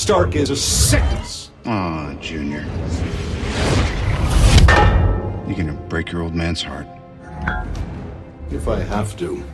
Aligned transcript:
Stark 0.00 0.34
is 0.34 0.48
a 0.48 0.56
sickness. 0.56 1.50
Aw, 1.66 2.14
Junior. 2.22 2.64
You're 5.46 5.58
gonna 5.58 5.78
break 5.90 6.10
your 6.10 6.22
old 6.22 6.34
man's 6.34 6.62
heart. 6.62 6.86
If 8.50 8.66
I 8.66 8.80
have 8.80 9.14
to. 9.18 9.44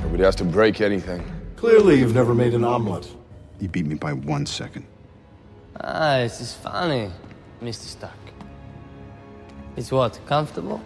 Nobody 0.00 0.24
has 0.24 0.34
to 0.34 0.44
break 0.44 0.80
anything. 0.80 1.24
Clearly, 1.54 2.00
you've 2.00 2.16
never 2.16 2.34
made 2.34 2.54
an 2.54 2.64
omelet. 2.64 3.08
You 3.60 3.68
beat 3.68 3.86
me 3.86 3.94
by 3.94 4.12
one 4.12 4.46
second. 4.46 4.84
Ah, 5.80 6.16
this 6.18 6.40
is 6.40 6.54
funny, 6.54 7.12
Mr. 7.62 7.86
Stark. 7.86 8.12
It's 9.76 9.92
what, 9.92 10.18
comfortable? 10.26 10.82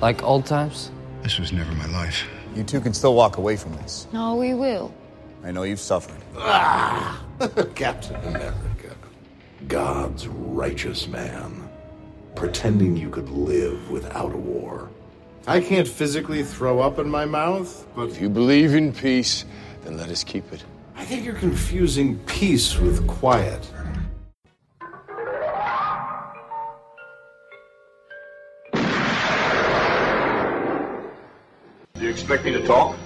Like 0.00 0.24
old 0.24 0.46
times? 0.46 0.90
This 1.22 1.38
was 1.38 1.52
never 1.52 1.72
my 1.74 1.86
life. 1.86 2.26
You 2.56 2.64
two 2.64 2.80
can 2.80 2.92
still 2.92 3.14
walk 3.14 3.36
away 3.36 3.56
from 3.56 3.72
this. 3.74 4.08
No, 4.12 4.34
we 4.34 4.54
will. 4.54 4.92
I 5.44 5.50
know 5.50 5.64
you've 5.64 5.80
suffered. 5.80 6.20
Ah, 6.36 7.22
Captain 7.74 8.16
America. 8.26 8.94
God's 9.68 10.26
righteous 10.28 11.08
man. 11.08 11.68
Pretending 12.34 12.96
you 12.96 13.10
could 13.10 13.28
live 13.28 13.90
without 13.90 14.32
a 14.32 14.36
war. 14.36 14.88
I 15.46 15.60
can't 15.60 15.88
physically 15.88 16.44
throw 16.44 16.80
up 16.80 16.98
in 16.98 17.08
my 17.08 17.24
mouth, 17.24 17.86
but 17.96 18.10
If 18.10 18.20
you 18.20 18.28
believe 18.28 18.74
in 18.74 18.92
peace, 18.92 19.44
then 19.82 19.96
let 19.96 20.08
us 20.08 20.22
keep 20.22 20.52
it. 20.52 20.64
I 20.94 21.04
think 21.04 21.24
you're 21.24 21.34
confusing 21.34 22.18
peace 22.26 22.78
with 22.78 23.06
quiet. 23.08 23.68
Do 31.94 32.00
you 32.00 32.10
expect 32.10 32.44
me 32.44 32.52
to 32.52 32.64
talk? 32.66 32.96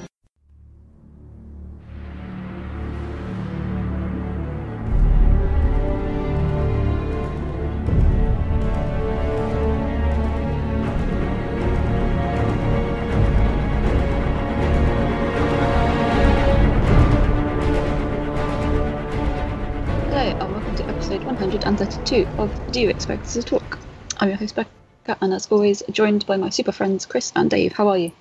Of 22.39 22.73
Do 22.73 22.81
You 22.81 22.89
Expect 22.89 23.25
Us 23.25 23.35
to 23.35 23.43
Talk? 23.43 23.79
I'm 24.19 24.29
your 24.29 24.39
host, 24.39 24.55
Becca, 24.55 25.17
and 25.21 25.33
as 25.33 25.47
always, 25.51 25.83
joined 25.91 26.27
by 26.27 26.37
my 26.37 26.51
super 26.51 26.73
friends 26.73 27.07
Chris 27.07 27.33
and 27.37 27.51
Dave. 27.51 27.73
How 27.73 27.89
are 27.89 27.99
you? 27.99 28.13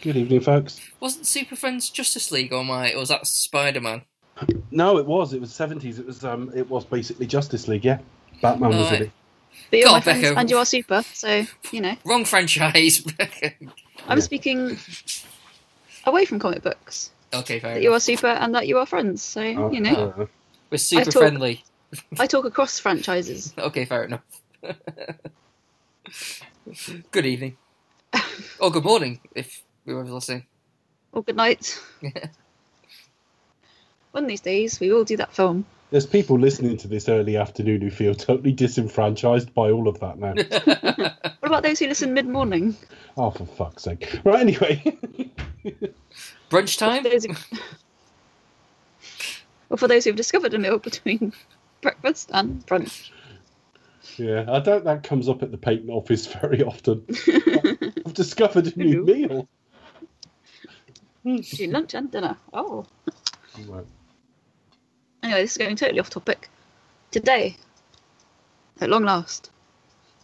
Good 0.00 0.16
evening, 0.16 0.40
folks. 0.40 0.80
Wasn't 1.00 1.26
Super 1.26 1.56
Friends 1.56 1.90
Justice 1.90 2.30
League 2.32 2.52
or 2.52 2.64
my 2.64 2.92
or 2.92 3.00
was 3.00 3.10
that 3.10 3.26
Spider 3.26 3.80
Man? 3.80 4.02
No, 4.70 4.96
it 4.98 5.04
was. 5.06 5.34
It 5.34 5.40
was 5.40 5.52
seventies. 5.52 5.98
It 5.98 6.06
was. 6.06 6.24
Um. 6.24 6.50
It 6.54 6.68
was 6.70 6.84
basically 6.86 7.26
Justice 7.26 7.68
League. 7.68 7.84
Yeah, 7.84 7.98
Batman 8.40 8.70
was 8.70 8.92
in 8.92 9.02
it. 9.02 9.10
But 9.70 9.78
you're 9.78 9.88
God, 9.88 9.92
my 9.94 10.00
friends, 10.00 10.22
Becca. 10.22 10.38
and 10.38 10.50
you 10.50 10.56
are 10.56 10.64
super, 10.64 11.02
so, 11.12 11.44
you 11.72 11.80
know. 11.82 11.94
Wrong 12.04 12.24
franchise. 12.24 13.04
I'm 14.08 14.18
Yeah. 14.18 14.20
speaking 14.20 14.78
away 16.06 16.24
from 16.24 16.38
comic 16.38 16.62
books. 16.62 17.10
okay, 17.34 17.58
fair 17.58 17.74
That 17.74 17.82
you 17.82 17.88
enough. 17.90 17.98
are 17.98 18.00
super 18.00 18.26
and 18.28 18.54
that 18.54 18.66
you 18.68 18.78
are 18.78 18.86
friends, 18.86 19.22
so, 19.22 19.42
Oh, 19.42 19.70
you 19.70 19.80
know. 19.80 20.14
uh, 20.16 20.26
We're 20.70 20.78
super 20.78 21.10
talk- 21.10 21.20
friendly. 21.22 21.62
I 22.18 22.26
talk 22.26 22.44
across 22.44 22.78
franchises. 22.78 23.52
Okay, 23.58 23.84
fair 23.84 24.04
enough. 24.04 24.22
good 27.10 27.26
evening. 27.26 27.56
or 28.60 28.70
good 28.70 28.84
morning, 28.84 29.20
if 29.34 29.62
we 29.84 29.92
whoever's 29.92 30.12
listening. 30.12 30.46
Or 31.12 31.22
good 31.22 31.36
night. 31.36 31.80
One 34.12 34.24
of 34.24 34.28
these 34.28 34.40
days, 34.40 34.80
we 34.80 34.92
will 34.92 35.04
do 35.04 35.16
that 35.18 35.32
film. 35.32 35.64
there's 35.90 36.06
people 36.06 36.38
listening 36.38 36.76
to 36.78 36.88
this 36.88 37.08
early 37.08 37.36
afternoon 37.36 37.80
who 37.80 37.90
feel 37.90 38.14
totally 38.14 38.52
disenfranchised 38.52 39.54
by 39.54 39.70
all 39.70 39.88
of 39.88 40.00
that 40.00 40.18
now. 40.18 40.34
What 40.34 41.48
about 41.48 41.62
those 41.62 41.78
who 41.78 41.86
listen 41.86 42.14
mid 42.14 42.26
morning? 42.26 42.76
oh, 43.16 43.30
for 43.30 43.46
fuck's 43.46 43.84
sake! 43.84 44.18
Right. 44.24 44.40
Anyway, 44.40 44.96
Brunch 46.50 46.78
time? 46.78 47.04
Those 47.04 47.24
who... 47.24 47.34
or 49.70 49.76
for 49.76 49.88
those 49.88 50.04
who've 50.04 50.16
discovered 50.16 50.54
a 50.54 50.58
meal 50.58 50.78
between 50.78 51.32
breakfast 51.80 52.30
and 52.32 52.64
brunch. 52.66 53.10
yeah, 54.16 54.44
I 54.48 54.60
doubt 54.60 54.84
that 54.84 55.02
comes 55.02 55.28
up 55.28 55.42
at 55.42 55.50
the 55.50 55.58
patent 55.58 55.90
office 55.90 56.26
very 56.40 56.62
often. 56.62 57.04
I've 58.06 58.14
discovered 58.14 58.66
a 58.74 58.78
new 58.78 59.04
meal. 59.04 59.48
Lunch 61.24 61.94
and 61.94 62.10
dinner. 62.10 62.36
Oh. 62.52 62.86
Right. 63.66 63.84
Anyway, 65.22 65.42
this 65.42 65.52
is 65.52 65.58
going 65.58 65.76
totally 65.76 66.00
off 66.00 66.08
topic. 66.10 66.48
Today, 67.10 67.56
at 68.80 68.88
long 68.88 69.04
last, 69.04 69.50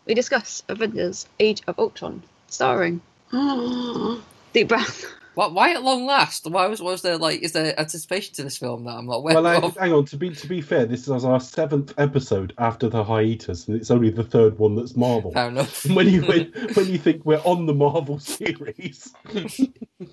we 0.07 0.15
discuss 0.15 0.63
Avengers 0.69 1.27
Age 1.39 1.63
of 1.67 1.79
Ultron, 1.79 2.23
starring 2.47 3.03
Deep 4.53 4.69
Breath. 4.69 5.05
Why, 5.37 5.49
why 5.49 5.75
at 5.75 5.83
long 5.83 6.07
last? 6.07 6.47
Why 6.51 6.67
was 6.67 6.81
was 6.81 7.03
there 7.03 7.19
like 7.19 7.43
is 7.43 7.53
there 7.53 7.79
anticipation 7.79 8.35
to 8.37 8.43
this 8.43 8.57
film 8.57 8.85
that 8.85 8.93
I'm 8.93 9.05
not 9.05 9.17
aware 9.17 9.35
Well, 9.35 9.47
I, 9.47 9.57
of? 9.57 9.77
hang 9.77 9.93
on. 9.93 10.07
To 10.07 10.17
be 10.17 10.31
to 10.31 10.47
be 10.47 10.63
fair, 10.63 10.87
this 10.87 11.07
is 11.09 11.25
our 11.27 11.41
seventh 11.41 11.93
episode 11.99 12.55
after 12.57 12.89
the 12.89 13.05
hiatus, 13.05 13.69
and 13.69 13.77
it's 13.77 13.91
only 13.91 14.09
the 14.09 14.25
third 14.25 14.59
one 14.59 14.77
that's 14.77 14.97
Marvel. 14.97 15.33
Fair 15.33 15.49
enough. 15.49 15.85
when 15.91 16.09
you 16.09 16.23
when, 16.25 16.47
when 16.75 16.87
you 16.89 16.97
think 16.97 17.27
we're 17.27 17.43
on 17.45 17.67
the 17.67 17.75
Marvel 17.75 18.19
series, 18.19 19.13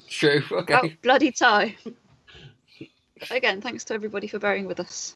True. 0.10 0.44
Okay. 0.52 0.74
About 0.74 0.92
bloody 1.02 1.32
time. 1.32 1.74
Again, 3.32 3.62
thanks 3.62 3.86
to 3.86 3.94
everybody 3.94 4.28
for 4.28 4.40
bearing 4.40 4.66
with 4.66 4.82
us. 4.82 5.16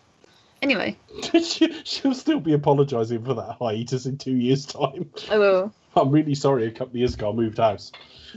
Anyway, 0.62 0.98
she, 1.44 1.84
she'll 1.84 2.14
still 2.14 2.40
be 2.40 2.54
apologising 2.54 3.26
for 3.26 3.34
that 3.34 3.58
hiatus 3.60 4.06
in 4.06 4.18
two 4.18 4.38
years' 4.38 4.66
time. 4.66 5.12
I 5.30 5.38
will. 5.38 5.74
I'm 5.98 6.12
really 6.12 6.34
sorry 6.34 6.66
a 6.66 6.72
couple 6.72 6.92
of 6.92 6.96
years 6.96 7.16
ago 7.16 7.32
I 7.32 7.34
moved 7.34 7.58
house. 7.58 7.92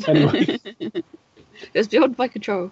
Anyway, 0.09 0.59
It 1.63 1.79
was 1.79 1.89
beyond 1.89 2.17
my 2.19 2.29
control. 2.29 2.71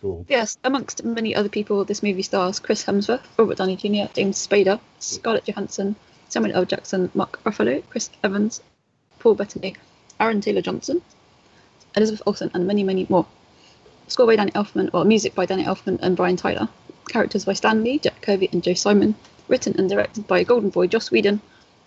cool. 0.00 0.24
Yes, 0.28 0.58
amongst 0.64 1.04
many 1.04 1.34
other 1.34 1.48
people, 1.48 1.84
this 1.84 2.02
movie 2.02 2.22
stars 2.22 2.60
Chris 2.60 2.84
Hemsworth, 2.84 3.24
Robert 3.36 3.58
Downey 3.58 3.76
Jr., 3.76 4.12
James 4.14 4.46
Spader, 4.46 4.80
Scarlett 4.98 5.46
Johansson, 5.46 5.96
Samuel 6.28 6.56
L. 6.56 6.64
Jackson, 6.64 7.10
Mark 7.14 7.42
Ruffalo, 7.44 7.82
Chris 7.90 8.10
Evans, 8.22 8.62
Paul 9.18 9.34
Bettany, 9.34 9.76
Aaron 10.20 10.40
Taylor 10.40 10.62
Johnson, 10.62 11.02
Elizabeth 11.96 12.22
Olsen, 12.26 12.50
and 12.54 12.66
many, 12.66 12.82
many 12.82 13.06
more. 13.08 13.26
Score 14.08 14.26
by 14.26 14.36
Danny 14.36 14.52
Elfman, 14.52 14.90
or 14.92 15.04
music 15.04 15.34
by 15.34 15.46
Danny 15.46 15.64
Elfman 15.64 15.98
and 16.02 16.16
Brian 16.16 16.36
Tyler. 16.36 16.68
Characters 17.08 17.44
by 17.44 17.52
Stan 17.52 17.82
Lee, 17.84 17.98
Jack 17.98 18.20
Kirby, 18.20 18.48
and 18.52 18.62
Joe 18.62 18.74
Simon. 18.74 19.14
Written 19.48 19.78
and 19.78 19.88
directed 19.88 20.26
by 20.26 20.42
Golden 20.44 20.70
Boy 20.70 20.86
Joss 20.86 21.10
Whedon, 21.10 21.40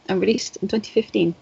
and 0.08 0.22
released 0.22 0.58
in 0.58 0.68
2015. 0.68 1.36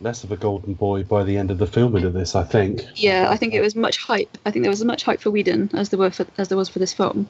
Less 0.00 0.24
of 0.24 0.32
a 0.32 0.36
golden 0.36 0.74
boy 0.74 1.02
by 1.02 1.24
the 1.24 1.36
end 1.36 1.50
of 1.50 1.58
the 1.58 1.66
filming 1.66 2.04
of 2.04 2.12
this, 2.12 2.34
I 2.34 2.44
think. 2.44 2.84
Yeah, 2.94 3.28
I 3.30 3.36
think 3.36 3.52
it 3.54 3.60
was 3.60 3.76
much 3.76 3.98
hype. 3.98 4.38
I 4.46 4.50
think 4.50 4.62
there 4.62 4.70
was 4.70 4.80
as 4.80 4.86
much 4.86 5.04
hype 5.04 5.20
for 5.20 5.30
Whedon 5.30 5.70
as 5.74 5.90
there 5.90 5.98
were 5.98 6.10
for, 6.10 6.26
as 6.38 6.48
there 6.48 6.58
was 6.58 6.68
for 6.68 6.78
this 6.78 6.92
film. 6.92 7.28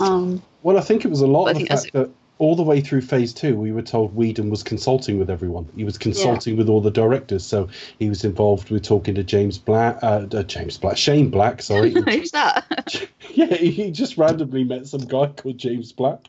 Um, 0.00 0.42
Well, 0.62 0.78
I 0.78 0.80
think 0.80 1.04
it 1.04 1.08
was 1.08 1.20
a 1.20 1.26
lot 1.26 1.48
of 1.48 1.58
the 1.58 1.66
fact 1.66 1.92
that 1.92 2.10
all 2.38 2.54
the 2.54 2.62
way 2.62 2.80
through 2.80 3.02
phase 3.02 3.32
two, 3.32 3.56
we 3.56 3.72
were 3.72 3.82
told 3.82 4.14
Whedon 4.14 4.48
was 4.48 4.62
consulting 4.62 5.18
with 5.18 5.28
everyone. 5.28 5.68
He 5.76 5.84
was 5.84 5.98
consulting 5.98 6.56
with 6.56 6.68
all 6.68 6.80
the 6.80 6.90
directors, 6.90 7.44
so 7.44 7.68
he 7.98 8.08
was 8.08 8.24
involved 8.24 8.70
with 8.70 8.84
talking 8.84 9.16
to 9.16 9.24
James 9.24 9.58
Black, 9.58 9.98
uh, 10.02 10.26
uh, 10.32 10.42
James 10.44 10.78
Black, 10.78 10.96
Shane 10.96 11.30
Black. 11.30 11.62
Sorry, 11.62 11.90
who's 12.08 12.30
that? 12.30 13.08
yeah, 13.30 13.54
he 13.54 13.90
just 13.90 14.16
randomly 14.16 14.64
met 14.64 14.86
some 14.86 15.00
guy 15.00 15.26
called 15.26 15.58
James 15.58 15.92
Black. 15.92 16.20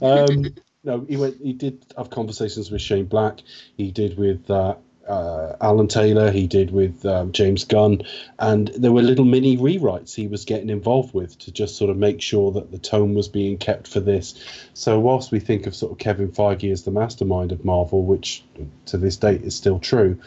Um, 0.00 0.46
no, 0.84 1.04
he 1.08 1.16
went. 1.16 1.36
He 1.42 1.52
did 1.52 1.84
have 1.96 2.10
conversations 2.10 2.70
with 2.70 2.80
Shane 2.80 3.06
Black. 3.06 3.40
He 3.76 3.90
did 3.90 4.16
with 4.16 4.50
uh, 4.50 4.76
uh, 5.08 5.56
Alan 5.60 5.88
Taylor. 5.88 6.30
He 6.30 6.46
did 6.46 6.70
with 6.70 7.04
um, 7.06 7.32
James 7.32 7.64
Gunn, 7.64 8.02
and 8.38 8.68
there 8.68 8.92
were 8.92 9.02
little 9.02 9.24
mini 9.24 9.56
rewrites 9.56 10.14
he 10.14 10.26
was 10.26 10.44
getting 10.44 10.68
involved 10.70 11.14
with 11.14 11.38
to 11.38 11.50
just 11.50 11.76
sort 11.76 11.90
of 11.90 11.96
make 11.96 12.20
sure 12.20 12.52
that 12.52 12.70
the 12.70 12.78
tone 12.78 13.14
was 13.14 13.28
being 13.28 13.58
kept 13.58 13.88
for 13.88 14.00
this. 14.00 14.34
So 14.74 15.00
whilst 15.00 15.32
we 15.32 15.40
think 15.40 15.66
of 15.66 15.74
sort 15.74 15.92
of 15.92 15.98
Kevin 15.98 16.30
Feige 16.30 16.70
as 16.70 16.84
the 16.84 16.90
mastermind 16.90 17.52
of 17.52 17.64
Marvel, 17.64 18.04
which 18.04 18.44
to 18.86 18.98
this 18.98 19.16
date 19.16 19.42
is 19.42 19.56
still 19.56 19.78
true, 19.78 20.20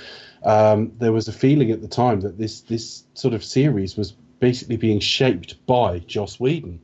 um, 0.44 0.92
there 0.98 1.12
was 1.12 1.28
a 1.28 1.34
feeling 1.34 1.72
at 1.72 1.82
the 1.82 1.88
time 1.88 2.22
that 2.22 2.38
this 2.38 2.62
this 2.62 3.04
sort 3.14 3.34
of 3.34 3.44
series 3.44 3.96
was 3.96 4.14
basically 4.40 4.78
being 4.78 5.00
shaped 5.00 5.66
by 5.68 6.00
Joss 6.00 6.40
Whedon. 6.40 6.80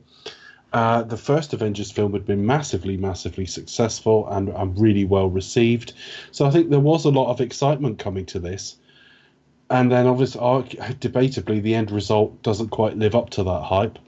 Uh, 0.72 1.02
the 1.02 1.16
first 1.16 1.54
Avengers 1.54 1.90
film 1.90 2.12
had 2.12 2.26
been 2.26 2.44
massively, 2.44 2.96
massively 2.96 3.46
successful 3.46 4.28
and, 4.28 4.50
and 4.50 4.78
really 4.78 5.04
well 5.04 5.30
received. 5.30 5.94
So 6.30 6.44
I 6.44 6.50
think 6.50 6.68
there 6.68 6.80
was 6.80 7.04
a 7.04 7.10
lot 7.10 7.30
of 7.30 7.40
excitement 7.40 7.98
coming 7.98 8.26
to 8.26 8.38
this. 8.38 8.76
And 9.70 9.90
then, 9.92 10.06
obviously, 10.06 10.40
debatably, 10.40 11.62
the 11.62 11.74
end 11.74 11.90
result 11.90 12.42
doesn't 12.42 12.68
quite 12.68 12.96
live 12.96 13.14
up 13.14 13.30
to 13.30 13.44
that 13.44 13.62
hype. 13.62 13.98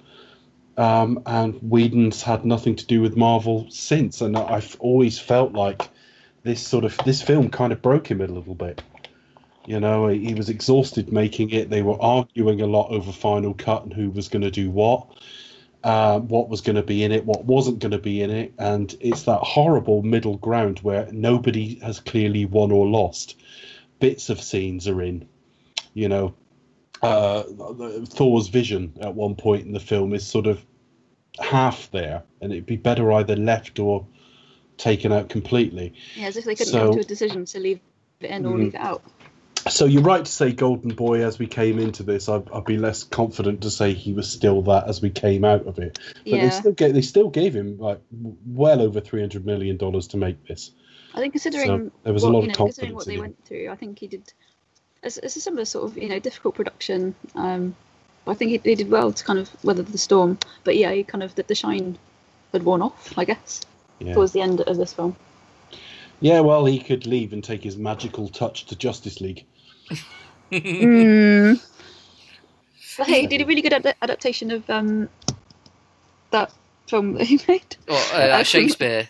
Um, 0.76 1.22
and 1.26 1.54
Whedon's 1.60 2.22
had 2.22 2.46
nothing 2.46 2.76
to 2.76 2.86
do 2.86 3.02
with 3.02 3.16
Marvel 3.16 3.66
since. 3.70 4.20
And 4.20 4.36
I've 4.36 4.76
always 4.80 5.18
felt 5.18 5.52
like 5.52 5.88
this 6.42 6.66
sort 6.66 6.84
of 6.84 6.96
this 7.04 7.20
film 7.20 7.50
kind 7.50 7.72
of 7.72 7.82
broke 7.82 8.10
him 8.10 8.20
a 8.20 8.26
little 8.26 8.54
bit. 8.54 8.82
You 9.66 9.78
know, 9.78 10.08
he 10.08 10.34
was 10.34 10.48
exhausted 10.48 11.12
making 11.12 11.50
it. 11.50 11.68
They 11.68 11.82
were 11.82 12.00
arguing 12.00 12.62
a 12.62 12.66
lot 12.66 12.90
over 12.90 13.12
Final 13.12 13.52
Cut 13.54 13.84
and 13.84 13.92
who 13.92 14.10
was 14.10 14.28
going 14.28 14.42
to 14.42 14.50
do 14.50 14.70
what, 14.70 15.06
uh, 15.82 16.20
what 16.20 16.48
was 16.48 16.60
going 16.60 16.76
to 16.76 16.82
be 16.82 17.04
in 17.04 17.12
it, 17.12 17.24
what 17.24 17.44
wasn't 17.44 17.78
going 17.78 17.92
to 17.92 17.98
be 17.98 18.22
in 18.22 18.30
it, 18.30 18.52
and 18.58 18.94
it's 19.00 19.22
that 19.22 19.38
horrible 19.40 20.02
middle 20.02 20.36
ground 20.36 20.78
where 20.80 21.08
nobody 21.10 21.76
has 21.76 22.00
clearly 22.00 22.44
won 22.44 22.70
or 22.70 22.86
lost. 22.86 23.36
Bits 23.98 24.30
of 24.30 24.40
scenes 24.40 24.86
are 24.88 25.02
in, 25.02 25.26
you 25.94 26.08
know. 26.08 26.34
Uh, 27.02 27.44
Thor's 28.04 28.48
vision 28.48 28.92
at 29.00 29.14
one 29.14 29.34
point 29.34 29.64
in 29.64 29.72
the 29.72 29.80
film 29.80 30.12
is 30.12 30.26
sort 30.26 30.46
of 30.46 30.62
half 31.38 31.90
there, 31.92 32.22
and 32.42 32.52
it'd 32.52 32.66
be 32.66 32.76
better 32.76 33.10
either 33.12 33.36
left 33.36 33.78
or 33.78 34.06
taken 34.76 35.12
out 35.12 35.30
completely. 35.30 35.94
Yeah, 36.14 36.26
as 36.26 36.36
if 36.36 36.44
they 36.44 36.54
couldn't 36.54 36.72
So- 36.72 36.86
come 36.86 36.94
to 36.94 37.00
a 37.00 37.04
decision 37.04 37.46
to 37.46 37.58
leave 37.58 37.80
it 38.20 38.30
in 38.30 38.44
or 38.44 38.54
Mhm. 38.54 38.58
leave 38.58 38.74
it 38.74 38.80
out. 38.80 39.02
So 39.68 39.84
you're 39.84 40.02
right 40.02 40.24
to 40.24 40.30
say 40.30 40.52
Golden 40.52 40.94
Boy 40.94 41.24
as 41.24 41.38
we 41.38 41.46
came 41.46 41.78
into 41.78 42.02
this. 42.02 42.28
I'd, 42.28 42.50
I'd 42.50 42.64
be 42.64 42.78
less 42.78 43.02
confident 43.04 43.62
to 43.62 43.70
say 43.70 43.92
he 43.92 44.12
was 44.12 44.30
still 44.30 44.62
that 44.62 44.88
as 44.88 45.02
we 45.02 45.10
came 45.10 45.44
out 45.44 45.66
of 45.66 45.78
it. 45.78 45.98
But 46.24 46.40
they 46.40 46.50
still 46.50 46.72
gave, 46.72 46.94
they 46.94 47.02
still 47.02 47.28
gave 47.28 47.54
him 47.54 47.78
like 47.78 48.00
well 48.46 48.80
over 48.80 49.00
three 49.00 49.20
hundred 49.20 49.44
million 49.44 49.76
dollars 49.76 50.08
to 50.08 50.16
make 50.16 50.46
this. 50.46 50.70
I 51.14 51.18
think 51.18 51.34
considering 51.34 51.90
So 51.90 51.92
there 52.04 52.12
was 52.12 52.22
a 52.22 52.26
what, 52.26 52.32
lot 52.34 52.42
you 52.44 52.50
of 52.50 52.58
know, 52.58 52.64
considering 52.66 52.94
what 52.94 53.06
they 53.06 53.14
him. 53.14 53.20
went 53.20 53.44
through, 53.44 53.68
I 53.70 53.76
think 53.76 53.98
he 53.98 54.06
did. 54.06 54.32
It's, 55.02 55.18
it's 55.18 55.36
a 55.36 55.40
similar 55.40 55.64
sort 55.64 55.90
of 55.90 55.98
you 55.98 56.08
know 56.08 56.18
difficult 56.18 56.54
production. 56.54 57.14
Um, 57.34 57.74
I 58.26 58.34
think 58.34 58.50
he, 58.50 58.60
he 58.62 58.74
did 58.76 58.90
well 58.90 59.12
to 59.12 59.24
kind 59.24 59.38
of 59.38 59.50
weather 59.64 59.82
the 59.82 59.98
storm. 59.98 60.38
But 60.64 60.76
yeah, 60.76 60.92
he 60.92 61.04
kind 61.04 61.22
of 61.22 61.34
the, 61.34 61.42
the 61.42 61.54
shine 61.54 61.98
had 62.52 62.62
worn 62.62 62.82
off, 62.82 63.14
I 63.18 63.24
guess, 63.24 63.60
Yeah. 63.98 64.14
towards 64.14 64.32
the 64.32 64.40
end 64.40 64.60
of 64.60 64.76
this 64.76 64.92
film. 64.92 65.16
Yeah, 66.20 66.40
well, 66.40 66.64
he 66.66 66.78
could 66.78 67.06
leave 67.06 67.32
and 67.32 67.42
take 67.42 67.62
his 67.62 67.76
magical 67.76 68.28
touch 68.28 68.66
to 68.66 68.76
Justice 68.76 69.20
League. 69.20 69.46
Mm. 70.52 71.60
But 72.98 73.06
hey, 73.06 73.22
he 73.22 73.26
did 73.26 73.40
a 73.42 73.46
really 73.46 73.62
good 73.62 73.72
ad- 73.72 73.94
adaptation 74.02 74.50
of 74.50 74.68
um, 74.68 75.08
that 76.30 76.52
film 76.88 77.14
that 77.14 77.24
he 77.24 77.40
made. 77.48 77.76
What, 77.86 78.10
uh, 78.12 78.18
that 78.18 78.46
Shakespeare. 78.46 79.08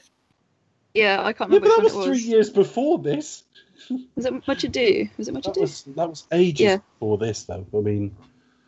Yeah, 0.95 1.23
I 1.25 1.33
can't 1.33 1.51
Yeah, 1.51 1.57
remember 1.59 1.69
but 1.69 1.77
that 1.77 1.85
which 1.85 1.95
was 1.95 2.07
three 2.07 2.29
years 2.31 2.51
before 2.51 2.99
this. 2.99 3.45
Was 4.15 4.27
it 4.27 4.47
Much 4.47 4.65
Ado? 4.65 5.09
Was 5.17 5.29
it 5.29 5.35
Much 5.35 5.45
That 5.45 5.53
Ado? 5.53 5.61
was 5.63 5.83
that 5.83 6.09
was 6.11 6.25
ages 6.33 6.61
Yeah. 6.61 6.77
before 6.99 7.19
this, 7.19 7.45
though. 7.45 7.67
I 7.75 7.77
mean, 7.79 8.15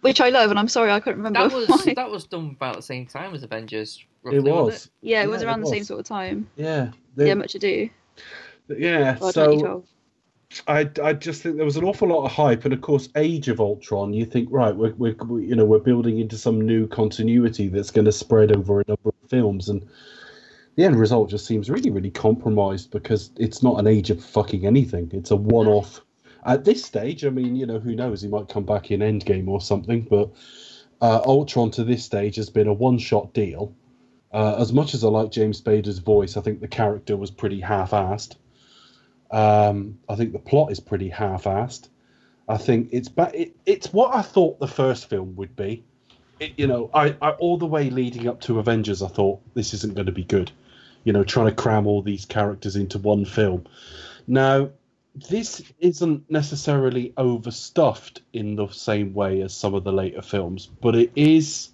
Which 0.00 0.20
I 0.20 0.30
love, 0.30 0.50
and 0.50 0.58
I'm 0.58 0.68
sorry 0.68 0.90
I 0.90 0.98
couldn't 1.00 1.18
remember. 1.22 1.48
That 1.48 1.54
was 1.54 1.68
why. 1.68 1.94
that 1.94 2.10
was 2.10 2.24
done 2.24 2.56
about 2.56 2.76
the 2.76 2.82
same 2.82 3.06
time 3.06 3.34
as 3.34 3.42
Avengers. 3.42 4.02
Roughly, 4.24 4.38
it 4.38 4.42
was. 4.44 4.64
wasn't 4.64 4.92
Yeah, 5.02 5.22
it 5.22 5.28
was 5.28 5.42
around 5.42 5.60
it 5.60 5.64
the 5.64 5.70
same 5.70 5.84
sort 5.84 6.00
of 6.00 6.06
time. 6.06 6.48
Yeah. 6.56 6.90
yeah, 7.16 7.24
The- 7.26 7.34
Much 7.36 7.54
Ado. 7.54 7.90
Yeah. 8.78 9.18
Well, 9.18 9.32
so 9.32 9.84
I, 10.66 10.90
I 11.02 11.12
just 11.14 11.42
think 11.42 11.56
there 11.56 11.64
was 11.64 11.76
an 11.76 11.84
awful 11.84 12.08
lot 12.08 12.24
of 12.24 12.32
hype, 12.32 12.64
and 12.64 12.74
of 12.74 12.80
course, 12.80 13.08
Age 13.16 13.48
of 13.48 13.60
Ultron. 13.60 14.12
You 14.12 14.26
think, 14.26 14.48
right, 14.50 14.74
we're, 14.74 14.92
we're 14.94 15.40
you 15.40 15.56
know 15.56 15.64
we're 15.64 15.78
building 15.78 16.18
into 16.18 16.36
some 16.36 16.60
new 16.60 16.86
continuity 16.86 17.68
that's 17.68 17.90
going 17.90 18.04
to 18.04 18.12
spread 18.12 18.54
over 18.54 18.80
a 18.80 18.84
number 18.86 19.08
of 19.08 19.28
films, 19.28 19.68
and 19.68 19.86
the 20.76 20.84
end 20.84 20.98
result 20.98 21.30
just 21.30 21.46
seems 21.46 21.70
really, 21.70 21.90
really 21.90 22.10
compromised 22.10 22.90
because 22.90 23.30
it's 23.36 23.62
not 23.62 23.78
an 23.78 23.86
age 23.86 24.10
of 24.10 24.24
fucking 24.24 24.66
anything. 24.66 25.10
It's 25.12 25.30
a 25.30 25.36
one-off. 25.36 26.00
At 26.44 26.64
this 26.64 26.84
stage, 26.84 27.24
I 27.24 27.30
mean, 27.30 27.56
you 27.56 27.66
know, 27.66 27.78
who 27.78 27.94
knows? 27.94 28.22
He 28.22 28.28
might 28.28 28.48
come 28.48 28.64
back 28.64 28.90
in 28.90 29.00
Endgame 29.00 29.48
or 29.48 29.60
something, 29.60 30.02
but 30.02 30.32
uh, 31.00 31.20
Ultron 31.24 31.70
to 31.72 31.84
this 31.84 32.04
stage 32.04 32.36
has 32.36 32.50
been 32.50 32.68
a 32.68 32.72
one-shot 32.72 33.32
deal. 33.32 33.74
Uh, 34.32 34.56
as 34.58 34.72
much 34.72 34.94
as 34.94 35.04
I 35.04 35.08
like 35.08 35.30
James 35.30 35.60
Spader's 35.60 35.98
voice, 35.98 36.36
I 36.36 36.40
think 36.40 36.60
the 36.60 36.68
character 36.68 37.16
was 37.16 37.30
pretty 37.30 37.60
half-assed. 37.60 38.36
Um, 39.32 39.98
I 40.08 40.14
think 40.14 40.32
the 40.32 40.38
plot 40.38 40.70
is 40.70 40.78
pretty 40.78 41.08
half-assed. 41.08 41.88
I 42.48 42.58
think 42.58 42.90
it's 42.92 43.08
it, 43.16 43.56
it's 43.64 43.92
what 43.92 44.14
I 44.14 44.22
thought 44.22 44.60
the 44.60 44.68
first 44.68 45.08
film 45.08 45.36
would 45.36 45.56
be. 45.56 45.84
It, 46.38 46.52
you 46.56 46.66
know, 46.66 46.90
I, 46.92 47.16
I 47.22 47.30
all 47.30 47.56
the 47.56 47.66
way 47.66 47.88
leading 47.88 48.28
up 48.28 48.40
to 48.42 48.58
Avengers, 48.58 49.02
I 49.02 49.08
thought 49.08 49.40
this 49.54 49.72
isn't 49.74 49.94
going 49.94 50.06
to 50.06 50.12
be 50.12 50.24
good. 50.24 50.50
You 51.04 51.12
know, 51.12 51.24
trying 51.24 51.46
to 51.46 51.54
cram 51.54 51.86
all 51.86 52.02
these 52.02 52.26
characters 52.26 52.76
into 52.76 52.98
one 52.98 53.24
film. 53.24 53.66
Now, 54.26 54.70
this 55.14 55.62
isn't 55.78 56.30
necessarily 56.30 57.12
overstuffed 57.16 58.22
in 58.32 58.56
the 58.56 58.68
same 58.68 59.14
way 59.14 59.42
as 59.42 59.52
some 59.52 59.74
of 59.74 59.84
the 59.84 59.92
later 59.92 60.22
films, 60.22 60.66
but 60.66 60.94
it 60.94 61.12
is 61.16 61.70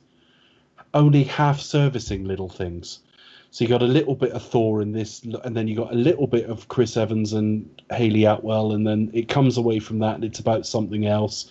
only 0.94 1.24
half 1.24 1.60
servicing 1.60 2.24
little 2.24 2.48
things. 2.48 3.00
So 3.50 3.64
you 3.64 3.68
got 3.68 3.82
a 3.82 3.86
little 3.86 4.14
bit 4.14 4.32
of 4.32 4.42
Thor 4.42 4.82
in 4.82 4.92
this, 4.92 5.22
and 5.22 5.56
then 5.56 5.68
you 5.68 5.76
got 5.76 5.92
a 5.92 5.96
little 5.96 6.26
bit 6.26 6.46
of 6.50 6.68
Chris 6.68 6.96
Evans 6.96 7.32
and 7.32 7.82
Hayley 7.90 8.24
Atwell, 8.24 8.72
and 8.72 8.86
then 8.86 9.10
it 9.14 9.28
comes 9.28 9.56
away 9.56 9.78
from 9.78 10.00
that, 10.00 10.16
and 10.16 10.24
it's 10.24 10.38
about 10.38 10.66
something 10.66 11.06
else. 11.06 11.50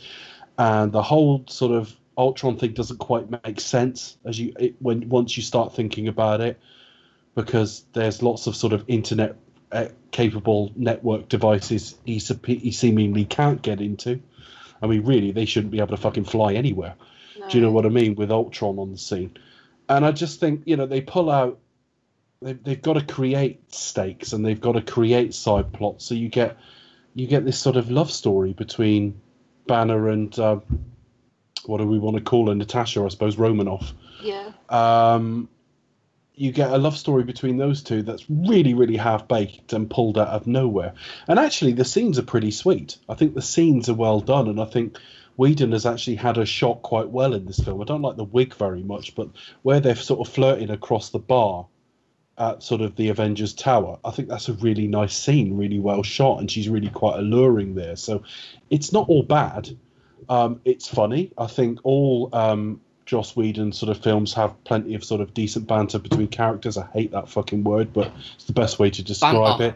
And 0.58 0.92
the 0.92 1.02
whole 1.02 1.44
sort 1.48 1.72
of 1.72 1.96
Ultron 2.18 2.58
thing 2.58 2.74
doesn't 2.74 2.98
quite 2.98 3.30
make 3.46 3.60
sense 3.60 4.18
as 4.26 4.40
you 4.40 4.54
it, 4.60 4.76
when 4.80 5.08
once 5.10 5.38
you 5.38 5.44
start 5.44 5.76
thinking 5.76 6.08
about 6.08 6.42
it, 6.42 6.60
because 7.36 7.84
there's 7.94 8.24
lots 8.24 8.48
of 8.48 8.56
sort 8.56 8.74
of 8.74 8.84
internet 8.88 9.36
uh, 9.72 9.88
capable 10.12 10.72
network 10.76 11.30
devices 11.30 11.96
he, 12.06 12.18
he 12.18 12.72
seemingly 12.72 13.26
can't 13.26 13.62
get 13.62 13.82
into. 13.82 14.20
I 14.82 14.88
mean, 14.88 15.04
really, 15.04 15.32
they 15.32 15.46
shouldn't 15.46 15.72
be 15.72 15.80
able 15.80 15.96
to 15.96 15.98
fucking 15.98 16.26
fly 16.26 16.54
anywhere. 16.54 16.96
Do 17.50 17.58
you 17.58 17.64
know 17.64 17.72
what 17.72 17.86
I 17.86 17.90
mean? 17.90 18.16
With 18.16 18.32
Ultron 18.32 18.80
on 18.80 18.92
the 18.92 18.98
scene, 18.98 19.38
and 19.88 20.06
I 20.06 20.12
just 20.12 20.40
think 20.40 20.64
you 20.66 20.76
know 20.76 20.86
they 20.86 21.02
pull 21.02 21.30
out. 21.30 21.60
They've, 22.42 22.64
they've 22.64 22.82
got 22.82 22.94
to 22.94 23.06
create 23.06 23.74
stakes 23.74 24.34
and 24.34 24.46
they've 24.46 24.62
got 24.62 24.74
to 24.74 24.82
create 24.82 25.34
side 25.34 25.74
plots, 25.74 26.06
so 26.06 26.16
you 26.16 26.30
get 26.30 26.58
you 27.16 27.26
get 27.26 27.46
this 27.46 27.58
sort 27.58 27.78
of 27.78 27.90
love 27.90 28.12
story 28.12 28.54
between 28.54 29.20
Banner 29.66 30.10
and 30.10 30.38
uh, 30.38 30.60
what 31.66 31.80
do 31.80 31.88
we 31.88 32.00
want 32.00 32.16
to 32.16 32.22
call 32.22 32.48
her, 32.48 32.56
Natasha, 32.56 33.04
I 33.04 33.08
suppose 33.10 33.38
Romanoff. 33.38 33.94
Yeah. 34.22 34.52
Um, 34.70 35.50
you 36.36 36.52
get 36.52 36.72
a 36.72 36.78
love 36.78 36.96
story 36.96 37.24
between 37.24 37.58
those 37.58 37.82
two 37.82 38.04
that's 38.04 38.30
really, 38.30 38.76
really 38.76 38.98
half 38.98 39.28
baked 39.28 39.74
and 39.74 39.90
pulled 39.90 40.20
out 40.20 40.28
of 40.28 40.46
nowhere. 40.46 40.94
And 41.28 41.40
actually, 41.40 41.72
the 41.72 41.84
scenes 41.84 42.20
are 42.20 42.24
pretty 42.24 42.52
sweet. 42.52 42.98
I 43.10 43.16
think 43.16 43.34
the 43.34 43.42
scenes 43.42 43.90
are 43.90 43.96
well 43.96 44.20
done, 44.20 44.48
and 44.48 44.62
I 44.62 44.66
think 44.66 45.00
Whedon 45.38 45.72
has 45.72 45.88
actually 45.88 46.18
had 46.18 46.38
a 46.38 46.46
shot 46.46 46.84
quite 46.84 47.10
well 47.10 47.34
in 47.34 47.46
this 47.46 47.60
film. 47.60 47.82
I 47.82 47.86
don't 47.86 48.04
like 48.04 48.18
the 48.18 48.24
wig 48.24 48.54
very 48.54 48.84
much, 48.84 49.16
but 49.16 49.30
where 49.64 49.80
they're 49.80 49.96
sort 49.96 50.28
of 50.28 50.32
flirting 50.32 50.70
across 50.70 51.10
the 51.10 51.20
bar 51.20 51.66
at 52.38 52.62
sort 52.62 52.82
of 52.82 52.96
the 52.96 53.10
Avengers 53.10 53.54
Tower, 53.54 53.98
I 54.06 54.12
think 54.12 54.30
that's 54.30 54.50
a 54.50 54.54
really 54.54 54.88
nice 54.88 55.16
scene, 55.16 55.58
really 55.58 55.80
well 55.80 56.04
shot, 56.04 56.40
and 56.40 56.50
she's 56.50 56.70
really 56.70 56.90
quite 56.90 57.20
alluring 57.20 57.76
there. 57.76 57.96
So 57.96 58.24
it's 58.70 58.94
not 58.94 59.10
all 59.10 59.24
bad. 59.24 59.70
Um, 60.30 60.62
it's 60.66 60.88
funny. 60.88 61.32
I 61.38 61.48
think 61.48 61.80
all 61.84 62.30
um, 62.34 62.82
Joss 63.06 63.36
Whedon 63.36 63.72
sort 63.72 63.90
of 63.90 64.04
films 64.04 64.34
have 64.34 64.62
plenty 64.66 64.94
of 64.94 65.04
sort 65.04 65.22
of 65.22 65.34
decent 65.34 65.68
banter 65.68 65.98
between 65.98 66.28
characters. 66.28 66.78
I 66.78 66.86
hate 66.94 67.12
that 67.12 67.30
fucking 67.30 67.64
word, 67.64 67.94
but 67.94 68.12
it's 68.36 68.46
the 68.46 68.54
best 68.54 68.78
way 68.78 68.90
to 68.92 69.04
describe 69.04 69.60
Banter. 69.60 69.76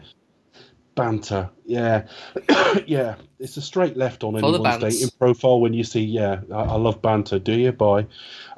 Banter, 0.94 1.50
yeah, 1.64 2.06
yeah. 2.86 3.14
It's 3.38 3.56
a 3.56 3.62
straight 3.62 3.96
left 3.96 4.22
on 4.22 4.34
For 4.34 4.52
the 4.52 4.58
anyone's 4.58 4.78
dating 5.00 5.08
profile 5.18 5.58
when 5.58 5.72
you 5.72 5.84
see, 5.84 6.02
yeah, 6.02 6.40
I, 6.52 6.60
I 6.60 6.76
love 6.76 7.00
banter. 7.00 7.38
Do 7.38 7.52
you? 7.52 7.72
Bye. 7.72 8.06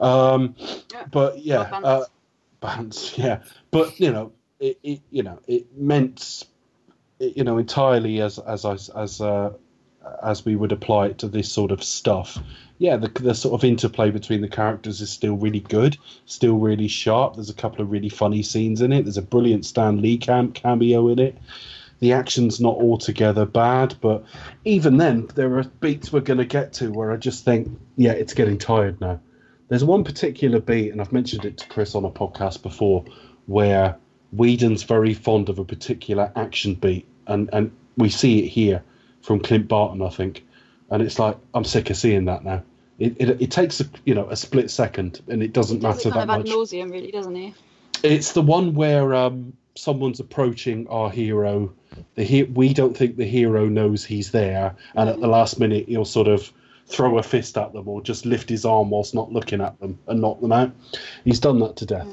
Um, 0.01 0.57
Yeah, 0.93 1.05
but 1.13 1.39
yeah, 1.39 2.03
yeah. 3.17 3.43
But 3.71 3.99
you 4.01 4.11
know, 4.11 4.33
it, 4.61 4.79
it 4.83 5.01
you 5.11 5.23
know, 5.23 5.39
it 5.47 5.77
meant, 5.77 6.45
it, 7.19 7.37
you 7.37 7.45
know, 7.45 7.59
entirely 7.59 8.21
as 8.21 8.39
as 8.39 8.65
as 8.65 8.89
as 8.91 9.21
uh, 9.21 9.53
as 10.23 10.45
we 10.45 10.57
would 10.57 10.73
apply 10.73 11.07
it 11.07 11.19
to 11.19 11.29
this 11.29 11.51
sort 11.51 11.71
of 11.71 11.83
stuff. 11.83 12.39
Yeah, 12.79 12.97
the, 12.97 13.09
the 13.09 13.35
sort 13.35 13.55
of 13.55 13.65
interplay 13.65 14.11
between 14.11 14.41
the 14.41 14.49
characters 14.49 15.01
is 15.01 15.11
still 15.11 15.37
really 15.37 15.61
good, 15.61 15.97
still 16.27 16.59
really 16.59 16.89
sharp. 16.89 17.35
There's 17.35 17.51
a 17.51 17.55
couple 17.55 17.83
of 17.83 17.91
really 17.91 18.09
funny 18.09 18.43
scenes 18.43 18.81
in 18.81 18.93
it. 18.93 19.05
There's 19.05 19.17
a 19.17 19.23
brilliant 19.23 19.65
Stan 19.65 20.03
Lee 20.03 20.19
cam- 20.19 20.53
cameo 20.53 21.09
in 21.09 21.19
it. 21.21 21.39
The 22.01 22.13
action's 22.13 22.61
not 22.61 22.75
altogether 22.75 23.47
bad, 23.47 23.95
but 24.01 24.25
even 24.65 24.97
then, 24.97 25.29
there 25.37 25.57
are 25.59 25.65
beats 25.65 26.13
we're 26.13 26.21
going 26.21 26.39
to 26.39 26.45
get 26.45 26.75
to 26.75 26.91
where 26.91 27.13
I 27.13 27.17
just 27.17 27.45
think, 27.45 27.79
yeah, 27.97 28.13
it's 28.13 28.35
getting 28.35 28.59
tired 28.59 29.01
now. 29.01 29.21
There's 29.69 29.85
one 29.85 30.05
particular 30.05 30.61
beat, 30.61 30.91
and 30.93 31.01
I've 31.01 31.13
mentioned 31.13 31.45
it 31.45 31.59
to 31.59 31.69
Chris 31.69 31.95
on 31.95 32.05
a 32.05 32.11
podcast 32.11 32.63
before, 32.63 33.05
where 33.47 33.97
Whedon's 34.33 34.83
very 34.83 35.15
fond 35.15 35.49
of 35.49 35.59
a 35.59 35.65
particular 35.65 36.31
action 36.37 36.75
beat, 36.75 37.07
and, 37.27 37.49
and 37.53 37.73
we 37.97 38.09
see 38.09 38.45
it 38.45 38.49
here 38.49 38.83
from 39.23 39.41
Clint 39.41 39.69
Barton, 39.69 40.03
I 40.03 40.11
think, 40.11 40.45
and 40.91 41.03
it's 41.03 41.19
like 41.19 41.37
I'm 41.55 41.65
sick 41.65 41.91
of 41.91 41.97
seeing 41.97 42.27
that 42.27 42.45
now. 42.45 42.63
It, 42.99 43.17
it, 43.19 43.43
it 43.43 43.51
takes 43.51 43.81
a 43.81 43.87
you 44.05 44.15
know 44.15 44.29
a 44.29 44.37
split 44.37 44.71
second, 44.71 45.21
and 45.29 45.43
it 45.43 45.53
doesn't 45.53 45.83
matter 45.83 46.11
that 46.11 46.27
much. 46.27 46.47
nauseum, 46.47 46.91
really, 46.91 47.11
doesn't 47.11 47.35
he? 47.35 47.55
It's 48.03 48.33
the 48.33 48.43
one 48.43 48.75
where 48.75 49.15
um, 49.15 49.55
someone's 49.75 50.21
approaching 50.21 50.87
our 50.89 51.11
hero. 51.11 51.73
The 52.17 52.25
he- 52.25 52.43
we 52.45 52.75
don't 52.75 52.97
think 52.97 53.17
the 53.17 53.25
hero 53.25 53.67
knows 53.67 54.05
he's 54.05 54.31
there, 54.31 54.77
and 54.95 55.09
at 55.09 55.21
the 55.21 55.27
last 55.27 55.59
minute 55.59 55.89
he'll 55.89 56.05
sort 56.05 56.29
of 56.29 56.53
throw 56.87 57.19
a 57.19 57.23
fist 57.23 57.57
at 57.57 57.73
them 57.73 57.89
or 57.89 58.03
just 58.03 58.27
lift 58.27 58.49
his 58.49 58.65
arm 58.65 58.91
whilst 58.91 59.15
not 59.15 59.33
looking 59.33 59.61
at 59.61 59.79
them 59.81 59.99
and 60.07 60.21
knock 60.21 60.41
them 60.41 60.53
out. 60.53 60.73
He's 61.25 61.41
done 61.41 61.61
that 61.61 61.77
to 61.77 61.87
death. 61.87 62.09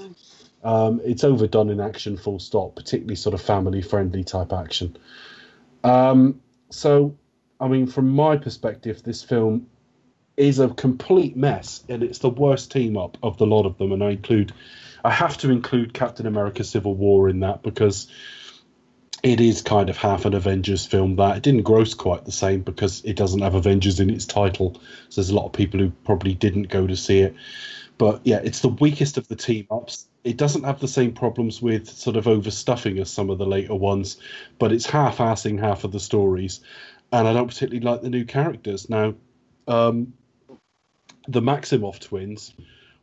Um, 0.63 1.01
it's 1.03 1.23
overdone 1.23 1.69
in 1.69 1.79
action, 1.79 2.17
full 2.17 2.39
stop. 2.39 2.75
Particularly 2.75 3.15
sort 3.15 3.33
of 3.33 3.41
family-friendly 3.41 4.23
type 4.23 4.53
action. 4.53 4.97
Um, 5.83 6.41
so 6.69 7.15
I 7.61 7.67
mean, 7.67 7.85
from 7.85 8.09
my 8.09 8.37
perspective, 8.37 9.03
this 9.03 9.21
film 9.21 9.67
is 10.35 10.59
a 10.59 10.69
complete 10.69 11.37
mess, 11.37 11.83
and 11.87 12.01
it's 12.01 12.17
the 12.17 12.29
worst 12.29 12.71
team 12.71 12.97
up 12.97 13.17
of 13.21 13.37
the 13.37 13.45
lot 13.45 13.67
of 13.67 13.77
them. 13.77 13.91
And 13.91 14.03
I 14.03 14.11
include, 14.11 14.51
I 15.05 15.11
have 15.11 15.37
to 15.39 15.51
include 15.51 15.93
Captain 15.93 16.25
America: 16.25 16.63
Civil 16.63 16.95
War 16.95 17.29
in 17.29 17.41
that 17.41 17.61
because 17.61 18.07
it 19.23 19.39
is 19.39 19.61
kind 19.61 19.89
of 19.89 19.97
half 19.97 20.25
an 20.25 20.33
Avengers 20.33 20.85
film. 20.85 21.15
That 21.15 21.37
it 21.37 21.43
didn't 21.43 21.63
gross 21.63 21.93
quite 21.93 22.25
the 22.25 22.31
same 22.31 22.61
because 22.61 23.03
it 23.05 23.15
doesn't 23.15 23.41
have 23.41 23.55
Avengers 23.55 23.99
in 23.99 24.09
its 24.09 24.25
title. 24.25 24.73
So 25.09 25.21
there's 25.21 25.29
a 25.29 25.35
lot 25.35 25.45
of 25.45 25.53
people 25.53 25.79
who 25.79 25.91
probably 26.03 26.33
didn't 26.33 26.69
go 26.69 26.87
to 26.87 26.95
see 26.95 27.19
it. 27.19 27.35
But 27.97 28.21
yeah, 28.23 28.41
it's 28.43 28.61
the 28.61 28.69
weakest 28.69 29.17
of 29.17 29.27
the 29.27 29.35
team 29.35 29.67
ups. 29.69 30.07
It 30.23 30.37
doesn't 30.37 30.63
have 30.63 30.79
the 30.79 30.87
same 30.87 31.13
problems 31.13 31.61
with 31.61 31.87
sort 31.87 32.15
of 32.15 32.25
overstuffing 32.25 32.99
as 32.99 33.09
some 33.09 33.29
of 33.29 33.37
the 33.37 33.45
later 33.45 33.75
ones, 33.75 34.17
but 34.57 34.71
it's 34.71 34.85
half-assing 34.85 35.59
half 35.59 35.83
of 35.83 35.91
the 35.91 35.99
stories, 35.99 36.61
and 37.11 37.27
I 37.27 37.33
don't 37.33 37.47
particularly 37.47 37.85
like 37.85 38.01
the 38.01 38.09
new 38.09 38.25
characters. 38.25 38.89
Now, 38.89 39.13
um, 39.67 40.13
the 41.27 41.41
Maximoff 41.41 41.99
twins, 41.99 42.53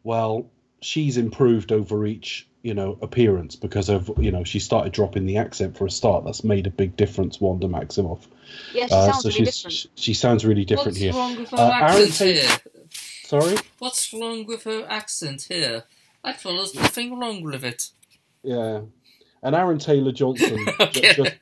well, 0.03 0.51
she's 0.81 1.17
improved 1.17 1.73
over 1.73 2.07
each 2.07 2.47
you 2.63 2.75
know 2.75 2.99
appearance 3.03 3.55
because 3.57 3.89
of 3.89 4.11
you 4.19 4.31
know 4.33 4.45
she 4.45 4.59
started 4.59 4.93
dropping 4.93 5.27
the 5.27 5.37
accent 5.37 5.77
for 5.77 5.87
a 5.87 5.91
start. 5.91 6.25
That's 6.25 6.45
made 6.45 6.67
a 6.67 6.71
big 6.71 6.97
difference. 6.97 7.41
Wanda 7.41 7.67
Maximoff. 7.69 8.27
Yeah, 8.73 8.87
she 8.87 8.95
Uh, 8.95 9.11
sounds 9.13 9.23
so 9.23 9.29
really 9.29 9.45
she's, 9.47 9.57
different. 9.57 9.75
she, 9.75 9.89
she 9.95 10.15
sounds 10.15 10.45
really 10.47 10.65
different 10.65 10.89
What's 10.89 10.99
here. 10.99 11.13
wrong 11.13 11.37
with 11.39 11.51
her 11.51 11.57
Uh, 11.57 11.71
accent 11.71 12.15
Tate- 12.15 12.37
here? 12.39 12.59
Sorry. 13.25 13.57
What's 13.79 14.13
wrong 14.13 14.47
with 14.47 14.65
her 14.65 14.87
accent 14.89 15.43
here? 15.49 15.85
I 16.25 16.33
feel 16.33 16.57
there's 16.57 16.75
nothing 16.75 17.19
wrong 17.19 17.43
with 17.43 17.63
it. 17.65 17.91
Yeah, 18.43 18.81
and 19.43 19.55
Aaron 19.55 19.79
Taylor 19.79 20.13
Johnson. 20.13 20.57
ju- 20.67 20.73
Okay. 20.81 21.13
just- 21.15 21.33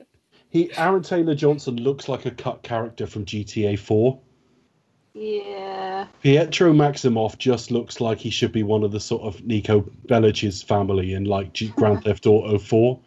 he 0.51 0.71
Aaron 0.77 1.03
Taylor 1.03 1.35
Johnson 1.35 1.77
looks 1.77 2.09
like 2.09 2.25
a 2.27 2.31
cut 2.31 2.63
character 2.63 3.07
from 3.07 3.25
GTA 3.25 3.79
Four. 3.79 4.21
Yeah. 5.19 6.07
Pietro 6.23 6.73
Maximoff 6.75 7.39
just 7.39 7.71
looks 7.71 8.01
like 8.03 8.19
he 8.19 8.29
should 8.29 8.53
be 8.53 8.63
one 8.63 8.83
of 8.85 8.93
the 8.93 9.01
sort 9.01 9.23
of 9.23 9.41
Niko 9.43 9.89
Bellic's 10.07 10.63
family 10.63 11.15
in 11.15 11.25
like 11.25 11.57
Grand 11.77 12.05
Theft 12.05 12.27
Auto 12.27 12.59
Four. 12.59 13.01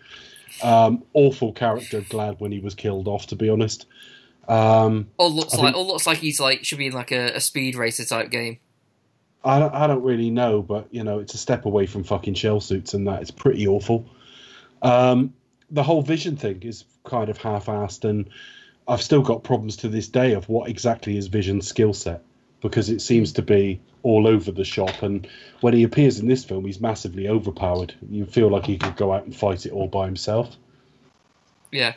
Um, 0.63 1.03
awful 1.13 1.53
character. 1.53 2.01
Glad 2.09 2.39
when 2.39 2.51
he 2.51 2.59
was 2.59 2.73
killed 2.73 3.07
off, 3.07 3.27
to 3.27 3.35
be 3.35 3.47
honest. 3.49 3.85
Um, 4.47 5.07
Or 5.19 5.29
looks 5.29 5.53
I 5.53 5.57
like, 5.57 5.65
think- 5.67 5.77
or 5.77 5.83
looks 5.85 6.07
like 6.07 6.17
he's 6.17 6.39
like 6.39 6.65
should 6.65 6.79
be 6.79 6.87
in 6.87 6.93
like 6.93 7.11
a, 7.11 7.35
a 7.35 7.39
speed 7.41 7.75
racer 7.75 8.03
type 8.05 8.31
game. 8.31 8.57
I 9.45 9.59
don't, 9.59 9.73
I 9.73 9.85
don't 9.87 10.01
really 10.03 10.31
know, 10.31 10.61
but 10.63 10.87
you 10.91 11.03
know, 11.03 11.19
it's 11.19 11.33
a 11.35 11.37
step 11.37 11.65
away 11.65 11.85
from 11.85 12.03
fucking 12.03 12.33
shell 12.33 12.59
suits, 12.59 12.93
and 12.95 13.07
that 13.07 13.21
it's 13.21 13.31
pretty 13.31 13.67
awful. 13.67 14.05
Um, 14.81 15.33
the 15.69 15.83
whole 15.83 16.01
vision 16.01 16.35
thing 16.35 16.63
is 16.63 16.83
kind 17.05 17.29
of 17.29 17.37
half-assed, 17.37 18.03
and 18.09 18.29
I've 18.89 19.01
still 19.03 19.21
got 19.21 19.43
problems 19.43 19.77
to 19.77 19.87
this 19.87 20.07
day 20.07 20.33
of 20.33 20.49
what 20.49 20.69
exactly 20.69 21.17
is 21.17 21.27
Vision's 21.27 21.67
skill 21.67 21.93
set 21.93 22.23
because 22.61 22.89
it 22.89 23.01
seems 23.01 23.33
to 23.33 23.41
be 23.41 23.81
all 24.03 24.27
over 24.27 24.51
the 24.51 24.65
shop. 24.65 25.03
And 25.03 25.27
when 25.61 25.73
he 25.73 25.83
appears 25.83 26.19
in 26.19 26.27
this 26.27 26.43
film, 26.43 26.65
he's 26.65 26.81
massively 26.81 27.27
overpowered. 27.29 27.93
You 28.09 28.25
feel 28.25 28.49
like 28.49 28.65
he 28.65 28.77
could 28.77 28.95
go 28.97 29.13
out 29.13 29.25
and 29.25 29.35
fight 29.35 29.65
it 29.65 29.71
all 29.71 29.87
by 29.87 30.05
himself. 30.07 30.55
Yeah, 31.71 31.93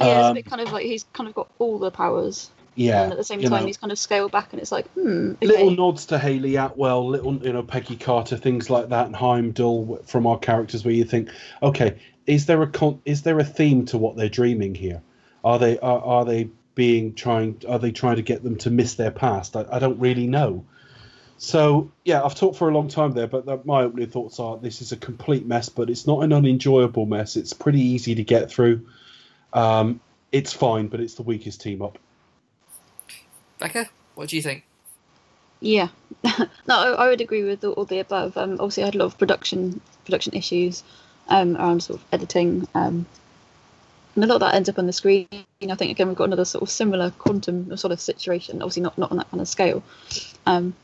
Yeah, 0.00 0.06
it's 0.06 0.26
a 0.26 0.30
Um, 0.30 0.34
bit 0.36 0.46
kind 0.46 0.62
of 0.62 0.72
like 0.72 0.86
he's 0.86 1.04
kind 1.12 1.28
of 1.28 1.34
got 1.34 1.48
all 1.58 1.78
the 1.78 1.90
powers, 1.90 2.50
Yeah, 2.76 3.02
and 3.04 3.12
at 3.12 3.18
the 3.18 3.24
same 3.24 3.40
time 3.42 3.60
know. 3.60 3.66
he's 3.66 3.76
kind 3.76 3.92
of 3.92 3.98
scaled 3.98 4.32
back, 4.32 4.52
and 4.52 4.60
it's 4.60 4.72
like, 4.72 4.88
hmm, 4.92 5.32
okay. 5.32 5.46
little 5.46 5.70
nods 5.70 6.06
to 6.06 6.18
Hayley 6.18 6.56
Atwell, 6.56 7.06
little 7.08 7.34
you 7.36 7.52
know 7.52 7.62
Peggy 7.62 7.96
Carter, 7.96 8.38
things 8.38 8.70
like 8.70 8.88
that, 8.88 9.06
and 9.06 9.14
Heimdall 9.14 10.02
from 10.06 10.26
our 10.26 10.38
characters, 10.38 10.84
where 10.84 10.94
you 10.94 11.04
think, 11.04 11.28
okay, 11.62 11.98
is 12.26 12.46
there 12.46 12.62
a 12.62 12.66
con- 12.66 13.02
is 13.04 13.22
there 13.22 13.38
a 13.38 13.44
theme 13.44 13.84
to 13.86 13.98
what 13.98 14.16
they're 14.16 14.28
dreaming 14.30 14.74
here? 14.74 15.02
Are 15.44 15.58
they 15.58 15.78
are, 15.78 16.00
are 16.00 16.24
they 16.24 16.50
being 16.74 17.14
trying 17.14 17.62
are 17.68 17.78
they 17.78 17.92
trying 17.92 18.16
to 18.16 18.22
get 18.22 18.42
them 18.42 18.56
to 18.58 18.70
miss 18.70 18.94
their 18.94 19.10
past? 19.10 19.56
I, 19.56 19.66
I 19.70 19.78
don't 19.78 19.98
really 19.98 20.26
know. 20.26 20.64
So 21.38 21.90
yeah, 22.04 22.22
I've 22.22 22.36
talked 22.36 22.56
for 22.56 22.68
a 22.68 22.74
long 22.74 22.88
time 22.88 23.12
there, 23.12 23.26
but 23.26 23.46
that, 23.46 23.66
my 23.66 23.82
opening 23.82 24.08
thoughts 24.08 24.38
are 24.38 24.56
this 24.56 24.80
is 24.80 24.92
a 24.92 24.96
complete 24.96 25.44
mess, 25.44 25.68
but 25.68 25.90
it's 25.90 26.06
not 26.06 26.22
an 26.22 26.32
unenjoyable 26.32 27.06
mess. 27.06 27.36
It's 27.36 27.52
pretty 27.52 27.80
easy 27.80 28.14
to 28.14 28.24
get 28.24 28.50
through. 28.50 28.86
Um, 29.52 30.00
it's 30.30 30.52
fine, 30.52 30.86
but 30.86 31.00
it's 31.00 31.14
the 31.14 31.22
weakest 31.22 31.60
team 31.60 31.82
up. 31.82 31.98
Becca, 33.58 33.90
what 34.14 34.28
do 34.28 34.36
you 34.36 34.42
think? 34.42 34.64
Yeah, 35.60 35.88
no, 36.24 36.38
I, 36.68 36.90
I 36.90 37.08
would 37.08 37.20
agree 37.20 37.44
with 37.44 37.64
all, 37.64 37.72
all 37.72 37.84
the 37.84 37.98
above. 37.98 38.36
Um, 38.36 38.52
obviously, 38.54 38.84
I 38.84 38.86
had 38.86 38.94
a 38.94 38.98
lot 38.98 39.06
of 39.06 39.18
production 39.18 39.80
production 40.04 40.34
issues 40.34 40.82
um, 41.28 41.56
around 41.56 41.82
sort 41.82 42.00
of 42.00 42.06
editing, 42.12 42.66
um, 42.74 43.06
and 44.14 44.24
a 44.24 44.26
lot 44.26 44.36
of 44.36 44.40
that 44.40 44.54
ends 44.54 44.68
up 44.68 44.78
on 44.78 44.86
the 44.86 44.92
screen. 44.92 45.26
I 45.32 45.74
think 45.74 45.90
again 45.90 46.08
we've 46.08 46.16
got 46.16 46.24
another 46.24 46.44
sort 46.44 46.62
of 46.62 46.70
similar 46.70 47.10
quantum 47.12 47.76
sort 47.76 47.92
of 47.92 48.00
situation. 48.00 48.62
Obviously, 48.62 48.82
not 48.82 48.96
not 48.98 49.10
on 49.10 49.18
that 49.18 49.30
kind 49.30 49.40
of 49.40 49.48
scale, 49.48 49.82
um, 50.46 50.74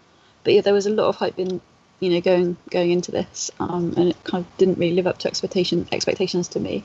but 0.45 0.55
yeah, 0.55 0.61
there 0.61 0.75
was 0.75 0.87
a 0.87 0.91
lot 0.91 1.09
of 1.09 1.17
hype 1.17 1.39
in 1.39 1.61
you 2.01 2.11
know 2.11 2.21
going 2.21 2.57
going 2.71 2.91
into 2.91 3.11
this, 3.11 3.51
um, 3.61 3.95
and 3.97 4.11
it 4.11 4.25
kind 4.25 4.45
of 4.45 4.57
didn't 4.57 4.79
really 4.79 4.95
live 4.95 5.07
up 5.07 5.19
to 5.19 5.29
expectation 5.29 5.87
expectations 5.93 6.49
to 6.49 6.61
me. 6.61 6.85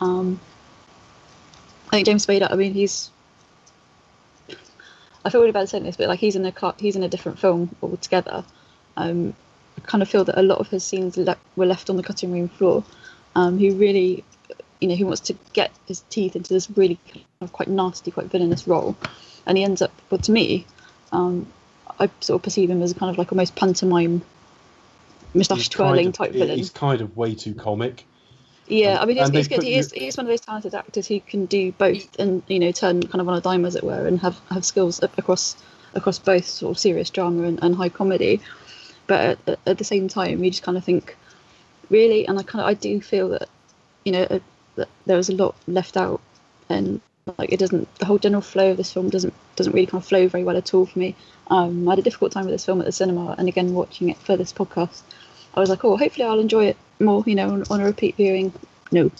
Um, 0.00 0.40
I 1.88 1.96
think 1.96 2.06
James 2.06 2.26
Spader. 2.26 2.50
I 2.50 2.56
mean, 2.56 2.74
he's 2.74 3.10
I 5.26 5.30
feel 5.30 5.40
really 5.40 5.52
bad 5.52 5.68
saying 5.68 5.82
this, 5.82 5.96
but 5.96 6.06
like 6.08 6.20
he's 6.20 6.36
in 6.36 6.46
a 6.46 6.74
he's 6.78 6.94
in 6.94 7.02
a 7.02 7.08
different 7.08 7.40
film 7.40 7.74
altogether. 7.82 8.44
Um, 8.96 9.34
I 9.76 9.80
kind 9.80 10.00
of 10.00 10.08
feel 10.08 10.24
that 10.24 10.38
a 10.38 10.42
lot 10.42 10.58
of 10.58 10.68
his 10.68 10.84
scenes 10.84 11.16
le- 11.16 11.36
were 11.56 11.66
left 11.66 11.90
on 11.90 11.96
the 11.96 12.02
cutting 12.04 12.32
room 12.32 12.48
floor. 12.48 12.84
Um, 13.34 13.58
he 13.58 13.70
really, 13.70 14.22
you 14.80 14.88
know, 14.88 14.94
he 14.94 15.04
wants 15.04 15.20
to 15.20 15.34
get 15.52 15.70
his 15.86 16.00
teeth 16.10 16.36
into 16.36 16.52
this 16.52 16.70
really 16.76 16.98
kind 17.12 17.24
of 17.40 17.52
quite 17.52 17.68
nasty, 17.68 18.10
quite 18.10 18.26
villainous 18.26 18.66
role, 18.66 18.96
and 19.46 19.56
he 19.58 19.64
ends 19.64 19.82
up. 19.82 19.92
Well, 20.10 20.18
to 20.18 20.32
me, 20.32 20.66
um, 21.12 21.46
I 21.98 22.10
sort 22.20 22.40
of 22.40 22.42
perceive 22.42 22.70
him 22.70 22.82
as 22.82 22.92
kind 22.92 23.10
of 23.10 23.18
like 23.18 23.32
almost 23.32 23.54
pantomime, 23.56 24.22
moustache 25.34 25.68
twirling 25.68 25.96
kind 25.96 26.06
of- 26.08 26.14
type 26.14 26.32
villain. 26.32 26.58
He's 26.58 26.70
kind 26.70 27.00
of 27.00 27.16
way 27.16 27.34
too 27.34 27.54
comic. 27.54 28.04
Yeah, 28.68 28.94
Um, 28.94 29.02
I 29.02 29.06
mean, 29.06 29.16
he's, 29.18 29.28
he's 29.30 29.48
good. 29.48 29.54
put 29.56 29.64
He 29.64 29.76
is, 29.76 29.92
he 29.92 30.08
is 30.08 30.16
one 30.16 30.26
of 30.26 30.30
those 30.30 30.40
talented 30.40 30.74
actors 30.74 31.06
who 31.06 31.20
can 31.20 31.46
do 31.46 31.70
both, 31.72 32.18
and 32.18 32.42
you 32.48 32.58
know, 32.58 32.72
turn 32.72 33.00
kind 33.02 33.20
of 33.20 33.28
on 33.28 33.36
a 33.38 33.40
dime, 33.40 33.64
as 33.64 33.76
it 33.76 33.84
were, 33.84 34.06
and 34.06 34.18
have, 34.20 34.40
have 34.50 34.64
skills 34.64 35.00
across 35.02 35.56
across 35.94 36.18
both 36.18 36.44
sort 36.46 36.72
of 36.72 36.78
serious 36.78 37.08
drama 37.08 37.44
and, 37.44 37.58
and 37.62 37.74
high 37.76 37.88
comedy. 37.88 38.40
But 39.06 39.38
at, 39.46 39.58
at 39.66 39.78
the 39.78 39.84
same 39.84 40.08
time, 40.08 40.42
you 40.42 40.50
just 40.50 40.64
kind 40.64 40.76
of 40.76 40.84
think, 40.84 41.16
really, 41.90 42.26
and 42.26 42.38
I 42.38 42.42
kind 42.42 42.60
of 42.60 42.66
I 42.68 42.74
do 42.74 43.00
feel 43.00 43.28
that, 43.30 43.48
you 44.04 44.12
know, 44.12 44.40
that 44.76 44.88
there 45.06 45.16
was 45.16 45.28
a 45.28 45.34
lot 45.34 45.54
left 45.66 45.96
out, 45.96 46.20
and 46.68 47.00
like 47.38 47.52
it 47.52 47.58
doesn't 47.58 47.92
the 47.96 48.06
whole 48.06 48.18
general 48.18 48.42
flow 48.42 48.70
of 48.70 48.76
this 48.76 48.92
film 48.92 49.10
doesn't 49.10 49.34
doesn't 49.56 49.72
really 49.72 49.86
kind 49.86 50.02
of 50.02 50.08
flow 50.08 50.28
very 50.28 50.44
well 50.44 50.56
at 50.56 50.72
all 50.74 50.86
for 50.86 50.98
me. 50.98 51.14
Um, 51.48 51.88
I 51.88 51.92
had 51.92 51.98
a 51.98 52.02
difficult 52.02 52.32
time 52.32 52.44
with 52.44 52.54
this 52.54 52.64
film 52.64 52.80
at 52.80 52.86
the 52.86 52.92
cinema, 52.92 53.34
and 53.38 53.48
again 53.48 53.74
watching 53.74 54.08
it 54.08 54.16
for 54.18 54.36
this 54.36 54.52
podcast, 54.52 55.02
I 55.54 55.60
was 55.60 55.70
like, 55.70 55.84
oh, 55.84 55.96
hopefully 55.96 56.26
I'll 56.26 56.40
enjoy 56.40 56.66
it 56.66 56.76
more, 57.00 57.22
you 57.26 57.34
know, 57.34 57.50
on, 57.50 57.64
on 57.70 57.80
a 57.80 57.84
repeat 57.84 58.16
viewing. 58.16 58.52
No. 58.92 59.10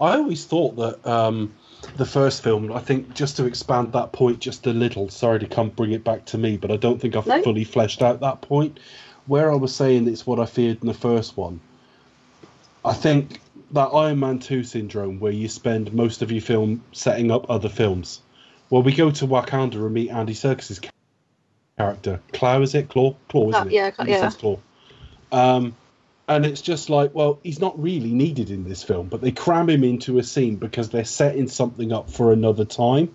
I 0.00 0.16
always 0.16 0.46
thought 0.46 0.76
that 0.76 1.06
um, 1.06 1.52
the 1.96 2.06
first 2.06 2.42
film, 2.42 2.72
I 2.72 2.80
think, 2.80 3.14
just 3.14 3.36
to 3.36 3.44
expand 3.44 3.92
that 3.92 4.12
point 4.12 4.38
just 4.40 4.66
a 4.66 4.72
little, 4.72 5.08
sorry 5.08 5.40
to 5.40 5.46
come 5.46 5.70
bring 5.70 5.92
it 5.92 6.04
back 6.04 6.24
to 6.26 6.38
me, 6.38 6.56
but 6.56 6.70
I 6.70 6.76
don't 6.76 7.00
think 7.00 7.16
I've 7.16 7.26
No. 7.26 7.42
fully 7.42 7.64
fleshed 7.64 8.02
out 8.02 8.20
that 8.20 8.40
point. 8.40 8.78
Where 9.26 9.52
I 9.52 9.56
was 9.56 9.74
saying 9.74 10.08
it's 10.08 10.26
what 10.26 10.40
I 10.40 10.46
feared 10.46 10.78
in 10.80 10.86
the 10.86 10.94
first 10.94 11.36
one, 11.36 11.60
I 12.84 12.94
think 12.94 13.40
that 13.72 13.88
Iron 13.88 14.20
Man 14.20 14.38
2 14.38 14.64
syndrome, 14.64 15.20
where 15.20 15.32
you 15.32 15.48
spend 15.48 15.92
most 15.92 16.22
of 16.22 16.32
your 16.32 16.40
film 16.40 16.82
setting 16.92 17.30
up 17.30 17.50
other 17.50 17.68
films. 17.68 18.22
Well, 18.70 18.82
we 18.82 18.94
go 18.94 19.10
to 19.10 19.26
Wakanda 19.26 19.74
and 19.74 19.92
meet 19.94 20.10
Andy 20.10 20.34
Serkis's 20.34 20.80
character. 21.78 22.20
Claw, 22.32 22.60
is 22.60 22.74
it? 22.74 22.88
Claw? 22.88 23.14
Claw, 23.28 23.50
isn't 23.50 23.68
it? 23.68 23.72
yeah, 23.72 23.90
He 24.04 24.10
yeah. 24.10 24.20
says 24.20 24.36
Claw. 24.36 24.58
Um, 25.32 25.74
and 26.28 26.44
it's 26.44 26.60
just 26.60 26.90
like, 26.90 27.14
well, 27.14 27.40
he's 27.42 27.60
not 27.60 27.80
really 27.82 28.12
needed 28.12 28.50
in 28.50 28.68
this 28.68 28.82
film, 28.82 29.08
but 29.08 29.22
they 29.22 29.30
cram 29.30 29.70
him 29.70 29.82
into 29.82 30.18
a 30.18 30.22
scene 30.22 30.56
because 30.56 30.90
they're 30.90 31.04
setting 31.04 31.48
something 31.48 31.92
up 31.92 32.10
for 32.10 32.32
another 32.32 32.66
time. 32.66 33.14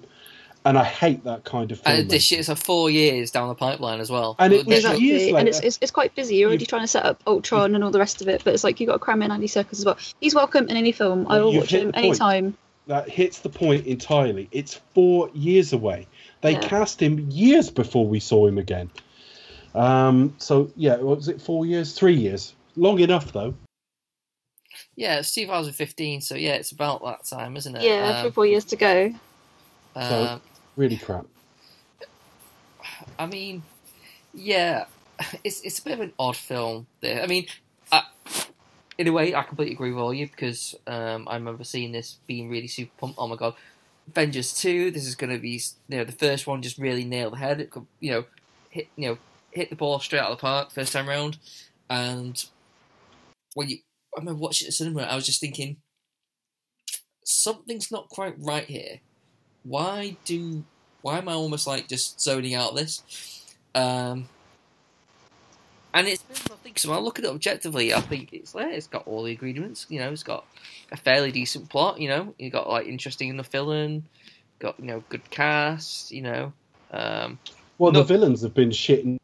And 0.65 0.77
I 0.77 0.83
hate 0.85 1.23
that 1.25 1.43
kind 1.43 1.71
of 1.71 1.79
film. 1.81 1.97
And 1.99 2.09
this 2.09 2.23
shit 2.23 2.39
is 2.39 2.47
a 2.49 2.55
four 2.55 2.89
years 2.89 3.31
down 3.31 3.49
the 3.49 3.55
pipeline 3.55 3.99
as 3.99 4.09
well. 4.09 4.35
And 4.39 4.53
it 4.53 4.65
was 4.65 4.83
Literally. 4.83 5.03
years 5.03 5.21
Exactly, 5.23 5.39
and 5.39 5.49
it's, 5.49 5.59
it's 5.59 5.77
it's 5.81 5.91
quite 5.91 6.15
busy. 6.15 6.35
You're 6.37 6.49
already 6.49 6.65
trying 6.65 6.83
to 6.83 6.87
set 6.87 7.05
up 7.05 7.21
Ultron 7.27 7.75
and 7.75 7.83
all 7.83 7.91
the 7.91 7.99
rest 7.99 8.21
of 8.21 8.29
it, 8.29 8.43
but 8.45 8.53
it's 8.53 8.63
like 8.63 8.79
you've 8.79 8.87
got 8.87 8.93
to 8.93 8.99
cram 8.99 9.21
in 9.23 9.31
Andy 9.31 9.47
Serkis 9.47 9.73
as 9.79 9.85
well. 9.85 9.97
He's 10.21 10.33
welcome 10.33 10.67
in 10.69 10.77
any 10.77 10.91
film. 10.93 11.27
I 11.27 11.39
will 11.41 11.53
watch 11.53 11.73
him 11.73 11.87
the 11.87 11.93
point. 11.93 12.05
anytime. 12.05 12.57
that 12.87 13.09
hits 13.09 13.39
the 13.39 13.49
point 13.49 13.85
entirely. 13.85 14.47
It's 14.51 14.79
four 14.93 15.29
years 15.33 15.73
away. 15.73 16.07
They 16.41 16.53
Yeah. 16.53 16.59
cast 16.67 17.01
him 17.01 17.29
years 17.29 17.69
before 17.69 18.05
we 18.07 18.19
saw 18.19 18.45
him 18.47 18.57
again. 18.57 18.89
Um, 19.75 20.33
so 20.37 20.71
yeah, 20.75 20.95
what 20.97 21.17
was 21.17 21.27
it 21.27 21.41
four 21.41 21.65
years? 21.65 21.93
Three 21.93 22.15
years. 22.15 22.53
Long 22.75 22.99
enough 22.99 23.31
though. 23.33 23.53
Yeah, 24.95 25.19
it's 25.19 25.33
2015, 25.33 26.21
so 26.21 26.35
yeah, 26.35 26.53
it's 26.53 26.71
about 26.71 27.03
that 27.03 27.25
time, 27.25 27.57
isn't 27.57 27.75
it? 27.75 27.81
Yeah, 27.83 28.21
three 28.21 28.27
Um, 28.27 28.33
four 28.33 28.45
years 28.45 28.63
to 28.65 28.75
go. 28.75 29.13
uh, 29.95 30.39
Really 30.75 30.97
crap. 30.97 31.25
I 33.17 33.25
mean, 33.25 33.63
yeah, 34.33 34.85
it's 35.43 35.61
it's 35.61 35.79
a 35.79 35.83
bit 35.83 35.93
of 35.93 35.99
an 36.01 36.13
odd 36.17 36.35
film. 36.35 36.87
There, 37.01 37.21
I 37.21 37.27
mean, 37.27 37.47
I, 37.91 38.03
in 38.97 39.07
a 39.07 39.11
way, 39.11 39.35
I 39.35 39.43
completely 39.43 39.73
agree 39.73 39.91
with 39.91 40.01
all 40.01 40.13
you 40.13 40.27
because 40.27 40.75
um, 40.87 41.27
I 41.27 41.35
remember 41.35 41.63
seeing 41.63 41.91
this 41.91 42.17
being 42.27 42.49
really 42.49 42.67
super 42.67 42.91
pumped. 42.97 43.17
Oh 43.19 43.27
my 43.27 43.35
god, 43.35 43.55
Avengers 44.07 44.53
two. 44.53 44.91
This 44.91 45.07
is 45.07 45.15
going 45.15 45.31
to 45.31 45.39
be 45.39 45.61
you 45.87 45.97
know 45.97 46.03
the 46.03 46.11
first 46.11 46.47
one 46.47 46.61
just 46.61 46.77
really 46.77 47.05
nailed 47.05 47.33
the 47.33 47.37
head. 47.37 47.61
It 47.61 47.71
could 47.71 47.85
you 47.99 48.11
know 48.11 48.25
hit 48.69 48.87
you 48.95 49.09
know 49.09 49.17
hit 49.51 49.69
the 49.69 49.75
ball 49.75 49.99
straight 49.99 50.19
out 50.19 50.31
of 50.31 50.37
the 50.37 50.41
park 50.41 50.71
first 50.71 50.93
time 50.93 51.07
round. 51.07 51.37
And 51.89 52.43
when 53.53 53.69
you 53.69 53.77
I 54.15 54.19
remember 54.19 54.41
watching 54.41 54.65
it 54.65 54.69
at 54.69 54.71
the 54.71 54.75
cinema, 54.75 55.03
I 55.03 55.15
was 55.15 55.25
just 55.25 55.41
thinking 55.41 55.77
something's 57.25 57.91
not 57.91 58.09
quite 58.09 58.35
right 58.37 58.65
here. 58.65 58.99
Why 59.63 60.17
do 60.25 60.63
why 61.01 61.17
am 61.17 61.27
I 61.29 61.33
almost 61.33 61.67
like 61.67 61.87
just 61.87 62.19
zoning 62.21 62.53
out 62.55 62.75
this? 62.75 63.03
Um, 63.75 64.29
and 65.93 66.07
it's 66.07 66.23
been, 66.23 66.37
I 66.51 66.55
think 66.63 66.79
so. 66.79 66.91
I 66.91 66.97
look 66.99 67.19
at 67.19 67.25
it 67.25 67.29
objectively. 67.31 67.93
I 67.93 68.01
think 68.01 68.33
it's 68.33 68.53
there. 68.53 68.69
It's 68.71 68.87
got 68.87 69.05
all 69.07 69.23
the 69.23 69.31
ingredients. 69.31 69.85
You 69.89 69.99
know, 69.99 70.11
it's 70.11 70.23
got 70.23 70.45
a 70.91 70.97
fairly 70.97 71.31
decent 71.31 71.69
plot. 71.69 71.99
You 71.99 72.09
know, 72.09 72.33
you 72.39 72.49
got 72.49 72.69
like 72.69 72.87
interesting 72.87 73.29
enough 73.29 73.47
villain. 73.47 74.05
Got 74.59 74.79
you 74.79 74.85
know 74.85 75.03
good 75.09 75.29
cast. 75.29 76.11
You 76.11 76.21
know, 76.23 76.53
um, 76.91 77.37
Well, 77.77 77.91
No. 77.91 77.99
the 77.99 78.05
villains 78.05 78.41
have 78.41 78.53
been 78.53 78.71
shit 78.71 79.03
in 79.03 79.19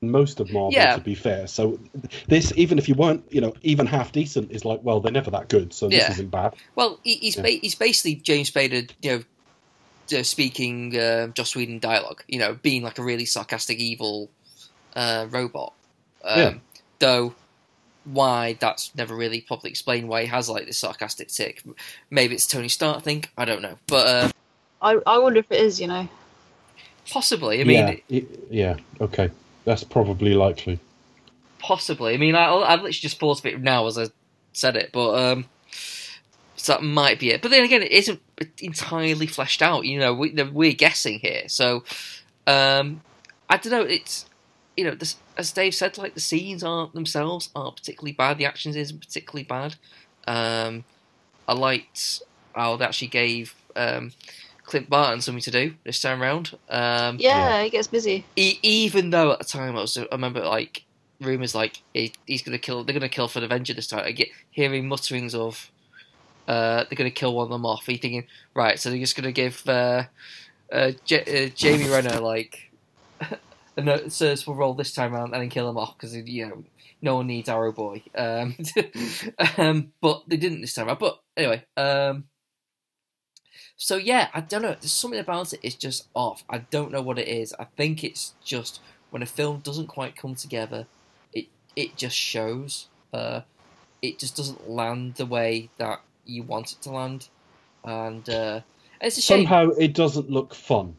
most 0.00 0.38
of 0.40 0.52
Marvel, 0.52 0.72
Yeah. 0.72 0.94
to 0.94 1.00
be 1.00 1.14
fair. 1.16 1.46
So 1.48 1.80
this, 2.28 2.52
even 2.54 2.78
if 2.78 2.88
you 2.88 2.94
weren't, 2.94 3.24
you 3.30 3.40
know, 3.40 3.54
even 3.62 3.86
half 3.86 4.12
decent, 4.12 4.52
is 4.52 4.64
like, 4.64 4.80
well, 4.84 5.00
they're 5.00 5.10
never 5.10 5.30
that 5.32 5.48
good, 5.48 5.72
so 5.72 5.88
this 5.88 5.98
Yeah. 5.98 6.10
isn't 6.12 6.30
bad. 6.30 6.54
well, 6.76 7.00
he, 7.02 7.16
he's 7.16 7.34
ba- 7.36 7.48
he's 7.48 7.74
basically 7.74 8.14
James 8.16 8.50
Spader. 8.50 8.88
You 9.02 9.10
know. 9.10 9.22
Uh, 10.12 10.22
speaking 10.22 10.96
uh, 10.98 11.26
Joss 11.28 11.54
Whedon 11.54 11.80
dialogue, 11.80 12.22
you 12.28 12.38
know, 12.38 12.54
being 12.62 12.82
like 12.82 12.98
a 12.98 13.02
really 13.02 13.26
sarcastic, 13.26 13.78
evil 13.78 14.30
uh, 14.96 15.26
robot. 15.30 15.74
Um, 16.24 16.38
Yeah. 16.38 16.54
Though, 17.00 17.34
why 18.04 18.56
that's 18.58 18.94
never 18.96 19.14
really 19.14 19.40
properly 19.42 19.70
explained. 19.70 20.08
Why 20.08 20.22
he 20.22 20.26
has 20.28 20.48
like 20.48 20.66
this 20.66 20.78
sarcastic 20.78 21.28
tick. 21.28 21.62
Maybe 22.10 22.34
it's 22.34 22.46
Tony 22.46 22.68
Stark 22.68 23.02
thing. 23.04 23.24
I 23.36 23.44
don't 23.44 23.60
know, 23.62 23.76
but 23.86 24.06
uh, 24.08 24.28
I, 24.80 24.98
I 25.06 25.18
wonder 25.18 25.40
if 25.40 25.52
it 25.52 25.60
is, 25.60 25.78
you 25.80 25.86
know. 25.88 26.08
possibly. 27.10 27.60
I 27.60 27.64
mean, 27.64 27.76
yeah, 27.76 27.96
it- 28.08 28.46
yeah, 28.50 28.76
okay, 29.00 29.30
that's 29.64 29.84
probably 29.84 30.34
likely. 30.34 30.78
possibly. 31.58 32.14
I 32.14 32.16
mean, 32.16 32.34
I, 32.34 32.50
I've 32.50 32.78
literally 32.80 32.92
just 32.92 33.20
thought 33.20 33.40
of 33.40 33.46
it 33.46 33.60
now 33.60 33.86
as 33.86 33.98
I 33.98 34.06
said 34.52 34.74
it, 34.76 34.90
but 34.92 35.14
um, 35.14 35.44
so 36.58 36.72
that 36.74 36.82
might 36.82 37.18
be 37.18 37.30
it. 37.30 37.40
But 37.40 37.50
then 37.50 37.64
again, 37.64 37.82
it 37.82 37.92
isn't 37.92 38.20
entirely 38.60 39.26
fleshed 39.26 39.62
out. 39.62 39.84
You 39.86 39.98
know, 39.98 40.12
we, 40.12 40.32
we're 40.52 40.72
guessing 40.72 41.20
here, 41.20 41.44
so 41.48 41.84
um, 42.46 43.00
I 43.48 43.56
don't 43.56 43.72
know. 43.72 43.82
It's 43.82 44.26
you 44.76 44.84
know, 44.84 44.94
this, 44.94 45.16
as 45.36 45.50
Dave 45.50 45.74
said, 45.74 45.98
like 45.98 46.14
the 46.14 46.20
scenes 46.20 46.62
aren't 46.62 46.94
themselves 46.94 47.50
aren't 47.56 47.76
particularly 47.76 48.12
bad. 48.12 48.38
The 48.38 48.44
actions 48.44 48.76
isn't 48.76 49.00
particularly 49.00 49.44
bad. 49.44 49.74
Um, 50.26 50.84
I 51.48 51.54
liked 51.54 52.22
how 52.54 52.76
they 52.76 52.84
actually 52.84 53.08
gave 53.08 53.54
um, 53.74 54.12
Clint 54.64 54.88
Barton 54.90 55.20
something 55.20 55.42
to 55.42 55.50
do 55.50 55.74
this 55.84 56.00
time 56.00 56.22
around. 56.22 56.56
Um, 56.68 57.16
Yeah, 57.18 57.62
he 57.64 57.70
gets 57.70 57.88
busy. 57.88 58.24
e- 58.36 58.58
even 58.62 59.10
though 59.10 59.32
at 59.32 59.38
the 59.38 59.44
time 59.44 59.76
I 59.76 59.80
was, 59.80 59.96
I 59.96 60.06
remember 60.12 60.44
like 60.44 60.84
rumors 61.20 61.54
like 61.54 61.82
he, 61.94 62.12
he's 62.26 62.42
gonna 62.42 62.58
kill, 62.58 62.84
they're 62.84 62.92
gonna 62.94 63.08
kill 63.08 63.26
for 63.28 63.40
the 63.40 63.46
Avenger 63.46 63.74
this 63.74 63.86
time. 63.88 64.04
I 64.04 64.12
get 64.12 64.28
hearing 64.50 64.86
mutterings 64.88 65.34
of 65.34 65.70
uh, 66.48 66.84
they're 66.84 66.96
gonna 66.96 67.10
kill 67.10 67.34
one 67.34 67.44
of 67.44 67.50
them 67.50 67.66
off. 67.66 67.86
Are 67.86 67.92
you 67.92 67.98
thinking 67.98 68.26
right? 68.54 68.78
So 68.78 68.88
they're 68.90 68.98
just 68.98 69.14
gonna 69.14 69.32
give 69.32 69.62
uh, 69.68 70.04
uh, 70.72 70.92
J- 71.04 71.46
uh, 71.46 71.48
Jeremy 71.54 71.88
Renner 71.88 72.20
like 72.20 72.72
a 73.76 73.82
we'll 74.46 74.56
roll 74.56 74.74
this 74.74 74.94
time 74.94 75.14
around 75.14 75.34
and 75.34 75.42
then 75.42 75.50
kill 75.50 75.68
him 75.68 75.76
off 75.76 75.96
because 75.96 76.16
you 76.16 76.48
know 76.48 76.64
no 77.02 77.16
one 77.16 77.26
needs 77.26 77.48
Arrow 77.48 77.72
Boy. 77.72 78.02
Um, 78.16 78.56
um, 79.58 79.92
but 80.00 80.22
they 80.26 80.36
didn't 80.38 80.62
this 80.62 80.74
time 80.74 80.88
around. 80.88 80.98
But 80.98 81.20
anyway, 81.36 81.64
um, 81.76 82.24
so 83.76 83.96
yeah, 83.96 84.28
I 84.32 84.40
don't 84.40 84.62
know. 84.62 84.72
There's 84.72 84.90
something 84.90 85.20
about 85.20 85.52
it. 85.52 85.60
It's 85.62 85.76
just 85.76 86.08
off. 86.14 86.44
I 86.48 86.58
don't 86.58 86.90
know 86.90 87.02
what 87.02 87.18
it 87.18 87.28
is. 87.28 87.54
I 87.58 87.66
think 87.76 88.02
it's 88.02 88.34
just 88.42 88.80
when 89.10 89.22
a 89.22 89.26
film 89.26 89.60
doesn't 89.60 89.86
quite 89.88 90.16
come 90.16 90.34
together, 90.34 90.86
it 91.32 91.46
it 91.76 91.96
just 91.96 92.16
shows. 92.16 92.88
Uh, 93.12 93.42
it 94.00 94.18
just 94.18 94.36
doesn't 94.36 94.68
land 94.68 95.16
the 95.16 95.26
way 95.26 95.70
that 95.78 96.00
you 96.28 96.42
want 96.42 96.72
it 96.72 96.82
to 96.82 96.90
land, 96.90 97.28
and 97.84 98.28
uh, 98.28 98.60
it's 99.00 99.18
a 99.18 99.22
shame. 99.22 99.46
Somehow 99.46 99.70
it 99.70 99.94
doesn't 99.94 100.30
look 100.30 100.54
fun. 100.54 100.96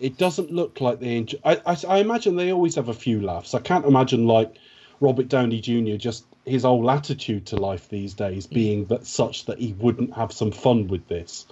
It 0.00 0.16
doesn't 0.18 0.52
look 0.52 0.80
like 0.80 1.00
they 1.00 1.16
enjoy. 1.16 1.38
I, 1.44 1.60
I, 1.66 1.76
I 1.88 1.98
imagine 1.98 2.36
they 2.36 2.52
always 2.52 2.74
have 2.74 2.88
a 2.88 2.94
few 2.94 3.20
laughs. 3.20 3.54
I 3.54 3.60
can't 3.60 3.86
imagine 3.86 4.26
like 4.26 4.54
Robert 5.00 5.28
Downey 5.28 5.60
Jr. 5.60 5.96
just 5.96 6.24
his 6.44 6.62
whole 6.62 6.90
attitude 6.90 7.46
to 7.46 7.56
life 7.56 7.88
these 7.88 8.14
days 8.14 8.46
being 8.46 8.86
that 8.86 9.06
such 9.06 9.46
that 9.46 9.58
he 9.58 9.72
wouldn't 9.74 10.14
have 10.14 10.32
some 10.32 10.50
fun 10.50 10.88
with 10.88 11.06
this. 11.08 11.46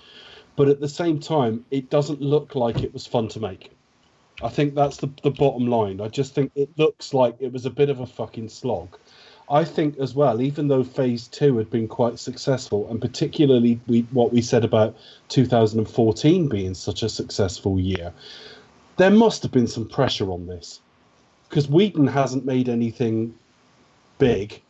But 0.56 0.68
at 0.68 0.80
the 0.80 0.88
same 0.88 1.20
time, 1.20 1.64
it 1.70 1.90
doesn't 1.90 2.20
look 2.20 2.54
like 2.54 2.82
it 2.82 2.92
was 2.92 3.06
fun 3.06 3.28
to 3.28 3.40
make. 3.40 3.70
I 4.42 4.48
think 4.48 4.74
that's 4.74 4.98
the 4.98 5.10
the 5.22 5.30
bottom 5.30 5.66
line. 5.66 6.00
I 6.00 6.08
just 6.08 6.34
think 6.34 6.52
it 6.54 6.70
looks 6.76 7.14
like 7.14 7.36
it 7.40 7.52
was 7.52 7.66
a 7.66 7.70
bit 7.70 7.90
of 7.90 8.00
a 8.00 8.06
fucking 8.06 8.48
slog. 8.48 8.96
I 9.48 9.64
think 9.64 9.98
as 9.98 10.14
well, 10.14 10.40
even 10.40 10.68
though 10.68 10.82
Phase 10.82 11.28
Two 11.28 11.56
had 11.58 11.70
been 11.70 11.86
quite 11.86 12.18
successful, 12.18 12.88
and 12.90 13.00
particularly 13.00 13.80
we, 13.86 14.00
what 14.10 14.32
we 14.32 14.42
said 14.42 14.64
about 14.64 14.96
2014 15.28 16.48
being 16.48 16.74
such 16.74 17.02
a 17.02 17.08
successful 17.08 17.78
year, 17.78 18.12
there 18.96 19.10
must 19.10 19.42
have 19.42 19.52
been 19.52 19.68
some 19.68 19.88
pressure 19.88 20.32
on 20.32 20.46
this 20.46 20.80
because 21.48 21.68
Whedon 21.68 22.08
hasn't 22.08 22.44
made 22.44 22.68
anything 22.68 23.34
big 24.18 24.60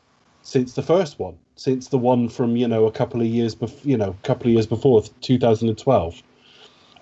since 0.42 0.74
the 0.74 0.82
first 0.82 1.18
one, 1.18 1.38
since 1.56 1.88
the 1.88 1.98
one 1.98 2.28
from 2.28 2.56
you 2.56 2.68
know 2.68 2.86
a 2.86 2.92
couple 2.92 3.20
of 3.20 3.26
years 3.26 3.56
you 3.82 3.96
know, 3.96 4.10
a 4.10 4.26
couple 4.26 4.46
of 4.48 4.52
years 4.52 4.66
before 4.66 5.02
2012, 5.22 6.22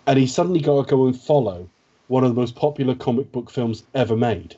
and 0.07 0.19
he 0.19 0.27
suddenly 0.27 0.61
got 0.61 0.87
to 0.87 0.91
go 0.91 1.07
and 1.07 1.21
follow 1.21 1.69
one 2.09 2.23
of 2.23 2.35
the 2.35 2.41
most 2.41 2.55
popular 2.55 2.95
comic 2.95 3.33
book 3.33 3.51
films 3.51 3.83
ever 3.95 4.17
made, 4.17 4.57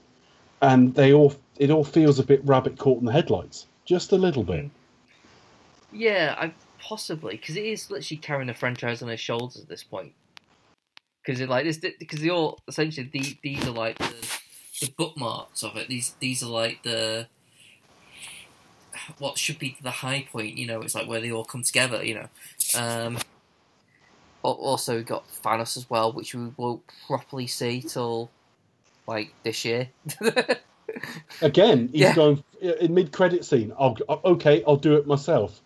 and 0.63 0.95
they 0.95 1.13
all 1.13 1.35
it 1.57 1.71
all 1.71 1.85
feels 1.85 2.19
a 2.19 2.23
bit 2.23 2.45
rabbit 2.45 2.79
caught 2.79 3.01
in 3.01 3.07
the 3.07 3.13
headlights, 3.13 3.67
just 3.85 4.13
a 4.13 4.17
little 4.17 4.45
bit. 4.45 4.71
Yeah, 5.93 6.35
I 6.39 6.53
possibly 6.81 7.37
because 7.37 7.57
it 7.57 7.65
is 7.65 7.91
literally 7.91 8.19
carrying 8.19 8.49
the 8.49 8.55
franchise 8.55 9.03
on 9.03 9.09
his 9.09 9.21
shoulders 9.21 9.57
at 9.57 9.69
this 9.69 9.83
point. 9.83 10.13
Because 11.25 11.41
like 11.43 11.65
this, 11.65 11.79
because 11.79 12.21
they 12.21 12.31
all 12.31 12.61
essentially 12.69 13.09
the, 13.13 13.37
these 13.43 13.67
are 13.67 13.73
like 13.73 13.99
the, 13.99 14.39
the 14.81 14.93
bookmarks 14.97 15.63
of 15.63 15.77
it. 15.77 15.89
These 15.89 16.15
these 16.21 16.43
are 16.43 16.51
like 16.51 16.83
the 16.83 17.27
what 19.19 19.39
should 19.39 19.59
be 19.59 19.77
the 19.83 19.91
high 19.91 20.27
point. 20.31 20.57
You 20.57 20.67
know, 20.67 20.81
it's 20.81 20.95
like 20.95 21.09
where 21.09 21.21
they 21.21 21.33
all 21.33 21.45
come 21.45 21.63
together. 21.63 22.05
You 22.05 22.15
know. 22.15 22.29
Um, 22.79 23.19
al- 24.45 24.53
also 24.53 25.03
got 25.03 25.29
Thanos 25.29 25.77
as 25.77 25.91
well, 25.91 26.13
which 26.13 26.35
we 26.35 26.53
won't 26.57 26.83
properly 27.07 27.47
see 27.47 27.83
till 27.83 28.31
like 29.07 29.33
this 29.43 29.65
year. 29.65 29.89
Again, 31.43 31.89
he's 31.93 32.01
Yeah. 32.03 32.15
going 32.15 32.43
in 32.61 32.95
mid 32.95 33.13
credit 33.13 33.45
scene. 33.45 33.73
I'll 33.79 33.97
okay, 34.25 34.63
I'll 34.67 34.77
do 34.77 34.95
it 34.97 35.07
myself 35.07 35.61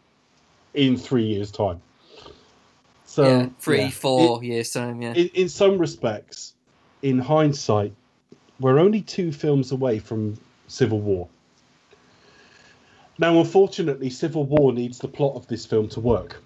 in 0.75 0.97
three 0.97 1.25
years' 1.25 1.51
time. 1.51 1.81
So 3.05 3.25
yeah, 3.25 3.49
three, 3.59 3.83
yeah. 3.83 3.91
four 3.91 4.43
years 4.45 4.73
time. 4.73 5.03
Yeah. 5.03 5.15
In, 5.15 5.29
in 5.35 5.49
some 5.49 5.79
respects, 5.79 6.55
in 7.03 7.19
hindsight, 7.19 7.93
we're 8.61 8.79
only 8.79 9.03
two 9.03 9.33
films 9.33 9.73
away 9.73 9.99
from 9.99 10.39
Civil 10.69 11.01
War. 11.01 11.29
Now, 13.19 13.39
unfortunately, 13.39 14.11
Civil 14.11 14.45
War 14.45 14.73
needs 14.73 14.99
the 14.99 15.09
plot 15.09 15.35
of 15.37 15.47
this 15.49 15.67
film 15.67 15.89
to 15.89 16.01
work. 16.01 16.43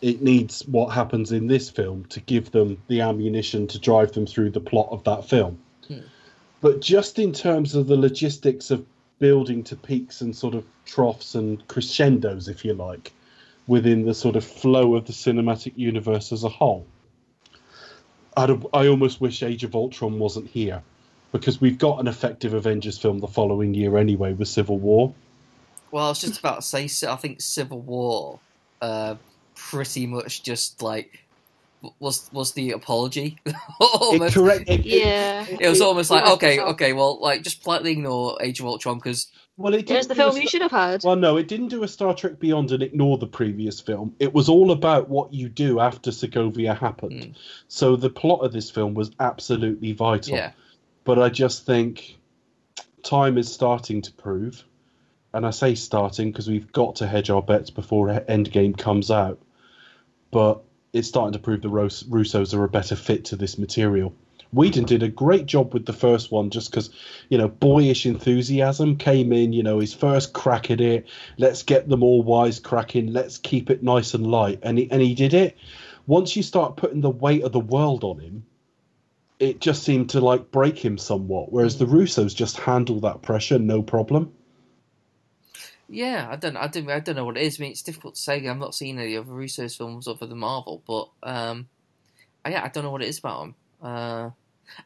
It 0.00 0.22
needs 0.22 0.62
what 0.66 0.88
happens 0.88 1.32
in 1.32 1.46
this 1.46 1.70
film 1.70 2.04
to 2.06 2.20
give 2.20 2.50
them 2.52 2.80
the 2.88 3.00
ammunition 3.00 3.66
to 3.68 3.78
drive 3.78 4.12
them 4.12 4.26
through 4.26 4.50
the 4.50 4.60
plot 4.60 4.88
of 4.90 5.02
that 5.04 5.28
film. 5.28 5.58
But 6.60 6.80
just 6.80 7.18
in 7.18 7.32
terms 7.32 7.74
of 7.74 7.86
the 7.86 7.96
logistics 7.96 8.70
of 8.70 8.86
building 9.18 9.62
to 9.64 9.76
peaks 9.76 10.20
and 10.20 10.34
sort 10.34 10.54
of 10.54 10.64
troughs 10.84 11.34
and 11.34 11.66
crescendos, 11.68 12.48
if 12.48 12.64
you 12.64 12.74
like, 12.74 13.12
within 13.66 14.04
the 14.04 14.14
sort 14.14 14.36
of 14.36 14.44
flow 14.44 14.94
of 14.94 15.06
the 15.06 15.12
cinematic 15.12 15.72
universe 15.76 16.32
as 16.32 16.44
a 16.44 16.48
whole, 16.48 16.86
I'd, 18.36 18.50
I 18.72 18.86
almost 18.88 19.20
wish 19.20 19.42
Age 19.42 19.64
of 19.64 19.74
Ultron 19.74 20.18
wasn't 20.18 20.48
here 20.48 20.82
because 21.32 21.60
we've 21.60 21.78
got 21.78 21.98
an 22.00 22.08
effective 22.08 22.54
Avengers 22.54 22.98
film 22.98 23.18
the 23.18 23.26
following 23.26 23.74
year 23.74 23.96
anyway 23.96 24.32
with 24.32 24.48
Civil 24.48 24.78
War. 24.78 25.14
Well, 25.90 26.06
I 26.06 26.08
was 26.08 26.20
just 26.20 26.38
about 26.38 26.62
to 26.62 26.86
say, 26.86 27.08
I 27.08 27.16
think 27.16 27.40
Civil 27.40 27.80
War, 27.80 28.38
uh, 28.80 29.16
pretty 29.54 30.06
much 30.06 30.42
just 30.42 30.82
like 30.82 31.21
was 31.98 32.30
was 32.32 32.52
the 32.52 32.72
apology. 32.72 33.38
It 33.46 34.32
correct. 34.32 34.68
It, 34.68 34.80
it- 34.80 34.86
Yeah. 34.86 35.46
It 35.48 35.68
was 35.68 35.80
almost 35.80 36.10
like 36.10 36.24
okay, 36.34 36.60
okay, 36.60 36.92
well, 36.92 37.20
like 37.20 37.42
just 37.42 37.62
politely 37.62 37.92
ignore 37.92 38.36
Age 38.40 38.60
of 38.60 38.66
Ultron 38.66 38.98
because 38.98 39.28
well, 39.58 39.74
it 39.74 39.86
Here's 39.88 40.06
didn't 40.06 40.08
the 40.08 40.14
do 40.14 40.28
a 40.28 40.32
film 40.32 40.42
you 40.42 40.48
should 40.48 40.62
have 40.62 40.70
had. 40.70 41.04
Well, 41.04 41.14
no, 41.16 41.36
it 41.36 41.46
didn't 41.46 41.68
do 41.68 41.82
a 41.82 41.88
Star 41.88 42.14
Trek 42.14 42.38
Beyond 42.38 42.72
and 42.72 42.82
ignore 42.82 43.18
the 43.18 43.26
previous 43.26 43.80
film. 43.80 44.14
It 44.18 44.32
was 44.32 44.48
all 44.48 44.70
about 44.70 45.08
what 45.10 45.32
you 45.34 45.48
do 45.50 45.78
after 45.78 46.10
Sokovia 46.10 46.76
happened. 46.76 47.12
Mm. 47.22 47.34
So 47.68 47.94
the 47.96 48.08
plot 48.10 48.40
of 48.44 48.52
this 48.52 48.70
film 48.70 48.94
was 48.94 49.10
absolutely 49.20 49.92
vital. 49.92 50.34
yeah, 50.34 50.52
But 51.04 51.18
I 51.18 51.28
just 51.28 51.66
think 51.66 52.16
time 53.02 53.36
is 53.36 53.52
starting 53.52 54.00
to 54.02 54.12
prove, 54.12 54.64
and 55.34 55.44
I 55.46 55.50
say 55.50 55.74
starting 55.74 56.32
because 56.32 56.48
we've 56.48 56.72
got 56.72 56.96
to 56.96 57.06
hedge 57.06 57.28
our 57.28 57.42
bets 57.42 57.68
before 57.70 58.08
Endgame 58.08 58.76
comes 58.76 59.10
out. 59.10 59.38
But 60.30 60.62
it's 60.92 61.08
starting 61.08 61.32
to 61.32 61.38
prove 61.38 61.62
the 61.62 61.68
Rus- 61.68 62.02
Russos 62.04 62.54
are 62.54 62.64
a 62.64 62.68
better 62.68 62.96
fit 62.96 63.24
to 63.26 63.36
this 63.36 63.58
material. 63.58 64.14
Whedon 64.52 64.84
did 64.84 65.02
a 65.02 65.08
great 65.08 65.46
job 65.46 65.72
with 65.72 65.86
the 65.86 65.94
first 65.94 66.30
one 66.30 66.50
just 66.50 66.70
because, 66.70 66.90
you 67.30 67.38
know, 67.38 67.48
boyish 67.48 68.04
enthusiasm 68.04 68.96
came 68.96 69.32
in, 69.32 69.54
you 69.54 69.62
know, 69.62 69.78
his 69.78 69.94
first 69.94 70.34
crack 70.34 70.70
at 70.70 70.80
it. 70.80 71.06
Let's 71.38 71.62
get 71.62 71.88
them 71.88 72.02
all 72.02 72.22
wise 72.22 72.60
cracking. 72.60 73.12
Let's 73.12 73.38
keep 73.38 73.70
it 73.70 73.82
nice 73.82 74.12
and 74.12 74.26
light. 74.26 74.58
And 74.62 74.76
he, 74.76 74.90
and 74.90 75.00
he 75.00 75.14
did 75.14 75.32
it. 75.32 75.56
Once 76.06 76.36
you 76.36 76.42
start 76.42 76.76
putting 76.76 77.00
the 77.00 77.08
weight 77.08 77.42
of 77.42 77.52
the 77.52 77.60
world 77.60 78.04
on 78.04 78.18
him, 78.18 78.44
it 79.38 79.60
just 79.60 79.84
seemed 79.84 80.10
to 80.10 80.20
like 80.20 80.50
break 80.50 80.78
him 80.78 80.98
somewhat. 80.98 81.50
Whereas 81.50 81.78
the 81.78 81.86
Russos 81.86 82.34
just 82.34 82.58
handle 82.58 83.00
that 83.00 83.22
pressure 83.22 83.58
no 83.58 83.82
problem. 83.82 84.32
Yeah, 85.92 86.26
I 86.30 86.36
don't, 86.36 86.56
I 86.56 86.68
don't, 86.68 86.90
I 86.90 87.00
don't 87.00 87.16
know 87.16 87.26
what 87.26 87.36
it 87.36 87.42
is. 87.42 87.60
I 87.60 87.62
mean, 87.62 87.70
it's 87.72 87.82
difficult 87.82 88.14
to 88.14 88.20
say. 88.20 88.46
I'm 88.46 88.58
not 88.58 88.74
seen 88.74 88.98
any 88.98 89.16
other 89.16 89.30
Russo's 89.30 89.76
films 89.76 90.08
other 90.08 90.26
than 90.26 90.38
Marvel, 90.38 90.82
but 90.86 91.10
um, 91.22 91.68
I, 92.44 92.50
yeah, 92.52 92.64
I 92.64 92.68
don't 92.68 92.82
know 92.82 92.90
what 92.90 93.02
it 93.02 93.08
is 93.08 93.18
about 93.18 93.40
them. 93.40 93.54
Uh, 93.82 94.30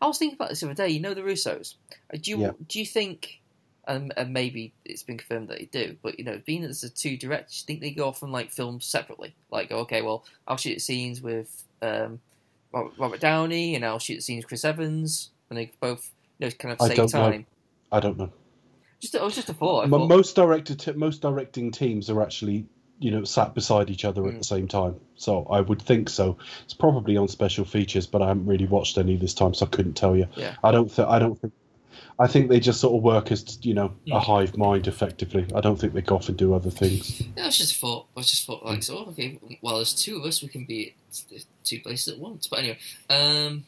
I 0.00 0.06
was 0.06 0.18
thinking 0.18 0.34
about 0.34 0.48
this 0.48 0.60
the 0.60 0.66
other 0.66 0.74
day. 0.74 0.88
You 0.88 1.00
know 1.00 1.14
the 1.14 1.20
Russos. 1.22 1.74
Uh, 2.12 2.18
Do 2.20 2.30
you 2.32 2.40
Yeah. 2.40 2.50
do 2.66 2.80
you 2.80 2.86
think, 2.86 3.40
um, 3.86 4.10
and 4.16 4.32
maybe 4.32 4.72
it's 4.84 5.04
been 5.04 5.18
confirmed 5.18 5.48
that 5.48 5.58
they 5.60 5.66
do, 5.66 5.96
but 6.02 6.18
you 6.18 6.24
know, 6.24 6.42
being 6.44 6.62
that 6.62 6.70
as 6.70 6.82
a 6.82 6.90
two 6.90 7.16
direct, 7.16 7.50
do 7.50 7.64
think 7.66 7.80
they 7.80 7.92
go 7.92 8.08
off 8.08 8.22
and 8.22 8.32
like 8.32 8.50
film 8.50 8.80
separately? 8.80 9.36
Like, 9.50 9.70
okay, 9.70 10.02
well, 10.02 10.24
I'll 10.48 10.56
shoot 10.56 10.80
scenes 10.82 11.22
with 11.22 11.64
um, 11.82 12.20
Robert, 12.72 13.20
Downey, 13.20 13.76
and 13.76 13.84
I'll 13.84 14.00
shoot 14.00 14.24
scenes 14.24 14.42
with 14.42 14.48
Chris 14.48 14.64
Evans, 14.64 15.30
and 15.50 15.58
they 15.58 15.70
both, 15.78 16.10
you 16.38 16.46
know, 16.48 16.50
kind 16.58 16.72
of 16.72 16.80
I 16.80 16.88
same 16.88 16.96
know. 16.96 17.06
time. 17.06 17.46
I 17.92 18.00
don't 18.00 18.18
know. 18.18 18.32
Just, 19.00 19.14
it 19.14 19.22
was 19.22 19.34
just 19.34 19.48
a 19.48 19.54
thought. 19.54 19.86
I 19.86 19.88
thought- 19.88 20.08
most 20.08 20.34
directed 20.36 20.96
most 20.96 21.20
directing 21.22 21.70
teams 21.70 22.08
are 22.10 22.22
actually 22.22 22.66
you 22.98 23.10
know 23.10 23.24
sat 23.24 23.54
beside 23.54 23.90
each 23.90 24.06
other 24.06 24.26
at 24.26 24.38
the 24.38 24.42
same 24.44 24.66
time 24.66 24.98
so 25.16 25.46
i 25.50 25.60
would 25.60 25.82
think 25.82 26.08
so 26.08 26.38
it's 26.64 26.72
probably 26.72 27.14
on 27.18 27.28
special 27.28 27.66
features 27.66 28.06
but 28.06 28.22
i 28.22 28.28
haven't 28.28 28.46
really 28.46 28.64
watched 28.64 28.96
any 28.96 29.16
this 29.16 29.34
time 29.34 29.52
so 29.52 29.66
i 29.66 29.68
couldn't 29.68 29.92
tell 29.92 30.16
you 30.16 30.26
Yeah. 30.34 30.54
i 30.64 30.70
don't 30.70 30.90
think 30.90 31.06
i 31.06 31.18
don't 31.18 31.38
think 31.38 31.52
i 32.18 32.26
think 32.26 32.48
they 32.48 32.58
just 32.58 32.80
sort 32.80 32.96
of 32.96 33.02
work 33.02 33.30
as 33.30 33.58
you 33.66 33.74
know 33.74 33.92
Yeah. 34.06 34.16
a 34.16 34.20
hive 34.20 34.56
mind 34.56 34.86
effectively 34.86 35.46
i 35.54 35.60
don't 35.60 35.76
think 35.78 35.92
they 35.92 36.00
go 36.00 36.16
off 36.16 36.30
and 36.30 36.38
do 36.38 36.54
other 36.54 36.70
things 36.70 37.20
Yeah, 37.36 37.42
I 37.42 37.46
was 37.48 37.58
just 37.58 37.76
a 37.76 37.78
thought. 37.78 38.06
I 38.16 38.20
was 38.20 38.30
just 38.30 38.46
thought 38.46 38.64
like, 38.64 38.82
so 38.82 38.96
okay. 39.08 39.38
Well, 39.60 39.76
there's 39.76 39.92
two 39.92 40.16
of 40.16 40.24
us. 40.24 40.40
We 40.42 40.48
can 40.48 40.64
be 40.64 40.94
at 41.34 41.44
two 41.64 41.80
places 41.80 42.14
at 42.14 42.18
once. 42.18 42.46
But 42.46 42.60
anyway, 42.60 42.78
um, 43.10 43.66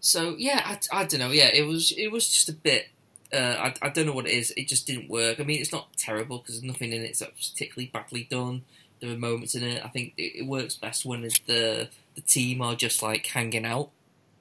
so 0.00 0.34
yeah, 0.38 0.60
I, 0.92 1.02
I 1.02 1.04
don't 1.04 1.20
know. 1.20 1.30
Yeah, 1.30 1.50
it 1.54 1.66
was 1.68 1.92
it 1.96 2.08
was 2.10 2.28
just 2.28 2.48
a 2.48 2.52
bit. 2.52 2.86
Uh, 3.32 3.70
I, 3.70 3.74
I 3.82 3.88
don't 3.90 4.06
know 4.06 4.12
what 4.12 4.26
it 4.26 4.32
is. 4.32 4.52
It 4.56 4.66
just 4.66 4.86
didn't 4.86 5.08
work. 5.08 5.38
I 5.38 5.44
mean, 5.44 5.60
it's 5.60 5.72
not 5.72 5.88
terrible 5.96 6.38
because 6.38 6.56
there's 6.56 6.64
nothing 6.64 6.92
in 6.92 7.02
it 7.02 7.16
that's 7.18 7.50
particularly 7.52 7.90
badly 7.92 8.26
done. 8.30 8.62
There 9.00 9.10
are 9.12 9.16
moments 9.16 9.54
in 9.54 9.62
it. 9.62 9.84
I 9.84 9.88
think 9.88 10.14
it, 10.16 10.40
it 10.40 10.46
works 10.46 10.74
best 10.74 11.04
when 11.06 11.24
it's 11.24 11.38
the 11.40 11.88
the 12.16 12.20
team 12.22 12.60
are 12.60 12.74
just 12.74 13.02
like 13.02 13.24
hanging 13.26 13.64
out, 13.64 13.90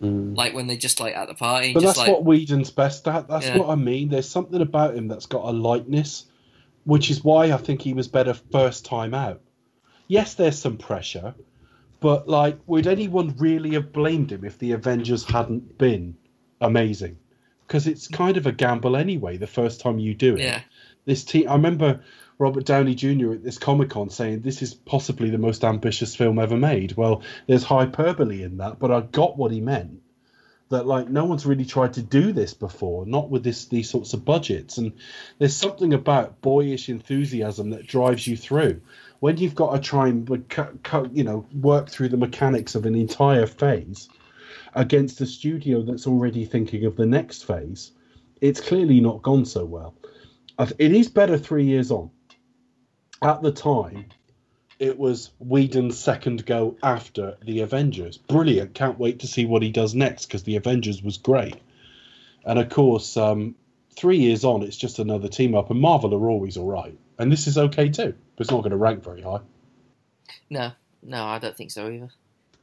like 0.01 0.53
when 0.53 0.67
they're 0.67 0.75
just 0.75 0.99
like 0.99 1.15
at 1.15 1.27
the 1.27 1.35
party. 1.35 1.73
But 1.73 1.81
just 1.81 1.97
that's 1.97 2.07
like, 2.07 2.11
what 2.11 2.25
Whedon's 2.25 2.71
best 2.71 3.07
at. 3.07 3.27
That's 3.27 3.45
Yeah. 3.45 3.57
what 3.59 3.69
I 3.69 3.75
mean. 3.75 4.09
There's 4.09 4.27
something 4.27 4.61
about 4.61 4.95
him 4.95 5.07
that's 5.07 5.27
got 5.27 5.45
a 5.45 5.51
lightness, 5.51 6.25
which 6.83 7.11
is 7.11 7.23
why 7.23 7.51
I 7.51 7.57
think 7.57 7.81
he 7.81 7.93
was 7.93 8.07
better 8.07 8.33
first 8.33 8.85
time 8.85 9.13
out. 9.13 9.41
Yes, 10.07 10.33
there's 10.33 10.57
some 10.57 10.77
pressure, 10.77 11.35
but 11.99 12.27
like, 12.27 12.57
would 12.65 12.87
anyone 12.87 13.35
really 13.37 13.75
have 13.75 13.93
blamed 13.93 14.31
him 14.31 14.43
if 14.43 14.57
the 14.57 14.71
Avengers 14.71 15.23
hadn't 15.23 15.77
been 15.77 16.17
amazing? 16.59 17.17
Because 17.69 17.85
it's 17.85 18.07
kind 18.07 18.35
of 18.35 18.47
a 18.47 18.51
gamble 18.51 18.97
anyway. 18.97 19.37
The 19.37 19.45
first 19.45 19.79
time 19.79 19.99
you 19.99 20.15
do 20.15 20.33
it, 20.33 20.41
Yeah. 20.41 20.61
this 21.05 21.23
team. 21.23 21.47
I 21.47 21.53
remember 21.53 22.01
Robert 22.39 22.65
Downey 22.65 22.95
Jr. 22.95 23.33
at 23.33 23.43
this 23.43 23.59
Comic 23.59 23.91
Con 23.91 24.09
saying 24.09 24.39
this 24.41 24.63
is 24.63 24.73
possibly 24.73 25.29
the 25.29 25.37
most 25.37 25.63
ambitious 25.63 26.15
film 26.15 26.39
ever 26.39 26.57
made. 26.57 26.97
Well, 26.97 27.21
there's 27.45 27.63
hyperbole 27.63 28.41
in 28.41 28.57
that, 28.57 28.79
but 28.79 28.89
I 28.89 29.01
got 29.01 29.37
what 29.37 29.51
he 29.51 29.61
meant. 29.61 30.01
That 30.69 30.87
like 30.87 31.09
no 31.09 31.25
one's 31.25 31.45
really 31.45 31.65
tried 31.65 31.93
to 31.93 32.01
do 32.01 32.31
this 32.31 32.55
before, 32.55 33.05
not 33.05 33.29
with 33.29 33.43
this 33.43 33.65
these 33.65 33.87
sorts 33.87 34.13
of 34.13 34.25
budgets. 34.25 34.79
And 34.79 34.93
there's 35.37 35.55
something 35.55 35.93
about 35.93 36.41
boyish 36.41 36.89
enthusiasm 36.89 37.69
that 37.69 37.85
drives 37.85 38.25
you 38.25 38.35
through. 38.35 38.81
When 39.19 39.37
you've 39.37 39.55
got 39.55 39.73
to 39.75 39.79
try 39.79 40.07
and 40.07 40.27
you 41.13 41.23
know 41.23 41.45
work 41.53 41.89
through 41.89 42.09
the 42.09 42.17
mechanics 42.17 42.73
of 42.73 42.87
an 42.87 42.95
entire 42.95 43.45
phase 43.45 44.09
against 44.73 45.21
a 45.21 45.25
studio 45.25 45.81
that's 45.81 46.07
already 46.07 46.45
thinking 46.45 46.85
of 46.85 46.95
the 46.95 47.05
next 47.05 47.45
phase, 47.45 47.91
it's 48.41 48.61
clearly 48.61 48.99
not 48.99 49.21
gone 49.21 49.45
so 49.45 49.65
well. 49.65 49.95
It 50.77 50.93
is 50.93 51.09
better 51.09 51.37
three 51.37 51.65
years 51.65 51.91
on. 51.91 52.11
At 53.21 53.41
the 53.41 53.51
time, 53.51 54.05
it 54.79 54.97
was 54.97 55.31
Whedon's 55.39 55.97
second 55.97 56.45
go 56.45 56.77
after 56.81 57.37
the 57.43 57.61
Avengers. 57.61 58.17
Brilliant. 58.17 58.73
Can't 58.73 58.99
wait 58.99 59.19
to 59.19 59.27
see 59.27 59.45
what 59.45 59.61
he 59.61 59.71
does 59.71 59.93
next 59.93 60.25
because 60.25 60.43
the 60.43 60.55
Avengers 60.55 61.03
was 61.03 61.17
great. 61.17 61.57
And 62.45 62.59
of 62.59 62.69
course, 62.69 63.17
um, 63.17 63.55
three 63.95 64.17
years 64.17 64.45
on, 64.45 64.63
it's 64.63 64.77
just 64.77 64.99
another 64.99 65.27
team 65.27 65.55
up. 65.55 65.69
And 65.69 65.81
Marvel 65.81 66.13
are 66.13 66.29
always 66.29 66.55
all 66.55 66.67
right. 66.67 66.97
And 67.17 67.31
this 67.31 67.47
is 67.47 67.57
okay 67.57 67.89
too. 67.89 68.13
But 68.35 68.43
it's 68.43 68.51
not 68.51 68.59
going 68.59 68.71
to 68.71 68.77
rank 68.77 69.03
very 69.03 69.21
high. 69.21 69.41
No, 70.49 70.71
no, 71.03 71.25
I 71.25 71.39
don't 71.39 71.55
think 71.55 71.71
so 71.71 71.89
either. 71.89 72.09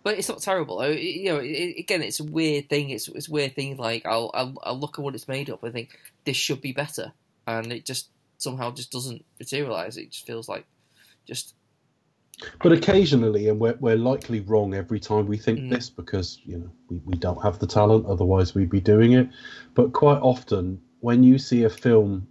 But 0.07 0.19
it's 0.19 0.29
not 0.29 0.41
terrible. 0.41 0.79
though. 0.79 0.87
You 0.87 1.31
know, 1.33 1.41
it, 1.43 1.81
again, 1.81 2.01
it's 2.01 2.21
a 2.21 2.25
weird 2.25 2.69
thing. 2.69 2.91
It's 2.91 3.09
it's 3.09 3.29
a 3.29 3.33
weird 3.33 3.57
thing. 3.57 3.77
Like 3.77 4.07
I'll, 4.07 4.31
I'll 4.35 4.55
I'll 4.63 4.79
look 4.79 5.01
at 5.01 5.05
what 5.05 5.17
it's 5.17 5.27
made 5.27 5.51
up. 5.51 5.65
I 5.65 5.71
think 5.71 5.89
this 6.25 6.37
should 6.37 6.61
be 6.61 6.71
better, 6.71 7.13
and 7.49 7.73
it 7.73 7.85
just 7.85 8.11
somehow 8.39 8.71
just 8.71 8.93
doesn't 8.93 9.25
materialize. 9.41 9.97
It 9.97 10.13
just 10.13 10.25
feels 10.25 10.49
like 10.49 10.65
just 11.27 11.55
But 12.63 12.73
occasionally, 12.73 13.49
and 13.49 13.59
we're, 13.59 13.77
we're 13.81 13.97
likely 13.97 14.41
wrong 14.41 14.75
every 14.75 15.01
time 15.01 15.27
we 15.27 15.39
think 15.39 15.59
Mm. 15.59 15.71
this 15.71 15.91
because, 15.91 16.39
you 16.45 16.59
know, 16.59 16.71
we, 16.89 17.01
we 17.05 17.15
don't 17.17 17.43
have 17.43 17.59
the 17.59 17.67
talent, 17.67 18.07
otherwise 18.07 18.55
we'd 18.55 18.71
be 18.71 18.81
doing 18.81 19.13
it. 19.13 19.29
But 19.75 19.93
quite 19.93 20.21
often, 20.21 20.81
when 21.01 21.25
you 21.25 21.39
see 21.39 21.65
a 21.65 21.71
film, 21.71 22.29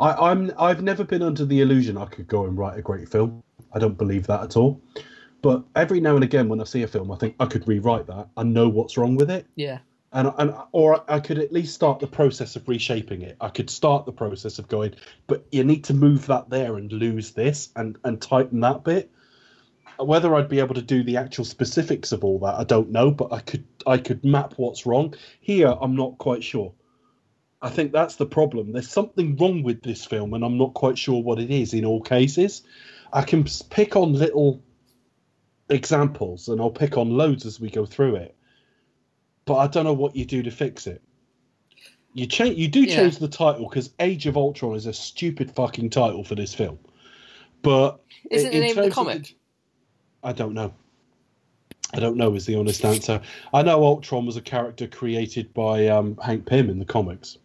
I, 0.00 0.12
I'm, 0.12 0.52
I've 0.58 0.82
never 0.82 1.04
been 1.04 1.22
under 1.22 1.44
the 1.46 1.60
illusion 1.60 1.96
I 1.96 2.06
could 2.06 2.26
go 2.26 2.44
and 2.44 2.58
write 2.58 2.78
a 2.78 2.82
great 2.82 3.08
film. 3.08 3.42
I 3.72 3.78
don't 3.78 3.96
believe 3.96 4.26
that 4.26 4.42
at 4.42 4.56
all. 4.56 4.80
But 5.42 5.64
every 5.74 6.00
now 6.00 6.14
and 6.14 6.24
again, 6.24 6.48
when 6.48 6.60
I 6.60 6.64
see 6.64 6.82
a 6.82 6.88
film, 6.88 7.10
I 7.10 7.16
think 7.16 7.36
I 7.40 7.46
could 7.46 7.66
rewrite 7.66 8.06
that. 8.06 8.28
I 8.36 8.42
know 8.42 8.68
what's 8.68 8.96
wrong 8.96 9.16
with 9.16 9.30
it 9.30 9.46
yeah, 9.54 9.78
and 10.12 10.32
and 10.38 10.54
or 10.72 11.04
I 11.10 11.20
could 11.20 11.38
at 11.38 11.52
least 11.52 11.74
start 11.74 12.00
the 12.00 12.06
process 12.06 12.56
of 12.56 12.68
reshaping 12.68 13.22
it. 13.22 13.36
I 13.40 13.48
could 13.48 13.70
start 13.70 14.06
the 14.06 14.12
process 14.12 14.58
of 14.58 14.68
going, 14.68 14.94
but 15.26 15.46
you 15.52 15.64
need 15.64 15.84
to 15.84 15.94
move 15.94 16.26
that 16.26 16.50
there 16.50 16.76
and 16.76 16.92
lose 16.92 17.32
this 17.32 17.70
and 17.76 17.96
and 18.04 18.20
tighten 18.20 18.60
that 18.60 18.84
bit. 18.84 19.10
Whether 19.98 20.34
I'd 20.34 20.48
be 20.48 20.60
able 20.60 20.74
to 20.74 20.82
do 20.82 21.02
the 21.02 21.18
actual 21.18 21.44
specifics 21.44 22.10
of 22.12 22.24
all 22.24 22.38
that, 22.40 22.54
I 22.54 22.64
don't 22.64 22.90
know, 22.90 23.10
but 23.10 23.32
I 23.32 23.40
could 23.40 23.64
I 23.86 23.98
could 23.98 24.24
map 24.24 24.54
what's 24.56 24.86
wrong. 24.86 25.14
Here, 25.40 25.74
I'm 25.80 25.94
not 25.94 26.18
quite 26.18 26.42
sure. 26.42 26.72
I 27.62 27.68
think 27.68 27.92
that's 27.92 28.16
the 28.16 28.26
problem. 28.26 28.72
There's 28.72 28.88
something 28.88 29.36
wrong 29.36 29.62
with 29.62 29.82
this 29.82 30.04
film, 30.04 30.32
and 30.32 30.42
I'm 30.42 30.56
not 30.56 30.72
quite 30.74 30.96
sure 30.96 31.22
what 31.22 31.38
it 31.38 31.50
is 31.50 31.74
in 31.74 31.84
all 31.84 32.00
cases. 32.00 32.62
I 33.12 33.22
can 33.22 33.44
pick 33.68 33.96
on 33.96 34.14
little 34.14 34.62
examples, 35.70 36.48
and 36.48 36.60
I'll 36.60 36.70
pick 36.70 36.98
on 36.98 37.10
loads 37.10 37.46
as 37.46 37.60
we 37.60 37.70
go 37.70 37.86
through 37.86 38.16
it 38.16 38.36
but 39.50 39.56
I 39.56 39.66
don't 39.66 39.82
know 39.82 39.92
what 39.92 40.14
you 40.14 40.24
do 40.24 40.44
to 40.44 40.50
fix 40.52 40.86
it. 40.86 41.02
You 42.14 42.26
change, 42.26 42.56
you 42.56 42.68
do 42.68 42.84
Yeah. 42.84 42.96
change 42.98 43.18
the 43.18 43.26
title 43.26 43.68
because 43.68 43.92
Age 43.98 44.26
of 44.26 44.36
Ultron 44.36 44.76
is 44.76 44.86
a 44.86 44.92
stupid 44.92 45.50
fucking 45.50 45.90
title 45.90 46.22
for 46.22 46.36
this 46.36 46.54
film. 46.54 46.78
But 47.62 48.00
Is 48.30 48.44
it 48.44 48.52
the 48.52 48.60
name 48.60 48.70
of 48.70 48.76
the 48.76 48.82
terms 48.82 48.94
comic? 48.94 49.36
I 50.22 50.32
don't 50.32 50.54
know. 50.54 50.72
I 51.92 51.98
don't 51.98 52.16
know 52.16 52.32
is 52.36 52.46
the 52.46 52.54
honest 52.54 52.84
answer. 52.84 53.20
I 53.52 53.62
know 53.62 53.82
Ultron 53.82 54.24
was 54.24 54.36
a 54.36 54.40
character 54.40 54.86
created 54.86 55.52
by 55.52 55.88
um, 55.88 56.16
Hank 56.18 56.46
Pym 56.46 56.70
in 56.70 56.78
the 56.78 56.84
comics. 56.84 57.38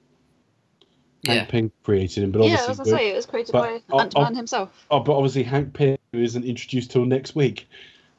yeah, 1.23 1.33
Hank 1.33 1.49
Pym 1.49 1.71
created 1.83 2.23
him, 2.23 2.31
but 2.31 2.43
Yeah, 2.43 2.61
I 2.65 2.69
was 2.69 2.77
gonna 2.77 2.89
say 2.97 3.09
it 3.09 3.15
was 3.15 3.25
created 3.25 3.53
but 3.53 3.81
by 3.89 3.99
Ant 3.99 4.13
Man 4.13 4.35
himself. 4.35 4.85
Oh, 4.91 4.99
but 4.99 5.15
obviously 5.15 5.41
Hank 5.41 5.73
Pym 5.73 5.97
isn't 6.13 6.43
introduced 6.43 6.91
till 6.91 7.05
next 7.05 7.35
week. 7.35 7.67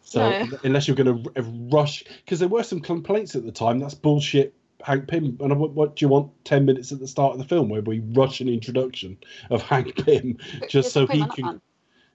So 0.07 0.21
No. 0.21 0.59
unless 0.63 0.87
you're 0.87 0.97
going 0.97 1.25
to 1.25 1.43
rush, 1.73 2.05
because 2.25 2.39
there 2.39 2.49
were 2.49 2.63
some 2.63 2.81
complaints 2.81 3.35
at 3.35 3.45
the 3.45 3.51
time. 3.51 3.81
That's 3.81 3.95
bullshit. 3.95 4.55
Hank 4.83 5.09
Pym. 5.09 5.37
And 5.41 5.59
what, 5.59 5.73
what 5.73 5.97
do 5.97 6.05
you 6.05 6.09
want? 6.09 6.31
Ten 6.45 6.65
minutes 6.65 6.93
at 6.93 7.01
the 7.01 7.09
start 7.09 7.33
of 7.33 7.39
the 7.39 7.45
film 7.45 7.69
where 7.69 7.83
we 7.83 7.99
rush 8.13 8.41
an 8.41 8.49
introduction 8.49 9.19
of 9.51 9.63
Hank 9.63 9.97
Pym 10.05 10.39
just 10.69 10.75
It's 10.75 10.93
so 10.93 11.07
he 11.07 11.19
can, 11.27 11.45
Ant-Man. 11.45 11.61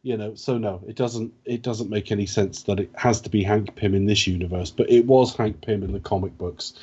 you 0.04 0.15
know. 0.15 0.36
So 0.36 0.58
no, 0.58 0.82
it 0.88 0.95
doesn't. 0.95 1.34
It 1.43 1.63
doesn't 1.63 1.89
make 1.89 2.13
any 2.13 2.25
sense 2.25 2.63
that 2.63 2.80
it 2.80 2.89
has 2.95 3.19
to 3.21 3.30
be 3.30 3.43
Hank 3.43 3.75
Pym 3.75 3.93
in 3.93 4.06
this 4.06 4.25
universe. 4.25 4.71
But 4.71 4.89
it 4.89 5.06
was 5.06 5.36
Hank 5.36 5.62
Pym 5.62 5.84
in 5.84 5.91
the 5.91 5.99
comic 5.99 6.38
books, 6.38 6.73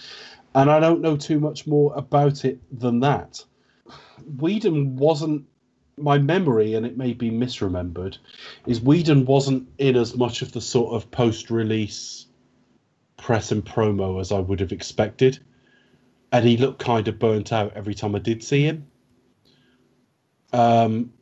and 0.54 0.70
I 0.70 0.78
don't 0.78 1.00
know 1.00 1.16
too 1.16 1.40
much 1.40 1.66
more 1.66 1.94
about 1.94 2.44
it 2.44 2.58
than 2.78 3.00
that. 3.00 3.42
Whedon 4.36 4.96
wasn't 4.96 5.46
my 6.00 6.18
memory, 6.18 6.74
and 6.74 6.86
it 6.86 6.96
may 6.96 7.12
be 7.12 7.30
misremembered, 7.30 8.18
is 8.66 8.80
Whedon 8.80 9.24
wasn't 9.24 9.68
in 9.78 9.96
as 9.96 10.16
much 10.16 10.42
of 10.42 10.52
the 10.52 10.60
sort 10.60 10.94
of 10.94 11.10
post-release 11.10 12.26
press 13.16 13.52
and 13.52 13.64
promo 13.64 14.20
as 14.20 14.32
I 14.32 14.38
would 14.38 14.60
have 14.60 14.72
expected, 14.72 15.38
and 16.32 16.46
he 16.46 16.56
looked 16.56 16.78
kind 16.78 17.08
of 17.08 17.18
burnt 17.18 17.52
out 17.52 17.72
every 17.74 17.94
time 17.94 18.14
I 18.14 18.20
did 18.20 18.42
see 18.42 18.62
him. 18.62 18.86
Um, 20.52 21.12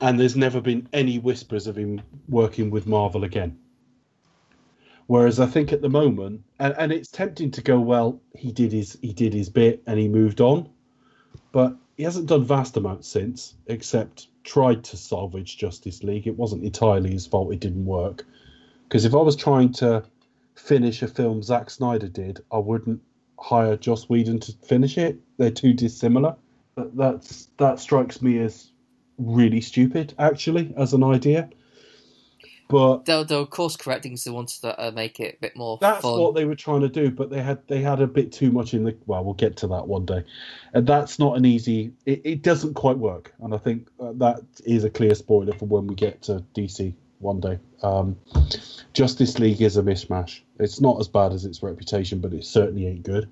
and 0.00 0.18
there's 0.18 0.36
never 0.36 0.60
been 0.60 0.88
any 0.92 1.18
whispers 1.18 1.66
of 1.66 1.76
him 1.76 2.00
working 2.28 2.70
with 2.70 2.86
Marvel 2.86 3.24
again. 3.24 3.58
Whereas 5.06 5.40
I 5.40 5.46
think 5.46 5.72
at 5.72 5.82
the 5.82 5.88
moment, 5.88 6.42
and, 6.58 6.74
and 6.78 6.92
it's 6.92 7.10
tempting 7.10 7.50
to 7.52 7.62
go, 7.62 7.78
well, 7.78 8.20
he 8.34 8.50
did 8.50 8.72
his 8.72 8.98
he 9.02 9.12
did 9.12 9.34
his 9.34 9.48
bit 9.48 9.82
and 9.86 9.98
he 9.98 10.08
moved 10.08 10.40
on, 10.40 10.68
but 11.52 11.76
he 12.02 12.04
hasn't 12.04 12.26
done 12.26 12.42
vast 12.42 12.76
amounts 12.76 13.06
since, 13.06 13.54
except 13.68 14.26
tried 14.42 14.82
to 14.82 14.96
salvage 14.96 15.56
Justice 15.56 16.02
League. 16.02 16.26
It 16.26 16.36
wasn't 16.36 16.64
entirely 16.64 17.12
his 17.12 17.28
fault; 17.28 17.52
it 17.52 17.60
didn't 17.60 17.86
work. 17.86 18.26
Because 18.88 19.04
if 19.04 19.14
I 19.14 19.18
was 19.18 19.36
trying 19.36 19.70
to 19.74 20.02
finish 20.56 21.00
a 21.02 21.06
film 21.06 21.44
Zack 21.44 21.70
Snyder 21.70 22.08
did, 22.08 22.40
I 22.50 22.58
wouldn't 22.58 23.00
hire 23.38 23.76
Joss 23.76 24.08
Whedon 24.08 24.40
to 24.40 24.52
finish 24.64 24.98
it. 24.98 25.20
They're 25.36 25.52
too 25.52 25.74
dissimilar. 25.74 26.34
But 26.74 26.96
that's 26.96 27.50
that 27.58 27.78
strikes 27.78 28.20
me 28.20 28.40
as 28.40 28.72
really 29.16 29.60
stupid, 29.60 30.12
actually, 30.18 30.74
as 30.76 30.94
an 30.94 31.04
idea. 31.04 31.50
But 32.72 33.04
Though, 33.04 33.22
though 33.22 33.44
course 33.44 33.76
correcting 33.76 34.14
is 34.14 34.24
the 34.24 34.32
ones 34.32 34.58
that 34.60 34.82
uh, 34.82 34.90
make 34.92 35.20
it 35.20 35.34
a 35.34 35.40
bit 35.42 35.54
more 35.58 35.76
that's 35.78 36.00
fun. 36.00 36.18
what 36.18 36.34
they 36.34 36.46
were 36.46 36.54
trying 36.54 36.80
to 36.80 36.88
do. 36.88 37.10
But 37.10 37.28
they 37.28 37.42
had 37.42 37.58
they 37.68 37.82
had 37.82 38.00
a 38.00 38.06
bit 38.06 38.32
too 38.32 38.50
much 38.50 38.72
in 38.72 38.84
the. 38.84 38.96
Well, 39.04 39.22
we'll 39.22 39.34
get 39.34 39.58
to 39.58 39.66
that 39.66 39.86
one 39.86 40.06
day, 40.06 40.24
and 40.72 40.86
that's 40.86 41.18
not 41.18 41.36
an 41.36 41.44
easy. 41.44 41.92
It, 42.06 42.22
it 42.24 42.42
doesn't 42.42 42.72
quite 42.72 42.96
work, 42.96 43.34
and 43.42 43.52
I 43.54 43.58
think 43.58 43.88
uh, 44.00 44.12
that 44.14 44.40
is 44.64 44.84
a 44.84 44.90
clear 44.90 45.14
spoiler 45.14 45.52
for 45.52 45.66
when 45.66 45.86
we 45.86 45.94
get 45.94 46.22
to 46.22 46.42
DC 46.54 46.94
one 47.18 47.40
day. 47.40 47.58
Um, 47.82 48.16
Justice 48.94 49.38
League 49.38 49.60
is 49.60 49.76
a 49.76 49.82
mishmash. 49.82 50.40
It's 50.58 50.80
not 50.80 50.98
as 50.98 51.08
bad 51.08 51.34
as 51.34 51.44
its 51.44 51.62
reputation, 51.62 52.20
but 52.20 52.32
it 52.32 52.46
certainly 52.46 52.86
ain't 52.86 53.02
good. 53.02 53.28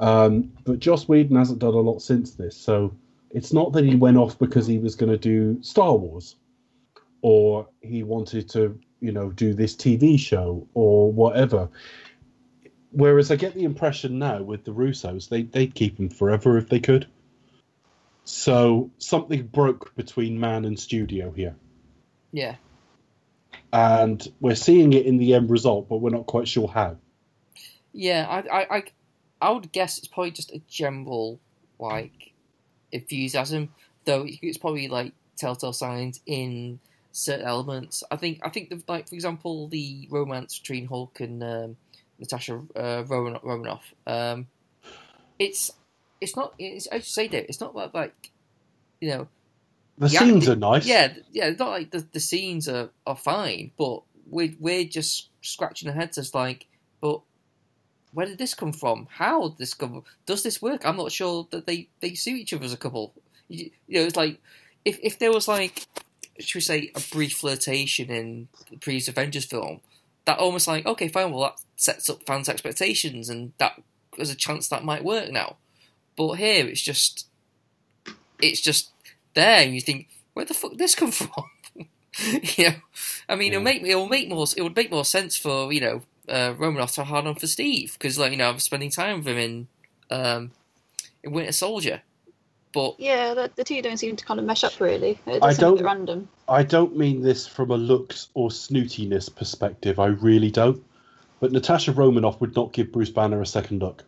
Um, 0.00 0.50
but 0.64 0.78
Joss 0.78 1.06
Whedon 1.06 1.36
hasn't 1.36 1.58
done 1.58 1.74
a 1.74 1.80
lot 1.80 2.00
since 2.00 2.30
this, 2.30 2.56
so 2.56 2.94
it's 3.30 3.52
not 3.52 3.74
that 3.74 3.84
he 3.84 3.94
went 3.94 4.16
off 4.16 4.38
because 4.38 4.66
he 4.66 4.78
was 4.78 4.94
going 4.94 5.12
to 5.12 5.18
do 5.18 5.62
Star 5.62 5.94
Wars, 5.94 6.36
or 7.24 7.68
he 7.80 8.02
wanted 8.02 8.50
to, 8.50 8.78
you 9.00 9.10
know, 9.10 9.30
do 9.30 9.54
this 9.54 9.74
TV 9.74 10.20
show 10.20 10.68
or 10.74 11.10
whatever. 11.10 11.70
Whereas 12.90 13.30
I 13.30 13.36
get 13.36 13.54
the 13.54 13.64
impression 13.64 14.18
now 14.18 14.42
with 14.42 14.64
the 14.64 14.72
Russos, 14.72 15.30
they 15.30 15.42
they'd 15.42 15.74
keep 15.74 15.98
him 15.98 16.10
forever 16.10 16.58
if 16.58 16.68
they 16.68 16.80
could. 16.80 17.06
So 18.24 18.90
something 18.98 19.46
broke 19.46 19.94
between 19.96 20.38
man 20.38 20.66
and 20.66 20.78
studio 20.78 21.30
here 21.30 21.56
yeah. 22.34 22.56
and 23.72 24.26
we're 24.40 24.56
seeing 24.56 24.92
it 24.92 25.06
in 25.06 25.18
the 25.18 25.34
end 25.34 25.48
result, 25.48 25.88
but 25.88 25.98
we're 25.98 26.10
not 26.10 26.26
quite 26.26 26.48
sure 26.48 26.66
how. 26.66 26.96
Yeah, 27.92 28.26
I, 28.28 28.58
I, 28.58 28.76
I, 28.76 28.82
I 29.40 29.50
would 29.52 29.70
guess 29.70 29.98
it's 29.98 30.08
probably 30.08 30.32
just 30.32 30.52
a 30.52 30.60
general 30.68 31.38
like 31.78 32.32
enthusiasm, 32.90 33.72
though 34.04 34.26
it's 34.26 34.58
probably 34.58 34.88
like 34.88 35.12
telltale 35.36 35.72
signs 35.72 36.20
in 36.26 36.80
certain 37.16 37.46
elements. 37.46 38.02
I 38.10 38.16
think, 38.16 38.40
I 38.42 38.50
think, 38.50 38.68
the, 38.70 38.82
like 38.88 39.08
for 39.08 39.14
example, 39.14 39.68
the 39.68 40.08
romance 40.10 40.58
between 40.58 40.86
Hulk 40.88 41.20
and 41.20 41.42
um, 41.42 41.76
Natasha 42.18 42.60
uh, 42.76 43.04
Roman, 43.06 43.38
Romanoff. 43.42 43.94
Um, 44.06 44.48
it's, 45.38 45.70
it's 46.20 46.36
not. 46.36 46.54
It's, 46.58 46.88
I 46.90 46.98
say 47.00 47.28
that 47.28 47.48
it's 47.48 47.60
not 47.60 47.74
like, 47.74 47.94
like 47.94 48.30
you 49.00 49.10
know, 49.10 49.28
The 49.98 50.08
Yeah, 50.08 50.18
scenes 50.20 50.46
the- 50.46 50.52
are 50.52 50.56
nice. 50.56 50.86
Yeah, 50.86 51.14
yeah. 51.32 51.46
It's 51.46 51.58
not 51.58 51.70
like 51.70 51.90
the, 51.90 52.06
the 52.12 52.20
scenes 52.20 52.68
are, 52.68 52.90
are 53.06 53.16
fine, 53.16 53.70
but 53.78 54.02
we're 54.26 54.54
we're 54.58 54.84
just 54.84 55.28
scratching 55.42 55.88
our 55.88 55.94
heads 55.94 56.18
as 56.18 56.34
like, 56.34 56.66
but 57.00 57.20
where 58.12 58.26
did 58.26 58.38
this 58.38 58.54
come 58.54 58.72
from? 58.72 59.06
How 59.10 59.48
did 59.48 59.58
this 59.58 59.74
come? 59.74 60.02
Does 60.26 60.42
this 60.42 60.62
work? 60.62 60.84
I'm 60.86 60.96
not 60.96 61.12
sure 61.12 61.46
that 61.50 61.66
they 61.66 61.88
they 62.00 62.14
suit 62.14 62.38
each 62.40 62.52
other 62.52 62.64
as 62.64 62.72
a 62.72 62.76
couple. 62.78 63.12
You, 63.48 63.70
you 63.86 64.00
know, 64.00 64.06
it's 64.06 64.16
like 64.16 64.40
if 64.84 64.98
if 65.02 65.18
there 65.18 65.32
was 65.32 65.46
like, 65.48 65.86
should 66.38 66.56
we 66.56 66.60
say, 66.60 66.92
a 66.94 67.00
brief 67.12 67.34
flirtation 67.34 68.10
in 68.10 68.48
the 68.70 68.78
previous 68.78 69.08
Avengers 69.08 69.44
film, 69.44 69.80
that 70.24 70.38
almost 70.38 70.66
like 70.66 70.86
okay, 70.86 71.08
fine. 71.08 71.30
Well, 71.30 71.42
that 71.42 71.60
sets 71.76 72.08
up 72.10 72.26
fans' 72.26 72.48
expectations, 72.48 73.28
and 73.28 73.52
that 73.58 73.80
there's 74.16 74.30
a 74.30 74.36
chance 74.36 74.68
that 74.68 74.84
might 74.84 75.04
work 75.04 75.30
now. 75.30 75.56
But 76.16 76.34
here, 76.34 76.66
it's 76.66 76.82
just 76.82 77.26
it's 78.40 78.60
just 78.60 78.90
there, 79.34 79.62
and 79.62 79.74
you 79.74 79.80
think, 79.80 80.08
where 80.32 80.44
the 80.44 80.54
fuck 80.54 80.72
did 80.72 80.80
this 80.80 80.94
come 80.94 81.10
from? 81.12 81.44
you 82.56 82.68
know, 82.68 82.74
I 83.28 83.36
mean, 83.36 83.52
it'll 83.52 83.64
make 83.64 83.82
it 83.82 83.94
will 83.94 84.08
make 84.08 84.28
more 84.28 84.46
it 84.56 84.62
would 84.62 84.76
make 84.76 84.90
more 84.90 85.04
sense 85.04 85.36
for 85.36 85.72
you 85.72 85.80
know 85.80 86.02
uh, 86.28 86.54
Romanoff 86.56 86.94
to 86.94 87.04
hard 87.04 87.26
on 87.26 87.34
for 87.34 87.46
Steve 87.46 87.94
because 87.94 88.18
like 88.18 88.30
you 88.32 88.38
know 88.38 88.48
I'm 88.48 88.58
spending 88.58 88.90
time 88.90 89.18
with 89.18 89.28
him 89.28 89.38
in 89.38 89.68
um, 90.10 90.50
in 91.22 91.32
Winter 91.32 91.52
Soldier, 91.52 92.02
but 92.74 92.96
Yeah, 92.98 93.32
the, 93.34 93.50
the 93.54 93.64
two 93.64 93.80
don't 93.80 93.96
seem 93.96 94.16
to 94.16 94.24
kind 94.24 94.38
of 94.40 94.44
mesh 94.46 94.64
up 94.64 94.78
really. 94.80 95.18
It 95.26 95.42
I 95.42 95.48
does 95.48 95.56
seem 95.56 95.76
don't- 95.76 95.82
random. 95.84 96.28
I 96.48 96.62
don't 96.62 96.96
mean 96.96 97.22
this 97.22 97.46
from 97.46 97.70
a 97.70 97.76
looks 97.76 98.28
or 98.34 98.50
snootiness 98.50 99.34
perspective. 99.34 99.98
I 99.98 100.06
really 100.08 100.50
don't. 100.50 100.84
But 101.40 101.52
Natasha 101.52 101.92
Romanoff 101.92 102.40
would 102.40 102.54
not 102.54 102.72
give 102.72 102.92
Bruce 102.92 103.10
Banner 103.10 103.40
a 103.40 103.46
second 103.46 103.80
look. 103.80 104.04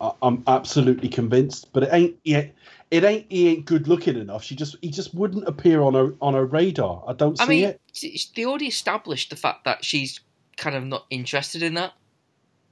I, 0.00 0.10
I'm 0.22 0.42
absolutely 0.46 1.08
convinced. 1.08 1.72
But 1.72 1.84
it 1.84 1.88
ain't 1.92 2.16
yet. 2.24 2.54
It 2.90 3.04
ain't. 3.04 3.26
He 3.30 3.48
ain't 3.48 3.64
good 3.66 3.88
looking 3.88 4.16
enough. 4.18 4.42
She 4.44 4.54
just. 4.56 4.76
He 4.82 4.90
just 4.90 5.14
wouldn't 5.14 5.46
appear 5.48 5.80
on 5.82 5.94
her 5.94 6.14
on 6.20 6.34
her 6.34 6.44
radar. 6.44 7.02
I 7.06 7.12
don't 7.14 7.36
see 7.38 7.44
I 7.44 7.46
mean, 7.46 7.64
it. 7.64 7.80
s- 7.94 8.30
they 8.34 8.44
already 8.44 8.66
established 8.66 9.30
the 9.30 9.36
fact 9.36 9.64
that 9.64 9.84
she's 9.84 10.20
kind 10.56 10.76
of 10.76 10.84
not 10.84 11.06
interested 11.10 11.62
in 11.62 11.74
that 11.74 11.92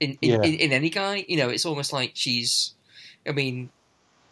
in 0.01 0.19
in, 0.23 0.31
Yeah. 0.31 0.43
in, 0.49 0.55
in 0.55 0.73
any 0.73 0.91
guy. 0.91 1.25
You 1.29 1.37
know, 1.39 1.49
it's 1.49 1.65
almost 1.67 1.93
like 1.93 2.13
she's. 2.15 2.75
I 3.27 3.33
mean, 3.33 3.71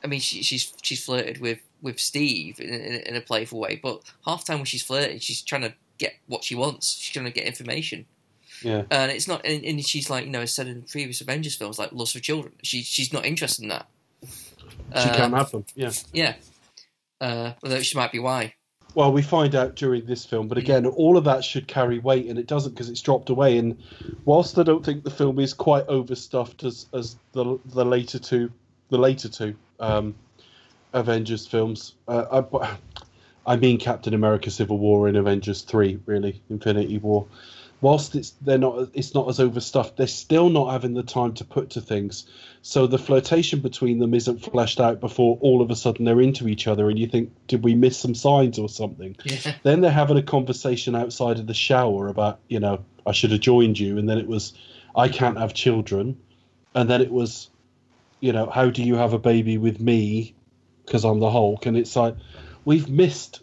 I 0.04 0.06
mean, 0.08 0.20
she, 0.20 0.42
she's 0.42 0.72
she's 0.82 1.04
flirted 1.04 1.40
with 1.40 1.58
with 1.82 1.98
Steve 1.98 2.60
in, 2.60 2.68
in, 2.68 2.94
in 3.02 3.16
a 3.16 3.20
playful 3.20 3.60
way, 3.60 3.78
but 3.82 4.02
half 4.24 4.44
the 4.44 4.52
time 4.52 4.58
when 4.60 4.66
she's 4.66 4.82
flirting, 4.82 5.18
she's 5.18 5.42
trying 5.42 5.62
to 5.62 5.74
get 5.98 6.14
what 6.26 6.44
she 6.44 6.54
wants. 6.54 6.96
She's 6.96 7.12
trying 7.12 7.26
to 7.26 7.30
get 7.32 7.44
information, 7.44 8.06
Yeah. 8.62 8.82
and 8.90 9.10
it's 9.10 9.26
not. 9.28 9.44
And, 9.44 9.64
and 9.64 9.84
she's 9.84 10.10
like, 10.10 10.24
you 10.24 10.30
know, 10.30 10.42
as 10.42 10.52
said 10.52 10.66
in 10.68 10.82
previous 10.82 11.20
Avengers 11.20 11.54
films, 11.56 11.78
like 11.78 11.92
loss 11.92 12.14
of 12.14 12.22
Children. 12.22 12.54
She 12.62 12.82
she's 12.82 13.12
not 13.12 13.24
interested 13.26 13.62
in 13.62 13.68
that. 13.70 13.86
She 14.22 14.30
Uh, 14.92 15.16
can't 15.16 15.34
have 15.34 15.50
them. 15.50 15.64
Yeah. 15.74 15.92
Yeah. 16.12 16.34
Uh, 17.20 17.52
although 17.62 17.80
she 17.80 17.96
might 17.96 18.12
be 18.12 18.18
why. 18.18 18.54
Well, 18.94 19.12
we 19.12 19.20
find 19.20 19.54
out 19.54 19.74
during 19.74 20.06
this 20.06 20.24
film, 20.24 20.48
but 20.48 20.56
again, 20.56 20.86
all 20.86 21.18
of 21.18 21.24
that 21.24 21.44
should 21.44 21.66
carry 21.68 21.98
weight, 21.98 22.26
and 22.26 22.38
it 22.38 22.46
doesn't 22.46 22.72
because 22.72 22.88
it's 22.88 23.02
dropped 23.02 23.28
away. 23.28 23.58
And 23.58 23.76
whilst 24.24 24.58
I 24.58 24.62
don't 24.62 24.82
think 24.84 25.04
the 25.04 25.10
film 25.10 25.38
is 25.38 25.52
quite 25.52 25.86
overstuffed 25.86 26.64
as 26.64 26.86
as 26.94 27.16
the 27.32 27.58
the 27.66 27.84
later 27.84 28.18
two, 28.18 28.50
the 28.90 28.98
later 28.98 29.28
two 29.28 29.56
um, 29.80 30.14
Avengers 30.92 31.46
films, 31.46 31.94
uh, 32.08 32.42
I, 32.52 32.76
I 33.46 33.56
mean 33.56 33.78
Captain 33.78 34.14
America: 34.14 34.50
Civil 34.50 34.78
War 34.78 35.08
and 35.08 35.16
Avengers 35.16 35.62
Three, 35.62 35.98
really, 36.06 36.40
Infinity 36.50 36.98
War. 36.98 37.26
Whilst 37.82 38.16
it's 38.16 38.30
they're 38.40 38.56
not, 38.56 38.88
it's 38.94 39.14
not 39.14 39.28
as 39.28 39.38
overstuffed. 39.38 39.96
They're 39.96 40.06
still 40.06 40.48
not 40.48 40.72
having 40.72 40.94
the 40.94 41.02
time 41.02 41.34
to 41.34 41.44
put 41.44 41.70
to 41.70 41.80
things. 41.82 42.26
So 42.62 42.86
the 42.86 42.98
flirtation 42.98 43.60
between 43.60 43.98
them 43.98 44.14
isn't 44.14 44.42
fleshed 44.42 44.80
out 44.80 44.98
before 44.98 45.38
all 45.40 45.60
of 45.60 45.70
a 45.70 45.76
sudden 45.76 46.04
they're 46.04 46.20
into 46.20 46.48
each 46.48 46.66
other, 46.66 46.88
and 46.88 46.98
you 46.98 47.06
think, 47.06 47.30
did 47.46 47.62
we 47.62 47.74
miss 47.74 47.98
some 47.98 48.14
signs 48.14 48.58
or 48.58 48.68
something? 48.68 49.14
Yeah. 49.24 49.54
Then 49.62 49.82
they're 49.82 49.90
having 49.90 50.16
a 50.16 50.22
conversation 50.22 50.96
outside 50.96 51.38
of 51.38 51.46
the 51.46 51.54
shower 51.54 52.08
about, 52.08 52.40
you 52.48 52.58
know, 52.58 52.84
I 53.06 53.12
should 53.12 53.30
have 53.30 53.40
joined 53.40 53.78
you, 53.78 53.98
and 53.98 54.08
then 54.08 54.18
it 54.18 54.26
was, 54.26 54.54
I 54.96 55.08
can't 55.08 55.38
have 55.38 55.52
children, 55.52 56.16
and 56.74 56.88
then 56.88 57.02
it 57.02 57.12
was, 57.12 57.50
you 58.26 58.32
know, 58.32 58.50
how 58.50 58.70
do 58.70 58.82
you 58.82 58.96
have 58.96 59.12
a 59.12 59.18
baby 59.18 59.58
with 59.58 59.80
me, 59.80 60.34
because 60.84 61.04
I'm 61.04 61.20
the 61.20 61.30
Hulk, 61.30 61.66
and 61.66 61.76
it's 61.76 61.96
like, 61.96 62.16
we've 62.64 62.88
missed 62.88 63.42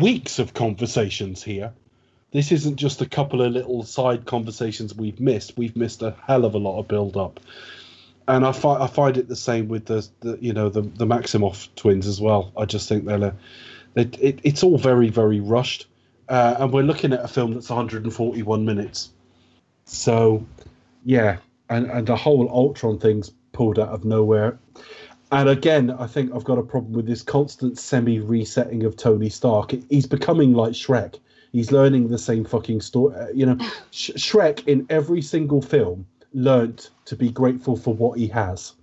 weeks 0.00 0.38
of 0.38 0.54
conversations 0.54 1.42
here. 1.42 1.72
This 2.30 2.52
isn't 2.52 2.76
just 2.76 3.00
a 3.00 3.06
couple 3.06 3.42
of 3.42 3.52
little 3.52 3.82
side 3.84 4.26
conversations 4.26 4.94
we've 4.94 5.20
missed. 5.20 5.56
We've 5.56 5.76
missed 5.76 6.02
a 6.02 6.16
hell 6.26 6.44
of 6.44 6.54
a 6.54 6.58
lot 6.58 6.80
of 6.80 6.88
build 6.88 7.16
up 7.16 7.40
and 8.26 8.46
I 8.46 8.52
find 8.52 8.82
I 8.82 8.86
find 8.86 9.16
it 9.16 9.28
the 9.28 9.36
same 9.36 9.68
with 9.68 9.86
the, 9.86 10.06
the 10.20 10.38
you 10.40 10.52
know 10.52 10.68
the 10.68 10.82
the 10.82 11.06
Maximoff 11.06 11.68
twins 11.76 12.06
as 12.06 12.20
well. 12.20 12.52
I 12.56 12.64
just 12.64 12.88
think 12.88 13.04
they're, 13.04 13.34
they 13.94 14.02
it, 14.02 14.40
it's 14.42 14.62
all 14.62 14.78
very 14.78 15.10
very 15.10 15.40
rushed, 15.40 15.86
uh, 16.28 16.56
and 16.58 16.72
we're 16.72 16.82
looking 16.82 17.12
at 17.12 17.24
a 17.24 17.28
film 17.28 17.54
that's 17.54 17.68
141 17.68 18.64
minutes. 18.64 19.10
So, 19.84 20.46
yeah, 21.04 21.38
and 21.68 21.90
and 21.90 22.06
the 22.06 22.16
whole 22.16 22.48
Ultron 22.48 22.98
thing's 22.98 23.30
pulled 23.54 23.78
out 23.78 23.88
of 23.88 24.04
nowhere. 24.04 24.58
And 25.32 25.48
again, 25.48 25.90
I 25.90 26.06
think 26.06 26.34
I've 26.34 26.44
got 26.44 26.58
a 26.58 26.62
problem 26.62 26.92
with 26.92 27.06
this 27.06 27.22
constant 27.22 27.78
semi 27.78 28.20
resetting 28.20 28.84
of 28.84 28.96
Tony 28.96 29.30
Stark. 29.30 29.74
He's 29.88 30.06
becoming 30.06 30.52
like 30.52 30.72
Shrek. 30.72 31.18
He's 31.52 31.72
learning 31.72 32.08
the 32.08 32.18
same 32.18 32.44
fucking 32.44 32.82
story. 32.82 33.16
Uh, 33.16 33.28
you 33.28 33.46
know, 33.46 33.56
Sh- 33.90 34.10
Shrek 34.16 34.68
in 34.68 34.86
every 34.90 35.22
single 35.22 35.62
film 35.62 36.06
learnt 36.34 36.90
to 37.06 37.16
be 37.16 37.30
grateful 37.30 37.76
for 37.76 37.94
what 37.94 38.18
he 38.18 38.26
has. 38.28 38.74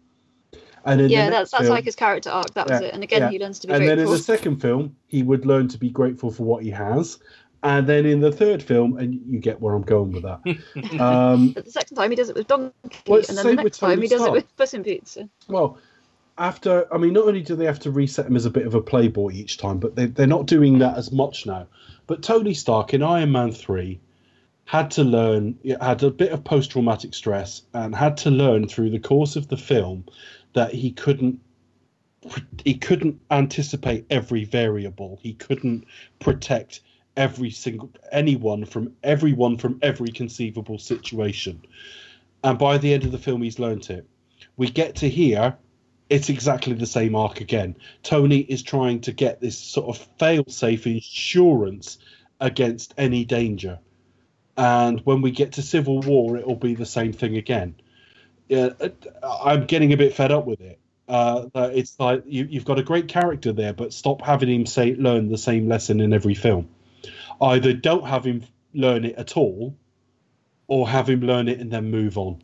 And 0.83 0.99
in 0.99 1.09
Yeah, 1.09 1.29
that's 1.29 1.51
that's 1.51 1.63
film, 1.63 1.75
like 1.75 1.85
his 1.85 1.95
character 1.95 2.29
arc. 2.29 2.53
That 2.55 2.67
was 2.67 2.81
Yeah, 2.81 2.87
it. 2.87 2.93
And 2.95 3.03
again, 3.03 3.21
yeah. 3.21 3.29
he 3.29 3.39
learns 3.39 3.59
to 3.59 3.67
be 3.67 3.73
and 3.73 3.87
then 3.87 3.99
in 3.99 4.05
the 4.05 4.17
second 4.17 4.57
film, 4.57 4.95
he 5.07 5.21
would 5.21 5.45
learn 5.45 5.67
to 5.69 5.77
be 5.77 5.89
grateful 5.89 6.31
for 6.31 6.43
what 6.43 6.63
he 6.63 6.71
has. 6.71 7.19
And 7.63 7.87
then 7.87 8.05
in 8.05 8.21
the 8.21 8.31
third 8.31 8.63
film, 8.63 8.97
and 8.97 9.13
you 9.27 9.39
get 9.39 9.61
where 9.61 9.75
I'm 9.75 9.83
going 9.83 10.11
with 10.11 10.23
that. 10.23 10.39
um, 10.99 11.53
the 11.53 11.69
second 11.69 11.95
time 11.95 12.09
he 12.09 12.15
does 12.15 12.29
it 12.29 12.35
with 12.35 12.47
Donkey, 12.47 12.73
Well, 13.07 13.19
and 13.19 13.37
the 13.37 13.43
then 13.43 13.55
the 13.55 13.63
next 13.63 13.77
time 13.77 14.01
he 14.01 14.07
does 14.07 14.23
it 14.23 14.31
with 14.31 14.57
Puss 14.57 14.73
in 14.73 14.81
Boots. 14.81 15.17
Well, 15.47 15.77
after 16.37 16.91
I 16.91 16.97
mean, 16.97 17.13
not 17.13 17.27
only 17.27 17.41
do 17.41 17.55
they 17.55 17.65
have 17.65 17.79
to 17.81 17.91
reset 17.91 18.25
him 18.25 18.35
as 18.35 18.45
a 18.45 18.49
bit 18.49 18.65
of 18.65 18.73
a 18.73 18.81
playboy 18.81 19.33
each 19.33 19.57
time, 19.57 19.77
but 19.77 19.95
they, 19.95 20.07
they're 20.07 20.25
not 20.25 20.47
doing 20.47 20.79
that 20.79 20.97
as 20.97 21.11
much 21.11 21.45
now. 21.45 21.67
But 22.07 22.23
Tony 22.23 22.55
Stark 22.55 22.95
in 22.95 23.03
Iron 23.03 23.31
Man 23.31 23.51
three 23.51 23.99
had 24.65 24.89
to 24.91 25.03
learn, 25.03 25.59
had 25.81 26.01
a 26.01 26.09
bit 26.09 26.31
of 26.31 26.43
post 26.43 26.71
traumatic 26.71 27.13
stress, 27.13 27.61
and 27.73 27.93
had 27.93 28.17
to 28.17 28.31
learn 28.31 28.67
through 28.67 28.89
the 28.89 28.99
course 28.99 29.35
of 29.35 29.49
the 29.49 29.57
film 29.57 30.05
that 30.53 30.73
he 30.73 30.91
couldn't 30.91 31.39
he 32.63 32.75
couldn't 32.75 33.19
anticipate 33.29 34.05
every 34.09 34.45
variable. 34.45 35.19
He 35.21 35.33
couldn't 35.33 35.85
protect 36.19 36.81
every 37.17 37.51
single 37.51 37.91
anyone 38.11 38.65
from 38.65 38.95
everyone 39.03 39.57
from 39.57 39.79
every 39.81 40.09
conceivable 40.09 40.77
situation. 40.77 41.61
And 42.43 42.57
by 42.57 42.77
the 42.77 42.93
end 42.93 43.03
of 43.03 43.11
the 43.11 43.17
film, 43.17 43.41
he's 43.41 43.59
learnt 43.59 43.89
it. 43.89 44.07
We 44.57 44.69
get 44.69 44.95
to 44.97 45.09
here, 45.09 45.57
it's 46.09 46.29
exactly 46.29 46.73
the 46.73 46.85
same 46.85 47.15
arc 47.15 47.41
again. 47.41 47.75
Tony 48.03 48.39
is 48.39 48.63
trying 48.63 49.01
to 49.01 49.11
get 49.11 49.39
this 49.39 49.57
sort 49.57 49.95
of 49.95 50.03
fail-safe 50.19 50.87
insurance 50.87 51.99
against 52.39 52.93
any 52.97 53.23
danger. 53.25 53.79
And 54.57 54.99
when 55.01 55.21
we 55.21 55.31
get 55.31 55.53
to 55.53 55.61
Civil 55.61 56.01
War, 56.01 56.37
it'll 56.37 56.55
be 56.55 56.75
the 56.75 56.85
same 56.85 57.13
thing 57.13 57.37
again. 57.37 57.75
Yeah, 58.49 58.69
I'm 59.23 59.65
getting 59.65 59.93
a 59.93 59.97
bit 59.97 60.13
fed 60.13 60.31
up 60.31 60.45
with 60.45 60.59
it. 60.59 60.79
Uh, 61.07 61.47
it's 61.55 61.99
like 61.99 62.23
you, 62.25 62.47
you've 62.49 62.65
got 62.65 62.79
a 62.79 62.83
great 62.83 63.07
character 63.07 63.53
there, 63.53 63.73
but 63.73 63.93
stop 63.93 64.21
having 64.21 64.49
him 64.49 64.65
say 64.65 64.95
learn 64.95 65.29
the 65.29 65.37
same 65.37 65.67
lesson 65.67 66.01
in 66.01 66.13
every 66.13 66.33
film. 66.33 66.67
Either 67.41 67.73
don't 67.73 68.05
have 68.05 68.23
him 68.23 68.43
learn 68.73 69.05
it 69.05 69.15
at 69.15 69.35
all, 69.35 69.75
or 70.67 70.87
have 70.87 71.09
him 71.09 71.21
learn 71.21 71.49
it 71.49 71.59
and 71.59 71.71
then 71.71 71.91
move 71.91 72.17
on. 72.17 72.41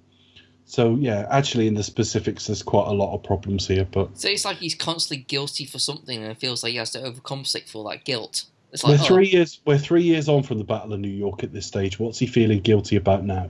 So 0.66 0.96
yeah, 0.96 1.26
actually, 1.32 1.68
in 1.68 1.76
the 1.76 1.84
specifics, 1.84 2.48
there's 2.48 2.62
quite 2.62 2.88
a 2.88 2.92
lot 2.92 3.16
of 3.16 3.24
problems 3.24 3.68
here. 3.68 3.88
But 3.90 4.20
So 4.20 4.28
it's 4.28 4.44
like 4.44 4.58
he's 4.58 4.76
constantly 4.76 5.24
guilty 5.24 5.66
for 5.66 5.80
something 5.80 6.22
and 6.22 6.30
it 6.30 6.38
feels 6.38 6.62
like 6.62 6.72
he 6.72 6.78
has 6.78 6.92
to 6.92 7.00
overcompensate 7.00 7.70
for 7.70 7.90
that 7.90 8.04
guilt. 8.04 8.46
It's 8.74 8.84
we're 8.84 8.92
like, 8.92 9.02
oh, 9.02 9.06
three 9.06 9.30
years 9.30 9.62
we're 9.66 9.78
three 9.78 10.04
years 10.04 10.28
on 10.28 10.44
from 10.44 10.58
the 10.58 10.66
Battle 10.66 10.92
of 10.92 11.00
New 11.00 11.08
York 11.08 11.44
at 11.44 11.54
this 11.54 11.66
stage. 11.66 11.98
What's 12.00 12.20
he 12.20 12.28
feeling 12.28 12.60
guilty 12.60 12.98
about 12.98 13.24
now? 13.24 13.50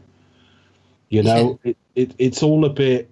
You 1.10 1.24
know, 1.24 1.60
it, 1.64 1.78
it 1.96 2.14
it's 2.20 2.44
all 2.44 2.66
a 2.66 2.70
bit. 2.70 3.10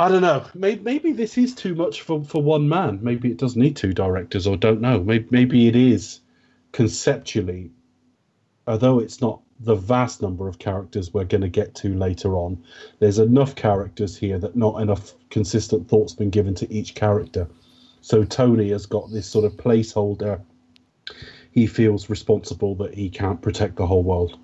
I 0.00 0.08
don't 0.08 0.22
know. 0.22 0.44
Maybe, 0.54 0.80
maybe 0.82 1.12
this 1.12 1.38
is 1.38 1.54
too 1.54 1.74
much 1.76 2.02
for, 2.02 2.24
for 2.24 2.42
one 2.42 2.68
man. 2.68 3.00
Maybe 3.02 3.30
it 3.30 3.36
does 3.36 3.54
need 3.56 3.76
two 3.76 3.92
directors, 3.92 4.48
or 4.48 4.56
don't 4.56 4.80
know. 4.80 5.00
Maybe 5.00 5.28
maybe 5.30 5.68
it 5.68 5.76
is 5.76 6.20
conceptually, 6.78 7.72
although 8.68 9.00
it's 9.00 9.20
not 9.20 9.42
the 9.58 9.74
vast 9.74 10.22
number 10.22 10.46
of 10.46 10.60
characters 10.60 11.12
we're 11.12 11.24
going 11.24 11.40
to 11.40 11.48
get 11.48 11.74
to 11.74 11.92
later 11.92 12.36
on. 12.36 12.56
There's 13.00 13.18
enough 13.18 13.56
characters 13.56 14.16
here 14.16 14.38
that 14.38 14.54
not 14.54 14.80
enough 14.80 15.12
consistent 15.28 15.88
thought's 15.88 16.12
been 16.12 16.30
given 16.30 16.54
to 16.54 16.72
each 16.72 16.94
character. 16.94 17.48
So 18.00 18.22
Tony 18.22 18.70
has 18.70 18.86
got 18.86 19.10
this 19.10 19.26
sort 19.26 19.44
of 19.44 19.54
placeholder. 19.56 20.40
He 21.50 21.66
feels 21.66 22.08
responsible 22.08 22.76
that 22.76 22.94
he 22.94 23.10
can't 23.10 23.42
protect 23.42 23.74
the 23.74 23.88
whole 23.88 24.04
world, 24.04 24.38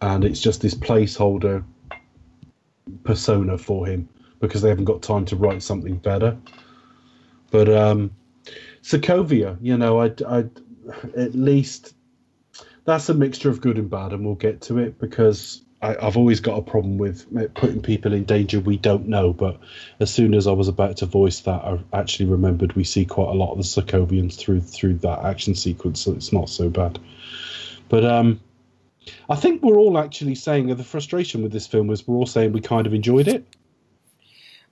and 0.00 0.24
it's 0.24 0.40
just 0.40 0.62
this 0.62 0.74
placeholder 0.74 1.62
persona 3.04 3.56
for 3.56 3.86
him 3.86 4.08
because 4.40 4.62
they 4.62 4.68
haven't 4.68 4.86
got 4.86 5.00
time 5.00 5.26
to 5.26 5.36
write 5.36 5.62
something 5.62 5.94
better. 5.98 6.36
But 7.52 7.68
um, 7.68 8.10
Sokovia, 8.82 9.56
you 9.60 9.76
know, 9.76 10.00
I, 10.00 10.12
I 10.26 10.46
at 11.16 11.34
least 11.34 11.94
that's 12.84 13.08
a 13.08 13.14
mixture 13.14 13.50
of 13.50 13.60
good 13.60 13.78
and 13.78 13.90
bad, 13.90 14.12
and 14.12 14.24
we'll 14.24 14.34
get 14.34 14.62
to 14.62 14.78
it 14.78 14.98
because 14.98 15.62
I, 15.80 15.96
I've 16.00 16.16
always 16.16 16.40
got 16.40 16.58
a 16.58 16.62
problem 16.62 16.98
with 16.98 17.26
putting 17.54 17.82
people 17.82 18.12
in 18.12 18.24
danger 18.24 18.60
we 18.60 18.76
don't 18.76 19.08
know. 19.08 19.32
But 19.32 19.60
as 20.00 20.12
soon 20.12 20.34
as 20.34 20.46
I 20.46 20.52
was 20.52 20.68
about 20.68 20.98
to 20.98 21.06
voice 21.06 21.40
that, 21.40 21.62
I 21.64 21.78
actually 21.92 22.26
remembered 22.26 22.74
we 22.74 22.84
see 22.84 23.04
quite 23.04 23.28
a 23.28 23.32
lot 23.32 23.52
of 23.52 23.58
the 23.58 23.64
Sokovians 23.64 24.36
through 24.36 24.60
through 24.62 24.94
that 24.98 25.24
action 25.24 25.54
sequence, 25.54 26.00
so 26.00 26.12
it's 26.12 26.32
not 26.32 26.48
so 26.48 26.68
bad. 26.68 26.98
But 27.88 28.04
um, 28.04 28.40
I 29.28 29.36
think 29.36 29.62
we're 29.62 29.78
all 29.78 29.98
actually 29.98 30.36
saying 30.36 30.68
the 30.68 30.84
frustration 30.84 31.42
with 31.42 31.52
this 31.52 31.66
film 31.66 31.90
is 31.90 32.06
we're 32.06 32.16
all 32.16 32.26
saying 32.26 32.52
we 32.52 32.60
kind 32.60 32.86
of 32.86 32.94
enjoyed 32.94 33.28
it. 33.28 33.44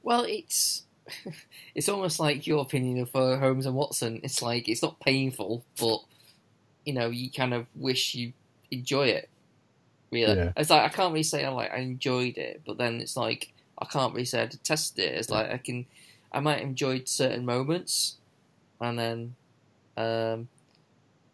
Well, 0.03 0.25
it's 0.25 0.85
it's 1.75 1.89
almost 1.89 2.21
like 2.21 2.47
your 2.47 2.63
opinion 2.63 3.01
of 3.01 3.15
uh, 3.15 3.39
Holmes 3.39 3.67
and 3.67 3.75
Watson. 3.75 4.21
It's 4.23 4.43
like 4.43 4.69
it's 4.69 4.83
not 4.83 5.01
painful, 5.01 5.65
but 5.79 6.01
you 6.85 6.93
know 6.93 7.09
you 7.09 7.31
kind 7.31 7.55
of 7.55 7.67
wish 7.75 8.15
you 8.15 8.33
enjoy 8.71 9.09
it. 9.09 9.29
Really, 10.11 10.37
Yeah. 10.37 10.53
it's 10.57 10.71
like 10.71 10.83
I 10.83 10.89
can't 10.89 11.13
really 11.13 11.23
say 11.23 11.45
I 11.45 11.51
like 11.51 11.73
I 11.73 11.79
enjoyed 11.79 12.37
it, 12.37 12.63
but 12.67 12.79
then 12.79 13.01
it's 13.01 13.17
like 13.17 13.53
I 13.79 13.85
can't 13.87 14.13
really 14.13 14.25
say 14.25 14.43
I 14.43 14.47
detested 14.47 15.05
it. 15.05 15.15
It's 15.19 15.31
like 15.31 15.51
I 15.51 15.57
can, 15.57 15.87
I 16.33 16.41
might 16.41 16.61
enjoyed 16.63 17.09
certain 17.09 17.45
moments, 17.47 18.17
and 18.81 18.99
then, 18.99 19.35
um, 19.97 20.49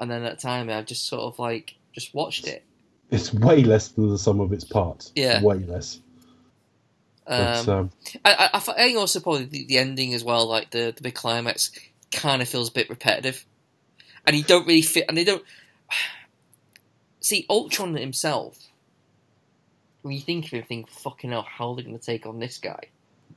and 0.00 0.10
then 0.10 0.22
at 0.24 0.36
the 0.36 0.42
time 0.42 0.68
I've 0.70 0.86
just 0.86 1.08
sort 1.08 1.22
of 1.22 1.38
like 1.38 1.74
just 1.92 2.14
watched 2.14 2.46
it. 2.46 2.62
It's 3.10 3.32
way 3.32 3.62
less 3.64 3.88
than 3.88 4.10
the 4.10 4.18
sum 4.18 4.40
of 4.40 4.52
its 4.52 4.64
parts. 4.64 5.12
Yeah. 5.14 5.42
way 5.42 5.58
less. 5.58 6.00
But, 7.26 7.68
Um, 7.68 7.68
um, 7.68 7.90
I, 8.24 8.50
I, 8.52 8.56
I 8.56 8.60
think 8.60 8.98
also 8.98 9.20
probably 9.20 9.44
the, 9.44 9.66
the 9.66 9.78
ending 9.78 10.14
as 10.14 10.22
well, 10.22 10.46
like 10.46 10.70
the, 10.70 10.92
the 10.94 11.02
big 11.02 11.14
climax, 11.14 11.70
kind 12.12 12.40
of 12.40 12.48
feels 12.48 12.68
a 12.68 12.72
bit 12.72 12.88
repetitive, 12.88 13.44
and 14.26 14.36
you 14.36 14.42
don't 14.42 14.66
really 14.66 14.82
fit. 14.82 15.06
And 15.08 15.16
they 15.16 15.24
don't 15.24 15.44
see 17.20 17.46
Ultron 17.50 17.94
himself. 17.94 18.58
When 20.02 20.14
you 20.14 20.20
think 20.20 20.46
of 20.46 20.52
him, 20.52 20.62
think 20.62 20.88
fucking 20.88 21.30
hell, 21.30 21.46
how 21.48 21.70
are 21.70 21.76
they 21.76 21.82
going 21.82 21.98
to 21.98 22.04
take 22.04 22.26
on 22.26 22.38
this 22.38 22.58
guy? 22.58 22.84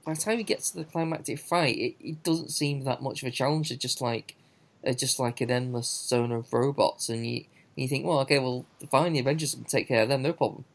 By 0.06 0.14
the 0.14 0.22
time 0.22 0.38
he 0.38 0.44
gets 0.44 0.70
to 0.72 0.78
the 0.78 0.84
climactic 0.84 1.40
fight, 1.40 1.78
it, 1.78 1.96
it 2.00 2.24
doesn't 2.24 2.52
seem 2.52 2.84
that 2.84 3.02
much 3.02 3.24
of 3.24 3.28
a 3.28 3.32
challenge. 3.32 3.72
It's 3.72 3.82
just 3.82 4.02
like, 4.02 4.36
it's 4.84 5.00
just 5.00 5.20
like 5.20 5.42
an 5.42 5.50
endless 5.50 5.90
zone 5.90 6.32
of 6.32 6.54
robots, 6.54 7.10
and 7.10 7.26
you 7.26 7.46
you 7.76 7.88
think, 7.88 8.06
well, 8.06 8.20
okay, 8.20 8.40
well, 8.40 8.66
fine, 8.92 9.14
the 9.14 9.20
Avengers 9.20 9.56
can 9.56 9.64
take 9.64 9.88
care 9.88 10.04
of 10.04 10.10
them, 10.10 10.22
no 10.22 10.34
problem. 10.34 10.66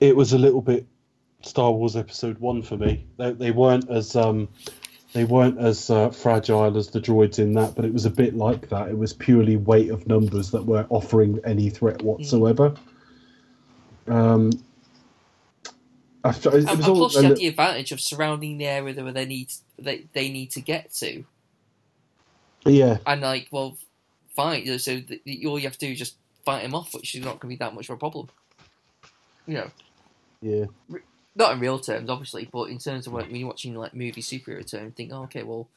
it 0.00 0.16
was 0.16 0.32
a 0.32 0.38
little 0.38 0.62
bit 0.62 0.86
Star 1.42 1.72
Wars 1.72 1.96
Episode 1.96 2.38
One 2.38 2.62
for 2.62 2.76
me. 2.76 3.06
They, 3.16 3.32
they 3.32 3.50
weren't 3.50 3.90
as 3.90 4.16
um, 4.16 4.48
they 5.12 5.24
weren't 5.24 5.58
as 5.58 5.90
uh, 5.90 6.10
fragile 6.10 6.76
as 6.76 6.88
the 6.88 7.00
droids 7.00 7.38
in 7.38 7.54
that, 7.54 7.74
but 7.74 7.84
it 7.84 7.92
was 7.92 8.06
a 8.06 8.10
bit 8.10 8.36
like 8.36 8.68
that. 8.68 8.88
It 8.88 8.96
was 8.96 9.12
purely 9.12 9.56
weight 9.56 9.90
of 9.90 10.06
numbers 10.06 10.50
that 10.52 10.64
were 10.64 10.86
offering 10.88 11.40
any 11.44 11.70
threat 11.70 12.02
whatsoever. 12.02 12.74
Um, 14.06 14.50
after, 16.24 16.50
And, 16.50 16.64
was 16.64 16.72
and 16.74 16.84
all 16.84 16.96
plus, 16.96 17.14
you 17.16 17.22
have 17.22 17.30
li- 17.32 17.38
the 17.38 17.46
advantage 17.48 17.92
of 17.92 18.00
surrounding 18.00 18.58
the 18.58 18.66
area 18.66 18.94
that 18.94 19.14
they 19.14 19.24
need 19.24 19.52
they, 19.78 20.04
they 20.12 20.30
need 20.30 20.50
to 20.52 20.60
get 20.60 20.92
to, 20.94 21.24
yeah, 22.66 22.98
and 23.06 23.22
like, 23.22 23.48
well, 23.50 23.78
fine. 24.36 24.78
So 24.78 25.00
th- 25.00 25.46
all 25.46 25.58
you 25.58 25.64
have 25.64 25.78
to 25.78 25.86
do 25.86 25.92
is 25.92 25.98
just 25.98 26.16
fight 26.44 26.62
him 26.62 26.74
off, 26.74 26.94
which 26.94 27.14
is 27.14 27.24
not 27.24 27.40
going 27.40 27.40
to 27.40 27.46
be 27.48 27.56
that 27.56 27.74
much 27.74 27.88
of 27.88 27.94
a 27.94 27.98
problem. 27.98 28.28
You 29.46 29.54
know, 29.54 29.70
yeah. 30.42 30.64
Not 31.36 31.52
in 31.52 31.60
real 31.60 31.78
terms, 31.78 32.10
obviously, 32.10 32.48
but 32.52 32.64
in 32.64 32.78
terms 32.78 33.06
of 33.06 33.12
when 33.12 33.34
you're 33.34 33.48
watching 33.48 33.74
like 33.74 33.94
movie 33.94 34.22
superhero 34.22 34.68
terms, 34.68 34.94
think, 34.94 35.12
oh, 35.12 35.22
okay, 35.24 35.42
well, 35.42 35.68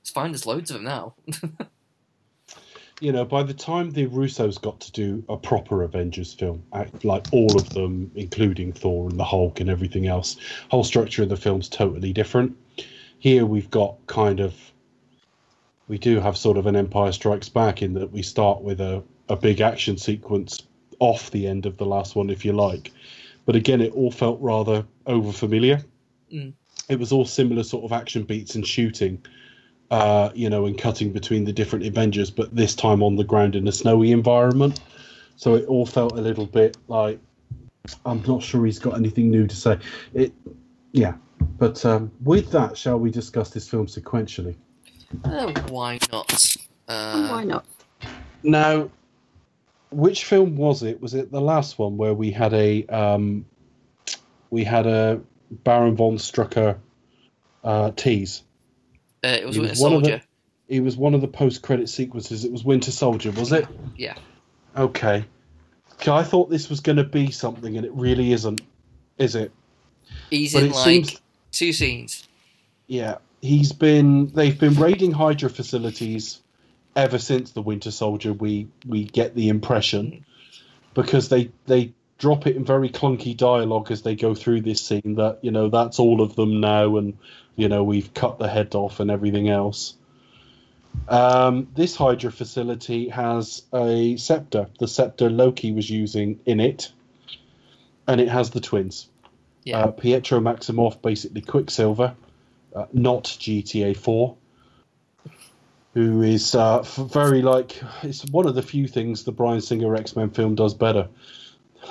it's 0.00 0.10
fine. 0.10 0.32
There's 0.32 0.46
loads 0.46 0.70
of 0.70 0.74
them 0.76 0.84
now. 0.84 1.14
you 3.00 3.12
know, 3.12 3.24
by 3.24 3.42
the 3.42 3.54
time 3.54 3.90
the 3.90 4.06
Russos 4.06 4.60
got 4.60 4.80
to 4.80 4.92
do 4.92 5.24
a 5.28 5.36
proper 5.36 5.82
Avengers 5.82 6.32
film, 6.32 6.62
like 7.02 7.26
all 7.32 7.56
of 7.56 7.70
them, 7.70 8.10
including 8.14 8.72
Thor 8.72 9.08
and 9.08 9.18
the 9.18 9.24
Hulk 9.24 9.60
and 9.60 9.68
everything 9.68 10.06
else, 10.06 10.36
whole 10.70 10.84
structure 10.84 11.24
of 11.24 11.28
the 11.28 11.36
film's 11.36 11.68
totally 11.68 12.12
different. 12.12 12.56
Here 13.18 13.44
we've 13.44 13.70
got 13.70 13.96
kind 14.06 14.40
of, 14.40 14.54
we 15.88 15.98
do 15.98 16.20
have 16.20 16.36
sort 16.36 16.58
of 16.58 16.66
an 16.66 16.76
Empire 16.76 17.12
Strikes 17.12 17.48
Back 17.48 17.82
in 17.82 17.94
that 17.94 18.12
we 18.12 18.22
start 18.22 18.62
with 18.62 18.80
a, 18.80 19.02
a 19.28 19.36
big 19.36 19.60
action 19.60 19.98
sequence 19.98 20.62
off 20.98 21.30
the 21.32 21.46
end 21.46 21.66
of 21.66 21.76
the 21.76 21.86
last 21.86 22.16
one, 22.16 22.30
if 22.30 22.44
you 22.44 22.52
like. 22.52 22.92
But 23.44 23.56
again, 23.56 23.80
it 23.80 23.92
all 23.92 24.10
felt 24.10 24.40
rather 24.40 24.86
over 25.06 25.32
familiar. 25.32 25.82
Mm. 26.32 26.52
It 26.88 26.98
was 26.98 27.12
all 27.12 27.24
similar 27.24 27.62
sort 27.62 27.84
of 27.84 27.92
action 27.92 28.24
beats 28.24 28.54
and 28.54 28.66
shooting 28.66 29.22
uh, 29.92 30.30
you 30.34 30.48
know, 30.48 30.64
and 30.64 30.78
cutting 30.78 31.12
between 31.12 31.44
the 31.44 31.52
different 31.52 31.84
Avengers, 31.84 32.30
but 32.30 32.56
this 32.56 32.74
time 32.74 33.02
on 33.02 33.14
the 33.14 33.24
ground 33.24 33.54
in 33.54 33.68
a 33.68 33.72
snowy 33.72 34.10
environment. 34.10 34.80
So 35.36 35.54
it 35.54 35.66
all 35.66 35.84
felt 35.84 36.12
a 36.12 36.20
little 36.20 36.46
bit 36.46 36.78
like 36.88 37.20
I'm 38.06 38.22
not 38.22 38.42
sure 38.42 38.64
he's 38.64 38.78
got 38.78 38.96
anything 38.96 39.30
new 39.30 39.46
to 39.46 39.54
say. 39.54 39.78
It, 40.14 40.32
yeah. 40.92 41.14
But 41.58 41.84
um, 41.84 42.10
with 42.22 42.50
that, 42.52 42.78
shall 42.78 42.98
we 42.98 43.10
discuss 43.10 43.50
this 43.50 43.68
film 43.68 43.86
sequentially? 43.86 44.56
Uh, 45.24 45.52
why 45.68 45.98
not? 46.10 46.56
Uh, 46.88 47.28
why 47.28 47.44
not? 47.44 47.66
Now, 48.42 48.88
which 49.92 50.24
film 50.24 50.56
was 50.56 50.82
it? 50.82 51.00
Was 51.00 51.14
it 51.14 51.30
the 51.30 51.40
last 51.40 51.78
one 51.78 51.96
where 51.96 52.14
we 52.14 52.30
had 52.30 52.52
a 52.54 52.84
um, 52.86 53.44
we 54.50 54.64
had 54.64 54.86
a 54.86 55.20
Baron 55.50 55.96
von 55.96 56.16
Strucker 56.16 56.78
uh, 57.64 57.90
tease? 57.92 58.42
uh, 59.24 59.28
it 59.28 59.46
was 59.46 59.58
was 59.58 59.80
one 59.80 59.92
of 59.94 60.02
the- 60.02 60.08
Soldier. 60.10 60.24
It 60.68 60.80
was 60.82 60.96
one 60.96 61.12
of 61.12 61.20
the 61.20 61.28
post-credit 61.28 61.88
sequences. 61.90 62.46
It 62.46 62.52
was 62.52 62.64
Winter 62.64 62.90
Soldier, 62.92 63.30
was 63.32 63.52
it? 63.52 63.66
Yeah. 63.96 64.14
Okay. 64.74 65.22
I 66.06 66.22
thought 66.22 66.48
this 66.48 66.70
was 66.70 66.80
going 66.80 66.96
to 66.96 67.04
be 67.04 67.30
something, 67.30 67.76
and 67.76 67.84
it 67.84 67.92
really 67.92 68.32
isn't, 68.32 68.62
is 69.18 69.34
it? 69.34 69.52
He's 70.30 70.54
But 70.54 70.62
in 70.62 70.70
like 70.72 70.84
seems- 70.84 71.20
two 71.50 71.72
scenes. 71.74 72.26
Yeah, 72.86 73.18
he's 73.42 73.72
been. 73.72 74.28
They've 74.28 74.58
been 74.58 74.74
raiding 74.74 75.12
Hydra 75.12 75.50
facilities 75.50 76.40
ever 76.96 77.18
since 77.18 77.52
the 77.52 77.62
Winter 77.62 77.90
Soldier. 77.90 78.32
We 78.32 78.68
we 78.86 79.04
get 79.04 79.34
the 79.34 79.48
impression, 79.48 80.24
because 80.94 81.28
they 81.28 81.50
they 81.66 81.92
drop 82.18 82.46
it 82.46 82.54
in 82.56 82.64
very 82.64 82.88
clunky 82.88 83.36
dialogue 83.36 83.90
as 83.90 84.02
they 84.02 84.14
go 84.14 84.34
through 84.34 84.60
this 84.60 84.80
scene 84.80 85.16
that 85.16 85.38
you 85.42 85.50
know 85.50 85.68
that's 85.68 85.98
all 85.98 86.20
of 86.20 86.36
them 86.36 86.60
now 86.60 86.96
and 86.96 87.18
you 87.56 87.68
know 87.68 87.82
we've 87.82 88.14
cut 88.14 88.38
the 88.38 88.48
head 88.48 88.74
off 88.76 89.00
and 89.00 89.10
everything 89.10 89.48
else 89.48 89.94
um, 91.08 91.66
this 91.74 91.96
hydra 91.96 92.30
facility 92.30 93.08
has 93.08 93.62
a 93.74 94.16
scepter 94.18 94.68
the 94.78 94.86
scepter 94.86 95.28
loki 95.30 95.72
was 95.72 95.90
using 95.90 96.38
in 96.46 96.60
it 96.60 96.92
and 98.06 98.20
it 98.20 98.28
has 98.28 98.50
the 98.50 98.60
twins 98.60 99.08
Yeah. 99.64 99.80
uh, 99.80 99.90
pietro 99.90 100.38
maximoff 100.38 101.02
basically 101.02 101.40
quicksilver 101.40 102.14
uh, 102.76 102.86
not 102.92 103.24
gta 103.24 103.96
4 103.96 104.36
who 105.94 106.22
is 106.22 106.54
uh, 106.54 106.82
very 106.82 107.42
like 107.42 107.82
it's 108.02 108.24
one 108.26 108.46
of 108.46 108.54
the 108.54 108.62
few 108.62 108.88
things 108.88 109.24
the 109.24 109.32
Bryan 109.32 109.60
Singer 109.60 109.94
X 109.94 110.16
Men 110.16 110.30
film 110.30 110.54
does 110.54 110.74
better. 110.74 111.08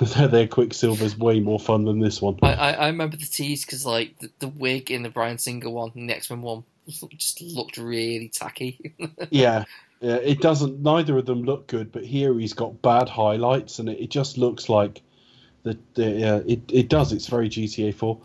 their, 0.00 0.28
their 0.28 0.46
Quicksilver's 0.46 1.18
way 1.18 1.40
more 1.40 1.60
fun 1.60 1.84
than 1.84 2.00
this 2.00 2.22
one. 2.22 2.38
I, 2.42 2.54
I, 2.54 2.70
I 2.72 2.86
remember 2.86 3.16
the 3.16 3.26
tease 3.26 3.64
because 3.64 3.84
like 3.84 4.18
the, 4.18 4.30
the 4.38 4.48
wig 4.48 4.90
in 4.90 5.02
the 5.02 5.10
Bryan 5.10 5.38
Singer 5.38 5.68
one 5.68 5.92
and 5.94 6.08
the 6.08 6.16
X 6.16 6.30
Men 6.30 6.42
one 6.42 6.64
just 7.16 7.40
looked 7.40 7.76
really 7.76 8.28
tacky. 8.28 8.94
yeah, 9.30 9.64
yeah, 10.00 10.16
it 10.16 10.40
doesn't. 10.40 10.80
Neither 10.80 11.18
of 11.18 11.26
them 11.26 11.44
look 11.44 11.66
good, 11.66 11.92
but 11.92 12.04
here 12.04 12.38
he's 12.38 12.54
got 12.54 12.80
bad 12.82 13.08
highlights, 13.08 13.78
and 13.78 13.88
it, 13.88 14.00
it 14.00 14.10
just 14.10 14.38
looks 14.38 14.68
like 14.68 15.02
the, 15.62 15.78
the 15.94 16.36
uh, 16.36 16.42
it 16.46 16.60
it 16.72 16.88
does. 16.88 17.12
It's 17.12 17.26
very 17.26 17.48
GTA 17.48 17.94
Four. 17.94 18.18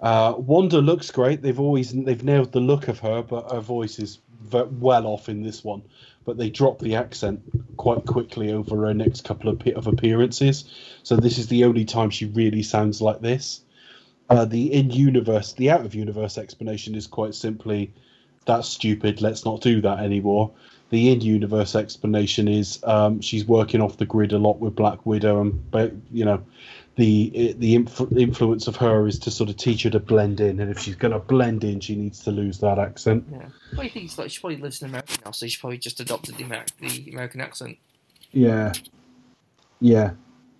Uh, 0.00 0.34
Wanda 0.36 0.80
looks 0.80 1.10
great. 1.10 1.42
They've 1.42 1.58
always 1.58 1.92
they've 1.92 2.22
nailed 2.22 2.52
the 2.52 2.60
look 2.60 2.88
of 2.88 2.98
her, 2.98 3.22
but 3.22 3.50
her 3.50 3.60
voice 3.60 3.98
is 3.98 4.18
well 4.52 5.06
off 5.06 5.28
in 5.28 5.42
this 5.42 5.64
one. 5.64 5.82
But 6.24 6.38
they 6.38 6.50
drop 6.50 6.78
the 6.78 6.94
accent 6.94 7.40
quite 7.76 8.06
quickly 8.06 8.52
over 8.52 8.86
her 8.86 8.94
next 8.94 9.24
couple 9.24 9.50
of, 9.50 9.66
of 9.68 9.86
appearances. 9.86 10.64
So 11.02 11.16
this 11.16 11.38
is 11.38 11.48
the 11.48 11.64
only 11.64 11.84
time 11.84 12.10
she 12.10 12.26
really 12.26 12.62
sounds 12.62 13.02
like 13.02 13.20
this. 13.20 13.60
Uh, 14.30 14.46
the 14.46 14.72
in 14.72 14.90
universe, 14.90 15.52
the 15.52 15.70
out 15.70 15.84
of 15.84 15.94
universe 15.94 16.38
explanation 16.38 16.94
is 16.94 17.06
quite 17.06 17.34
simply 17.34 17.92
that's 18.46 18.68
stupid. 18.68 19.20
Let's 19.20 19.44
not 19.44 19.60
do 19.60 19.80
that 19.82 20.00
anymore. 20.00 20.50
The 20.90 21.10
in 21.10 21.20
universe 21.20 21.74
explanation 21.74 22.46
is 22.46 22.78
um, 22.84 23.20
she's 23.20 23.44
working 23.44 23.80
off 23.80 23.96
the 23.96 24.06
grid 24.06 24.32
a 24.32 24.38
lot 24.38 24.60
with 24.60 24.76
Black 24.76 25.04
Widow, 25.06 25.40
and 25.40 25.70
but 25.70 25.92
you 26.12 26.24
know 26.24 26.42
the 26.96 27.54
the 27.58 27.76
influ- 27.76 28.16
influence 28.18 28.66
of 28.68 28.76
her 28.76 29.06
is 29.06 29.18
to 29.20 29.30
sort 29.30 29.50
of 29.50 29.56
teach 29.56 29.82
her 29.82 29.90
to 29.90 29.98
blend 29.98 30.40
in, 30.40 30.60
and 30.60 30.70
if 30.70 30.78
she's 30.78 30.94
going 30.94 31.12
to 31.12 31.18
blend 31.18 31.64
in, 31.64 31.80
she 31.80 31.96
needs 31.96 32.20
to 32.20 32.30
lose 32.30 32.58
that 32.60 32.78
accent. 32.78 33.24
yeah. 33.30 33.48
What 33.74 33.82
do 33.82 33.82
you 33.84 33.90
think? 33.90 34.04
It's 34.06 34.18
like 34.18 34.30
she 34.30 34.40
probably 34.40 34.58
lives 34.58 34.80
in 34.82 34.88
America 34.88 35.14
now, 35.24 35.32
so 35.32 35.46
she 35.46 35.58
probably 35.58 35.78
just 35.78 35.98
adopted 36.00 36.36
the, 36.36 36.44
Amer- 36.44 36.64
the 36.80 37.10
American 37.10 37.40
accent. 37.40 37.78
Yeah, 38.32 38.72
yeah. 39.80 40.12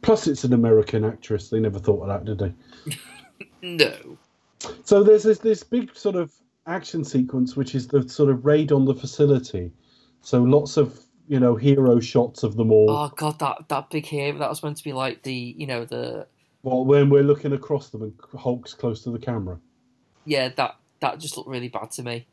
Plus, 0.03 0.27
it's 0.27 0.45
an 0.45 0.53
American 0.53 1.05
actress. 1.05 1.49
They 1.51 1.61
never 1.61 1.79
thought 1.79 2.03
of 2.03 2.09
that, 2.09 2.25
did 2.25 2.39
they? 2.39 2.97
No. 3.63 4.19
So 4.85 5.03
there's 5.03 5.23
this 5.23 5.39
this 5.39 5.63
big 5.63 5.97
sort 5.97 6.17
of 6.17 6.31
action 6.67 7.03
sequence, 7.05 7.57
which 7.57 7.75
is 7.75 7.89
the 7.89 8.07
sort 8.09 8.29
of 8.31 8.45
raid 8.45 8.73
on 8.73 8.85
the 8.85 8.95
facility. 8.95 9.73
So 10.21 10.43
lots 10.43 10.77
of 10.77 10.99
you 11.29 11.41
know 11.41 11.57
hero 11.57 12.01
shots 12.01 12.43
of 12.43 12.57
them 12.57 12.71
all. 12.71 12.91
Oh 12.91 13.13
god, 13.17 13.39
that 13.39 13.69
that 13.69 13.91
big 13.91 14.07
hero 14.07 14.39
that 14.39 14.49
was 14.49 14.63
meant 14.63 14.77
to 14.79 14.85
be 14.85 14.93
like 14.93 15.23
the 15.23 15.35
you 15.35 15.67
know 15.67 15.85
the 15.85 16.27
Well, 16.63 16.85
when 16.85 17.11
we're 17.11 17.23
looking 17.23 17.53
across 17.53 17.91
them 17.91 18.03
and 18.03 18.15
Hulk's 18.39 18.75
close 18.75 19.03
to 19.05 19.11
the 19.11 19.19
camera. 19.19 19.59
yeah 20.25 20.49
that 20.57 20.77
that 21.01 21.19
just 21.21 21.37
looked 21.37 21.49
really 21.49 21.69
bad 21.69 21.91
to 21.93 22.03
me. 22.03 22.27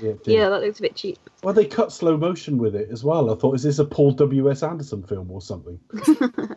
Yeah. 0.00 0.12
Yeah, 0.24 0.48
that 0.50 0.60
looks 0.62 0.78
a 0.78 0.82
bit 0.82 0.94
cheap. 0.96 1.18
Well, 1.42 1.54
they 1.54 1.64
cut 1.64 1.92
slow 1.92 2.16
motion 2.16 2.58
with 2.58 2.76
it 2.76 2.88
as 2.90 3.02
well. 3.02 3.32
I 3.32 3.36
thought, 3.36 3.54
is 3.54 3.62
this 3.62 3.78
a 3.78 3.84
Paul 3.84 4.12
W. 4.12 4.50
S. 4.50 4.62
Anderson 4.62 5.02
film 5.02 5.30
or 5.30 5.40
something? 5.40 5.80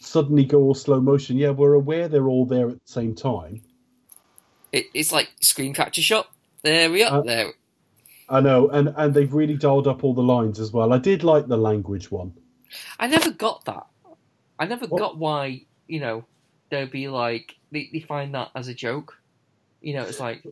Suddenly 0.00 0.44
go 0.44 0.60
all 0.62 0.74
slow 0.74 1.00
motion. 1.00 1.36
Yeah, 1.36 1.50
we're 1.50 1.74
aware 1.74 2.08
they're 2.08 2.28
all 2.28 2.46
there 2.46 2.68
at 2.68 2.74
the 2.74 2.92
same 2.92 3.14
time. 3.14 3.62
It, 4.72 4.86
it's 4.94 5.12
like 5.12 5.30
screen 5.40 5.74
capture 5.74 6.02
shot. 6.02 6.28
There 6.62 6.90
we 6.90 7.02
are. 7.02 7.18
Uh, 7.18 7.22
there. 7.22 7.52
I 8.28 8.40
know, 8.40 8.68
and 8.70 8.92
and 8.96 9.14
they've 9.14 9.32
really 9.32 9.56
dialed 9.56 9.86
up 9.86 10.02
all 10.04 10.14
the 10.14 10.22
lines 10.22 10.58
as 10.58 10.72
well. 10.72 10.92
I 10.92 10.98
did 10.98 11.22
like 11.22 11.46
the 11.46 11.56
language 11.56 12.10
one. 12.10 12.32
I 12.98 13.06
never 13.06 13.30
got 13.30 13.64
that. 13.66 13.86
I 14.58 14.66
never 14.66 14.86
What? 14.86 14.98
got 14.98 15.18
why 15.18 15.62
you 15.86 16.00
know 16.00 16.24
they'd 16.70 16.90
be 16.90 17.08
like 17.08 17.54
they, 17.70 17.88
they 17.92 18.00
find 18.00 18.34
that 18.34 18.50
as 18.54 18.68
a 18.68 18.74
joke. 18.74 19.16
You 19.80 19.94
know, 19.94 20.02
it's 20.02 20.18
like 20.20 20.42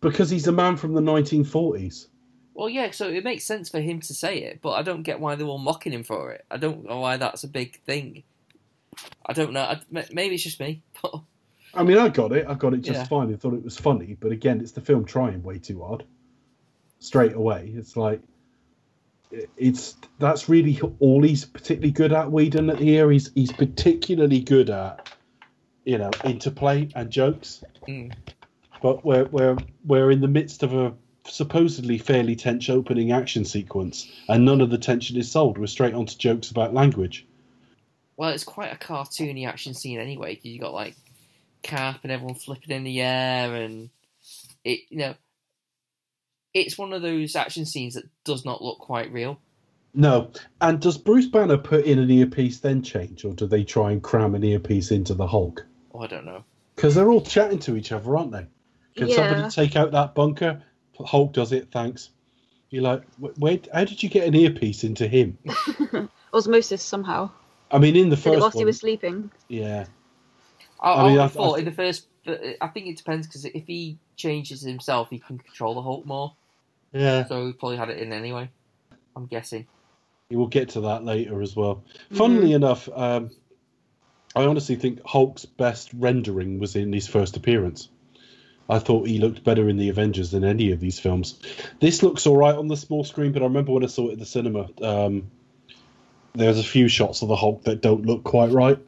Because 0.00 0.30
he's 0.30 0.48
a 0.48 0.52
man 0.52 0.76
from 0.76 0.94
the 0.94 1.00
1940s. 1.02 2.06
well, 2.54 2.68
yeah. 2.68 2.90
So 2.90 3.08
it 3.08 3.22
makes 3.22 3.44
sense 3.44 3.68
for 3.68 3.80
him 3.80 4.00
to 4.00 4.14
say 4.14 4.38
it, 4.42 4.60
but 4.62 4.70
I 4.72 4.82
don't 4.82 5.02
get 5.02 5.20
why 5.20 5.34
they're 5.36 5.46
all 5.46 5.58
mocking 5.58 5.92
him 5.92 6.02
for 6.02 6.32
it. 6.32 6.44
I 6.50 6.56
don't 6.56 6.84
know 6.84 6.98
why 6.98 7.16
that's 7.16 7.44
a 7.44 7.48
big 7.48 7.80
thing. 7.82 8.24
I 9.26 9.32
don't 9.32 9.52
know. 9.52 9.62
I, 9.62 9.80
maybe 10.12 10.34
it's 10.34 10.42
just 10.42 10.58
me, 10.58 10.82
but 11.02 11.14
I 11.74 11.84
mean, 11.84 11.98
I 11.98 12.08
got 12.08 12.32
it. 12.32 12.46
I 12.48 12.54
got 12.54 12.74
it 12.74 12.78
just 12.80 13.02
Yeah. 13.02 13.04
fine. 13.06 13.32
I 13.32 13.36
thought 13.36 13.54
it 13.54 13.62
was 13.62 13.76
funny, 13.78 14.16
but 14.18 14.32
again, 14.32 14.60
it's 14.60 14.72
the 14.72 14.80
film 14.80 15.04
trying 15.04 15.42
way 15.44 15.58
too 15.58 15.80
hard. 15.84 16.04
Straight 17.00 17.32
away, 17.32 17.72
it's 17.74 17.96
like 17.96 18.20
it's 19.56 19.96
that's 20.18 20.48
really 20.48 20.80
all 21.00 21.22
he's 21.22 21.44
particularly 21.44 21.90
good 21.92 22.12
at. 22.12 22.30
Whedon 22.30 22.70
at 22.70 22.78
here, 22.78 23.10
he's 23.10 23.30
he's 23.34 23.52
particularly 23.52 24.40
good 24.40 24.70
at 24.70 25.08
you 25.84 25.98
know 25.98 26.10
interplay 26.24 26.88
and 26.94 27.10
jokes. 27.10 27.64
Mm. 27.88 28.12
But 28.82 29.04
we're 29.04 29.24
we're 29.26 29.56
we're 29.84 30.10
in 30.10 30.20
the 30.20 30.28
midst 30.28 30.62
of 30.62 30.74
a 30.74 30.92
supposedly 31.26 31.96
fairly 31.98 32.36
tense 32.36 32.68
opening 32.68 33.12
action 33.12 33.44
sequence, 33.44 34.10
and 34.28 34.44
none 34.44 34.60
of 34.60 34.70
the 34.70 34.78
tension 34.78 35.16
is 35.16 35.30
sold. 35.30 35.58
We're 35.58 35.66
straight 35.68 35.94
onto 35.94 36.16
jokes 36.18 36.50
about 36.50 36.74
language. 36.74 37.26
well, 38.16 38.30
it's 38.30 38.44
quite 38.44 38.72
a 38.72 38.76
cartoony 38.76 39.46
action 39.48 39.72
scene 39.72 39.98
anyway. 40.00 40.34
'cause 40.34 40.44
you 40.44 40.58
got 40.60 40.74
like 40.74 40.96
Cap 41.62 42.00
and 42.02 42.12
everyone 42.12 42.34
flipping 42.34 42.76
in 42.76 42.84
the 42.84 43.00
air, 43.00 43.54
and 43.54 43.88
it 44.64 44.80
you 44.90 44.98
know, 44.98 45.14
it's 46.54 46.76
one 46.78 46.92
of 46.92 47.02
those 47.02 47.36
action 47.36 47.64
scenes 47.66 47.94
that 47.94 48.04
does 48.24 48.44
not 48.44 48.62
look 48.62 48.78
quite 48.78 49.12
real. 49.12 49.38
No. 49.94 50.30
And 50.60 50.80
does 50.80 50.96
Bruce 50.98 51.26
Banner 51.26 51.58
put 51.58 51.84
in 51.84 51.98
an 51.98 52.10
earpiece 52.10 52.60
then 52.60 52.82
change, 52.82 53.24
or 53.24 53.32
do 53.34 53.46
they 53.46 53.64
try 53.64 53.90
and 53.92 54.02
cram 54.02 54.34
an 54.34 54.44
earpiece 54.44 54.90
into 54.90 55.14
the 55.14 55.26
Hulk? 55.26 55.64
Oh, 55.94 56.00
I 56.00 56.06
don't 56.06 56.24
know. 56.24 56.44
Because 56.76 56.94
they're 56.94 57.10
all 57.10 57.20
chatting 57.22 57.58
to 57.60 57.76
each 57.76 57.92
other, 57.92 58.16
aren't 58.16 58.32
they? 58.32 58.46
Can 58.96 59.08
Yeah. 59.08 59.16
somebody 59.16 59.50
take 59.50 59.76
out 59.76 59.92
that 59.92 60.14
bunker? 60.14 60.62
Hulk 61.04 61.32
does 61.32 61.52
it, 61.52 61.70
thanks. 61.72 62.10
You're 62.70 62.82
like, 62.84 63.02
"Wh- 63.18 63.36
where? 63.38 63.58
How 63.72 63.84
did 63.84 64.02
you 64.02 64.08
get 64.08 64.28
an 64.28 64.34
earpiece 64.34 64.84
into 64.84 65.08
him? 65.08 65.38
Osmosis 66.34 66.82
somehow. 66.82 67.30
I 67.72 67.78
mean, 67.78 67.96
in 67.96 68.10
the 68.10 68.16
first 68.16 68.40
whilst 68.40 68.54
one, 68.54 68.60
he 68.62 68.64
was 68.64 68.78
sleeping. 68.78 69.30
yeah, 69.48 69.86
I, 70.80 70.90
I 70.90 71.00
I, 71.00 71.02
mean, 71.04 71.12
would 71.12 71.18
I- 71.20 71.22
have 71.24 71.32
thought 71.32 71.58
in 71.58 71.64
the 71.64 71.72
first, 71.72 72.06
but 72.24 72.40
uh, 72.44 72.50
I 72.60 72.68
think 72.68 72.86
it 72.86 72.96
depends 72.96 73.26
because 73.26 73.44
if 73.44 73.66
he 73.66 73.98
changes 74.16 74.60
himself, 74.60 75.08
he 75.10 75.18
can 75.18 75.38
control 75.38 75.74
the 75.74 75.82
Hulk 75.82 76.06
more. 76.06 76.34
Yeah. 76.92 77.26
So 77.26 77.46
he 77.46 77.52
probably 77.52 77.76
had 77.76 77.90
it 77.90 77.98
in 77.98 78.12
anyway. 78.12 78.50
I'm 79.16 79.26
guessing. 79.26 79.66
We'll 80.30 80.46
get 80.46 80.70
to 80.70 80.82
that 80.82 81.04
later 81.04 81.42
as 81.42 81.56
well. 81.56 81.84
Funnily 82.12 82.52
enough, 82.52 82.88
um, 82.94 83.30
I 84.36 84.44
honestly 84.44 84.76
think 84.76 85.00
Hulk's 85.04 85.44
best 85.44 85.90
rendering 85.92 86.60
was 86.60 86.76
in 86.76 86.92
his 86.92 87.08
first 87.08 87.36
appearance. 87.36 87.88
I 88.68 88.78
thought 88.78 89.08
he 89.08 89.18
looked 89.18 89.42
better 89.42 89.68
in 89.68 89.76
the 89.76 89.88
Avengers 89.88 90.30
than 90.30 90.44
any 90.44 90.70
of 90.70 90.78
these 90.78 91.00
films. 91.00 91.40
This 91.80 92.04
looks 92.04 92.26
all 92.26 92.36
right 92.36 92.54
on 92.54 92.68
the 92.68 92.76
small 92.76 93.02
screen, 93.02 93.32
but 93.32 93.42
I 93.42 93.46
remember 93.46 93.72
when 93.72 93.82
I 93.82 93.88
saw 93.88 94.08
it 94.08 94.12
at 94.12 94.18
the 94.20 94.26
cinema, 94.26 94.68
um, 94.80 95.28
there's 96.34 96.60
a 96.60 96.64
few 96.64 96.86
shots 96.86 97.22
of 97.22 97.28
the 97.28 97.34
Hulk 97.34 97.64
that 97.64 97.82
don't 97.82 98.06
look 98.06 98.22
quite 98.22 98.52
right. 98.52 98.78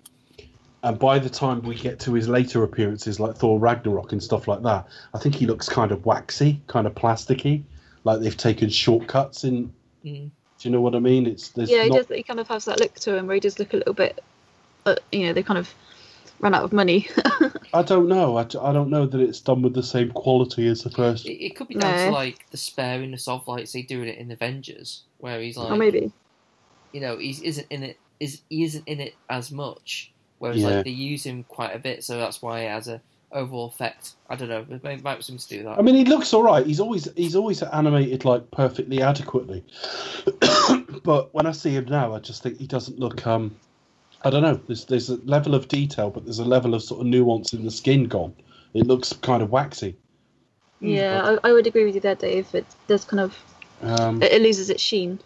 And 0.85 0.99
by 0.99 1.19
the 1.19 1.31
time 1.31 1.63
we 1.63 1.75
get 1.75 2.01
to 2.01 2.15
his 2.15 2.29
later 2.29 2.63
appearances, 2.63 3.19
like 3.19 3.37
Thor 3.37 3.59
Ragnarok 3.59 4.13
and 4.13 4.23
stuff 4.23 4.47
like 4.47 4.63
that, 4.63 4.87
I 5.13 5.19
think 5.19 5.35
he 5.35 5.47
looks 5.47 5.69
kind 5.69 5.91
of 5.91 6.07
waxy, 6.07 6.61
kind 6.69 6.87
of 6.87 6.95
plasticky, 6.95 7.65
like 8.05 8.21
they've 8.21 8.37
taken 8.37 8.69
shortcuts 8.71 9.45
in. 9.45 9.73
Mm. 10.05 10.31
Do 10.59 10.69
you 10.69 10.71
know 10.71 10.81
what 10.81 10.95
I 10.95 11.01
mean? 11.01 11.27
It's 11.27 11.49
there's 11.49 11.71
yeah, 11.71 11.85
he 11.85 11.91
not 11.91 12.09
does. 12.09 12.17
He 12.17 12.23
kind 12.23 12.39
of 12.41 12.49
has 12.49 12.65
that 12.67 12.79
look 12.81 12.95
to 12.95 13.17
him 13.17 13.27
where 13.27 13.35
he 13.35 13.41
does 13.41 13.59
look 13.59 13.73
a 13.75 13.79
little 13.79 13.95
bit. 13.95 14.23
Uh, 14.87 14.95
you 15.11 15.27
know, 15.27 15.33
they 15.33 15.43
kind 15.43 15.59
of 15.59 15.73
ran 16.41 16.55
out 16.55 16.63
of 16.65 16.73
money. 16.73 17.09
I 17.75 17.83
don't 17.83 18.09
know. 18.09 18.37
I, 18.37 18.43
I 18.43 18.73
don't 18.73 18.91
know 18.91 19.07
that 19.07 19.21
it's 19.21 19.41
done 19.41 19.63
with 19.63 19.75
the 19.75 19.83
same 19.83 20.11
quality 20.11 20.69
as 20.69 20.83
the 20.83 20.91
first. 20.91 21.27
It, 21.27 21.45
it 21.45 21.57
could 21.57 21.69
be 21.69 21.75
down 21.75 22.07
to 22.07 22.11
like 22.11 22.49
the 22.51 22.57
sparingness 22.57 23.29
of 23.29 23.47
like 23.49 23.67
say 23.67 23.83
doing 23.83 24.09
it 24.09 24.19
in 24.19 24.31
Avengers, 24.31 25.03
where 25.19 25.41
he's 25.41 25.57
like, 25.57 25.71
or 25.71 25.77
maybe. 25.77 26.13
you 26.93 27.01
know, 27.01 27.19
he 27.19 27.31
isn't 27.43 27.67
in 27.71 27.83
it. 27.83 27.99
Is 28.21 28.43
he 28.49 28.63
isn't 28.65 28.87
in 28.87 29.01
it 29.01 29.15
as 29.31 29.51
much, 29.51 30.13
whereas 30.39 30.59
Yeah. 30.59 30.69
like 30.69 30.85
they 30.85 30.91
use 30.93 31.25
him 31.25 31.43
quite 31.45 31.75
a 31.75 31.79
bit, 31.79 32.05
so 32.05 32.19
that's 32.19 32.41
why 32.41 32.61
it 32.61 32.69
has 32.71 32.87
a 32.87 33.01
overall 33.33 33.67
effect. 33.67 34.13
I 34.29 34.37
don't 34.37 34.49
know. 34.49 34.65
It 34.69 34.83
might, 34.85 35.03
might 35.03 35.17
be 35.17 35.23
something 35.23 35.39
to 35.39 35.49
do 35.49 35.57
with 35.59 35.67
that. 35.67 35.79
I 35.79 35.83
mean, 35.83 35.95
he 35.95 36.05
looks 36.05 36.33
all 36.33 36.43
right. 36.43 36.65
He's 36.65 36.81
always 36.81 37.09
he's 37.17 37.37
always 37.37 37.63
animated 37.63 38.25
like 38.25 38.51
perfectly 38.51 39.03
adequately. 39.03 39.65
but 41.05 41.35
when 41.35 41.47
I 41.47 41.53
see 41.53 41.71
him 41.71 41.87
now, 41.87 42.15
I 42.15 42.19
just 42.19 42.43
think 42.43 42.59
he 42.59 42.67
doesn't 42.67 42.99
look. 42.99 43.27
Um, 43.27 43.55
I 44.23 44.31
don't 44.31 44.43
know. 44.43 44.61
There's 44.67 44.85
there's 44.85 45.11
a 45.11 45.17
level 45.25 45.55
of 45.55 45.69
detail, 45.69 46.11
but 46.11 46.25
there's 46.25 46.39
a 46.39 46.45
level 46.45 46.75
of 46.75 46.83
sort 46.83 47.01
of 47.01 47.07
nuance 47.07 47.53
in 47.53 47.65
the 47.65 47.71
skin 47.71 48.05
gone. 48.05 48.35
It 48.75 48.87
looks 48.87 49.13
kind 49.13 49.43
of 49.43 49.51
waxy. 49.51 49.97
Yeah, 50.81 51.39
I, 51.43 51.49
I 51.49 51.53
would 51.53 51.67
agree 51.67 51.85
with 51.85 51.95
you 51.95 52.01
there, 52.01 52.17
Dave. 52.17 52.53
It 52.55 52.67
does 52.89 53.05
kind 53.05 53.21
of. 53.21 53.39
Um, 53.83 54.23
It, 54.23 54.33
it 54.33 54.43
loses 54.43 54.71
its 54.71 54.83
sheen. 54.83 55.21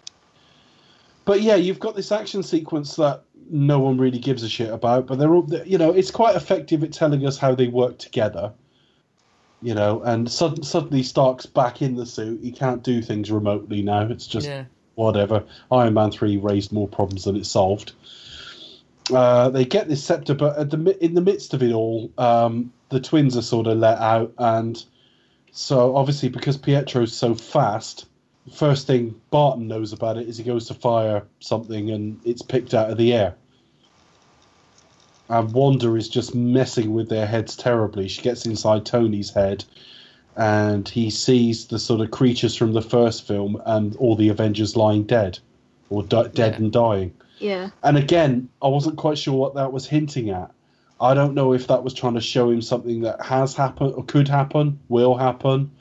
But 1.24 1.42
yeah, 1.42 1.56
you've 1.56 1.80
got 1.80 1.96
this 1.96 2.12
action 2.12 2.42
sequence 2.42 2.96
that 2.96 3.24
no 3.50 3.78
one 3.78 3.98
really 3.98 4.18
gives 4.18 4.42
a 4.42 4.48
shit 4.48 4.70
about. 4.70 5.06
But 5.06 5.18
they're 5.18 5.34
all, 5.34 5.48
you 5.64 5.78
know, 5.78 5.92
it's 5.92 6.10
quite 6.10 6.36
effective 6.36 6.82
at 6.82 6.92
telling 6.92 7.26
us 7.26 7.38
how 7.38 7.54
they 7.54 7.68
work 7.68 7.98
together. 7.98 8.52
You 9.62 9.74
know, 9.74 10.02
and 10.02 10.30
sud- 10.30 10.64
suddenly 10.64 11.02
Stark's 11.02 11.46
back 11.46 11.80
in 11.80 11.96
the 11.96 12.06
suit. 12.06 12.40
He 12.42 12.52
can't 12.52 12.82
do 12.82 13.00
things 13.02 13.30
remotely 13.30 13.82
now. 13.82 14.02
It's 14.02 14.26
just 14.26 14.46
yeah. 14.46 14.64
whatever. 14.94 15.44
Iron 15.72 15.94
Man 15.94 16.10
three 16.10 16.36
raised 16.36 16.72
more 16.72 16.88
problems 16.88 17.24
than 17.24 17.36
it 17.36 17.46
solved. 17.46 17.92
Uh, 19.12 19.48
they 19.50 19.64
get 19.64 19.88
this 19.88 20.02
scepter, 20.02 20.34
but 20.34 20.58
at 20.58 20.70
the 20.70 21.04
in 21.04 21.14
the 21.14 21.20
midst 21.20 21.54
of 21.54 21.62
it 21.62 21.72
all, 21.72 22.10
um, 22.18 22.72
the 22.90 23.00
twins 23.00 23.36
are 23.36 23.42
sort 23.42 23.66
of 23.66 23.78
let 23.78 23.98
out, 23.98 24.32
and 24.38 24.84
so 25.52 25.96
obviously 25.96 26.28
because 26.28 26.56
Pietro's 26.56 27.12
so 27.12 27.34
fast, 27.34 28.06
first 28.52 28.86
thing 28.86 29.20
Barton 29.30 29.68
knows 29.68 29.92
about 29.92 30.16
it 30.16 30.28
is 30.28 30.36
he 30.36 30.44
goes 30.44 30.66
to 30.68 30.74
fire 30.74 31.22
something 31.40 31.90
and 31.90 32.20
it's 32.24 32.42
picked 32.42 32.74
out 32.74 32.90
of 32.90 32.96
the 32.98 33.12
air. 33.12 33.34
And 35.28 35.52
Wanda 35.52 35.94
is 35.94 36.08
just 36.08 36.34
messing 36.34 36.94
with 36.94 37.08
their 37.08 37.26
heads 37.26 37.56
terribly. 37.56 38.06
She 38.08 38.22
gets 38.22 38.46
inside 38.46 38.86
Tony's 38.86 39.30
head, 39.30 39.64
and 40.36 40.88
he 40.88 41.10
sees 41.10 41.66
the 41.66 41.80
sort 41.80 42.00
of 42.00 42.12
creatures 42.12 42.54
from 42.54 42.72
the 42.72 42.82
first 42.82 43.26
film 43.26 43.60
and 43.66 43.96
all 43.96 44.14
the 44.14 44.28
Avengers 44.28 44.76
lying 44.76 45.02
dead, 45.02 45.40
or 45.90 46.04
di- 46.04 46.28
dead 46.28 46.52
Yeah. 46.52 46.58
and 46.58 46.72
dying. 46.72 47.14
Yeah. 47.40 47.70
And 47.82 47.96
again, 47.96 48.48
I 48.62 48.68
wasn't 48.68 48.96
quite 48.96 49.18
sure 49.18 49.34
what 49.34 49.54
that 49.56 49.72
was 49.72 49.86
hinting 49.86 50.30
at. 50.30 50.52
I 51.00 51.12
don't 51.12 51.34
know 51.34 51.52
if 51.52 51.66
that 51.66 51.82
was 51.82 51.92
trying 51.92 52.14
to 52.14 52.20
show 52.20 52.48
him 52.48 52.62
something 52.62 53.00
that 53.00 53.20
has 53.20 53.54
happened 53.54 53.94
or 53.96 54.04
could 54.04 54.28
happen, 54.28 54.78
will 54.88 55.16
happen, 55.16 55.72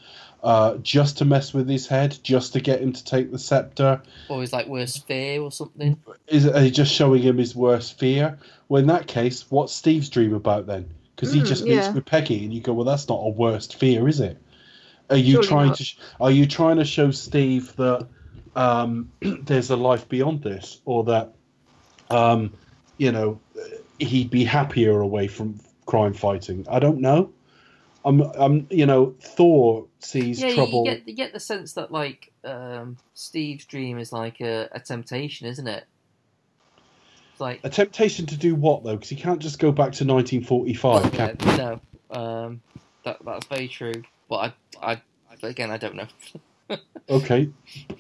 uh, 0.46 0.78
just 0.78 1.18
to 1.18 1.26
mess 1.26 1.54
with 1.54 1.68
his 1.68 1.88
head, 1.88 2.18
just 2.24 2.54
to 2.54 2.62
get 2.62 2.82
him 2.82 2.94
to 2.94 3.04
take 3.04 3.32
the 3.32 3.40
scepter. 3.40 4.02
Or 4.30 4.42
his 4.42 4.54
like 4.54 4.68
worst 4.68 5.08
fear 5.08 5.42
or 5.42 5.52
something. 5.52 5.98
Is 6.28 6.48
are 6.48 6.70
just 6.70 6.94
showing 6.94 7.24
him 7.24 7.38
his 7.38 7.56
worst 7.56 7.98
fear? 7.98 8.38
Well, 8.70 8.82
in 8.82 8.88
that 8.88 9.08
case, 9.08 9.50
what's 9.50 9.74
Steve's 9.74 10.10
dream 10.10 10.34
about 10.34 10.68
then? 10.68 10.90
Because 11.16 11.32
he 11.34 11.42
Mm, 11.42 11.48
just 11.48 11.64
meets 11.64 11.88
yeah. 11.88 11.94
with 11.94 12.06
Peggy, 12.06 12.44
and 12.44 12.54
you 12.54 12.62
go, 12.62 12.74
"Well, 12.74 12.86
that's 12.86 13.10
not 13.10 13.22
a 13.24 13.30
worst 13.30 13.76
fear, 13.76 14.08
is 14.08 14.20
it?" 14.20 14.38
Are 15.10 15.18
you 15.18 15.34
Surely 15.34 15.48
trying 15.48 15.68
not. 15.70 15.78
to? 15.78 15.86
Are 16.20 16.32
you 16.32 16.46
trying 16.46 16.78
to 16.78 16.86
show 16.86 17.12
Steve 17.12 17.76
that 17.78 18.08
um, 18.56 19.12
there's 19.22 19.70
a 19.72 19.76
life 19.76 20.08
beyond 20.10 20.44
this, 20.44 20.82
or 20.86 21.04
that 21.06 21.34
um, 22.10 22.54
you 22.98 23.12
know 23.12 23.42
he'd 24.00 24.30
be 24.30 24.44
happier 24.44 25.00
away 25.00 25.28
from 25.28 25.60
crime 25.86 26.14
fighting? 26.14 26.66
I 26.70 26.80
don't 26.80 27.02
know. 27.02 27.35
I'm, 28.06 28.22
I'm, 28.22 28.68
you 28.70 28.86
know, 28.86 29.16
Thor 29.20 29.88
sees 30.00 30.40
yeah, 30.40 30.54
trouble. 30.54 30.86
you 30.86 30.92
get 30.92 31.08
you 31.08 31.16
get 31.16 31.34
the 31.34 31.40
sense 31.40 31.74
that 31.74 31.92
like 31.92 32.32
um, 32.44 32.98
Steve's 33.16 33.66
dream 33.66 33.98
is 33.98 34.14
like 34.14 34.40
a, 34.42 34.70
a 34.72 34.80
temptation, 34.80 35.48
isn't 35.48 35.68
it? 35.68 35.86
It's 37.32 37.42
like 37.42 37.62
A 37.64 37.70
temptation 37.70 38.28
to 38.28 38.38
do 38.38 38.54
what 38.54 38.84
though? 38.84 38.96
Because 38.96 39.10
he 39.10 39.16
can't 39.16 39.40
just 39.40 39.58
go 39.58 39.72
back 39.72 39.92
to 39.94 40.06
1945. 40.06 41.14
yeah, 41.14 41.32
Can 41.34 41.58
no, 41.58 41.82
um, 42.18 42.62
that 43.04 43.18
that's 43.26 43.48
very 43.48 43.68
true. 43.68 44.04
But 44.30 44.54
I, 44.82 44.94
I 44.94 45.02
again, 45.48 45.72
I 45.72 45.78
don't 45.78 45.96
know. 45.96 46.08
Okay, 47.08 47.52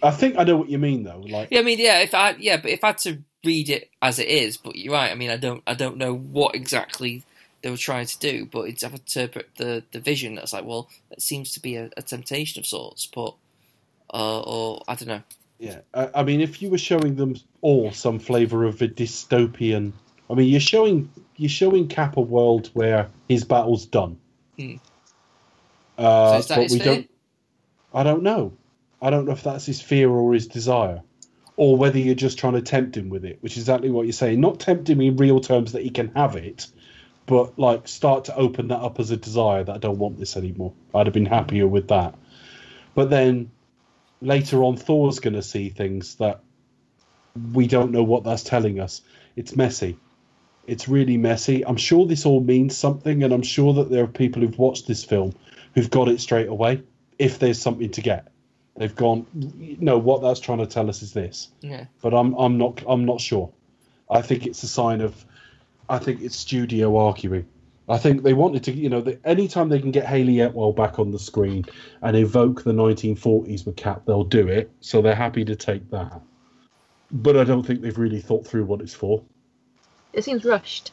I 0.01 0.09
think 0.09 0.35
I 0.39 0.43
know 0.43 0.57
what 0.57 0.67
you 0.67 0.79
mean 0.79 1.03
though. 1.03 1.19
Like, 1.19 1.49
Yeah, 1.51 1.59
I 1.59 1.61
mean, 1.61 1.77
yeah, 1.77 1.99
if 1.99 2.15
I 2.15 2.31
yeah, 2.39 2.57
but 2.57 2.71
if 2.71 2.83
I 2.83 2.87
had 2.87 2.97
to 2.99 3.19
read 3.43 3.69
it 3.69 3.91
as 4.01 4.17
it 4.17 4.27
is, 4.27 4.57
but 4.57 4.75
you're 4.75 4.93
right. 4.93 5.11
I 5.11 5.15
mean, 5.15 5.29
I 5.29 5.37
don't 5.37 5.61
I 5.67 5.75
don't 5.75 5.97
know 5.97 6.15
what 6.15 6.55
exactly 6.55 7.23
they 7.65 7.71
were 7.71 7.77
trying 7.77 8.05
to 8.05 8.19
do, 8.19 8.45
but 8.45 8.69
it's 8.69 8.83
I 8.83 8.89
interpret 8.89 9.49
the 9.57 9.83
the 9.91 9.99
vision 9.99 10.35
that's 10.35 10.53
like, 10.53 10.65
well, 10.65 10.87
it 11.09 11.19
seems 11.19 11.51
to 11.53 11.59
be 11.59 11.77
a, 11.77 11.89
a 11.97 12.03
temptation 12.03 12.59
of 12.59 12.67
sorts, 12.67 13.07
but 13.07 13.33
uh, 14.13 14.41
or 14.41 14.83
I 14.87 14.93
don't 14.93 15.07
know. 15.07 15.23
yeah, 15.57 15.79
I, 15.91 16.09
I 16.13 16.23
mean, 16.23 16.41
if 16.41 16.61
you 16.61 16.69
were 16.69 16.77
showing 16.77 17.15
them 17.15 17.37
all 17.61 17.91
some 17.91 18.19
flavour 18.19 18.65
of 18.65 18.83
a 18.83 18.87
dystopian, 18.87 19.93
I 20.29 20.35
mean, 20.35 20.47
you're 20.47 20.59
showing 20.59 21.11
you're 21.37 21.49
showing 21.49 21.87
Cap 21.87 22.17
a 22.17 22.21
world 22.21 22.69
where 22.73 23.09
his 23.27 23.43
battle's 23.43 23.87
done. 23.87 24.19
Hmm. 24.59 24.75
Uh, 25.97 26.41
so 26.41 26.53
that 26.53 26.61
but 26.61 26.71
we 26.71 26.77
fear? 26.77 26.85
don't. 26.85 27.09
I 27.95 28.03
don't 28.03 28.21
know. 28.21 28.53
I 29.01 29.09
don't 29.09 29.25
know 29.25 29.31
if 29.31 29.41
that's 29.41 29.65
his 29.65 29.81
fear 29.81 30.11
or 30.11 30.35
his 30.35 30.45
desire, 30.45 31.01
or 31.57 31.77
whether 31.77 31.97
you're 31.97 32.13
just 32.13 32.37
trying 32.37 32.53
to 32.53 32.61
tempt 32.61 32.95
him 32.95 33.09
with 33.09 33.25
it, 33.25 33.39
which 33.41 33.53
is 33.53 33.63
exactly 33.63 33.89
what 33.89 34.05
you're 34.05 34.13
saying. 34.13 34.39
Not 34.39 34.59
tempt 34.59 34.87
him 34.87 35.01
in 35.01 35.17
real 35.17 35.39
terms 35.39 35.71
that 35.71 35.81
he 35.81 35.89
can 35.89 36.11
have 36.13 36.35
it, 36.35 36.67
but 37.25 37.57
like 37.57 37.87
start 37.87 38.25
to 38.25 38.35
open 38.35 38.67
that 38.69 38.79
up 38.79 38.99
as 38.99 39.11
a 39.11 39.17
desire 39.17 39.63
that 39.63 39.75
I 39.75 39.77
don't 39.77 39.97
want 39.97 40.19
this 40.19 40.37
anymore. 40.37 40.73
I'd 40.93 41.07
have 41.07 41.13
been 41.13 41.25
happier 41.25 41.67
with 41.67 41.87
that. 41.87 42.15
But 42.93 43.09
then 43.09 43.51
later 44.21 44.63
on, 44.63 44.77
Thor's 44.77 45.19
going 45.19 45.33
to 45.33 45.41
see 45.43 45.69
things 45.69 46.15
that 46.15 46.41
we 47.53 47.67
don't 47.67 47.91
know 47.91 48.03
what 48.03 48.23
that's 48.23 48.43
telling 48.43 48.79
us. 48.79 49.01
It's 49.35 49.55
messy. 49.55 49.97
It's 50.67 50.87
really 50.87 51.17
messy. 51.17 51.65
I'm 51.65 51.77
sure 51.77 52.05
this 52.05 52.25
all 52.25 52.41
means 52.41 52.75
something, 52.75 53.23
and 53.23 53.33
I'm 53.33 53.43
sure 53.43 53.73
that 53.75 53.89
there 53.89 54.03
are 54.03 54.07
people 54.07 54.41
who've 54.41 54.57
watched 54.57 54.87
this 54.87 55.03
film 55.03 55.33
who've 55.73 55.89
got 55.89 56.07
it 56.07 56.21
straight 56.21 56.47
away. 56.47 56.81
If 57.19 57.39
there's 57.39 57.61
something 57.61 57.91
to 57.91 58.01
get, 58.01 58.29
they've 58.75 58.95
gone. 58.95 59.25
No, 59.79 59.97
what 59.97 60.21
that's 60.21 60.39
trying 60.39 60.59
to 60.59 60.65
tell 60.65 60.89
us 60.89 61.01
is 61.01 61.13
this. 61.13 61.49
Yeah, 61.61 61.85
But 62.01 62.13
I'm 62.13 62.33
I'm 62.33 62.57
not 62.57 62.83
I'm 62.87 63.05
not 63.05 63.21
sure. 63.21 63.51
I 64.09 64.21
think 64.21 64.45
it's 64.45 64.63
a 64.63 64.67
sign 64.67 65.01
of. 65.01 65.25
I 65.89 65.99
think 65.99 66.21
it's 66.21 66.35
studio 66.35 66.97
arguing. 66.97 67.47
I 67.87 67.99
think 67.99 68.23
they 68.23 68.33
wanted 68.33 68.63
to, 68.63 68.71
you 68.71 68.89
know, 68.89 69.01
the, 69.01 69.19
anytime 69.25 69.69
they 69.69 69.79
can 69.79 69.91
get 69.91 70.07
Hayley 70.07 70.39
Atwell 70.39 70.73
back 70.73 70.97
on 70.97 71.11
the 71.11 71.19
screen 71.19 71.65
and 72.01 72.17
evoke 72.17 72.63
the 72.63 72.71
1940s 72.73 73.65
with 73.65 73.75
Cap, 73.75 74.03
they'll 74.05 74.23
do 74.23 74.47
it. 74.47 74.71
So 74.79 75.01
they're 75.01 75.13
happy 75.13 75.45
to 75.45 75.55
take 75.55 75.91
that. 75.91 76.19
But 77.11 77.37
I 77.37 77.43
don't 77.43 77.63
think 77.63 77.81
they've 77.81 77.97
really 77.97 78.21
thought 78.21 78.47
through 78.47 78.65
what 78.65 78.81
it's 78.81 78.93
for. 78.93 79.23
It 80.13 80.23
seems 80.23 80.45
rushed. 80.45 80.91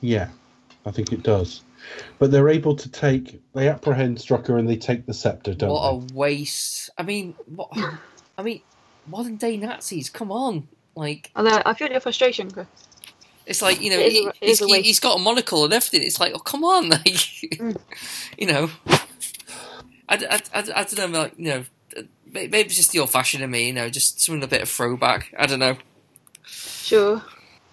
Yeah, 0.00 0.28
I 0.86 0.92
think 0.92 1.12
it 1.12 1.24
does. 1.24 1.62
But 2.18 2.30
they're 2.30 2.48
able 2.48 2.76
to 2.76 2.88
take, 2.88 3.40
they 3.52 3.68
apprehend 3.68 4.18
Strucker 4.18 4.58
and 4.58 4.68
they 4.68 4.76
take 4.76 5.06
the 5.06 5.14
scepter, 5.14 5.54
don't 5.54 5.70
what 5.70 6.06
they? 6.06 6.14
a 6.14 6.16
waste. 6.16 6.90
I 6.96 7.02
mean, 7.02 7.34
what? 7.46 7.70
I 8.38 8.42
mean, 8.42 8.62
modern 9.06 9.36
day 9.36 9.56
Nazis. 9.56 10.08
Come 10.10 10.30
on, 10.30 10.68
like 10.94 11.30
Although 11.34 11.60
I 11.66 11.74
feel 11.74 11.90
your 11.90 12.00
frustration, 12.00 12.50
Chris. 12.50 12.66
It's 13.50 13.60
like 13.60 13.82
you 13.82 13.90
know 13.90 13.98
It 13.98 14.12
is 14.40 14.60
a- 14.60 14.66
he's, 14.66 14.84
he, 14.84 14.88
has 14.88 15.00
got 15.00 15.18
a 15.18 15.22
monocle 15.22 15.64
and 15.64 15.74
everything. 15.74 16.06
It's 16.06 16.20
like, 16.20 16.32
oh 16.34 16.38
come 16.38 16.62
on, 16.64 16.88
like 16.90 17.04
mm. 17.04 17.76
you 18.38 18.46
know. 18.46 18.70
I, 20.08 20.14
I, 20.14 20.40
I, 20.54 20.72
I 20.76 20.84
don't 20.84 21.12
know, 21.12 21.18
like 21.20 21.34
you 21.36 21.48
know, 21.48 21.64
maybe 22.32 22.58
it's 22.60 22.76
just 22.76 22.92
the 22.92 23.00
old 23.00 23.10
fashioned 23.10 23.42
in 23.42 23.50
me, 23.50 23.66
you 23.66 23.72
know, 23.72 23.90
just 23.90 24.20
something 24.20 24.42
a 24.42 24.48
bit 24.48 24.62
of 24.62 24.68
throwback. 24.68 25.34
I 25.36 25.46
don't 25.46 25.58
know. 25.58 25.76
Sure. 26.44 27.22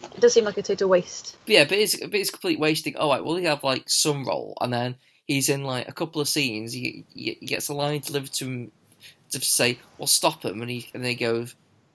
It 0.04 0.20
does 0.20 0.34
seem 0.34 0.46
like 0.46 0.58
a 0.58 0.64
total 0.64 0.90
waste. 0.90 1.38
But 1.46 1.54
yeah, 1.54 1.64
but 1.66 1.78
it's 1.78 1.96
but 2.00 2.16
it's 2.16 2.30
complete 2.32 2.60
wasting. 2.60 2.96
Oh, 2.98 3.10
right, 3.10 3.24
well, 3.24 3.36
he 3.36 3.46
have 3.46 3.64
like 3.64 3.88
some 3.88 4.26
role, 4.26 4.58
and 4.60 4.74
then 4.74 4.96
he's 5.28 5.50
in 5.50 5.64
like 5.64 5.88
a 5.88 5.94
couple 5.94 6.22
of 6.22 6.28
scenes. 6.28 6.74
He, 6.74 7.06
he, 7.14 7.38
he 7.40 7.46
gets 7.46 7.70
a 7.70 7.74
line 7.74 8.02
delivered 8.02 8.34
to 8.34 8.46
him 8.46 8.72
to 9.32 9.42
say, 9.42 9.78
"Well, 9.98 10.08
stop 10.08 10.44
him," 10.44 10.62
and 10.62 10.72
he 10.72 10.90
and 10.94 11.04
they 11.04 11.16
go, 11.16 11.46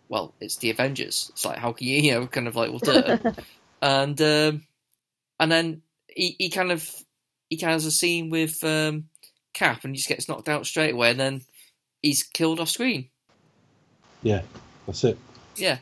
"Well, 0.09 0.35
it's 0.41 0.57
the 0.57 0.70
Avengers." 0.70 1.30
It's 1.33 1.45
like 1.45 1.59
how 1.59 1.72
can 1.72 1.87
you, 1.87 1.97
you 2.03 2.12
know, 2.12 2.26
kind 2.28 2.47
of 2.47 2.55
like, 2.55 2.70
well. 2.70 3.35
and 3.83 4.20
um, 4.22 4.62
and 5.39 5.53
then 5.53 5.83
he, 6.09 6.37
he 6.39 6.49
kind 6.49 6.72
of 6.72 6.89
he 7.51 7.59
kind 7.59 7.72
of 7.72 7.76
has 7.76 7.87
a 7.87 7.91
scene 7.91 8.30
with 8.30 8.62
um, 8.64 9.05
Cap, 9.53 9.85
and 9.85 9.95
he 9.95 9.99
just 9.99 10.09
gets 10.09 10.28
knocked 10.28 10.49
out 10.49 10.64
straight 10.64 10.95
away, 10.95 11.11
and 11.11 11.20
then 11.20 11.43
he's 12.03 12.22
killed 12.22 12.61
off 12.61 12.70
screen. 12.70 13.09
Yeah, 14.22 14.43
that's 14.87 15.05
it. 15.05 15.18
Yeah, 15.57 15.78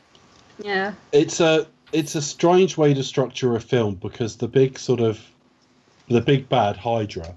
Yeah. 0.61 0.93
it's 1.11 1.39
a 1.39 1.67
it's 1.93 2.15
a 2.15 2.21
strange 2.21 2.75
way 2.77 2.93
to 2.93 3.03
structure 3.03 3.55
a 3.55 3.61
film 3.61 3.95
because 3.95 4.37
the 4.37 4.47
big 4.47 4.79
sort 4.79 4.99
of 4.99 5.19
the 6.09 6.21
big 6.21 6.49
bad 6.49 6.75
Hydra 6.75 7.35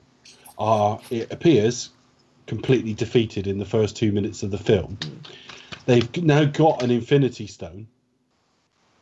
are 0.58 1.00
it 1.10 1.30
appears 1.32 1.90
completely 2.46 2.94
defeated 2.94 3.46
in 3.46 3.58
the 3.58 3.64
first 3.64 3.96
two 3.96 4.12
minutes 4.12 4.42
of 4.42 4.50
the 4.50 4.58
film. 4.58 4.98
They've 5.86 6.22
now 6.22 6.44
got 6.44 6.82
an 6.82 6.90
Infinity 6.90 7.46
Stone, 7.46 7.86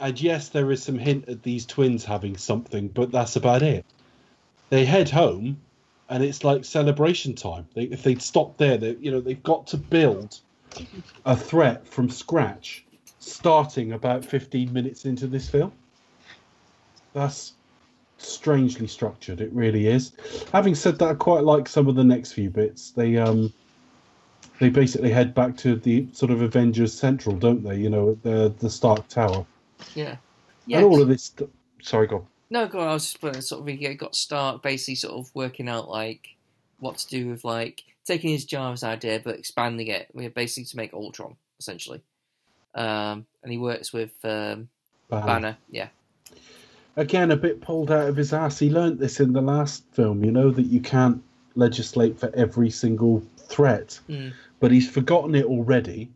and 0.03 0.21
yes, 0.21 0.49
there 0.49 0.73
is 0.73 0.83
some 0.83 0.99
hint 0.99 1.29
at 1.29 1.45
these 1.45 1.65
twins 1.65 2.05
having 2.05 2.37
something, 2.37 2.89
but 2.89 3.13
that's 3.13 3.37
about 3.37 3.63
it. 3.63 3.87
They 4.69 4.85
head 4.85 5.09
home, 5.09 5.61
and 6.09 6.25
it's 6.25 6.43
like 6.43 6.65
celebration 6.65 7.35
time. 7.35 7.69
They, 7.75 7.85
if 7.85 8.03
they'd 8.03 8.21
stopped 8.21 8.59
there, 8.59 8.77
they 8.77 8.97
you 9.01 9.13
know 9.13 9.21
they've 9.21 9.43
got 9.45 9.69
to 9.69 9.77
build 9.77 10.41
a 11.25 11.37
threat 11.37 11.87
from 11.87 12.11
scratch 12.11 12.85
starting 13.21 13.93
about 13.93 14.25
15 14.25 14.73
minutes 14.73 15.05
into 15.05 15.29
this 15.29 15.49
film. 15.49 15.73
That's 17.13 17.53
strangely 18.19 18.89
structured, 18.89 19.41
it 19.41 19.53
really 19.53 19.87
is. 19.87 20.13
Having 20.53 20.75
said 20.75 20.99
that, 20.99 21.09
I 21.11 21.15
quite 21.15 21.45
like 21.45 21.69
some 21.69 21.87
of 21.87 21.95
the 21.95 22.03
next 22.03 22.33
few 22.33 22.51
bits. 22.51 22.91
They 22.91 23.19
um 23.19 23.53
they 24.59 24.69
basically 24.69 25.11
head 25.11 25.33
back 25.33 25.57
to 25.59 25.77
the 25.77 26.09
sort 26.13 26.33
of 26.33 26.43
Avengers 26.43 26.93
Central, 26.93 27.37
don't 27.37 27.63
they? 27.63 27.77
You 27.77 27.91
know, 27.91 28.19
the 28.23 28.53
the 28.59 28.69
Stark 28.69 29.07
Tower. 29.07 29.47
Yeah, 29.95 30.17
yeah. 30.67 30.79
And 30.79 30.87
all 30.87 31.01
of 31.01 31.09
this 31.09 31.33
sorry, 31.83 32.07
go 32.07 32.17
on. 32.17 32.27
No, 32.51 32.67
go 32.67 32.81
on. 32.81 32.89
I 32.89 32.93
was 32.93 33.13
just 33.15 33.49
sort 33.49 33.61
of 33.63 33.67
he 33.67 33.95
got 33.95 34.15
Stark 34.15 34.63
basically 34.63 34.97
sort 34.97 35.15
of 35.15 35.35
working 35.35 35.69
out 35.69 35.89
like 35.89 36.29
what 36.81 36.99
to 36.99 37.09
do 37.09 37.29
with 37.29 37.45
like 37.45 37.83
taking 38.05 38.31
his 38.31 38.45
Jarvis 38.45 38.83
idea 38.83 39.21
but 39.25 39.39
expanding 39.39 39.87
it, 39.87 40.09
we 40.13 40.29
basically 40.29 40.65
to 40.65 40.77
make 40.77 40.93
Ultron 40.93 41.37
essentially. 41.59 42.03
Um, 42.75 43.27
and 43.43 43.53
he 43.53 43.59
works 43.59 43.93
with 43.93 44.13
um, 44.25 44.69
Banner. 45.09 45.27
Banner. 45.27 45.57
Yeah. 45.71 45.89
Again, 46.97 47.31
a 47.31 47.37
bit 47.37 47.61
pulled 47.61 47.91
out 47.91 48.09
of 48.09 48.17
his 48.17 48.33
ass. 48.33 48.59
He 48.59 48.69
learnt 48.71 48.99
this 48.99 49.21
in 49.21 49.33
the 49.33 49.41
last 49.41 49.85
film, 49.93 50.25
you 50.25 50.31
know, 50.31 50.51
that 50.51 50.65
you 50.65 50.81
can't 50.81 51.23
legislate 51.55 52.19
for 52.19 52.31
every 52.35 52.71
single 52.71 53.23
threat. 53.37 53.99
Mm. 54.09 54.33
But 54.61 54.73
he's 54.73 54.89
forgotten 54.91 55.35
it 55.35 55.47
already. 55.47 56.11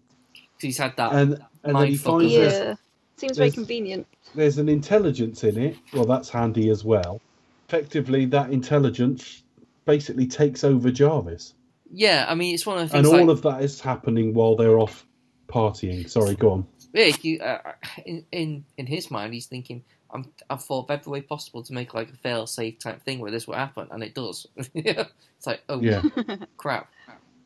he's 0.60 0.78
had 0.78 0.96
that. 0.96 1.12
And, 1.12 1.42
and 1.64 1.76
then 1.76 1.86
he 1.86 1.94
mindfuck 1.96 2.02
finds 2.04 2.34
of- 2.34 2.40
Yeah. 2.42 2.74
Seems 3.16 3.36
very 3.36 3.48
there's- 3.48 3.54
convenient. 3.54 4.06
there's 4.34 4.58
an 4.58 4.68
intelligence 4.68 5.42
in 5.44 5.58
it. 5.58 5.76
Well, 5.92 6.04
that's 6.04 6.28
handy 6.28 6.68
as 6.70 6.84
well. 6.84 7.20
Effectively, 7.68 8.26
that 8.26 8.50
intelligence 8.50 9.42
basically 9.86 10.26
takes 10.26 10.64
over 10.64 10.90
Jarvis. 10.90 11.54
Yeah, 11.92 12.26
I 12.28 12.34
mean, 12.34 12.54
it's 12.54 12.66
one 12.66 12.78
of 12.78 12.84
the 12.84 12.88
things. 12.88 13.06
And 13.08 13.18
all 13.20 13.26
like, 13.26 13.36
of 13.36 13.42
that 13.42 13.62
is 13.62 13.80
happening 13.80 14.34
while 14.34 14.54
they're 14.56 14.78
off 14.78 15.06
partying. 15.48 16.08
Sorry, 16.10 16.34
go 16.34 16.50
on. 16.50 16.66
yeah, 16.92 17.12
you, 17.22 17.40
uh, 17.40 17.72
in 18.04 18.24
in 18.32 18.64
in 18.76 18.86
his 18.86 19.10
mind, 19.10 19.32
he's 19.34 19.46
thinking, 19.46 19.82
"I'm 20.10 20.30
I've 20.50 20.62
thought 20.64 20.84
of 20.84 20.90
every 20.90 21.10
way 21.12 21.20
possible 21.22 21.62
to 21.62 21.72
make 21.72 21.94
like 21.94 22.10
a 22.10 22.16
fail 22.16 22.46
safe 22.46 22.78
type 22.80 23.02
thing 23.02 23.20
where 23.20 23.30
this 23.30 23.46
will 23.46 23.54
happen, 23.54 23.86
and 23.92 24.02
it 24.02 24.14
does." 24.14 24.46
it's 24.74 25.46
like, 25.46 25.62
oh 25.68 25.80
Yeah. 25.80 26.02
crap. 26.56 26.90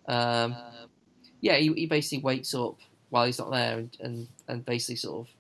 Um, 0.09 0.57
yeah, 1.43 1.57
he, 1.57 1.73
he 1.75 1.87
basically 1.87 2.23
wakes 2.25 2.55
up 2.55 2.79
while 3.11 3.27
he's 3.27 3.39
not 3.39 3.51
there, 3.51 3.79
and, 3.79 3.97
and 4.01 4.29
and 4.49 4.65
basically 4.65 4.97
sort 4.97 5.27
of 5.29 5.35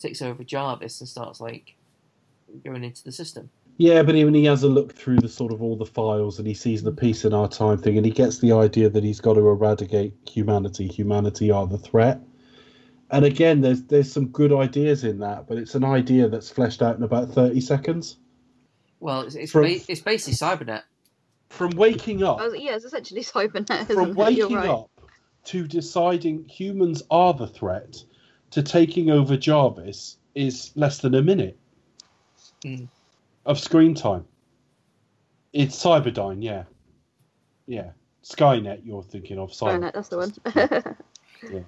takes 0.00 0.22
over 0.22 0.42
Jarvis 0.42 1.00
and 1.00 1.08
starts 1.08 1.40
like 1.40 1.76
going 2.64 2.84
into 2.84 3.04
the 3.04 3.12
system. 3.12 3.50
Yeah, 3.76 4.02
but 4.02 4.14
even 4.14 4.34
he 4.34 4.44
has 4.44 4.62
a 4.62 4.68
look 4.68 4.94
through 4.94 5.18
the 5.20 5.28
sort 5.28 5.52
of 5.52 5.62
all 5.62 5.76
the 5.76 5.86
files 5.86 6.38
and 6.38 6.46
he 6.46 6.52
sees 6.52 6.82
the 6.82 6.92
peace 6.92 7.24
in 7.24 7.32
our 7.32 7.48
time 7.48 7.78
thing 7.78 7.96
and 7.96 8.04
he 8.04 8.12
gets 8.12 8.38
the 8.38 8.52
idea 8.52 8.90
that 8.90 9.02
he's 9.04 9.20
got 9.20 9.34
to 9.34 9.40
eradicate 9.48 10.12
humanity. 10.28 10.86
Humanity 10.86 11.50
are 11.50 11.66
the 11.66 11.78
threat. 11.78 12.20
And 13.10 13.24
again, 13.24 13.60
there's 13.62 13.82
there's 13.84 14.12
some 14.12 14.28
good 14.28 14.52
ideas 14.52 15.02
in 15.02 15.18
that, 15.20 15.48
but 15.48 15.58
it's 15.58 15.74
an 15.74 15.84
idea 15.84 16.28
that's 16.28 16.50
fleshed 16.50 16.82
out 16.82 16.96
in 16.96 17.02
about 17.02 17.30
thirty 17.30 17.60
seconds. 17.60 18.16
Well, 19.00 19.22
it's 19.22 19.34
it's, 19.34 19.50
From- 19.52 19.62
ba- 19.62 19.80
it's 19.88 20.00
basically 20.00 20.34
Cybernet. 20.34 20.82
From 21.48 21.70
waking 21.70 22.22
up, 22.22 22.40
I 22.40 22.48
yeah, 22.54 22.76
it's 22.76 22.84
essentially 22.84 23.22
Cybernet. 23.22 23.86
from 23.86 23.90
Isn't 23.90 24.10
it? 24.10 24.14
waking 24.16 24.50
You're 24.50 24.60
right. 24.60 24.70
up 24.70 24.90
to 25.46 25.66
deciding 25.66 26.44
humans 26.46 27.02
are 27.10 27.32
the 27.34 27.46
threat 27.48 28.04
to 28.50 28.62
taking 28.62 29.10
over 29.10 29.36
Jarvis 29.36 30.16
is 30.34 30.72
less 30.76 30.98
than 30.98 31.14
a 31.14 31.22
minute 31.22 31.56
Mm. 32.64 32.88
of 33.46 33.58
screen 33.58 33.94
time. 33.94 34.24
It's 35.52 35.82
Cyberdyne, 35.82 36.42
yeah, 36.42 36.64
yeah. 37.66 37.90
Skynet, 38.22 38.84
you're 38.84 39.02
thinking 39.02 39.38
of 39.38 39.50
Cyber. 39.50 39.80
Cybernet, 39.80 39.92
that's 39.94 40.08
the 40.08 40.16
one. 40.18 40.96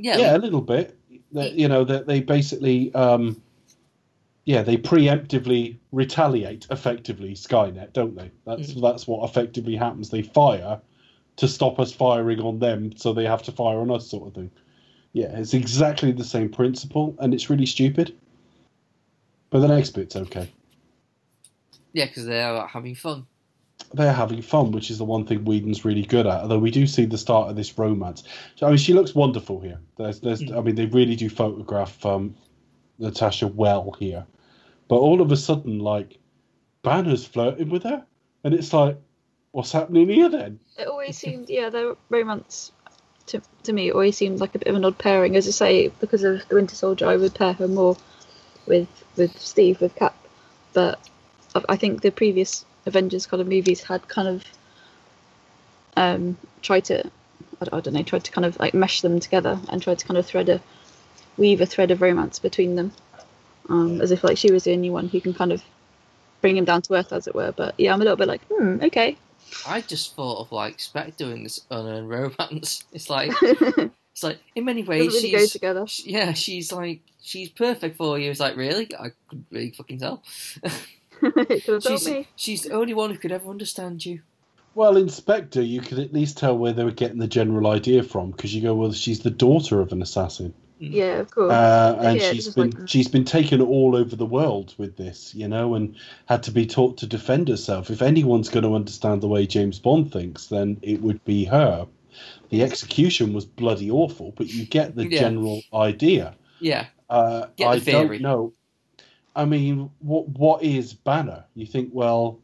Yeah, 0.00 0.16
yeah, 0.16 0.36
a 0.36 0.38
little 0.38 0.60
bit. 0.60 0.96
That 1.32 1.54
you 1.54 1.66
know 1.66 1.82
that 1.82 2.06
they 2.06 2.20
basically, 2.20 2.94
um, 2.94 3.42
yeah, 4.44 4.62
they 4.62 4.76
preemptively 4.76 5.78
retaliate 5.90 6.68
effectively 6.70 7.32
Skynet, 7.34 7.92
don't 7.92 8.14
they? 8.14 8.30
That's 8.46 8.70
Mm-hmm. 8.70 8.80
that's 8.80 9.08
what 9.08 9.28
effectively 9.28 9.74
happens. 9.74 10.10
They 10.10 10.22
fire 10.22 10.80
to 11.36 11.48
stop 11.48 11.80
us 11.80 11.92
firing 11.92 12.40
on 12.40 12.60
them, 12.60 12.96
so 12.96 13.12
they 13.12 13.24
have 13.24 13.42
to 13.44 13.52
fire 13.52 13.80
on 13.80 13.90
us, 13.90 14.06
sort 14.08 14.28
of 14.28 14.34
thing. 14.34 14.52
Yeah, 15.18 15.36
it's 15.36 15.52
exactly 15.52 16.12
the 16.12 16.22
same 16.22 16.48
principle, 16.48 17.16
and 17.18 17.34
it's 17.34 17.50
really 17.50 17.66
stupid. 17.66 18.14
But 19.50 19.60
the 19.60 19.66
next 19.66 19.90
bit's 19.90 20.14
okay. 20.14 20.48
yeah, 21.92 22.06
because 22.06 22.24
they're 22.26 22.64
having 22.68 22.94
fun. 22.94 23.26
they're 23.94 24.12
having 24.12 24.42
fun, 24.42 24.72
which 24.72 24.90
is 24.90 24.98
the 24.98 25.04
one 25.04 25.26
thing 25.26 25.44
Whedon's 25.44 25.84
really 25.84 26.02
good 26.02 26.26
at. 26.26 26.42
Although 26.42 26.58
we 26.58 26.70
do 26.70 26.86
see 26.86 27.04
the 27.04 27.18
start 27.18 27.50
of 27.50 27.56
this 27.56 27.76
romance. 27.78 28.22
So, 28.56 28.66
I 28.66 28.70
mean, 28.70 28.78
she 28.78 28.92
looks 28.92 29.14
wonderful 29.14 29.60
here. 29.60 29.80
There's, 29.96 30.20
there's, 30.20 30.42
I 30.52 30.60
mean, 30.60 30.74
they 30.74 30.86
really 30.86 31.16
do 31.16 31.28
photograph 31.28 32.04
um, 32.04 32.34
Natasha 32.98 33.46
well 33.46 33.96
here. 33.98 34.26
But 34.88 34.96
all 34.96 35.20
of 35.20 35.32
a 35.32 35.36
sudden, 35.36 35.80
like, 35.80 36.18
Banner's 36.82 37.24
flirting 37.26 37.70
with 37.70 37.82
her, 37.82 38.04
and 38.44 38.54
it's 38.54 38.72
like, 38.72 38.98
what's 39.52 39.72
happening 39.72 40.08
here 40.08 40.28
then? 40.28 40.60
It 40.78 40.86
always 40.86 41.18
seemed, 41.18 41.48
yeah, 41.48 41.70
their 41.70 41.96
romance 42.08 42.72
to, 43.28 43.42
to 43.64 43.72
me 43.72 43.90
always 43.90 44.16
seemed 44.16 44.40
like 44.40 44.54
a 44.54 44.58
bit 44.58 44.68
of 44.68 44.76
an 44.76 44.84
odd 44.84 44.98
pairing. 44.98 45.36
As 45.36 45.46
I 45.48 45.50
say, 45.52 45.88
because 46.00 46.24
of 46.24 46.46
the 46.48 46.54
Winter 46.56 46.76
Soldier, 46.76 47.06
I 47.06 47.16
would 47.16 47.34
pair 47.34 47.52
her 47.54 47.68
more 47.68 47.96
with 48.66 48.88
with 49.16 49.38
Steve 49.40 49.80
with 49.80 49.94
Cap. 49.96 50.16
But 50.72 50.98
I- 51.54 51.64
I 51.70 51.76
think 51.76 52.02
the 52.02 52.10
previous 52.10 52.64
Avengers 52.86 53.26
kind 53.26 53.40
of 53.40 53.48
movies 53.48 53.82
had 53.84 54.08
kind 54.08 54.28
of 54.28 54.44
um 55.96 56.36
tried 56.62 56.84
to, 56.86 56.98
I 57.60 57.64
don't, 57.64 57.74
I 57.74 57.80
don't 57.80 57.94
know, 57.94 58.02
tried 58.02 58.24
to 58.24 58.30
kind 58.32 58.44
of 58.44 58.58
like 58.58 58.74
mesh 58.74 59.00
them 59.00 59.20
together 59.20 59.58
and 59.68 59.82
tried 59.82 59.98
to 60.00 60.06
kind 60.06 60.18
of 60.18 60.26
thread 60.26 60.48
a 60.48 60.60
weave 61.36 61.60
a 61.60 61.66
thread 61.66 61.90
of 61.90 62.02
romance 62.02 62.38
between 62.38 62.76
them, 62.76 62.92
um, 63.68 64.00
as 64.00 64.10
if 64.10 64.24
like 64.24 64.38
she 64.38 64.52
was 64.52 64.64
the 64.64 64.72
only 64.72 64.90
one 64.90 65.08
who 65.08 65.20
can 65.20 65.34
kind 65.34 65.52
of 65.52 65.62
bring 66.40 66.56
him 66.56 66.64
down 66.64 66.82
to 66.82 66.94
earth, 66.94 67.12
as 67.12 67.26
it 67.26 67.34
were. 67.34 67.52
But 67.52 67.74
yeah, 67.78 67.92
I'm 67.92 68.00
a 68.00 68.04
little 68.04 68.16
bit 68.16 68.28
like, 68.28 68.42
hmm, 68.52 68.78
okay. 68.82 69.16
I 69.66 69.80
just 69.80 70.14
thought 70.14 70.40
of 70.40 70.52
like 70.52 70.80
Spec 70.80 71.16
doing 71.16 71.42
this 71.42 71.60
unearned 71.70 72.08
romance. 72.08 72.84
It's 72.92 73.10
like 73.10 73.32
it's 73.42 74.22
like 74.22 74.38
in 74.54 74.64
many 74.64 74.82
ways 74.82 75.06
Doesn't 75.12 75.22
really 75.22 75.32
go 75.32 75.38
she's 75.40 75.52
together. 75.52 75.86
sh- 75.86 76.04
yeah 76.06 76.32
she's 76.32 76.72
like 76.72 77.00
she's 77.20 77.48
perfect 77.50 77.96
for 77.96 78.18
you. 78.18 78.30
It's 78.30 78.40
like 78.40 78.56
really 78.56 78.88
I 78.98 79.10
couldn't 79.28 79.46
really 79.50 79.70
fucking 79.70 79.98
tell. 79.98 80.22
it 81.22 81.64
could 81.64 81.74
have 81.74 81.82
told 81.82 82.00
she's 82.00 82.26
she's 82.36 82.62
the 82.62 82.72
only 82.72 82.94
one 82.94 83.10
who 83.10 83.18
could 83.18 83.32
ever 83.32 83.48
understand 83.50 84.04
you. 84.04 84.20
Well, 84.74 84.96
Inspector, 84.96 85.60
you 85.60 85.80
could 85.80 85.98
at 85.98 86.12
least 86.12 86.38
tell 86.38 86.56
where 86.56 86.72
they 86.72 86.84
were 86.84 86.92
getting 86.92 87.18
the 87.18 87.26
general 87.26 87.66
idea 87.66 88.04
from, 88.04 88.30
because 88.30 88.54
you 88.54 88.62
go, 88.62 88.74
well, 88.76 88.92
she's 88.92 89.18
the 89.20 89.30
daughter 89.30 89.80
of 89.80 89.90
an 89.90 90.02
assassin. 90.02 90.54
Yeah, 90.80 91.18
of 91.18 91.30
course. 91.30 91.52
uh, 91.52 91.98
and 92.00 92.18
Yeah, 92.18 92.26
it's 92.26 92.34
she's 92.34 92.44
just 92.44 92.56
been 92.56 92.70
like- 92.70 92.88
she's 92.88 93.08
been 93.08 93.24
taken 93.24 93.60
all 93.60 93.96
over 93.96 94.14
the 94.14 94.26
world 94.26 94.74
with 94.78 94.96
this, 94.96 95.34
you 95.34 95.48
know, 95.48 95.74
and 95.74 95.96
had 96.26 96.42
to 96.44 96.50
be 96.52 96.66
taught 96.66 96.96
to 96.98 97.06
defend 97.06 97.48
herself. 97.48 97.90
If 97.90 98.00
anyone's 98.02 98.48
going 98.48 98.64
to 98.64 98.74
understand 98.74 99.20
the 99.20 99.28
way 99.28 99.46
James 99.46 99.78
Bond 99.78 100.12
thinks, 100.12 100.46
then 100.46 100.78
it 100.82 101.02
would 101.02 101.24
be 101.24 101.44
her. 101.46 101.86
The 102.50 102.62
execution 102.62 103.32
was 103.32 103.44
bloody 103.44 103.90
awful, 103.90 104.32
but 104.36 104.48
you 104.48 104.64
get 104.66 104.94
the 104.94 105.08
Yeah. 105.08 105.20
general 105.20 105.62
idea. 105.74 106.34
Yeah, 106.60 106.86
Uh, 107.10 107.46
Get 107.56 107.64
the 107.64 107.68
I 107.68 107.78
theory. 107.80 108.18
don't 108.18 108.22
know. 108.22 108.52
I 109.34 109.44
mean, 109.44 109.90
what 110.00 110.28
what 110.30 110.62
is 110.62 110.92
Banner? 110.94 111.44
You 111.54 111.64
think, 111.66 111.90
well, 111.92 112.38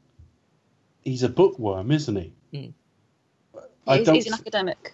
he's 1.02 1.22
a 1.22 1.28
bookworm, 1.28 1.90
isn't 1.90 2.16
he? 2.16 2.32
Hmm. 2.52 3.58
I 3.86 3.98
he's, 3.98 4.06
don't. 4.06 4.14
he's 4.14 4.26
an 4.26 4.34
academic. 4.34 4.92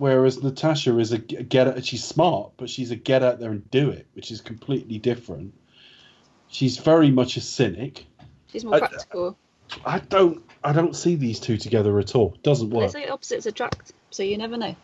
Whereas 0.00 0.42
Natasha 0.42 0.98
is 0.98 1.12
a 1.12 1.18
g- 1.18 1.42
get 1.42 1.68
out, 1.68 1.84
she's 1.84 2.02
smart, 2.02 2.52
but 2.56 2.70
she's 2.70 2.90
a 2.90 2.96
get 2.96 3.22
out 3.22 3.38
there 3.38 3.50
and 3.50 3.70
do 3.70 3.90
it, 3.90 4.06
which 4.14 4.30
is 4.30 4.40
completely 4.40 4.96
different. 4.96 5.52
She's 6.48 6.78
very 6.78 7.10
much 7.10 7.36
a 7.36 7.42
cynic. 7.42 8.06
She's 8.50 8.64
more 8.64 8.76
I- 8.76 8.78
practical. 8.78 9.36
I 9.84 9.98
don't 9.98 10.42
I 10.64 10.72
don't 10.72 10.96
see 10.96 11.16
these 11.16 11.38
two 11.38 11.58
together 11.58 11.98
at 11.98 12.14
all. 12.14 12.34
Doesn't 12.42 12.70
work. 12.70 12.92
They 12.92 13.00
work. 13.00 13.06
say 13.06 13.10
opposites 13.10 13.44
attract, 13.44 13.92
so 14.10 14.22
you 14.22 14.38
never 14.38 14.56
know. 14.56 14.74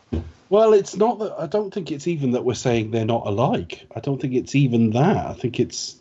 Well, 0.50 0.74
it's 0.74 0.94
not 0.96 1.18
that 1.20 1.32
I 1.38 1.46
don't 1.46 1.72
think 1.72 1.90
it's 1.90 2.06
even 2.06 2.32
that 2.32 2.44
we're 2.44 2.52
saying 2.54 2.90
they're 2.90 3.06
not 3.06 3.26
alike. 3.26 3.86
I 3.96 4.00
don't 4.00 4.20
think 4.20 4.34
it's 4.34 4.54
even 4.54 4.90
that. 4.90 5.26
I 5.28 5.32
think 5.32 5.58
it's 5.58 5.96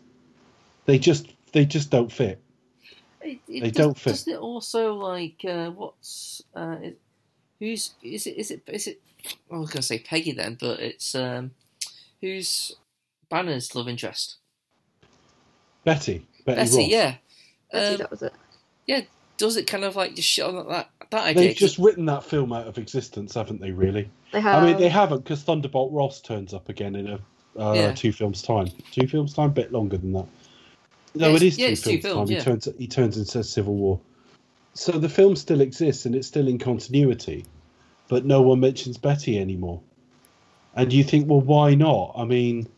they 0.84 0.98
just 0.98 1.26
they 1.52 1.64
just 1.64 1.88
don't 1.90 2.12
fit. 2.12 2.38
it, 3.22 3.38
it 3.48 3.60
They 3.62 3.70
does, 3.70 3.72
don't 3.86 3.98
fit. 3.98 4.10
Doesn't 4.10 4.34
it 4.34 4.40
also 4.40 4.92
like 4.96 5.42
uh, 5.48 5.70
what's 5.70 6.42
uh, 6.54 6.76
it, 6.82 7.00
who's 7.60 7.94
is 8.02 8.26
it 8.26 8.36
is 8.36 8.50
it 8.50 8.62
is 8.68 8.86
it? 8.86 9.00
I 9.52 9.56
was 9.58 9.70
gonna 9.70 9.82
say 9.82 9.98
Peggy 9.98 10.32
then, 10.32 10.56
but 10.60 10.80
it's 10.80 11.14
um 11.14 11.52
who's 12.20 12.76
Banner's 13.30 13.74
love 13.74 13.88
interest? 13.88 14.36
Betty, 15.84 16.26
Betty, 16.44 16.56
Betty, 16.56 16.76
Ross. 16.76 16.88
yeah. 16.88 17.14
Betty, 17.72 17.92
Um, 17.94 17.98
that 17.98 18.10
was 18.10 18.22
it. 18.22 18.32
yeah, 18.86 19.00
does 19.38 19.56
it 19.56 19.66
kind 19.66 19.84
of 19.84 19.96
like 19.96 20.14
just 20.14 20.28
shit 20.28 20.44
on 20.44 20.68
that 20.68 20.90
that 21.10 21.24
idea? 21.24 21.48
They've 21.48 21.56
just 21.56 21.78
written 21.78 22.06
that 22.06 22.24
film 22.24 22.52
out 22.52 22.66
of 22.66 22.78
existence, 22.78 23.34
haven't 23.34 23.60
they? 23.60 23.70
Really? 23.72 24.10
They 24.32 24.40
have. 24.40 24.62
I 24.62 24.66
mean, 24.66 24.76
they 24.78 24.88
haven't 24.88 25.24
because 25.24 25.42
Thunderbolt 25.42 25.92
Ross 25.92 26.20
turns 26.20 26.54
up 26.54 26.68
again 26.68 26.96
in 26.96 27.06
a 27.08 27.20
uh, 27.60 27.74
Yeah. 27.74 27.92
two 27.92 28.12
films 28.12 28.42
time. 28.42 28.68
Two 28.92 29.06
films 29.06 29.32
time, 29.34 29.50
A 29.50 29.52
bit 29.52 29.72
longer 29.72 29.96
than 29.96 30.12
that. 30.12 30.26
No, 31.14 31.28
yeah, 31.30 31.36
it 31.36 31.42
is 31.42 31.58
yeah, 31.58 31.66
two 31.68 31.72
it's 31.72 31.80
two 31.82 32.00
films, 32.00 32.02
films, 32.02 32.28
time. 32.28 32.34
yeah. 32.34 32.38
He 32.38 32.44
turns 32.44 32.68
he 32.78 32.86
turns 32.86 33.16
into 33.16 33.44
Civil 33.44 33.74
War. 33.74 34.00
So 34.76 34.92
the 34.92 35.08
film 35.08 35.36
still 35.36 35.62
exists 35.62 36.04
and 36.04 36.14
it's 36.14 36.28
still 36.28 36.48
in 36.48 36.58
continuity, 36.58 37.46
but 38.08 38.26
no 38.26 38.42
one 38.42 38.60
mentions 38.60 38.98
Betty 38.98 39.38
anymore. 39.38 39.80
And 40.74 40.92
you 40.92 41.02
think, 41.02 41.30
well, 41.30 41.40
why 41.40 41.74
not? 41.74 42.12
I 42.14 42.24
mean, 42.24 42.68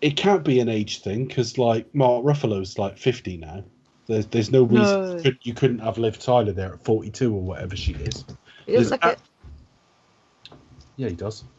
it 0.00 0.16
can't 0.16 0.44
be 0.44 0.60
an 0.60 0.68
age 0.68 1.02
thing 1.02 1.26
because 1.26 1.58
like 1.58 1.92
Mark 1.92 2.24
Ruffalo's 2.24 2.78
like 2.78 2.98
fifty 2.98 3.36
now. 3.36 3.64
There's 4.06 4.26
there's 4.26 4.52
no 4.52 4.62
reason 4.62 5.00
No. 5.00 5.16
you, 5.16 5.22
could, 5.22 5.38
you 5.42 5.54
couldn't 5.54 5.80
have 5.80 5.98
Liv 5.98 6.20
Tyler 6.20 6.52
there 6.52 6.74
at 6.74 6.84
forty 6.84 7.10
two 7.10 7.34
or 7.34 7.42
whatever 7.42 7.74
she 7.74 7.94
is. 7.94 8.24
He 8.64 8.74
doesn't 8.74 8.92
look 8.92 9.00
there's 9.02 9.14
it. 9.14 10.56
Yeah, 10.94 11.08
he 11.08 11.16
does. 11.16 11.42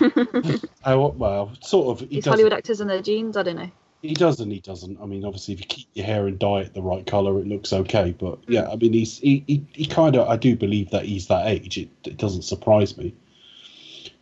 Uh, 0.82 0.92
I, 0.92 0.94
well, 0.94 1.52
sort 1.60 1.88
of. 2.00 2.08
He 2.08 2.16
These. 2.16 2.26
Hollywood 2.26 2.54
actors 2.54 2.80
and 2.80 2.88
their 2.88 3.02
genes, 3.02 3.36
I 3.36 3.42
don't 3.42 3.56
know. 3.56 3.70
He 4.02 4.14
does 4.14 4.40
and 4.40 4.50
he 4.50 4.60
doesn't. 4.60 4.98
I 5.00 5.06
mean, 5.06 5.24
obviously, 5.24 5.54
if 5.54 5.60
you 5.60 5.66
keep 5.66 5.88
your 5.92 6.06
hair 6.06 6.26
and 6.26 6.38
dye 6.38 6.60
it 6.60 6.74
the 6.74 6.80
right 6.80 7.06
color, 7.06 7.38
it 7.38 7.46
looks 7.46 7.72
okay. 7.72 8.14
But 8.18 8.38
yeah, 8.48 8.68
I 8.70 8.76
mean, 8.76 8.94
he's 8.94 9.18
he 9.18 9.44
he, 9.46 9.66
he 9.72 9.84
kind 9.84 10.16
of. 10.16 10.28
I 10.28 10.36
do 10.36 10.56
believe 10.56 10.90
that 10.90 11.04
he's 11.04 11.26
that 11.28 11.46
age. 11.46 11.76
It, 11.76 11.90
it 12.04 12.16
doesn't 12.16 12.42
surprise 12.42 12.96
me. 12.96 13.14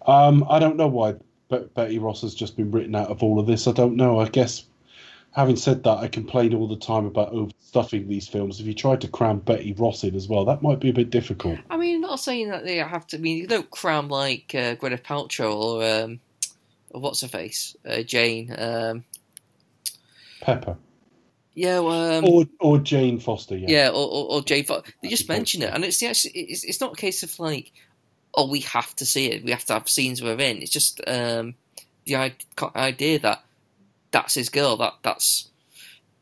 Um, 0.07 0.45
I 0.51 0.59
don't 0.59 0.77
know 0.77 0.89
why 0.89 1.15
Bet- 1.49 1.75
Betty 1.75 1.99
Ross 1.99 2.23
has 2.23 2.35
just 2.35 2.57
been 2.57 2.71
written 2.73 2.95
out 2.95 3.09
of 3.11 3.23
all 3.23 3.39
of 3.39 3.47
this. 3.47 3.69
I 3.69 3.73
don't 3.73 3.95
know. 3.95 4.19
I 4.19 4.29
guess, 4.29 4.65
having 5.33 5.57
said 5.57 5.85
that, 5.85 5.99
I 5.99 6.09
complain 6.09 6.55
all 6.55 6.67
the 6.67 6.77
time 6.77 7.07
about 7.07 7.33
overstuffing 7.33 8.09
these 8.09 8.27
films. 8.27 8.59
If 8.59 8.67
you 8.67 8.75
tried 8.75 9.01
to 9.03 9.09
cram 9.09 9.39
Betty 9.39 9.75
Ross 9.75 10.03
in 10.03 10.17
as 10.17 10.27
well, 10.27 10.45
that 10.47 10.63
might 10.63 10.81
be 10.81 10.89
a 10.89 10.95
bit 10.95 11.11
difficult. 11.11 11.59
I 11.71 11.77
mean, 11.77 12.01
not 12.01 12.19
saying 12.19 12.49
that 12.51 12.65
they 12.65 12.77
have 12.79 13.07
to. 13.09 13.17
I 13.17 13.21
mean, 13.21 13.37
you 13.37 13.47
don't 13.47 13.71
cram 13.71 14.09
like 14.09 14.53
uh, 14.55 14.75
Gwyneth 14.75 15.05
Paltrow 15.05 15.55
or 15.55 15.85
um, 15.85 16.21
or 16.91 17.01
what's 17.01 17.21
her 17.21 17.29
face, 17.29 17.77
uh, 17.89 18.03
Jane. 18.03 18.55
Um, 18.59 19.05
Pepper 20.41 20.77
yeah, 21.59 21.81
well, 21.81 22.19
um, 22.19 22.25
or 22.25 22.45
or 22.61 22.79
Jane 22.79 23.19
Foster. 23.19 23.57
Yeah. 23.57 23.67
yeah, 23.69 23.89
or, 23.89 23.95
or, 24.09 24.31
or 24.31 24.43
Jane. 24.43 24.63
Fo- 24.63 24.85
They 25.03 25.09
just 25.09 25.29
mention 25.29 25.63
it, 25.63 25.75
and 25.75 25.85
it's 25.85 26.01
actually 26.05 26.31
it's, 26.35 26.63
it's 26.63 26.81
not 26.81 26.93
a 26.93 26.97
case 26.97 27.25
of 27.25 27.37
like, 27.41 27.73
oh, 28.33 28.49
we 28.49 28.61
have 28.61 28.95
to 28.95 29.05
see 29.05 29.27
it. 29.27 29.43
We 29.43 29.51
have 29.51 29.65
to 29.65 29.73
have 29.73 29.89
scenes 29.89 30.23
we're 30.23 30.39
in. 30.39 30.63
It's 30.63 30.71
just 30.71 31.01
um, 31.05 31.57
the 32.07 32.33
idea 32.77 33.19
that 33.19 33.43
that's 34.13 34.35
his 34.35 34.51
girl. 34.51 34.77
That 34.77 34.95
that's 35.03 35.51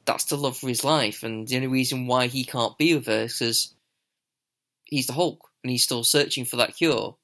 that's 0.06 0.24
the 0.24 0.38
love 0.38 0.58
of 0.62 0.68
his 0.70 0.84
life, 0.84 1.22
and 1.22 1.46
the 1.46 1.56
only 1.56 1.68
reason 1.68 2.06
why 2.06 2.28
he 2.28 2.42
can't 2.42 2.78
be 2.78 2.94
with 2.94 3.04
her 3.04 3.24
is 3.24 3.38
'cause 3.38 3.74
he's 4.86 5.06
the 5.06 5.12
Hulk, 5.12 5.50
and 5.62 5.70
he's 5.70 5.82
still 5.82 6.02
searching 6.02 6.46
for 6.46 6.56
that 6.56 6.76
cure, 6.76 7.14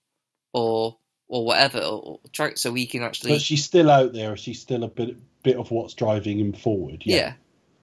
or 0.52 0.98
or 1.28 1.46
whatever, 1.46 1.78
or, 1.78 2.02
or 2.02 2.20
try 2.30 2.52
so 2.56 2.74
he 2.74 2.86
can 2.86 3.02
actually 3.02 3.32
But 3.32 3.40
she's 3.40 3.64
still 3.64 3.90
out 3.90 4.12
there. 4.12 4.36
She's 4.36 4.60
still 4.60 4.84
a 4.84 4.88
bit 4.88 5.16
bit 5.42 5.56
of 5.56 5.70
what's 5.70 5.94
driving 5.94 6.38
him 6.38 6.52
forward. 6.52 7.02
yeah. 7.04 7.16
Yeah. 7.16 7.32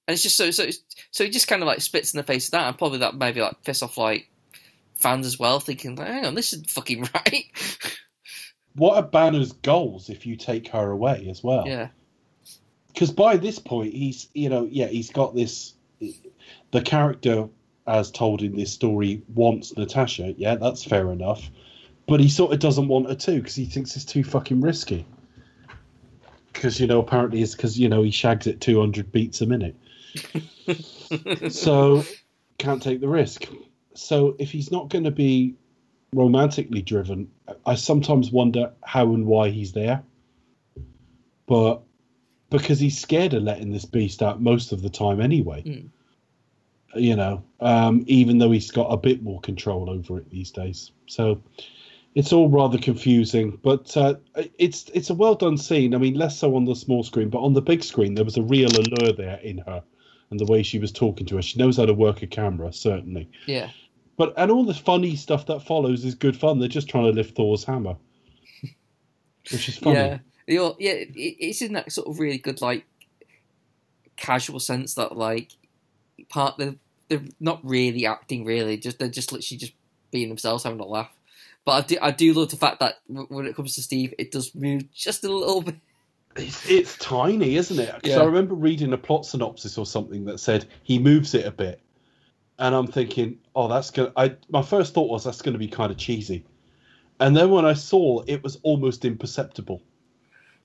And 0.08 0.14
it's 0.14 0.22
just 0.22 0.36
so 0.36 0.50
so 0.50 0.68
so 1.12 1.24
he 1.24 1.30
just 1.30 1.46
kind 1.46 1.62
of 1.62 1.66
like 1.68 1.80
spits 1.80 2.12
in 2.12 2.18
the 2.18 2.24
face 2.24 2.48
of 2.48 2.52
that, 2.52 2.66
and 2.66 2.76
probably 2.76 2.98
that 2.98 3.14
maybe 3.14 3.40
like 3.40 3.62
piss 3.62 3.82
off 3.82 3.96
like 3.96 4.28
fans 4.96 5.24
as 5.24 5.38
well, 5.38 5.60
thinking, 5.60 5.94
like, 5.94 6.08
hang 6.08 6.26
on, 6.26 6.34
this 6.34 6.52
is 6.52 6.64
fucking 6.68 7.02
right. 7.14 7.44
What 8.74 8.96
are 8.96 9.02
Banner's 9.02 9.52
goals 9.52 10.10
if 10.10 10.26
you 10.26 10.36
take 10.36 10.68
her 10.68 10.90
away 10.90 11.28
as 11.30 11.44
well? 11.44 11.64
yeah, 11.66 11.88
because 12.92 13.12
by 13.12 13.36
this 13.36 13.58
point 13.58 13.94
he's 13.94 14.28
you 14.34 14.48
know 14.48 14.68
yeah 14.70 14.86
he's 14.86 15.10
got 15.10 15.34
this 15.34 15.74
the 16.70 16.82
character 16.82 17.48
as 17.86 18.10
told 18.10 18.42
in 18.42 18.56
this 18.56 18.72
story 18.72 19.22
wants 19.34 19.76
natasha 19.76 20.34
yeah 20.36 20.54
that's 20.54 20.84
fair 20.84 21.10
enough 21.10 21.50
but 22.06 22.20
he 22.20 22.28
sort 22.28 22.52
of 22.52 22.58
doesn't 22.58 22.88
want 22.88 23.08
her 23.08 23.14
too 23.14 23.38
because 23.38 23.54
he 23.54 23.64
thinks 23.64 23.96
it's 23.96 24.04
too 24.04 24.24
fucking 24.24 24.60
risky 24.60 25.06
because 26.52 26.80
you 26.80 26.86
know 26.86 27.00
apparently 27.00 27.42
it's 27.42 27.54
because 27.54 27.78
you 27.78 27.88
know 27.88 28.02
he 28.02 28.10
shags 28.10 28.46
at 28.46 28.60
200 28.60 29.10
beats 29.12 29.40
a 29.40 29.46
minute 29.46 29.76
so 31.50 32.04
can't 32.58 32.82
take 32.82 33.00
the 33.00 33.08
risk 33.08 33.46
so 33.94 34.34
if 34.38 34.50
he's 34.50 34.70
not 34.70 34.88
going 34.88 35.04
to 35.04 35.10
be 35.10 35.54
romantically 36.12 36.82
driven 36.82 37.30
i 37.66 37.74
sometimes 37.74 38.30
wonder 38.30 38.72
how 38.84 39.14
and 39.14 39.26
why 39.26 39.48
he's 39.50 39.72
there 39.72 40.02
but 41.46 41.82
because 42.50 42.80
he's 42.80 42.98
scared 42.98 43.32
of 43.32 43.44
letting 43.44 43.72
this 43.72 43.84
beast 43.84 44.22
out 44.22 44.42
most 44.42 44.72
of 44.72 44.82
the 44.82 44.90
time 44.90 45.20
anyway. 45.20 45.62
Mm. 45.62 45.88
You 46.94 47.14
know, 47.14 47.44
um, 47.60 48.04
even 48.08 48.38
though 48.38 48.50
he's 48.50 48.72
got 48.72 48.88
a 48.88 48.96
bit 48.96 49.22
more 49.22 49.40
control 49.40 49.88
over 49.88 50.18
it 50.18 50.28
these 50.28 50.50
days. 50.50 50.90
So 51.06 51.40
it's 52.14 52.32
all 52.32 52.48
rather 52.48 52.78
confusing, 52.78 53.58
but 53.62 53.96
uh, 53.96 54.14
it's 54.58 54.90
it's 54.94 55.10
a 55.10 55.14
well 55.14 55.34
done 55.34 55.56
scene. 55.56 55.94
I 55.94 55.98
mean, 55.98 56.14
less 56.14 56.38
so 56.38 56.56
on 56.56 56.64
the 56.64 56.74
small 56.74 57.02
screen, 57.02 57.30
but 57.30 57.40
on 57.40 57.52
the 57.52 57.62
big 57.62 57.84
screen, 57.84 58.14
there 58.14 58.24
was 58.24 58.36
a 58.36 58.42
real 58.42 58.70
allure 58.70 59.12
there 59.12 59.38
in 59.38 59.58
her 59.58 59.82
and 60.30 60.40
the 60.40 60.46
way 60.46 60.62
she 60.62 60.78
was 60.78 60.92
talking 60.92 61.26
to 61.26 61.36
her. 61.36 61.42
She 61.42 61.58
knows 61.58 61.76
how 61.76 61.86
to 61.86 61.94
work 61.94 62.22
a 62.22 62.26
camera, 62.26 62.72
certainly. 62.72 63.28
yeah, 63.46 63.70
But 64.16 64.32
and 64.36 64.50
all 64.50 64.64
the 64.64 64.74
funny 64.74 65.16
stuff 65.16 65.46
that 65.46 65.66
follows 65.66 66.04
is 66.04 66.14
good 66.14 66.36
fun. 66.36 66.58
They're 66.58 66.68
just 66.68 66.88
trying 66.88 67.04
to 67.04 67.12
lift 67.12 67.36
Thor's 67.36 67.64
hammer, 67.64 67.96
which 69.50 69.68
is 69.68 69.78
funny. 69.78 69.96
yeah, 69.96 70.18
You're, 70.46 70.76
yeah. 70.78 70.92
It, 70.92 71.14
it's 71.14 71.62
in 71.62 71.74
that 71.74 71.92
sort 71.92 72.08
of 72.08 72.18
really 72.18 72.38
good 72.38 72.60
like 72.60 72.86
casual 74.16 74.60
sense 74.60 74.94
that 74.94 75.16
like 75.16 75.52
part 76.28 76.58
they're, 76.58 76.74
they're 77.08 77.22
not 77.40 77.60
really 77.64 78.06
acting 78.06 78.44
really, 78.44 78.76
just 78.76 78.98
they're 78.98 79.08
just 79.08 79.32
literally 79.32 79.58
just 79.58 79.72
being 80.10 80.28
themselves, 80.28 80.64
having 80.64 80.80
a 80.80 80.84
laugh. 80.84 81.10
But 81.64 81.72
I 81.72 81.86
do, 81.86 81.96
I 82.00 82.10
do 82.10 82.32
love 82.32 82.50
the 82.50 82.56
fact 82.56 82.80
that 82.80 82.96
when 83.06 83.46
it 83.46 83.54
comes 83.54 83.74
to 83.74 83.82
Steve, 83.82 84.14
it 84.18 84.32
does 84.32 84.54
move 84.54 84.90
just 84.92 85.24
a 85.24 85.32
little 85.32 85.60
bit. 85.62 85.76
It's, 86.36 86.68
it's 86.70 86.96
tiny, 86.98 87.56
isn't 87.56 87.78
it? 87.78 87.90
'Cause 87.90 88.00
Yeah. 88.12 88.20
I 88.20 88.24
remember 88.24 88.54
reading 88.54 88.92
a 88.92 88.96
plot 88.98 89.26
synopsis 89.26 89.76
or 89.76 89.84
something 89.84 90.24
that 90.26 90.38
said 90.38 90.66
he 90.84 90.98
moves 90.98 91.34
it 91.34 91.44
a 91.44 91.50
bit, 91.50 91.80
and 92.58 92.74
I'm 92.74 92.86
thinking, 92.86 93.38
oh, 93.54 93.68
that's 93.68 93.90
gonna. 93.90 94.12
I 94.16 94.36
my 94.48 94.62
first 94.62 94.94
thought 94.94 95.10
was 95.10 95.24
that's 95.24 95.42
going 95.42 95.54
to 95.54 95.58
be 95.58 95.68
kind 95.68 95.90
of 95.90 95.98
cheesy, 95.98 96.44
and 97.18 97.36
then 97.36 97.50
when 97.50 97.64
I 97.66 97.74
saw 97.74 98.22
it 98.26 98.42
was 98.42 98.58
almost 98.62 99.04
imperceptible. 99.04 99.82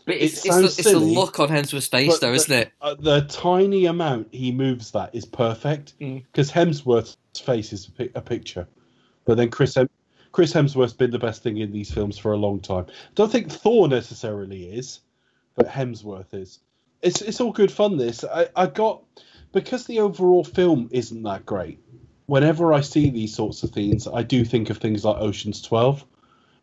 But 0.05 0.17
It 0.17 0.21
it's, 0.21 0.45
it's, 0.45 0.55
the, 0.55 0.63
it's 0.65 0.83
the 0.91 0.99
look 0.99 1.39
on 1.39 1.49
Hemsworth's 1.49 1.87
face, 1.87 2.19
though, 2.19 2.29
the- 2.29 2.35
isn't 2.35 2.53
it? 2.53 2.71
Uh, 2.79 2.93
the 2.99 3.21
tiny 3.21 3.85
amount 3.87 4.27
he 4.31 4.51
moves 4.51 4.91
that 4.91 5.13
is 5.15 5.25
perfect 5.25 5.97
Mm. 5.99 6.23
because 6.31 6.51
Hemsworth's 6.51 7.17
face 7.43 7.73
is 7.73 7.87
a, 7.87 7.91
pi- 7.91 8.09
a 8.13 8.21
picture, 8.21 8.67
but 9.25 9.35
then 9.35 9.49
Chris 9.49 9.73
Hem- 9.73 9.89
Chris 10.35 10.51
Hemsworth's 10.51 10.91
been 10.91 11.11
the 11.11 11.17
best 11.17 11.43
thing 11.43 11.59
in 11.59 11.71
these 11.71 11.89
films 11.89 12.17
for 12.17 12.33
a 12.33 12.37
long 12.37 12.59
time. 12.59 12.85
Don't 13.15 13.31
think 13.31 13.49
Thor 13.49 13.87
necessarily 13.87 14.65
is, 14.65 14.99
but 15.55 15.65
Hemsworth 15.65 16.33
is. 16.33 16.59
It's 17.01 17.21
it's 17.21 17.39
all 17.39 17.53
good 17.53 17.71
fun. 17.71 17.95
This 17.95 18.25
I, 18.25 18.49
I 18.53 18.67
got 18.67 19.01
because 19.53 19.85
the 19.85 20.01
overall 20.01 20.43
film 20.43 20.89
isn't 20.91 21.23
that 21.23 21.45
great. 21.45 21.79
Whenever 22.25 22.73
I 22.73 22.81
see 22.81 23.09
these 23.09 23.33
sorts 23.33 23.63
of 23.63 23.69
things, 23.69 24.09
I 24.09 24.23
do 24.23 24.43
think 24.43 24.69
of 24.69 24.77
things 24.77 25.05
like 25.05 25.15
Ocean's 25.21 25.61
Twelve, 25.61 26.03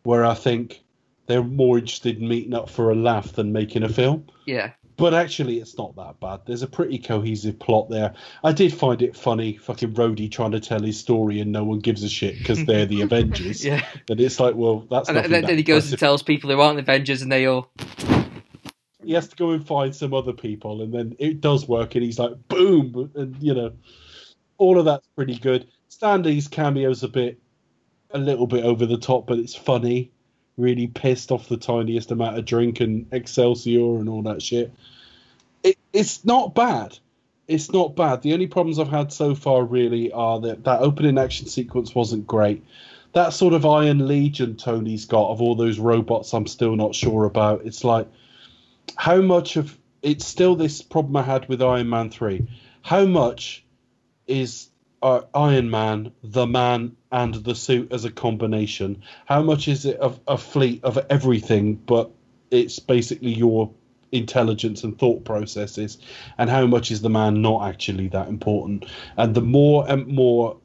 where 0.03 0.27
I 0.27 0.35
think 0.35 0.85
they're 1.25 1.43
more 1.43 1.79
interested 1.79 2.19
in 2.19 2.29
meeting 2.29 2.53
up 2.53 2.69
for 2.69 2.91
a 2.91 2.95
laugh 2.95 3.33
than 3.33 3.53
making 3.53 3.85
a 3.85 3.89
film 3.89 4.27
Yeah. 4.45 4.73
But 4.97 5.15
actually 5.15 5.59
it's 5.59 5.77
not 5.79 5.97
that 5.97 6.21
bad. 6.21 6.41
There's 6.47 6.63
a 6.63 6.67
pretty 6.67 6.99
cohesive 6.99 7.59
plot 7.59 7.89
there. 7.89 8.15
I 8.45 8.53
did 8.53 8.73
find 8.73 9.01
it 9.03 9.17
funny, 9.17 9.57
fucking 9.57 9.95
Rhodey 9.95 10.31
trying 10.31 10.53
to 10.53 10.61
tell 10.61 10.81
his 10.81 10.99
story 10.99 11.41
and 11.41 11.51
no 11.51 11.65
one 11.65 11.79
gives 11.79 12.03
a 12.03 12.09
shit 12.09 12.39
because 12.39 12.65
they're 12.67 12.87
the 12.87 13.01
Avengers. 13.03 13.65
Yeah. 13.65 13.85
And 14.09 14.21
it's 14.21 14.39
like, 14.39 14.55
well, 14.55 14.87
that's 14.91 15.09
And, 15.09 15.19
and 15.19 15.33
then, 15.33 15.45
then 15.45 15.57
he 15.57 15.63
goes 15.63 15.91
and 15.91 15.99
tells 15.99 16.23
people 16.23 16.51
who 16.51 16.61
aren't 16.61 16.79
Avengers, 16.79 17.23
and 17.23 17.33
they 17.33 17.47
all. 17.47 17.71
He 19.03 19.15
has 19.15 19.29
to 19.29 19.37
go 19.37 19.51
and 19.51 19.67
find 19.67 19.95
some 19.95 20.15
other 20.15 20.33
people, 20.33 20.83
and 20.83 20.93
then 20.93 21.17
it 21.19 21.41
does 21.41 21.67
work, 21.67 21.95
and 21.95 22.05
he's 22.05 22.19
like, 22.19 22.33
boom, 22.49 23.11
and 23.15 23.37
you 23.43 23.55
know, 23.55 23.73
all 24.59 24.79
of 24.79 24.85
that's 24.85 25.07
pretty 25.17 25.39
good. 25.39 25.67
Stan 25.89 26.23
Lee's 26.23 26.49
cameo's 26.49 27.03
a 27.03 27.09
bit, 27.09 27.41
a 28.13 28.19
little 28.19 28.47
bit 28.47 28.65
over 28.65 28.87
the 28.87 28.99
top, 28.99 29.27
but 29.27 29.39
it's 29.39 29.55
funny. 29.55 30.12
Really 30.57 30.87
pissed 30.87 31.33
off 31.33 31.49
the 31.49 31.57
tiniest 31.57 32.11
amount 32.11 32.39
of 32.39 32.45
drink 32.45 32.81
and 32.81 33.07
Excelsior 33.13 33.99
and 33.99 34.09
all 34.09 34.23
that 34.23 34.43
shit. 34.43 34.73
It, 35.63 35.79
it's 35.93 36.25
not 36.25 36.55
bad. 36.55 36.99
It's 37.49 37.73
not 37.73 37.97
bad. 37.97 38.23
The 38.23 38.35
only 38.35 38.47
problems 38.47 38.79
I've 38.79 38.89
had 38.89 39.13
so 39.13 39.35
far 39.35 39.65
really 39.65 40.13
are 40.13 40.41
that 40.41 40.65
that 40.65 40.81
opening 40.81 41.19
action 41.19 41.47
sequence 41.47 41.95
wasn't 41.95 42.27
great. 42.27 42.65
That 43.13 43.33
sort 43.33 43.55
of 43.55 43.67
Iron 43.67 44.07
Legion 44.09 44.57
Tony's 44.57 45.05
got 45.05 45.31
of 45.31 45.43
all 45.43 45.55
those 45.55 45.79
robots, 45.79 46.33
I'm 46.33 46.47
still 46.47 46.77
not 46.77 46.95
sure 46.95 47.25
about. 47.25 47.67
It's 47.67 47.85
like 47.85 48.09
how 48.97 49.21
much 49.21 49.57
of 49.57 49.77
it's 50.03 50.27
still 50.27 50.57
this 50.57 50.83
problem 50.83 51.17
I 51.17 51.23
had 51.23 51.49
with 51.49 51.63
Iron 51.63 51.89
Man 51.89 52.11
three. 52.11 52.49
How 52.83 53.05
much 53.07 53.65
is 54.27 54.69
uh, 55.03 55.23
Iron 55.35 55.71
Man 55.71 56.13
the 56.23 56.47
man 56.47 56.97
and 57.13 57.35
the 57.35 57.55
suit 57.55 57.93
as 57.93 58.05
a 58.05 58.11
combination? 58.11 59.03
How 59.27 59.43
much 59.43 59.69
is 59.69 59.85
it 59.85 59.99
of 59.99 60.19
a 60.27 60.39
fleet 60.39 60.83
of 60.83 60.99
everything, 61.11 61.75
but 61.75 62.11
it's 62.51 62.79
basically 62.79 63.33
your 63.33 63.71
intelligence 64.11 64.83
and 64.83 64.99
thought 64.99 65.25
processes, 65.25 65.99
and 66.39 66.51
how 66.51 66.67
much 66.67 66.91
is 66.91 67.03
the 67.03 67.11
man 67.11 67.43
not 67.43 67.69
actually 67.69 68.09
that 68.09 68.29
important? 68.29 68.87
And 69.17 69.35
the 69.35 69.43
more 69.43 69.89
and 69.89 70.09
more 70.09 70.57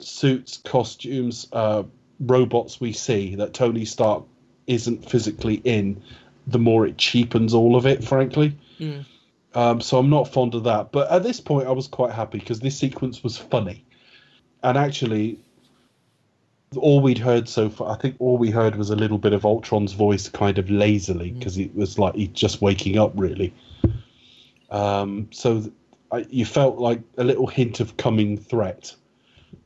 suits, 0.00 0.58
costumes, 0.58 1.46
uh, 1.52 1.84
robots 2.18 2.80
we 2.80 2.92
see 2.92 3.36
that 3.36 3.54
Tony 3.54 3.84
Stark 3.84 4.24
isn't 4.66 5.08
physically 5.08 5.54
in, 5.64 6.02
the 6.46 6.58
more 6.58 6.86
it 6.86 6.98
cheapens 6.98 7.54
all 7.54 7.76
of 7.76 7.86
it, 7.86 8.04
frankly. 8.04 8.56
Mm. 8.78 9.04
Um, 9.54 9.80
so 9.80 9.98
I'm 9.98 10.10
not 10.10 10.32
fond 10.32 10.54
of 10.54 10.64
that. 10.64 10.92
But 10.92 11.10
at 11.10 11.22
this 11.22 11.40
point, 11.40 11.66
I 11.66 11.72
was 11.72 11.88
quite 11.88 12.12
happy 12.12 12.38
because 12.38 12.60
this 12.60 12.78
sequence 12.78 13.22
was 13.22 13.36
funny. 13.36 13.84
And 14.62 14.76
actually, 14.78 15.38
all 16.76 17.00
we'd 17.00 17.18
heard 17.18 17.48
so 17.48 17.68
far, 17.68 17.92
I 17.92 17.96
think 17.96 18.16
all 18.18 18.38
we 18.38 18.50
heard 18.50 18.76
was 18.76 18.90
a 18.90 18.96
little 18.96 19.18
bit 19.18 19.32
of 19.32 19.44
Ultron's 19.44 19.92
voice 19.92 20.28
kind 20.28 20.58
of 20.58 20.70
lazily 20.70 21.32
because 21.32 21.58
it 21.58 21.74
was 21.74 21.98
like 21.98 22.14
he's 22.14 22.28
just 22.28 22.62
waking 22.62 22.98
up, 22.98 23.12
really. 23.16 23.52
Um, 24.70 25.28
so 25.32 25.60
th- 25.60 25.72
I, 26.12 26.26
you 26.30 26.44
felt 26.44 26.78
like 26.78 27.00
a 27.16 27.24
little 27.24 27.46
hint 27.46 27.80
of 27.80 27.96
coming 27.96 28.36
threat. 28.36 28.94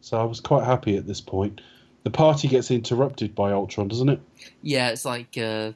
So 0.00 0.18
I 0.18 0.24
was 0.24 0.40
quite 0.40 0.64
happy 0.64 0.96
at 0.96 1.06
this 1.06 1.20
point. 1.20 1.60
The 2.04 2.10
party 2.10 2.48
gets 2.48 2.70
interrupted 2.70 3.34
by 3.34 3.52
Ultron, 3.52 3.88
doesn't 3.88 4.08
it? 4.08 4.20
Yeah, 4.62 4.90
it's 4.90 5.04
like. 5.04 5.36
Uh, 5.36 5.72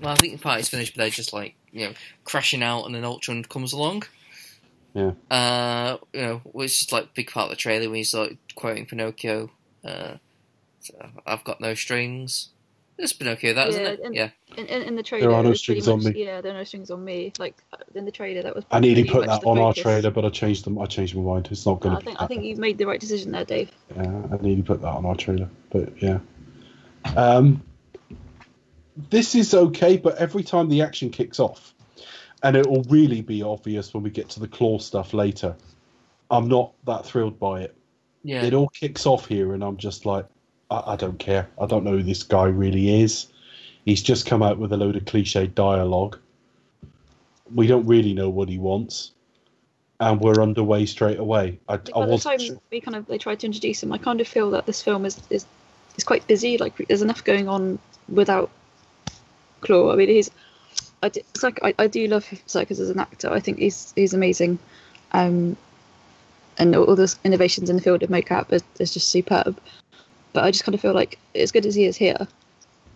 well, 0.00 0.12
I 0.12 0.14
think 0.14 0.32
the 0.32 0.42
party's 0.42 0.68
finished, 0.68 0.94
but 0.94 1.02
they're 1.02 1.10
just 1.10 1.32
like 1.32 1.54
you 1.70 1.86
know 1.86 1.92
crashing 2.24 2.62
out, 2.62 2.84
and 2.84 2.94
then 2.94 3.04
Ultron 3.04 3.44
comes 3.44 3.72
along. 3.72 4.04
Yeah. 4.94 5.12
Uh, 5.30 5.98
you 6.12 6.22
know, 6.22 6.40
which 6.44 6.82
is 6.82 6.92
like 6.92 7.04
a 7.04 7.10
big 7.14 7.30
part 7.30 7.44
of 7.44 7.50
the 7.50 7.56
trailer 7.56 7.88
when 7.88 7.96
he's 7.96 8.14
like 8.14 8.36
quoting 8.54 8.86
Pinocchio. 8.86 9.50
Uh, 9.84 10.16
so 10.82 10.94
I've 11.26 11.44
got 11.44 11.60
no 11.60 11.74
strings. 11.74 12.50
It's 12.98 13.14
been 13.14 13.28
okay, 13.28 13.52
that 13.54 13.68
isn't 13.70 13.82
Yeah, 13.82 13.88
it? 13.90 14.00
and- 14.04 14.14
Yeah. 14.14 14.28
In, 14.56 14.66
in, 14.66 14.82
in 14.82 14.96
the 14.96 15.02
trailer, 15.02 15.28
There 15.28 15.36
are 15.36 15.42
no 15.42 15.48
it 15.48 15.52
was 15.52 15.64
pretty 15.64 15.80
strings 15.80 16.04
on 16.06 16.12
me. 16.12 16.24
Yeah, 16.24 16.42
there 16.42 16.52
are 16.52 16.58
no 16.58 16.64
strings 16.64 16.90
on 16.90 17.02
me. 17.02 17.32
Like 17.38 17.56
uh, 17.72 17.78
in 17.94 18.04
the 18.04 18.10
trailer, 18.12 18.42
that 18.42 18.54
was. 18.54 18.64
I 18.70 18.80
nearly 18.80 19.04
pretty 19.04 19.10
put 19.20 19.26
that 19.28 19.40
the 19.40 19.46
on 19.48 19.58
our 19.58 19.70
focus. 19.72 19.82
trailer, 19.82 20.10
but 20.10 20.26
I 20.26 20.28
changed 20.28 20.64
them. 20.66 20.78
I 20.78 20.84
changed 20.84 21.16
my 21.16 21.22
mind. 21.22 21.48
It's 21.50 21.64
not 21.64 21.80
going 21.80 21.94
to 21.94 22.00
be. 22.00 22.06
think 22.06 22.20
I 22.20 22.26
think 22.26 22.44
you 22.44 22.56
made 22.56 22.76
the 22.76 22.84
right 22.86 23.00
decision 23.00 23.32
there, 23.32 23.46
Dave. 23.46 23.70
Yeah, 23.96 24.02
I 24.30 24.36
nearly 24.42 24.62
put 24.62 24.82
that 24.82 24.88
on 24.88 25.06
our 25.06 25.16
trailer, 25.16 25.48
but 25.70 26.00
yeah. 26.02 26.18
Um, 27.16 27.62
this 29.10 29.34
is 29.34 29.54
okay, 29.54 29.96
but 29.96 30.18
every 30.18 30.42
time 30.42 30.68
the 30.68 30.82
action 30.82 31.08
kicks 31.10 31.40
off, 31.40 31.74
and 32.42 32.56
it 32.56 32.66
will 32.68 32.82
really 32.84 33.22
be 33.22 33.42
obvious 33.42 33.94
when 33.94 34.02
we 34.02 34.10
get 34.10 34.28
to 34.30 34.40
the 34.40 34.48
Klaue 34.48 34.80
stuff 34.82 35.14
later, 35.14 35.56
I'm 36.30 36.48
not 36.48 36.74
that 36.84 37.06
thrilled 37.06 37.38
by 37.38 37.62
it. 37.62 37.74
Yeah. 38.22 38.42
It 38.44 38.52
all 38.54 38.68
kicks 38.68 39.06
off 39.06 39.26
here, 39.26 39.54
and 39.54 39.64
I'm 39.64 39.78
just 39.78 40.04
like, 40.04 40.26
I, 40.72 40.92
I 40.92 40.96
don't 40.96 41.18
care. 41.18 41.48
I 41.60 41.66
don't 41.66 41.84
know 41.84 41.92
who 41.92 42.02
this 42.02 42.22
guy 42.22 42.46
really 42.46 43.02
is. 43.02 43.26
He's 43.84 44.02
just 44.02 44.26
come 44.26 44.42
out 44.42 44.58
with 44.58 44.72
a 44.72 44.76
load 44.76 44.96
of 44.96 45.04
cliche 45.04 45.46
dialogue. 45.46 46.18
We 47.54 47.66
don't 47.66 47.86
really 47.86 48.14
know 48.14 48.30
what 48.30 48.48
he 48.48 48.58
wants, 48.58 49.12
and 50.00 50.20
we're 50.20 50.40
underway 50.40 50.86
straight 50.86 51.18
away. 51.18 51.58
I, 51.68 51.74
I 51.74 51.76
By 51.76 52.06
the 52.06 52.12
wasn't 52.12 52.22
time 52.22 52.38
sure. 52.40 52.60
we 52.70 52.80
kind 52.80 52.96
of 52.96 53.06
they 53.06 53.18
tried 53.18 53.40
to 53.40 53.46
introduce 53.46 53.82
him, 53.82 53.92
I 53.92 53.98
kind 53.98 54.20
of 54.20 54.28
feel 54.28 54.50
that 54.52 54.66
this 54.66 54.80
film 54.82 55.04
is 55.04 55.20
is, 55.28 55.44
is 55.96 56.04
quite 56.04 56.26
busy. 56.26 56.56
Like 56.58 56.76
there's 56.88 57.02
enough 57.02 57.24
going 57.24 57.48
on 57.48 57.78
without 58.08 58.50
Klaue. 59.60 59.92
I 59.92 59.96
mean, 59.96 60.08
he's 60.08 60.30
I 61.02 61.08
do, 61.08 61.20
it's 61.34 61.42
like 61.42 61.58
I, 61.62 61.74
I 61.78 61.86
do 61.88 62.06
love 62.06 62.24
Serkis 62.46 62.80
as 62.80 62.88
an 62.88 63.00
actor. 63.00 63.30
I 63.30 63.40
think 63.40 63.58
he's 63.58 63.92
he's 63.96 64.14
amazing, 64.14 64.58
um, 65.12 65.56
and 66.58 66.74
all, 66.76 66.84
all 66.84 66.96
those 66.96 67.18
innovations 67.24 67.68
in 67.68 67.76
the 67.76 67.82
field 67.82 68.02
of 68.02 68.10
mocap 68.10 68.52
is, 68.52 68.62
is 68.78 68.94
just 68.94 69.08
superb. 69.08 69.58
But 70.32 70.44
I 70.44 70.50
just 70.50 70.64
kind 70.64 70.74
of 70.74 70.80
feel 70.80 70.94
like 70.94 71.18
as 71.34 71.52
good 71.52 71.66
as 71.66 71.74
he 71.74 71.84
is 71.84 71.96
here, 71.96 72.26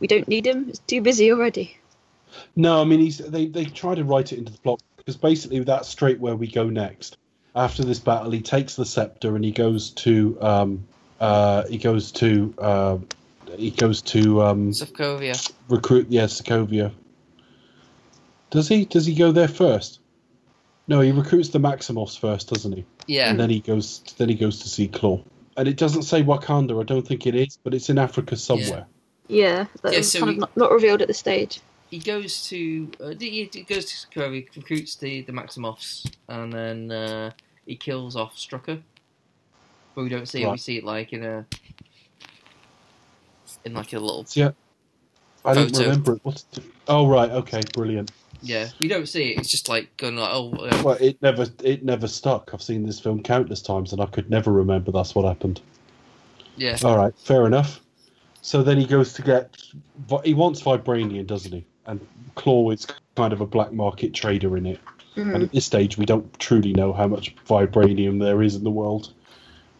we 0.01 0.07
don't 0.07 0.28
need 0.28 0.47
him. 0.47 0.68
It's 0.68 0.78
too 0.80 1.01
busy 1.01 1.32
already. 1.32 1.76
No, 2.55 2.80
I 2.80 2.84
mean 2.84 3.01
he's 3.01 3.18
they 3.18 3.47
they 3.47 3.64
try 3.64 3.95
to 3.95 4.05
write 4.05 4.32
it 4.32 4.39
into 4.39 4.53
the 4.53 4.59
plot 4.59 4.82
because 4.97 5.16
basically 5.16 5.61
that's 5.61 5.89
straight 5.89 6.20
where 6.20 6.37
we 6.37 6.47
go 6.47 6.68
next. 6.68 7.16
After 7.55 7.84
this 7.84 7.99
battle, 7.99 8.30
he 8.30 8.43
takes 8.43 8.76
the 8.76 8.84
scepter 8.84 9.37
and 9.37 9.45
he 9.45 9.53
goes 9.53 9.91
to 9.91 10.37
um 10.41 10.87
uh 11.20 11.66
he 11.66 11.78
goes 11.78 12.12
to 12.12 12.55
uh 12.59 12.99
he 13.57 13.70
goes 13.70 14.03
to 14.03 14.43
um 14.43 14.72
Sokovia. 14.72 15.53
recruit 15.68 16.09
yeah 16.11 16.24
Sokovia. 16.24 16.93
Does 18.51 18.68
he 18.68 18.84
does 18.84 19.07
he 19.07 19.14
go 19.14 19.32
there 19.32 19.49
first? 19.49 20.01
No, 20.89 21.01
he 21.01 21.11
recruits 21.11 21.49
the 21.49 21.59
Maximoffs 21.59 22.18
first, 22.18 22.49
doesn't 22.49 22.72
he? 22.72 22.84
Yeah. 23.07 23.30
And 23.30 23.41
then 23.41 23.51
he 23.51 23.61
goes 23.61 24.03
then 24.18 24.28
he 24.28 24.34
goes 24.34 24.61
to 24.61 24.68
see 24.68 24.89
Klaue. 24.89 25.22
And 25.57 25.66
it 25.68 25.76
doesn't 25.76 26.02
say 26.02 26.22
Wakanda, 26.22 26.78
I 26.80 26.84
don't 26.84 27.07
think 27.07 27.26
it 27.26 27.34
is, 27.34 27.59
but 27.62 27.72
it's 27.74 27.88
in 27.88 27.98
Africa 27.98 28.36
somewhere. 28.36 28.86
Yeah, 29.28 29.66
that 29.82 29.92
Yeah, 29.94 30.00
so 30.02 30.18
kind 30.20 30.28
we- 30.30 30.34
of 30.34 30.40
not, 30.40 30.57
not 30.57 30.70
revealed 30.70 31.00
at 31.02 31.09
this 31.09 31.18
stage. 31.18 31.61
he 31.90 31.98
goes 31.98 32.46
to 32.48 32.90
uh, 33.00 33.12
he, 33.18 33.48
he 33.52 33.62
goes 33.62 33.84
to 33.86 33.94
Sokovia, 34.07 34.46
recruits 34.57 34.96
the 34.96 35.22
the 35.22 35.32
Maximoffs, 35.32 36.11
and 36.28 36.52
then 36.52 36.90
uh, 36.92 37.30
he 37.64 37.74
kills 37.76 38.16
off 38.16 38.36
Strucker. 38.36 38.80
But 39.94 40.02
we 40.02 40.09
don't 40.11 40.28
see 40.28 40.42
it. 40.42 40.50
We 40.50 40.59
see 40.59 40.76
it 40.78 40.84
like 40.84 41.12
in 41.12 41.24
a 41.24 41.46
in 43.64 43.74
like 43.74 43.92
a 43.92 43.98
little 43.98 44.26
Yeah. 44.34 44.50
I 45.44 45.54
don't 45.54 45.70
Photo. 45.70 45.82
remember 45.84 46.12
it. 46.14 46.20
What's 46.24 46.42
the... 46.42 46.62
Oh 46.88 47.07
right, 47.09 47.30
okay, 47.30 47.62
brilliant. 47.72 48.11
Yeah. 48.43 48.68
We 48.78 48.89
don't 48.89 49.09
see 49.09 49.30
it. 49.30 49.39
It's 49.39 49.51
just 49.51 49.68
like 49.68 49.97
going 49.97 50.16
like 50.16 50.30
oh 50.32 50.53
uh, 50.53 50.82
Well, 50.84 50.97
it 51.01 51.20
never 51.22 51.47
it 51.62 51.84
never 51.84 52.09
stuck. 52.09 52.51
I've 52.53 52.62
seen 52.62 52.87
this 52.87 53.01
film 53.01 53.22
countless 53.22 53.62
times, 53.62 53.93
and 53.93 54.01
I 54.01 54.07
could 54.07 54.30
never 54.30 54.53
remember 54.53 54.93
that's 54.93 55.14
what 55.14 55.24
happened. 55.24 55.61
yeah 56.57 56.76
All 56.84 56.97
right, 56.97 57.16
fair 57.18 57.47
enough. 57.47 57.80
So 58.43 58.62
then 58.62 58.78
he 58.78 58.87
goes 58.87 59.12
to 59.14 59.22
get. 59.22 59.57
He 60.24 60.34
wants 60.34 60.62
vibranium, 60.62 61.26
doesn't 61.26 61.53
he? 61.53 61.64
And 61.87 62.01
Klaue 62.37 62.72
is 62.74 62.87
kind 63.16 63.32
of 63.32 63.41
a 63.41 63.47
black 63.47 63.72
market 63.72 64.14
trader 64.14 64.57
in 64.57 64.66
it. 64.66 64.80
And 65.16 65.43
at 65.45 65.53
this 65.53 65.64
stage, 65.64 65.97
we 65.97 66.05
don't 66.05 66.39
truly 66.39 66.74
know 66.74 66.93
how 66.93 67.07
much 67.07 67.34
vibranium 67.47 68.20
there 68.20 68.43
is 68.43 68.55
in 68.55 68.64
the 68.64 68.70
world. 68.70 69.14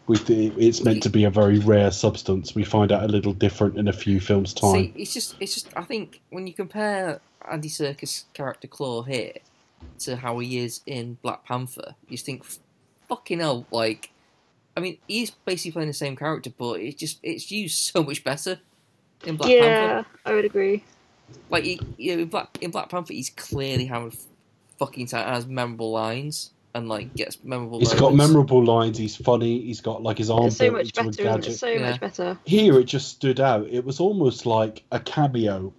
We 0.07 0.17
th- 0.17 0.53
it's 0.57 0.83
meant 0.83 1.03
to 1.03 1.09
be 1.09 1.25
a 1.25 1.29
very 1.29 1.59
rare 1.59 1.91
substance. 1.91 2.55
We 2.55 2.63
find 2.63 2.91
out 2.91 3.03
a 3.03 3.07
little 3.07 3.33
different 3.33 3.77
in 3.77 3.87
a 3.87 3.93
few 3.93 4.19
films' 4.19 4.53
time. 4.53 4.73
See, 4.73 4.93
it's 4.95 5.13
just, 5.13 5.35
it's 5.39 5.53
just. 5.53 5.69
I 5.75 5.83
think 5.83 6.21
when 6.31 6.47
you 6.47 6.53
compare 6.53 7.19
Andy 7.49 7.69
Serkis' 7.69 8.25
character 8.33 8.67
Klaue 8.67 9.07
here 9.07 9.33
to 9.99 10.15
how 10.15 10.39
he 10.39 10.59
is 10.59 10.81
in 10.85 11.17
Black 11.21 11.43
Panther, 11.45 11.95
you 12.07 12.17
just 12.17 12.25
think, 12.25 12.43
fucking 13.07 13.39
hell, 13.39 13.65
like, 13.71 14.11
I 14.75 14.79
mean, 14.79 14.97
he's 15.07 15.31
basically 15.31 15.71
playing 15.71 15.87
the 15.87 15.93
same 15.93 16.15
character, 16.15 16.51
but 16.57 16.79
it's 16.79 16.99
just, 16.99 17.19
it's 17.23 17.49
used 17.51 17.77
so 17.93 18.03
much 18.03 18.23
better 18.23 18.59
in 19.25 19.37
Black 19.37 19.49
Panther. 19.49 19.65
yeah, 19.65 20.03
I 20.25 20.33
would 20.33 20.45
agree. 20.45 20.83
Like, 21.49 21.63
he, 21.63 21.81
you 21.97 22.15
know, 22.15 22.21
in 22.23 22.27
Black 22.29 22.57
in 22.61 22.71
Black 22.71 22.89
Panther, 22.89 23.13
he's 23.13 23.29
clearly 23.29 23.85
having 23.85 24.13
fucking 24.79 25.07
time, 25.07 25.27
has 25.27 25.45
memorable 25.45 25.91
lines 25.91 26.51
and 26.73 26.87
like 26.87 27.13
gets 27.15 27.43
memorable. 27.43 27.79
Lines. 27.79 27.91
He's 27.91 27.99
got 27.99 28.13
memorable 28.15 28.63
lines. 28.63 28.97
He's 28.97 29.15
funny. 29.15 29.61
He's 29.61 29.81
got 29.81 30.03
like 30.03 30.17
his 30.19 30.29
arm 30.29 30.45
It's 30.47 30.57
so 30.57 30.71
much 30.71 30.93
better, 30.93 31.09
isn't 31.09 31.19
it? 31.19 31.23
gadget. 31.23 31.59
So 31.59 31.67
Yeah. 31.67 31.91
much 31.91 31.99
better. 31.99 32.37
Here, 32.45 32.79
it 32.79 32.85
just 32.85 33.09
stood 33.09 33.39
out. 33.39 33.67
It 33.67 33.83
was 33.83 33.99
almost 33.99 34.45
like 34.45 34.83
a 34.91 34.99
cameo 34.99 35.73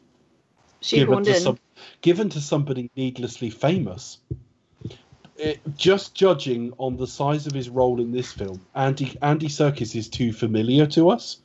given 0.81 1.24
to 1.24 1.35
some, 1.41 1.59
given 2.01 2.29
to 2.31 2.41
somebody 2.41 2.91
needlessly 2.97 3.51
famous. 3.51 4.18
It, 5.37 5.61
just 5.76 6.14
judging 6.16 6.72
on 6.79 6.97
the 6.97 7.07
size 7.07 7.47
of 7.47 7.53
his 7.53 7.68
role 7.68 8.01
in 8.01 8.11
this 8.11 8.33
film, 8.33 8.61
Andy 8.74 9.16
Andy 9.22 9.47
Serkis 9.49 9.95
is 9.95 10.09
too 10.09 10.33
familiar 10.33 10.87
to 10.89 11.11
us. 11.11 11.39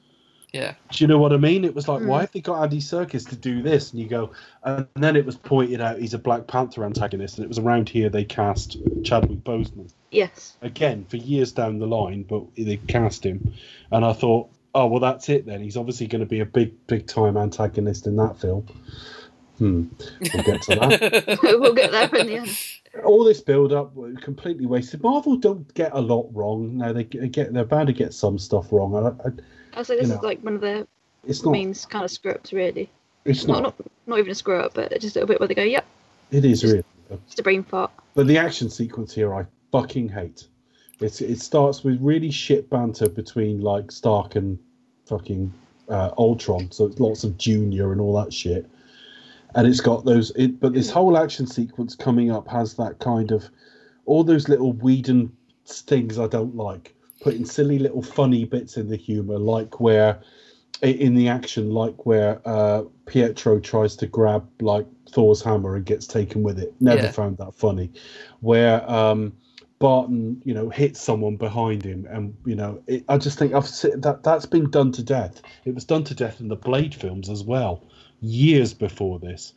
Yeah, 0.51 0.75
Do 0.91 1.03
you 1.03 1.07
know 1.07 1.17
what 1.17 1.33
I 1.33 1.37
mean? 1.37 1.65
It 1.65 1.73
was 1.73 1.87
like, 1.87 2.03
Mm. 2.03 2.07
why 2.09 2.19
have 2.21 2.31
they 2.31 2.39
got 2.39 2.61
Andy 2.61 2.77
Serkis 2.79 3.27
to 3.29 3.35
do 3.35 3.63
this? 3.63 3.91
And 3.91 3.99
you 3.99 4.07
go, 4.07 4.29
and 4.63 4.85
then 4.93 5.15
it 5.15 5.25
was 5.25 5.35
pointed 5.35 5.81
out 5.81 5.97
he's 5.97 6.13
a 6.13 6.19
Black 6.19 6.45
Panther 6.45 6.85
antagonist, 6.85 7.37
and 7.39 7.43
it 7.45 7.47
was 7.47 7.57
around 7.57 7.89
here 7.89 8.07
they 8.07 8.23
cast 8.23 8.77
Chadwick 9.03 9.43
Boseman 9.43 9.91
Yes. 10.11 10.55
again 10.61 11.05
for 11.09 11.17
years 11.17 11.51
down 11.53 11.79
the 11.79 11.87
line, 11.87 12.21
but 12.21 12.43
they 12.55 12.77
cast 12.77 13.25
him, 13.25 13.51
and 13.91 14.05
I 14.05 14.13
thought, 14.13 14.47
oh 14.75 14.85
well, 14.85 14.99
that's 14.99 15.27
it 15.27 15.47
then. 15.47 15.59
He's 15.59 15.75
obviously 15.77 16.05
going 16.05 16.19
to 16.23 16.27
be 16.29 16.41
a 16.41 16.45
big, 16.45 16.73
big 16.85 17.07
time 17.07 17.35
antagonist 17.35 18.05
in 18.05 18.15
that 18.17 18.39
film. 18.39 18.67
Hmm, 19.59 19.83
we'll 20.33 20.43
get 20.43 20.61
to 20.63 20.75
that. 20.75 21.39
we'll 21.43 21.73
get 21.73 21.91
there 21.91 22.09
in 22.15 22.27
the 22.27 22.35
end. 22.37 22.59
All 23.05 23.23
this 23.23 23.41
build 23.41 23.71
up 23.73 23.93
completely 24.21 24.65
wasted. 24.65 25.01
Marvel 25.03 25.35
don't 25.35 25.71
get 25.73 25.91
a 25.93 26.01
lot 26.01 26.27
wrong. 26.33 26.77
No, 26.77 26.91
they 26.93 27.03
get 27.03 27.53
they're 27.53 27.63
bound 27.65 27.87
to 27.87 27.93
get 27.93 28.13
some 28.13 28.37
stuff 28.39 28.71
wrong. 28.71 28.95
I, 28.95 29.27
I, 29.27 29.79
I 29.79 29.83
say 29.83 29.97
this 29.97 30.09
You 30.09 30.15
is 30.15 30.21
like 30.23 30.39
one 30.41 30.55
of 30.55 30.61
their 30.61 30.85
it's 31.25 31.43
not. 31.43 31.51
main 31.51 31.73
kind 31.73 32.03
of 32.05 32.11
scripts, 32.11 32.51
really. 32.53 32.89
It's 33.25 33.45
Not, 33.47 33.63
not. 33.63 33.79
not 33.79 33.87
not 34.07 34.19
even 34.19 34.31
a 34.31 34.35
screw 34.35 34.57
up, 34.59 34.73
but 34.73 34.91
just 34.99 35.15
a 35.15 35.19
little 35.19 35.27
bit 35.27 35.39
where 35.39 35.47
they 35.47 35.55
go, 35.55 35.63
"Yep, 35.63 35.85
It 36.31 36.43
is 36.45 36.63
really. 36.63 36.83
just 37.27 37.39
a 37.39 37.43
brain 37.43 37.63
fart." 37.63 37.91
But 38.15 38.27
the 38.27 38.37
action 38.37 38.69
sequence 38.69 39.13
here, 39.13 39.33
I 39.33 39.45
fucking 39.71 40.09
hate. 40.09 40.47
It's, 40.99 41.21
it 41.21 41.39
starts 41.39 41.83
with 41.83 41.99
really 42.01 42.31
shit 42.31 42.69
banter 42.69 43.07
between 43.09 43.61
like 43.61 43.91
Stark 43.91 44.35
and 44.35 44.59
fucking 45.07 45.51
uh, 45.89 46.11
Ultron, 46.17 46.69
so 46.71 46.85
it's 46.85 46.99
lots 46.99 47.23
of 47.23 47.37
Junior 47.37 47.91
and 47.93 48.01
all 48.01 48.13
that 48.21 48.33
shit. 48.33 48.69
And 49.55 49.67
it's 49.67 49.81
got 49.81 50.05
those, 50.05 50.31
it, 50.35 50.59
but 50.59 50.73
this 50.73 50.89
whole 50.89 51.17
action 51.17 51.45
sequence 51.47 51.95
coming 51.95 52.31
up 52.31 52.47
has 52.47 52.75
that 52.75 52.99
kind 52.99 53.31
of 53.31 53.49
all 54.05 54.23
those 54.23 54.49
little 54.49 54.73
Whedon 54.73 55.31
things 55.65 56.19
I 56.19 56.27
don't 56.27 56.55
like, 56.55 56.95
putting 57.21 57.45
silly 57.45 57.79
little 57.79 58.01
funny 58.01 58.45
bits 58.45 58.77
in 58.77 58.89
the 58.89 58.97
humor, 58.97 59.37
like 59.37 59.79
where 59.79 60.21
in 60.81 61.15
the 61.15 61.29
action, 61.29 61.71
like 61.71 62.05
where 62.05 62.41
uh, 62.45 62.83
Pietro 63.05 63.59
tries 63.59 63.95
to 63.97 64.07
grab 64.07 64.45
like 64.59 64.85
Thor's 65.09 65.41
hammer 65.41 65.75
and 65.75 65.85
gets 65.85 66.07
taken 66.07 66.43
with 66.43 66.59
it. 66.59 66.73
Never 66.81 67.03
Yeah. 67.03 67.11
found 67.11 67.37
that 67.37 67.53
funny. 67.55 67.91
Where 68.41 68.89
um, 68.89 69.33
Barton, 69.79 70.41
you 70.43 70.53
know, 70.53 70.69
hits 70.69 70.99
someone 70.99 71.37
behind 71.37 71.83
him, 71.83 72.05
and 72.09 72.35
you 72.45 72.55
know, 72.55 72.81
it, 72.87 73.05
I 73.07 73.17
just 73.17 73.39
think 73.39 73.53
I've 73.53 73.69
that 74.01 74.21
that's 74.23 74.45
been 74.45 74.69
done 74.69 74.91
to 74.93 75.03
death. 75.03 75.41
It 75.63 75.73
was 75.73 75.85
done 75.85 76.03
to 76.05 76.15
death 76.15 76.41
in 76.41 76.49
the 76.49 76.55
Blade 76.57 76.93
films 76.95 77.29
as 77.29 77.43
well, 77.43 77.87
years 78.23 78.73
before 78.73 79.19
this. 79.19 79.53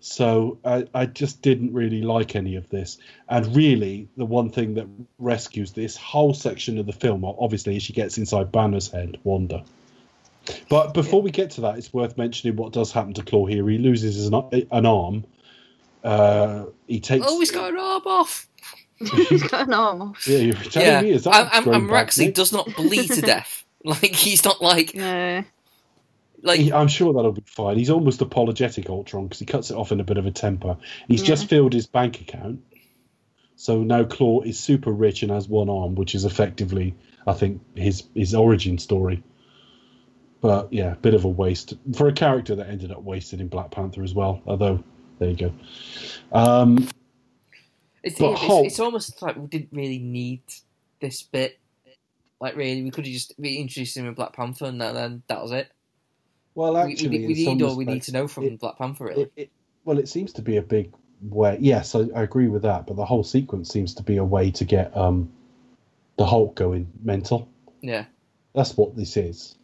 So 0.00 0.58
I, 0.64 0.86
I 0.94 1.06
just 1.06 1.42
didn't 1.42 1.72
really 1.74 2.02
like 2.02 2.34
any 2.34 2.56
of 2.56 2.68
this. 2.70 2.98
And 3.28 3.54
really, 3.54 4.08
the 4.16 4.24
one 4.24 4.50
thing 4.50 4.74
that 4.74 4.86
rescues 5.18 5.72
this 5.72 5.96
whole 5.96 6.34
section 6.34 6.78
of 6.78 6.86
the 6.86 6.92
film, 6.92 7.24
obviously, 7.24 7.76
is 7.76 7.84
she 7.84 7.92
gets 7.92 8.18
inside 8.18 8.50
Banner's 8.50 8.90
head, 8.90 9.18
Wanda. 9.22 9.64
But 10.68 10.92
before 10.92 11.22
we 11.22 11.30
get 11.30 11.50
to 11.52 11.60
that, 11.62 11.78
it's 11.78 11.92
worth 11.92 12.18
mentioning 12.18 12.56
what 12.56 12.72
does 12.72 12.90
happen 12.90 13.14
to 13.14 13.22
Klaue 13.22 13.48
here. 13.48 13.68
He 13.68 13.78
loses 13.78 14.26
an, 14.26 14.34
an 14.72 14.86
arm. 14.86 15.24
Uh, 16.02 16.64
he 16.88 16.98
takes. 16.98 17.24
oh, 17.28 17.38
he's 17.38 17.52
got 17.52 17.70
an 17.72 17.78
arm 17.78 18.02
off. 18.06 18.48
He's 19.28 19.42
got 19.42 19.66
an 19.66 19.74
arm 19.74 20.02
off. 20.02 20.28
Yeah, 20.28 20.38
you're 20.38 20.54
telling 20.54 20.88
Yeah, 20.88 21.00
me 21.02 21.10
is 21.10 21.24
that 21.24 21.34
and, 21.34 21.50
and, 21.52 21.64
grown 21.64 21.76
and 21.76 21.88
back, 21.90 22.08
Raxley 22.08 22.32
does 22.32 22.52
not 22.52 22.72
bleed 22.76 23.08
to 23.12 23.20
death. 23.20 23.64
Like 23.84 24.14
he's 24.14 24.44
not 24.44 24.62
like 24.62 24.94
No. 24.94 25.42
Like 26.42 26.58
He- 26.60 26.72
I'm 26.72 26.88
sure 26.88 27.12
that'll 27.12 27.32
be 27.32 27.42
fine. 27.46 27.78
He's 27.78 27.90
almost 27.90 28.20
apologetic, 28.20 28.90
Ultron, 28.90 29.24
because 29.26 29.38
he 29.38 29.46
cuts 29.46 29.70
it 29.70 29.76
off 29.76 29.92
in 29.92 30.00
a 30.00 30.04
bit 30.04 30.18
of 30.18 30.26
a 30.26 30.30
temper. 30.32 30.76
He's 31.08 31.20
Yeah. 31.22 31.28
just 31.28 31.48
filled 31.48 31.72
his 31.72 31.86
bank 31.86 32.20
account, 32.20 32.60
so 33.56 33.82
now 33.82 34.02
Klaue 34.04 34.44
is 34.44 34.58
super 34.58 34.90
rich 34.90 35.22
and 35.22 35.30
has 35.30 35.48
one 35.48 35.68
arm, 35.70 35.94
which 35.94 36.14
is 36.16 36.24
effectively, 36.24 36.94
I 37.26 37.32
think, 37.34 37.60
his 37.76 38.04
his 38.14 38.34
origin 38.34 38.78
story. 38.78 39.22
But 40.40 40.72
yeah, 40.72 40.94
bit 41.00 41.14
of 41.14 41.24
a 41.24 41.28
waste 41.28 41.74
for 41.94 42.08
a 42.08 42.12
character 42.12 42.56
that 42.56 42.68
ended 42.68 42.90
up 42.90 43.02
wasted 43.04 43.40
in 43.40 43.46
Black 43.46 43.70
Panther 43.70 44.02
as 44.02 44.12
well. 44.12 44.42
Although 44.44 44.82
there 45.20 45.30
you 45.30 45.36
go. 45.36 45.52
Um, 46.32 46.88
It's, 48.02 48.18
But 48.18 48.32
it's, 48.32 48.40
Hulk- 48.40 48.66
it's 48.66 48.80
almost 48.80 49.22
like 49.22 49.36
we 49.36 49.46
didn't 49.46 49.68
really 49.70 50.00
need 50.00 50.42
this 50.98 51.22
bit. 51.22 51.60
Like 52.40 52.56
really, 52.56 52.82
we 52.82 52.90
could 52.90 53.06
have 53.06 53.12
just 53.14 53.32
reintroduced 53.38 53.96
him 53.96 54.06
in 54.08 54.14
Black 54.14 54.32
Panther, 54.32 54.64
and 54.64 54.80
then, 54.80 54.94
then 54.96 55.22
that 55.28 55.40
was 55.40 55.52
it. 55.52 55.68
Well, 56.54 56.74
We, 56.74 56.92
actually, 56.92 57.18
we, 57.20 57.26
we 57.28 57.44
some 57.44 57.58
need 57.58 57.62
all 57.64 57.76
we 57.76 57.84
need 57.84 58.02
to 58.04 58.12
know 58.12 58.28
from 58.28 58.44
it- 58.44 58.60
Black 58.60 58.78
Panther. 58.78 59.04
Really, 59.06 59.22
it, 59.22 59.32
it, 59.36 59.50
well, 59.84 59.98
it 59.98 60.08
seems 60.08 60.32
to 60.34 60.42
be 60.42 60.56
a 60.56 60.62
big 60.62 60.92
way. 61.22 61.56
Yes, 61.60 61.94
I, 61.94 62.00
I 62.14 62.22
agree 62.22 62.48
with 62.48 62.62
that. 62.62 62.86
But 62.86 62.96
the 62.96 63.04
whole 63.04 63.24
sequence 63.24 63.70
seems 63.70 63.94
to 63.94 64.02
be 64.02 64.16
a 64.16 64.24
way 64.24 64.50
to 64.52 64.64
get 64.64 64.96
um, 64.96 65.30
the 66.18 66.26
Hulk 66.26 66.54
going 66.54 66.86
mental. 67.02 67.48
yeah. 67.80 68.04
That's 68.54 68.76
what 68.76 68.94
this 68.96 69.16
is. 69.16 69.56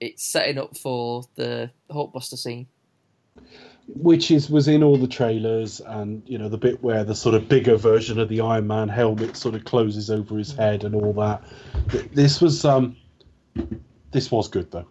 It's 0.00 0.24
setting 0.24 0.56
up 0.58 0.74
for 0.76 1.24
the 1.34 1.70
Hulkbuster 1.90 2.38
scene. 2.38 2.66
which 3.88 4.30
is 4.30 4.48
was 4.48 4.68
in 4.68 4.82
all 4.82 4.96
the 4.96 5.06
trailers 5.06 5.80
and 5.80 6.22
you 6.26 6.38
know 6.38 6.48
the 6.48 6.56
bit 6.56 6.82
where 6.82 7.04
the 7.04 7.14
sort 7.14 7.34
of 7.34 7.48
bigger 7.48 7.76
version 7.76 8.18
of 8.18 8.28
the 8.30 8.40
iron 8.40 8.66
man 8.66 8.88
helmet 8.88 9.36
sort 9.36 9.54
of 9.54 9.64
closes 9.64 10.10
over 10.10 10.38
his 10.38 10.52
head 10.54 10.84
and 10.84 10.94
all 10.94 11.12
that 11.12 11.42
this 12.14 12.40
was 12.40 12.64
um 12.64 12.96
this 14.12 14.30
was 14.30 14.48
good 14.48 14.70
though 14.70 14.86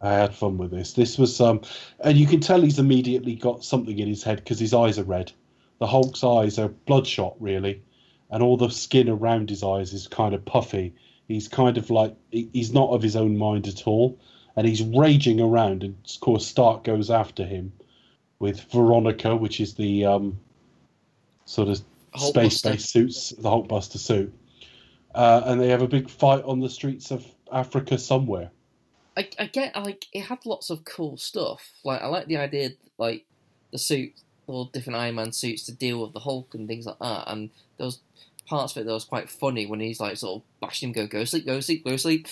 i 0.00 0.12
had 0.12 0.34
fun 0.34 0.58
with 0.58 0.70
this 0.70 0.92
this 0.94 1.18
was 1.18 1.40
um 1.40 1.60
and 2.00 2.18
you 2.18 2.26
can 2.26 2.40
tell 2.40 2.60
he's 2.60 2.78
immediately 2.78 3.34
got 3.34 3.64
something 3.64 3.98
in 3.98 4.08
his 4.08 4.22
head 4.22 4.36
because 4.36 4.58
his 4.58 4.74
eyes 4.74 4.98
are 4.98 5.04
red 5.04 5.32
the 5.78 5.86
hulk's 5.86 6.24
eyes 6.24 6.58
are 6.58 6.68
bloodshot 6.68 7.34
really 7.40 7.82
and 8.30 8.42
all 8.42 8.56
the 8.56 8.70
skin 8.70 9.08
around 9.08 9.50
his 9.50 9.62
eyes 9.62 9.92
is 9.92 10.08
kind 10.08 10.34
of 10.34 10.44
puffy 10.44 10.94
he's 11.28 11.48
kind 11.48 11.76
of 11.78 11.90
like 11.90 12.14
he's 12.30 12.72
not 12.72 12.90
of 12.90 13.02
his 13.02 13.16
own 13.16 13.36
mind 13.36 13.66
at 13.66 13.86
all 13.86 14.18
and 14.56 14.66
he's 14.66 14.82
raging 14.82 15.40
around 15.40 15.82
and 15.82 15.96
of 16.04 16.20
course 16.20 16.46
stark 16.46 16.84
goes 16.84 17.10
after 17.10 17.44
him 17.44 17.72
with 18.40 18.62
Veronica, 18.72 19.36
which 19.36 19.60
is 19.60 19.74
the 19.74 20.06
um, 20.06 20.40
sort 21.44 21.68
of 21.68 21.80
Hulkbuster. 22.14 22.28
space-based 22.28 22.88
suits, 22.88 23.30
the 23.30 23.48
Hulkbuster 23.48 23.98
suit, 23.98 24.34
uh, 25.14 25.42
and 25.44 25.60
they 25.60 25.68
have 25.68 25.82
a 25.82 25.88
big 25.88 26.10
fight 26.10 26.42
on 26.42 26.58
the 26.58 26.70
streets 26.70 27.12
of 27.12 27.24
Africa 27.52 27.96
somewhere. 27.98 28.50
I, 29.20 29.28
I 29.44 29.46
get 29.46 29.76
like 29.76 30.06
it 30.12 30.22
had 30.22 30.46
lots 30.46 30.70
of 30.70 30.84
cool 30.84 31.16
stuff. 31.16 31.70
Like 31.84 32.02
I 32.02 32.06
like 32.06 32.26
the 32.26 32.36
idea, 32.38 32.70
like 32.98 33.24
the 33.72 33.78
suit, 33.78 34.12
all 34.46 34.66
different 34.66 34.98
Iron 34.98 35.16
Man 35.16 35.32
suits 35.32 35.64
to 35.66 35.72
deal 35.72 36.00
with 36.02 36.12
the 36.12 36.20
Hulk 36.20 36.54
and 36.54 36.66
things 36.68 36.86
like 36.86 36.98
that. 37.00 37.24
And 37.30 37.50
there 37.78 37.86
was 37.86 38.00
parts 38.46 38.74
of 38.74 38.82
it 38.82 38.86
that 38.86 38.92
was 38.92 39.04
quite 39.04 39.30
funny 39.30 39.66
when 39.66 39.80
he's 39.80 40.00
like 40.00 40.16
sort 40.16 40.42
of 40.42 40.60
bashing 40.60 40.88
him, 40.88 40.92
go 40.92 41.06
go 41.06 41.24
sleep, 41.24 41.46
go 41.46 41.60
sleep, 41.60 41.84
go 41.84 41.96
sleep. 41.96 42.26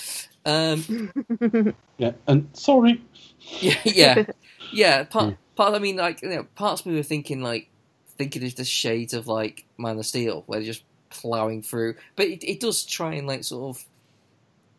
Um, 0.45 1.13
Yeah, 1.99 2.13
and 2.29 2.49
sorry, 2.53 3.03
yeah, 3.61 3.75
yeah, 3.85 4.25
yeah. 4.73 5.05
Part, 5.05 5.31
Hmm. 5.31 5.35
part. 5.57 5.75
I 5.75 5.81
mean, 5.81 5.97
like 5.97 6.23
you 6.23 6.29
know, 6.29 6.45
parts 6.55 6.81
of 6.83 6.87
me 6.87 6.95
were 6.95 7.03
thinking 7.03 7.43
like 7.43 7.69
thinking 8.17 8.45
of 8.45 8.55
the 8.55 8.65
shades 8.65 9.15
of 9.15 9.27
like 9.27 9.65
Man 9.79 9.99
of 9.99 10.07
Steel, 10.07 10.45
where 10.47 10.61
they're 10.61 10.67
just 10.67 10.85
plowing 11.11 11.63
through. 11.63 11.97
But 12.17 12.27
it, 12.27 12.45
it 12.45 12.61
does 12.61 12.85
try 12.85 13.15
and 13.15 13.27
like 13.27 13.43
sort 13.45 13.77
of 13.77 13.85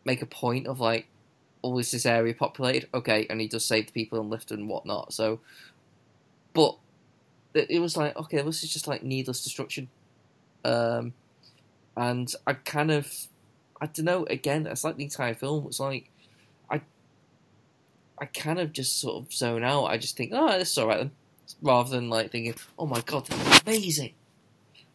make 0.04 0.22
a 0.22 0.26
point 0.26 0.66
of 0.66 0.80
like, 0.80 1.08
oh, 1.62 1.78
is 1.78 1.90
this 1.90 2.06
area 2.06 2.34
populated? 2.34 2.88
Okay, 2.94 3.26
and 3.28 3.40
he 3.40 3.48
does 3.48 3.64
save 3.64 3.86
the 3.86 3.92
people 3.92 4.20
and 4.20 4.30
lift 4.30 4.50
and 4.50 4.68
whatnot. 4.68 5.12
So, 5.12 5.40
but 6.52 6.76
it, 7.54 7.80
was 7.80 7.96
like, 7.96 8.16
okay, 8.16 8.42
this 8.42 8.62
is 8.62 8.72
just 8.72 8.88
like 8.88 9.02
needless 9.02 9.42
destruction. 9.42 9.88
Um, 10.64 11.14
and 11.96 12.32
I 12.46 12.54
kind 12.54 12.90
of, 12.90 13.12
I 13.80 13.86
don't 13.86 14.04
know. 14.04 14.24
Again, 14.26 14.66
it's 14.66 14.84
like 14.84 14.96
the 14.96 15.04
entire 15.04 15.34
film. 15.34 15.66
It's 15.66 15.80
like, 15.80 16.10
I, 16.70 16.80
I 18.18 18.26
kind 18.26 18.58
of 18.58 18.72
just 18.72 19.00
sort 19.00 19.24
of 19.24 19.32
zone 19.32 19.64
out. 19.64 19.86
I 19.86 19.98
just 19.98 20.16
think, 20.16 20.32
oh, 20.34 20.58
this 20.58 20.70
is 20.70 20.78
alright 20.78 20.98
then, 20.98 21.10
rather 21.60 21.90
than 21.90 22.08
like 22.08 22.30
thinking, 22.30 22.54
oh 22.78 22.86
my 22.86 23.00
god, 23.00 23.26
this 23.26 23.38
is 23.38 23.62
amazing. 23.66 24.12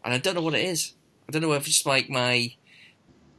And 0.04 0.14
I 0.14 0.18
don't 0.18 0.36
know 0.36 0.42
what 0.42 0.54
it 0.54 0.66
is. 0.66 0.94
I 1.28 1.32
don't 1.32 1.42
know 1.42 1.54
if 1.54 1.66
it's 1.66 1.78
just 1.78 1.86
like 1.86 2.10
my 2.10 2.54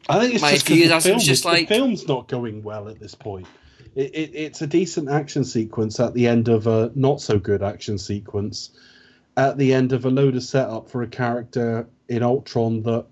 I 0.08 0.20
think 0.20 0.34
it's 0.34 0.42
My 0.42 0.52
just 0.52 0.66
the, 0.66 1.00
film, 1.00 1.18
just 1.18 1.44
the 1.44 1.66
film's 1.66 2.06
not 2.06 2.28
going 2.28 2.62
well 2.62 2.88
at 2.88 2.98
this 3.00 3.14
point. 3.14 3.46
It, 3.94 4.14
it, 4.14 4.30
it's 4.34 4.62
a 4.62 4.66
decent 4.66 5.08
action 5.08 5.44
sequence 5.44 5.98
at 6.00 6.14
the 6.14 6.26
end 6.26 6.48
of 6.48 6.66
a 6.66 6.92
not 6.94 7.20
so 7.20 7.38
good 7.38 7.62
action 7.62 7.98
sequence, 7.98 8.70
at 9.36 9.58
the 9.58 9.72
end 9.72 9.92
of 9.92 10.04
a 10.04 10.10
load 10.10 10.36
of 10.36 10.42
setup 10.42 10.88
for 10.88 11.02
a 11.02 11.06
character 11.08 11.88
in 12.08 12.22
Ultron 12.22 12.82
that 12.82 13.06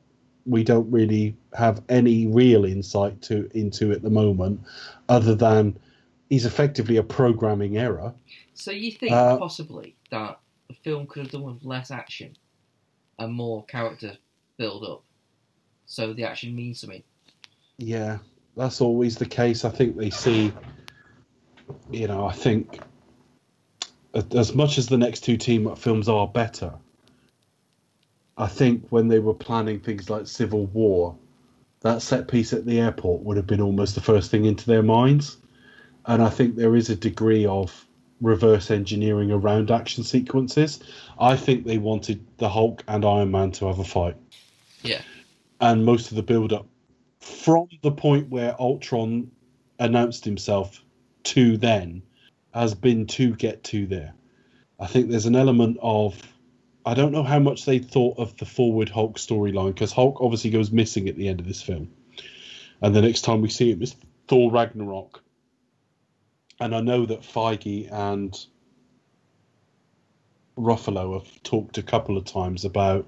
we 0.47 0.63
don't 0.63 0.91
really 0.91 1.37
have 1.55 1.83
any 1.89 2.27
real 2.27 2.65
insight 2.65 3.21
to 3.23 3.49
into 3.55 3.93
at 3.93 4.03
the 4.03 4.11
moment, 4.11 4.61
other 5.09 5.35
than 5.35 5.77
he's 6.29 6.45
effectively 6.45 6.99
a 6.99 7.03
programming 7.03 7.79
error. 7.79 8.13
So 8.53 8.71
you 8.71 8.93
think 8.93 9.13
Uh, 9.13 9.39
possibly 9.39 9.97
that 10.11 10.39
the 10.69 10.75
film 10.75 11.07
could 11.07 11.23
have 11.23 11.33
done 11.33 11.43
with 11.43 11.65
less 11.65 11.91
action 11.91 12.37
and 13.19 13.33
more 13.33 13.65
character 13.65 14.17
build 14.59 14.85
up, 14.85 15.03
so 15.87 16.13
the 16.13 16.25
action 16.25 16.55
means 16.55 16.81
something. 16.81 17.03
Yeah, 17.79 18.19
that's 18.57 18.81
always 18.81 19.17
the 19.17 19.27
case. 19.27 19.65
I 19.65 19.71
think 19.71 19.97
they 19.97 20.11
see, 20.11 20.53
you 21.91 22.07
know, 22.07 22.27
I 22.27 22.33
think 22.33 22.81
as 24.35 24.55
much 24.55 24.79
as 24.79 24.87
the 24.87 24.99
next 24.99 25.21
two 25.21 25.37
team 25.37 25.67
up 25.67 25.79
films 25.79 26.09
are 26.09 26.29
better, 26.29 26.73
I 28.37 28.47
think 28.47 28.87
when 28.91 29.09
they 29.09 29.19
were 29.19 29.35
planning 29.35 29.81
things 29.81 30.11
like 30.11 30.27
Civil 30.27 30.67
War, 30.67 31.17
that 31.81 32.03
set 32.03 32.29
piece 32.29 32.53
at 32.53 32.65
the 32.65 32.81
airport 32.81 33.23
would 33.23 33.37
have 33.37 33.47
been 33.47 33.61
almost 33.61 33.95
the 33.95 34.01
first 34.01 34.31
thing 34.31 34.45
into 34.45 34.67
their 34.67 34.83
minds. 34.83 35.37
And 36.07 36.23
I 36.23 36.29
think 36.29 36.57
there 36.57 36.77
is 36.77 36.91
a 36.91 36.97
degree 36.97 37.47
of 37.47 37.87
reverse 38.21 38.71
engineering 38.71 39.31
around 39.31 39.71
action 39.71 40.05
sequences. 40.05 40.81
I 41.19 41.37
think 41.37 41.65
they 41.65 41.79
wanted 41.79 42.25
the 42.39 42.49
Hulk 42.49 42.83
and 42.89 43.05
Iron 43.05 43.31
Man 43.31 43.53
to 43.53 43.67
have 43.67 43.79
a 43.79 43.85
fight. 43.85 44.17
Yeah. 44.83 45.03
And 45.65 45.87
most 45.87 46.11
of 46.11 46.17
the 46.17 46.23
build 46.23 46.53
up 46.53 46.67
from 47.21 47.69
the 47.83 47.91
point 47.91 48.29
where 48.29 48.55
Ultron 48.61 49.31
announced 49.79 50.23
himself 50.23 50.85
to 51.23 51.57
then 51.57 52.03
has 52.53 52.75
been 52.75 53.07
to 53.07 53.35
get 53.35 53.65
to 53.65 53.87
there. 53.87 54.13
I 54.79 54.87
think 54.87 55.09
there's 55.09 55.25
an 55.25 55.37
element 55.37 55.79
of 55.81 56.21
I 56.85 56.93
don't 56.93 57.13
know 57.13 57.23
how 57.23 57.39
much 57.39 57.65
they 57.65 57.79
thought 57.79 58.19
of 58.19 58.37
the 58.37 58.45
forward 58.45 58.91
Hulk 58.91 59.17
storyline 59.17 59.73
because 59.73 59.91
Hulk 59.91 60.21
obviously 60.21 60.51
goes 60.51 60.71
missing 60.71 61.09
at 61.09 61.17
the 61.17 61.29
end 61.29 61.41
of 61.41 61.47
this 61.47 61.63
film, 61.63 61.91
and 62.83 62.95
the 62.95 63.01
next 63.01 63.23
time 63.23 63.41
we 63.41 63.49
see 63.49 63.73
him 63.73 63.81
is 63.81 63.97
Thor 64.29 64.53
Ragnarok. 64.53 65.23
And 66.61 66.75
I 66.75 66.83
know 66.83 67.07
that 67.07 67.23
Feige 67.23 67.91
and 67.91 68.39
Ruffalo 70.59 71.15
have 71.15 71.43
talked 71.43 71.79
a 71.79 71.83
couple 71.83 72.19
of 72.19 72.27
times 72.27 72.67
about 72.67 73.07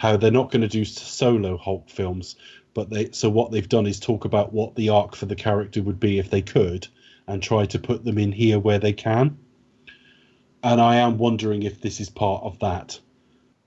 how 0.00 0.16
they're 0.16 0.30
not 0.30 0.50
going 0.50 0.62
to 0.62 0.68
do 0.68 0.82
solo 0.82 1.58
Hulk 1.58 1.90
films, 1.90 2.36
but 2.72 2.88
they 2.88 3.10
so 3.12 3.28
what 3.28 3.50
they've 3.50 3.68
done 3.68 3.86
is 3.86 4.00
talk 4.00 4.24
about 4.24 4.50
what 4.50 4.74
the 4.74 4.88
arc 4.88 5.14
for 5.14 5.26
the 5.26 5.36
character 5.36 5.82
would 5.82 6.00
be 6.00 6.18
if 6.18 6.30
they 6.30 6.40
could, 6.40 6.88
and 7.26 7.42
try 7.42 7.66
to 7.66 7.78
put 7.78 8.02
them 8.02 8.16
in 8.16 8.32
here 8.32 8.58
where 8.58 8.78
they 8.78 8.94
can. 8.94 9.36
And 10.62 10.80
I 10.80 10.96
am 10.96 11.18
wondering 11.18 11.64
if 11.64 11.82
this 11.82 12.00
is 12.00 12.08
part 12.08 12.42
of 12.44 12.58
that, 12.60 12.98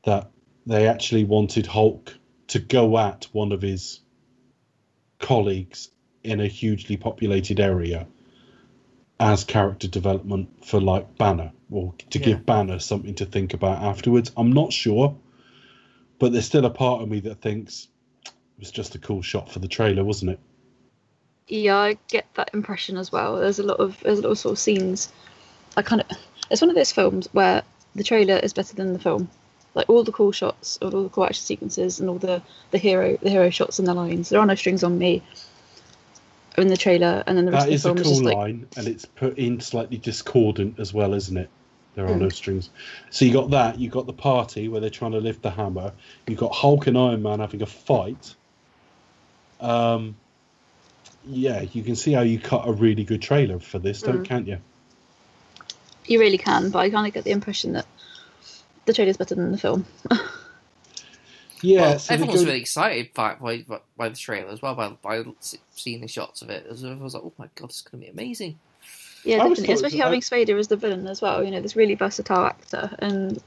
that 0.06 0.32
they 0.66 0.88
actually 0.88 1.24
wanted 1.24 1.68
Hulk 1.68 2.18
to 2.48 2.58
go 2.58 2.98
at 2.98 3.28
one 3.32 3.52
of 3.52 3.62
his 3.62 4.00
colleagues 5.20 5.90
in 6.24 6.40
a 6.40 6.48
hugely 6.48 6.98
populated 6.98 7.60
area 7.60 8.08
as 9.20 9.44
character 9.44 9.88
development 9.88 10.66
for 10.66 10.82
like 10.82 11.16
Banner 11.20 11.52
or 11.70 11.94
to 12.10 12.18
Yeah. 12.18 12.26
give 12.26 12.46
Banner 12.46 12.80
something 12.80 13.14
to 13.16 13.26
think 13.26 13.54
about 13.54 13.84
afterwards. 13.84 14.32
I'm 14.36 14.52
not 14.52 14.74
sure, 14.74 15.16
but 16.20 16.32
there's 16.32 16.46
still 16.46 16.66
a 16.66 16.70
part 16.70 17.02
of 17.02 17.10
me 17.10 17.20
that 17.22 17.42
thinks 17.42 17.88
it 18.26 18.32
was 18.60 18.72
just 18.72 18.96
a 18.96 19.00
cool 19.00 19.22
shot 19.22 19.52
for 19.52 19.60
the 19.60 19.68
trailer, 19.68 20.04
wasn't 20.04 20.32
it? 20.32 20.40
Yeah, 21.48 21.78
I 21.78 21.98
get 22.08 22.26
that 22.36 22.50
impression 22.54 22.98
as 22.98 23.12
well. 23.12 23.36
There's 23.36 23.60
a 23.60 23.64
lot 23.64 23.80
of 23.80 24.00
there's 24.02 24.20
a 24.20 24.22
lot 24.22 24.32
of 24.32 24.38
sort 24.40 24.54
of 24.54 24.60
scenes. 24.60 25.12
I 25.76 25.82
kind 25.82 26.02
of 26.02 26.18
it's 26.50 26.62
one 26.62 26.70
of 26.70 26.76
those 26.76 26.92
films 26.92 27.28
where 27.34 27.64
the 27.96 28.04
trailer 28.04 28.38
is 28.38 28.54
better 28.54 28.76
than 28.76 28.94
the 28.94 29.00
film. 29.00 29.30
Like 29.76 29.90
all 29.90 30.04
the 30.04 30.12
cool 30.12 30.32
shots, 30.32 30.78
all 30.82 30.90
the 30.92 31.10
cool 31.10 31.26
action 31.26 31.44
sequences, 31.44 32.00
and 32.00 32.10
all 32.10 32.20
the 32.20 32.42
the 32.72 32.78
hero 32.78 33.18
the 33.22 33.30
hero 33.30 33.50
shots 33.50 33.80
and 33.80 33.88
the 33.88 33.94
lines. 33.94 34.30
There 34.30 34.40
are 34.40 34.46
no 34.46 34.56
strings 34.56 34.84
on 34.84 34.98
me. 34.98 35.22
In 36.56 36.68
the 36.68 36.78
trailer, 36.78 37.24
and 37.26 37.36
then 37.36 37.46
the 37.46 37.52
rest 37.52 37.66
That 37.66 37.70
of 37.70 37.74
is 37.74 37.84
the 37.84 37.90
a 37.90 37.96
film 37.96 38.04
cool 38.04 38.12
is 38.12 38.18
just 38.20 38.24
like 38.24 38.36
line, 38.36 38.68
and 38.78 38.88
it's 38.88 39.06
put 39.06 39.40
in 39.40 39.60
slightly 39.60 39.98
discordant 39.98 40.80
as 40.80 40.94
well, 40.94 41.16
isn't 41.16 41.36
it? 41.36 41.50
There 41.96 42.06
are 42.06 42.16
Mm. 42.16 42.20
no 42.20 42.30
strings. 42.30 42.70
So 43.12 43.26
you 43.26 43.34
got 43.34 43.52
that. 43.52 43.80
You 43.80 43.90
got 43.90 44.08
the 44.08 44.14
party 44.14 44.68
where 44.68 44.82
they're 44.82 44.90
trying 44.90 45.12
to 45.12 45.20
lift 45.20 45.42
the 45.44 45.52
hammer. 45.52 45.94
You 46.28 46.36
got 46.36 46.54
Hulk 46.54 46.88
and 46.88 46.98
Iron 46.98 47.22
Man 47.22 47.40
having 47.40 47.62
a 47.62 47.68
fight. 47.68 48.36
Um, 49.60 50.16
yeah, 51.26 51.62
you 51.62 51.84
can 51.84 51.96
see 51.96 52.12
how 52.12 52.22
you 52.22 52.40
cut 52.40 52.68
a 52.68 52.72
really 52.72 53.04
good 53.04 53.22
trailer 53.22 53.60
for 53.60 53.80
this, 53.80 54.02
don't 54.02 54.22
Mm. 54.22 54.26
can't 54.26 54.48
you? 54.48 54.58
you 56.06 56.20
really 56.20 56.38
can, 56.38 56.70
but 56.70 56.80
I 56.80 56.90
kind 56.90 57.08
of 57.08 57.14
get 57.14 57.24
the 57.24 57.32
impression 57.32 57.74
that 57.74 57.86
the 58.86 58.94
trailer's 58.94 59.18
better 59.18 59.36
than 59.36 59.52
the 59.52 59.58
film. 59.58 59.86
Yeah, 61.62 61.82
well, 61.82 62.00
so 62.00 62.10
they 62.10 62.14
everyone 62.16 62.34
was 62.34 62.46
really 62.46 62.60
excited 62.60 63.14
by, 63.14 63.36
by 63.36 63.64
by 63.96 64.10
the 64.10 64.18
trailer 64.18 64.50
as 64.50 64.62
well, 64.62 64.76
by 64.76 64.90
by 65.02 65.24
seeing 65.72 66.02
the 66.02 66.10
shots 66.10 66.42
of 66.42 66.50
it. 66.50 66.66
Everyone 66.70 67.00
was 67.00 67.14
like, 67.14 67.24
"Oh 67.24 67.34
my 67.38 67.48
god, 67.56 67.70
this 67.70 67.78
is 67.78 67.82
going 67.84 68.02
to 68.04 68.06
be 68.06 68.12
amazing!" 68.12 68.60
Yeah, 69.24 69.38
definitely. 69.38 69.74
Especially 69.74 70.02
I- 70.02 70.06
having 70.06 70.22
Spader 70.22 70.58
as 70.60 70.68
the 70.68 70.76
villain 70.76 71.08
as 71.08 71.22
well. 71.22 71.44
You 71.44 71.52
know, 71.52 71.62
this 71.62 71.76
really 71.76 71.96
versatile 71.96 72.46
actor, 72.46 72.96
and 73.00 73.42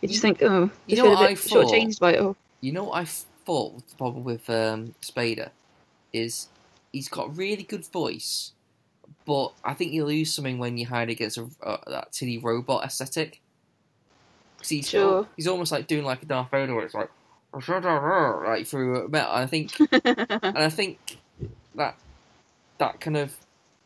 you 0.00 0.08
just 0.08 0.22
think, 0.22 0.42
oh, 0.42 0.70
You 0.86 0.96
know 0.96 1.10
what 1.10 1.18
I 1.18 1.34
thought? 1.34 1.66
shortchanged 1.66 2.00
by 2.00 2.14
it 2.14 2.20
all. 2.20 2.36
You 2.60 2.72
know 2.72 2.84
what 2.84 3.00
I 3.00 3.04
thought 3.04 3.74
was 3.74 3.82
the 3.84 3.96
problem 3.96 4.24
with 4.24 4.48
um, 4.48 4.94
Spader 5.02 5.50
is 6.12 6.48
he's 6.92 7.08
got 7.08 7.26
a 7.28 7.30
really 7.30 7.62
good 7.64 7.84
voice, 7.86 8.52
but 9.26 9.52
I 9.64 9.74
think 9.74 9.92
you 9.92 10.04
lose 10.04 10.32
something 10.32 10.58
when 10.58 10.76
you 10.78 10.86
hide 10.86 11.10
against 11.10 11.38
a, 11.38 11.48
uh, 11.62 11.78
that 11.88 12.12
tinny 12.12 12.38
robot 12.38 12.84
aesthetic. 12.84 13.40
he's 14.64 14.88
Sure. 14.88 15.26
he's 15.36 15.48
almost 15.48 15.72
like 15.72 15.86
doing 15.86 16.04
like 16.04 16.22
a 16.22 16.26
Darth 16.26 16.50
Vader, 16.50 16.74
where 16.74 16.84
it's 16.84 16.94
like 16.94 17.10
like 17.52 18.66
through 18.66 19.08
metal. 19.08 19.32
And 19.32 19.42
I 19.42 19.46
think 19.46 19.72
and 20.04 20.58
I 20.58 20.68
think 20.70 21.18
that 21.74 21.96
that 22.78 23.00
kind 23.00 23.16
of 23.16 23.34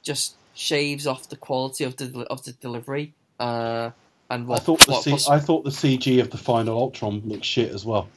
just 0.03 0.35
shaves 0.57 1.07
off 1.07 1.28
the 1.28 1.36
quality 1.36 1.84
of 1.84 1.96
the 1.96 2.26
of 2.30 2.42
the 2.44 2.52
delivery. 2.52 3.12
Uh, 3.38 3.90
and 4.30 4.48
what, 4.48 4.61
I 4.61 4.64
thought 4.64 4.80
the 4.86 4.92
what 4.92 5.04
C- 5.04 5.18
I 5.30 5.38
thought 5.38 5.62
the 5.64 5.70
CG 5.70 6.20
of 6.20 6.30
the 6.30 6.38
final 6.38 6.76
Ultron 6.78 7.20
looked 7.24 7.44
shit 7.44 7.70
as 7.72 7.84
well. 7.84 8.09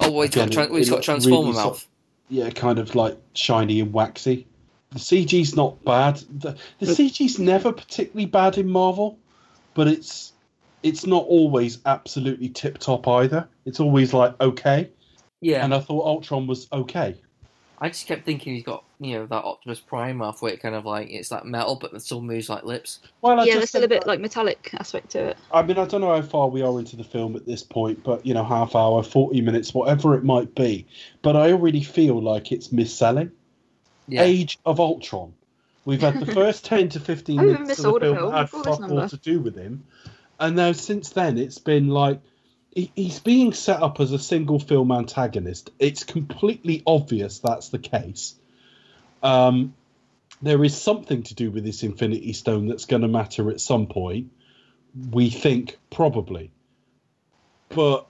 oh, 0.00 0.10
well, 0.10 0.22
he's 0.22 0.34
got, 0.34 0.46
again, 0.48 0.66
tran- 0.68 0.70
it- 0.74 0.78
he's 0.78 0.88
it 0.88 0.90
got 0.92 1.02
transformer 1.02 1.50
really 1.50 1.52
mouth. 1.52 1.86
Yeah, 2.28 2.50
kind 2.50 2.78
of 2.78 2.94
like 2.94 3.16
shiny 3.34 3.80
and 3.80 3.92
waxy. 3.92 4.46
The 4.90 4.98
CG's 4.98 5.56
not 5.56 5.82
bad. 5.84 6.16
The, 6.38 6.56
the 6.78 6.86
CG's 6.86 7.38
never 7.38 7.72
particularly 7.72 8.26
bad 8.26 8.56
in 8.58 8.68
Marvel, 8.68 9.18
but 9.74 9.88
it's 9.88 10.32
it's 10.82 11.06
not 11.06 11.24
always 11.24 11.78
absolutely 11.86 12.48
tip 12.50 12.78
top 12.78 13.08
either. 13.08 13.48
It's 13.64 13.80
always 13.80 14.12
like 14.12 14.38
okay, 14.40 14.90
Yeah, 15.40 15.64
and 15.64 15.74
I 15.74 15.80
thought 15.80 16.04
Ultron 16.06 16.46
was 16.46 16.68
okay. 16.72 17.16
I 17.80 17.88
just 17.88 18.06
kept 18.06 18.24
thinking 18.24 18.54
he's 18.54 18.64
got 18.64 18.84
you 18.98 19.18
know 19.18 19.26
that 19.26 19.44
Optimus 19.44 19.80
Prime 19.80 20.18
mouth 20.18 20.40
where 20.40 20.52
it 20.52 20.60
kind 20.60 20.74
of 20.74 20.86
like 20.86 21.10
it's 21.10 21.30
like 21.30 21.44
metal, 21.44 21.76
but 21.76 21.92
it 21.92 22.00
still 22.00 22.22
moves 22.22 22.48
like 22.48 22.64
lips. 22.64 23.00
Well, 23.20 23.38
I 23.38 23.44
yeah, 23.44 23.54
just 23.54 23.58
there's 23.58 23.68
still 23.68 23.84
a 23.84 23.88
think 23.88 24.02
bit 24.02 24.06
like 24.06 24.20
metallic 24.20 24.70
aspect 24.74 25.10
to 25.10 25.28
it. 25.28 25.36
I 25.52 25.62
mean, 25.62 25.78
I 25.78 25.84
don't 25.84 26.00
know 26.00 26.14
how 26.14 26.22
far 26.22 26.48
we 26.48 26.62
are 26.62 26.78
into 26.78 26.96
the 26.96 27.04
film 27.04 27.36
at 27.36 27.44
this 27.44 27.62
point, 27.62 28.02
but 28.02 28.24
you 28.24 28.34
know, 28.34 28.44
half 28.44 28.74
hour, 28.74 29.02
forty 29.02 29.40
minutes, 29.42 29.74
whatever 29.74 30.14
it 30.14 30.24
might 30.24 30.54
be. 30.54 30.86
But 31.22 31.36
I 31.36 31.52
already 31.52 31.82
feel 31.82 32.20
like 32.22 32.52
it's 32.52 32.72
mis-selling. 32.72 33.32
Yeah, 34.08 34.22
Age 34.22 34.58
of 34.64 34.80
Ultron. 34.80 35.34
We've 35.84 36.00
had 36.00 36.18
the 36.18 36.26
first 36.34 36.64
ten 36.64 36.88
to 36.90 37.00
fifteen 37.00 37.40
I 37.40 37.42
even 37.44 37.62
minutes 37.62 37.84
of 37.84 37.94
the 37.94 38.00
film 38.00 38.16
film 38.16 38.32
had 38.32 38.50
fuck 38.50 38.80
all 38.80 39.08
to 39.08 39.16
do 39.18 39.40
with 39.40 39.56
him, 39.56 39.84
and 40.40 40.56
now 40.56 40.72
since 40.72 41.10
then 41.10 41.36
it's 41.36 41.58
been 41.58 41.88
like 41.88 42.20
he, 42.74 42.90
he's 42.94 43.20
being 43.20 43.52
set 43.52 43.82
up 43.82 44.00
as 44.00 44.12
a 44.12 44.18
single 44.18 44.58
film 44.58 44.90
antagonist. 44.90 45.70
It's 45.78 46.04
completely 46.04 46.82
obvious 46.86 47.40
that's 47.40 47.68
the 47.68 47.78
case. 47.78 48.36
Um, 49.22 49.74
there 50.42 50.62
is 50.64 50.76
something 50.76 51.22
to 51.24 51.34
do 51.34 51.50
with 51.50 51.64
this 51.64 51.82
Infinity 51.82 52.32
Stone 52.32 52.66
that's 52.66 52.84
going 52.84 53.02
to 53.02 53.08
matter 53.08 53.50
at 53.50 53.60
some 53.60 53.86
point. 53.86 54.30
We 55.10 55.30
think 55.30 55.78
probably, 55.90 56.50
but 57.68 58.06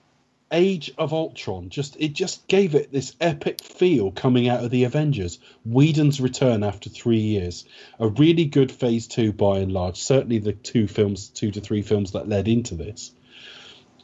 Age 0.52 0.92
of 0.96 1.12
Ultron 1.12 1.70
just 1.70 1.96
it 1.98 2.12
just 2.12 2.46
gave 2.46 2.76
it 2.76 2.92
this 2.92 3.16
epic 3.20 3.60
feel 3.60 4.12
coming 4.12 4.48
out 4.48 4.62
of 4.62 4.70
the 4.70 4.84
Avengers. 4.84 5.40
Whedon's 5.64 6.20
return 6.20 6.62
after 6.62 6.88
three 6.88 7.18
years, 7.18 7.64
a 7.98 8.06
really 8.06 8.44
good 8.44 8.70
Phase 8.70 9.08
Two 9.08 9.32
by 9.32 9.58
and 9.58 9.72
large. 9.72 10.00
Certainly 10.00 10.38
the 10.38 10.52
two 10.52 10.86
films, 10.86 11.28
two 11.28 11.50
to 11.50 11.60
three 11.60 11.82
films 11.82 12.12
that 12.12 12.28
led 12.28 12.46
into 12.46 12.76
this. 12.76 13.10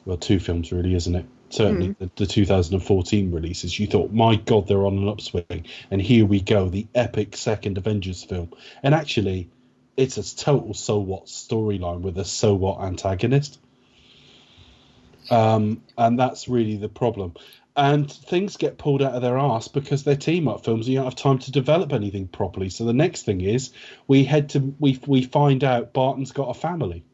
Well, 0.05 0.17
two 0.17 0.41
films 0.41 0.73
really, 0.73 0.95
isn't 0.95 1.15
it? 1.15 1.27
Certainly 1.53 1.95
the, 1.99 2.11
the 2.17 2.27
2014 2.27 3.31
releases. 3.31 3.79
You 3.79 3.87
thought, 3.87 4.11
my 4.11 4.37
God, 4.37 4.67
they're 4.67 4.87
on 4.87 4.97
an 4.97 5.09
upswing, 5.09 5.67
and 5.91 6.01
here 6.01 6.25
we 6.25 6.41
go, 6.41 6.69
the 6.69 6.87
epic 6.95 7.37
second 7.37 7.77
Avengers 7.77 8.25
film. 8.25 8.53
And 8.83 8.95
actually, 8.95 9.51
it's 9.97 10.17
a 10.17 10.37
total 10.37 10.73
so 10.73 10.99
what 10.99 11.27
storyline 11.27 12.01
with 12.01 12.17
a 12.17 12.25
so 12.25 12.55
what 12.55 12.81
antagonist. 12.81 13.61
Um, 15.31 15.83
and 15.99 16.19
that's 16.19 16.49
really 16.49 16.77
the 16.79 16.89
problem. 16.89 17.35
And 17.77 18.11
things 18.11 18.57
get 18.57 18.79
pulled 18.79 19.03
out 19.03 19.15
of 19.15 19.21
their 19.23 19.39
ass 19.39 19.69
because 19.69 20.05
they're 20.05 20.17
team 20.17 20.49
up 20.49 20.65
films 20.65 20.87
and 20.87 20.95
you 20.95 20.99
don't 20.99 21.07
have 21.07 21.17
time 21.17 21.39
to 21.41 21.53
develop 21.53 21.93
anything 21.93 22.29
properly. 22.29 22.71
So 22.71 22.85
the 22.85 22.93
next 22.95 23.23
thing 23.25 23.43
is 23.43 23.73
we 24.07 24.25
head 24.25 24.51
to 24.51 24.75
we 24.79 24.99
we 25.07 25.23
find 25.23 25.65
out 25.65 25.93
Barton's 25.93 26.33
got 26.33 26.51
a 26.51 26.55
family. 26.55 27.05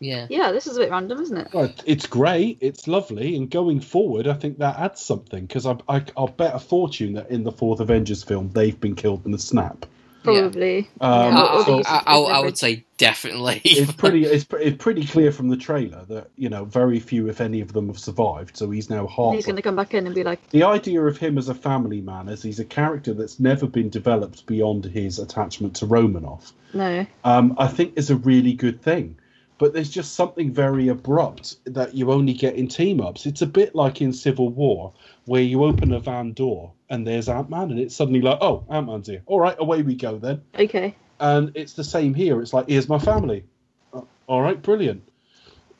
Yeah. 0.00 0.26
Yeah, 0.30 0.52
this 0.52 0.66
is 0.66 0.76
a 0.76 0.80
bit 0.80 0.90
random, 0.90 1.20
isn't 1.20 1.36
it? 1.36 1.48
Well, 1.52 1.72
it's 1.86 2.06
great, 2.06 2.58
it's 2.60 2.86
lovely, 2.88 3.36
and 3.36 3.50
going 3.50 3.80
forward, 3.80 4.26
I 4.26 4.34
think 4.34 4.58
that 4.58 4.78
adds 4.78 5.00
something 5.00 5.46
because 5.46 5.66
I, 5.66 5.76
I 5.88 6.04
I'll 6.16 6.28
bet 6.28 6.54
a 6.54 6.58
fortune 6.58 7.14
that 7.14 7.30
in 7.30 7.44
the 7.44 7.52
fourth 7.52 7.80
Avengers 7.80 8.22
film 8.22 8.50
they've 8.50 8.78
been 8.78 8.94
killed 8.96 9.24
in 9.26 9.32
the 9.32 9.38
snap. 9.38 9.86
Probably. 10.22 10.88
Um, 11.02 11.36
I, 11.36 11.62
so- 11.66 11.82
I, 11.84 12.02
I, 12.06 12.16
I 12.18 12.40
would 12.40 12.56
say 12.56 12.84
definitely. 12.96 13.60
it's 13.62 13.92
pretty 13.96 14.24
it's, 14.24 14.44
pre- 14.44 14.64
it's 14.64 14.82
pretty 14.82 15.04
clear 15.06 15.30
from 15.30 15.48
the 15.48 15.56
trailer 15.58 16.02
that 16.06 16.30
you 16.36 16.48
know 16.48 16.64
very 16.64 16.98
few 16.98 17.28
if 17.28 17.42
any 17.42 17.60
of 17.60 17.74
them 17.74 17.88
have 17.88 17.98
survived. 17.98 18.56
So 18.56 18.70
he's 18.70 18.88
now 18.88 19.00
And 19.00 19.10
half. 19.10 19.34
he's 19.34 19.44
going 19.44 19.56
to 19.56 19.62
come 19.62 19.76
back 19.76 19.92
in 19.92 20.06
and 20.06 20.14
be 20.14 20.24
like, 20.24 20.48
the 20.48 20.62
idea 20.62 21.02
of 21.02 21.18
him 21.18 21.36
as 21.36 21.50
a 21.50 21.54
family 21.54 22.00
man 22.00 22.28
is 22.30 22.42
he's 22.42 22.58
a 22.58 22.64
character 22.64 23.12
that's 23.12 23.38
never 23.38 23.66
been 23.66 23.90
developed 23.90 24.46
beyond 24.46 24.86
his 24.86 25.18
attachment 25.18 25.76
to 25.76 25.86
Romanoff. 25.86 26.54
no. 26.72 27.04
Um, 27.22 27.54
I 27.58 27.68
think 27.68 27.92
is 27.96 28.08
a 28.08 28.16
really 28.16 28.54
good 28.54 28.80
thing. 28.80 29.16
But 29.64 29.72
there's 29.72 29.88
just 29.88 30.12
something 30.12 30.52
very 30.52 30.88
abrupt 30.88 31.56
that 31.64 31.94
you 31.94 32.12
only 32.12 32.34
get 32.34 32.54
in 32.56 32.68
team 32.68 33.00
ups. 33.00 33.24
It's 33.24 33.40
a 33.40 33.46
bit 33.46 33.74
like 33.74 34.02
in 34.02 34.12
Civil 34.12 34.50
War, 34.50 34.92
where 35.24 35.40
you 35.40 35.64
open 35.64 35.90
a 35.94 36.00
van 36.00 36.34
door 36.34 36.72
and 36.90 37.06
there's 37.06 37.30
Ant 37.30 37.48
Man, 37.48 37.70
and 37.70 37.80
it's 37.80 37.96
suddenly 37.96 38.20
like, 38.20 38.36
oh, 38.42 38.66
Ant 38.68 38.88
Man's 38.88 39.08
here. 39.08 39.22
All 39.24 39.40
right, 39.40 39.56
away 39.58 39.80
we 39.80 39.94
go 39.94 40.18
then. 40.18 40.42
Okay. 40.54 40.94
And 41.18 41.52
it's 41.54 41.72
the 41.72 41.82
same 41.82 42.12
here. 42.12 42.42
It's 42.42 42.52
like, 42.52 42.68
here's 42.68 42.90
my 42.90 42.98
family. 42.98 43.44
Uh, 43.90 44.02
All 44.26 44.42
right, 44.42 44.60
brilliant. 44.60 45.02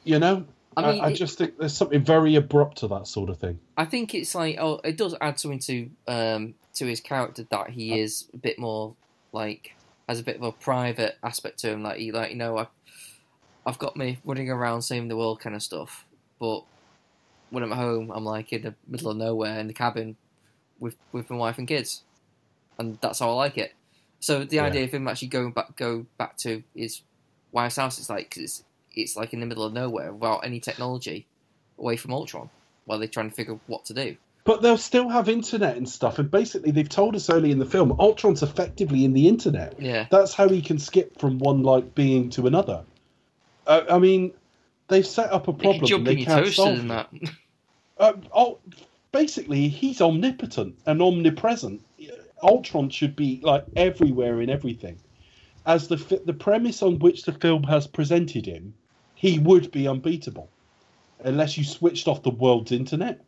You 0.02 0.18
know, 0.18 0.46
I 0.78 0.82
I, 0.82 0.92
mean, 0.92 1.04
I 1.04 1.10
it- 1.10 1.16
just 1.16 1.36
think 1.36 1.58
there's 1.58 1.76
something 1.76 2.02
very 2.02 2.36
abrupt 2.36 2.78
to 2.78 2.88
that 2.88 3.06
sort 3.06 3.28
of 3.28 3.36
thing. 3.36 3.58
I 3.76 3.84
think 3.84 4.14
it's 4.14 4.34
like 4.34 4.56
oh, 4.58 4.80
it 4.82 4.96
does 4.96 5.14
add 5.20 5.38
something 5.38 5.58
to 5.58 5.90
um 6.08 6.54
to 6.76 6.86
his 6.86 7.00
character 7.00 7.46
that 7.50 7.68
he 7.68 8.00
is 8.00 8.30
a 8.32 8.38
bit 8.38 8.58
more 8.58 8.96
like 9.32 9.74
has 10.08 10.20
a 10.20 10.22
bit 10.22 10.36
of 10.36 10.42
a 10.42 10.52
private 10.52 11.18
aspect 11.22 11.58
to 11.58 11.70
him. 11.70 11.82
Like 11.82 11.98
he 11.98 12.12
like 12.12 12.30
you 12.30 12.36
know 12.38 12.56
I, 12.56 12.66
I've 13.66 13.78
got 13.78 13.96
me 13.96 14.18
running 14.24 14.50
around 14.50 14.82
saving 14.82 15.08
the 15.08 15.16
world 15.16 15.40
kind 15.40 15.56
of 15.56 15.62
stuff, 15.62 16.06
but 16.38 16.64
when 17.50 17.62
I'm 17.62 17.72
at 17.72 17.78
home, 17.78 18.10
I'm 18.10 18.24
like 18.24 18.52
in 18.52 18.62
the 18.62 18.74
middle 18.86 19.10
of 19.10 19.16
nowhere 19.16 19.58
in 19.58 19.66
the 19.68 19.72
cabin 19.74 20.16
with 20.78 20.96
with 21.12 21.30
my 21.30 21.36
wife 21.36 21.58
and 21.58 21.68
kids, 21.68 22.02
and 22.78 22.98
that's 23.00 23.20
how 23.20 23.30
I 23.30 23.34
like 23.34 23.56
it. 23.58 23.72
So 24.20 24.44
the 24.44 24.56
Yeah. 24.56 24.64
idea 24.64 24.84
of 24.84 24.92
him 24.92 25.06
actually 25.08 25.28
going 25.28 25.52
back 25.52 25.76
go 25.76 26.06
back 26.18 26.36
to 26.38 26.62
his 26.74 27.02
wife's 27.52 27.76
house 27.76 27.98
is 27.98 28.10
like 28.10 28.30
'cause 28.30 28.42
it's 28.42 28.64
it's 28.96 29.16
like 29.16 29.32
in 29.32 29.40
the 29.40 29.46
middle 29.46 29.64
of 29.64 29.72
nowhere 29.72 30.12
without 30.12 30.44
any 30.44 30.60
technology, 30.60 31.26
away 31.78 31.96
from 31.96 32.12
Ultron, 32.12 32.48
while 32.84 32.98
they're 32.98 33.08
trying 33.08 33.28
to 33.30 33.34
figure 33.34 33.58
what 33.66 33.84
to 33.86 33.94
do. 33.94 34.16
But 34.44 34.60
they'll 34.62 34.76
still 34.78 35.08
have 35.08 35.28
internet 35.28 35.76
and 35.76 35.88
stuff. 35.88 36.18
And 36.18 36.30
basically, 36.30 36.70
they've 36.70 36.88
told 36.88 37.16
us 37.16 37.28
early 37.30 37.50
in 37.50 37.58
the 37.58 37.64
film, 37.66 37.98
Ultron's 37.98 38.42
effectively 38.42 39.04
in 39.04 39.12
the 39.14 39.26
internet. 39.26 39.80
Yeah. 39.80 40.06
That's 40.10 40.34
how 40.34 40.48
he 40.48 40.60
can 40.62 40.78
skip 40.78 41.18
from 41.18 41.38
one 41.38 41.62
like 41.62 41.94
being 41.94 42.28
to 42.30 42.46
another. 42.46 42.84
Uh, 43.66 43.82
I 43.90 43.98
mean, 43.98 44.32
they've 44.88 45.06
set 45.06 45.32
up 45.32 45.48
a 45.48 45.52
problem 45.52 45.78
can 45.80 45.86
jump 45.86 46.04
they 46.04 46.16
can't 46.16 46.44
toaster 46.44 46.52
solve. 46.52 46.88
that. 46.88 47.08
Uh, 47.98 48.12
oh, 48.34 48.58
basically, 49.12 49.68
he's 49.68 50.00
omnipotent 50.00 50.76
and 50.86 51.00
omnipresent. 51.00 51.80
Ultron 52.42 52.90
should 52.90 53.16
be 53.16 53.40
like 53.42 53.64
everywhere 53.76 54.40
in 54.40 54.50
everything. 54.50 54.98
As 55.64 55.88
the 55.88 55.96
fi- 55.96 56.20
the 56.24 56.34
premise 56.34 56.82
on 56.82 56.98
which 56.98 57.22
the 57.22 57.32
film 57.32 57.62
has 57.62 57.86
presented 57.86 58.44
him, 58.44 58.74
he 59.14 59.38
would 59.38 59.70
be 59.70 59.86
unbeatable, 59.88 60.50
unless 61.20 61.56
you 61.56 61.64
switched 61.64 62.06
off 62.08 62.22
the 62.22 62.30
world's 62.30 62.72
internet. 62.72 63.20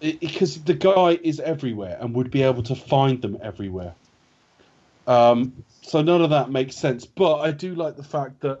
It- 0.00 0.20
because 0.20 0.62
the 0.62 0.74
guy 0.74 1.18
is 1.22 1.38
everywhere 1.38 1.98
and 2.00 2.14
would 2.14 2.30
be 2.30 2.42
able 2.42 2.62
to 2.62 2.74
find 2.74 3.20
them 3.20 3.36
everywhere. 3.42 3.94
Um, 5.06 5.64
so 5.82 6.00
none 6.00 6.22
of 6.22 6.30
that 6.30 6.50
makes 6.50 6.76
sense. 6.76 7.04
But 7.04 7.40
I 7.40 7.50
do 7.50 7.74
like 7.74 7.96
the 7.96 8.02
fact 8.04 8.40
that 8.40 8.60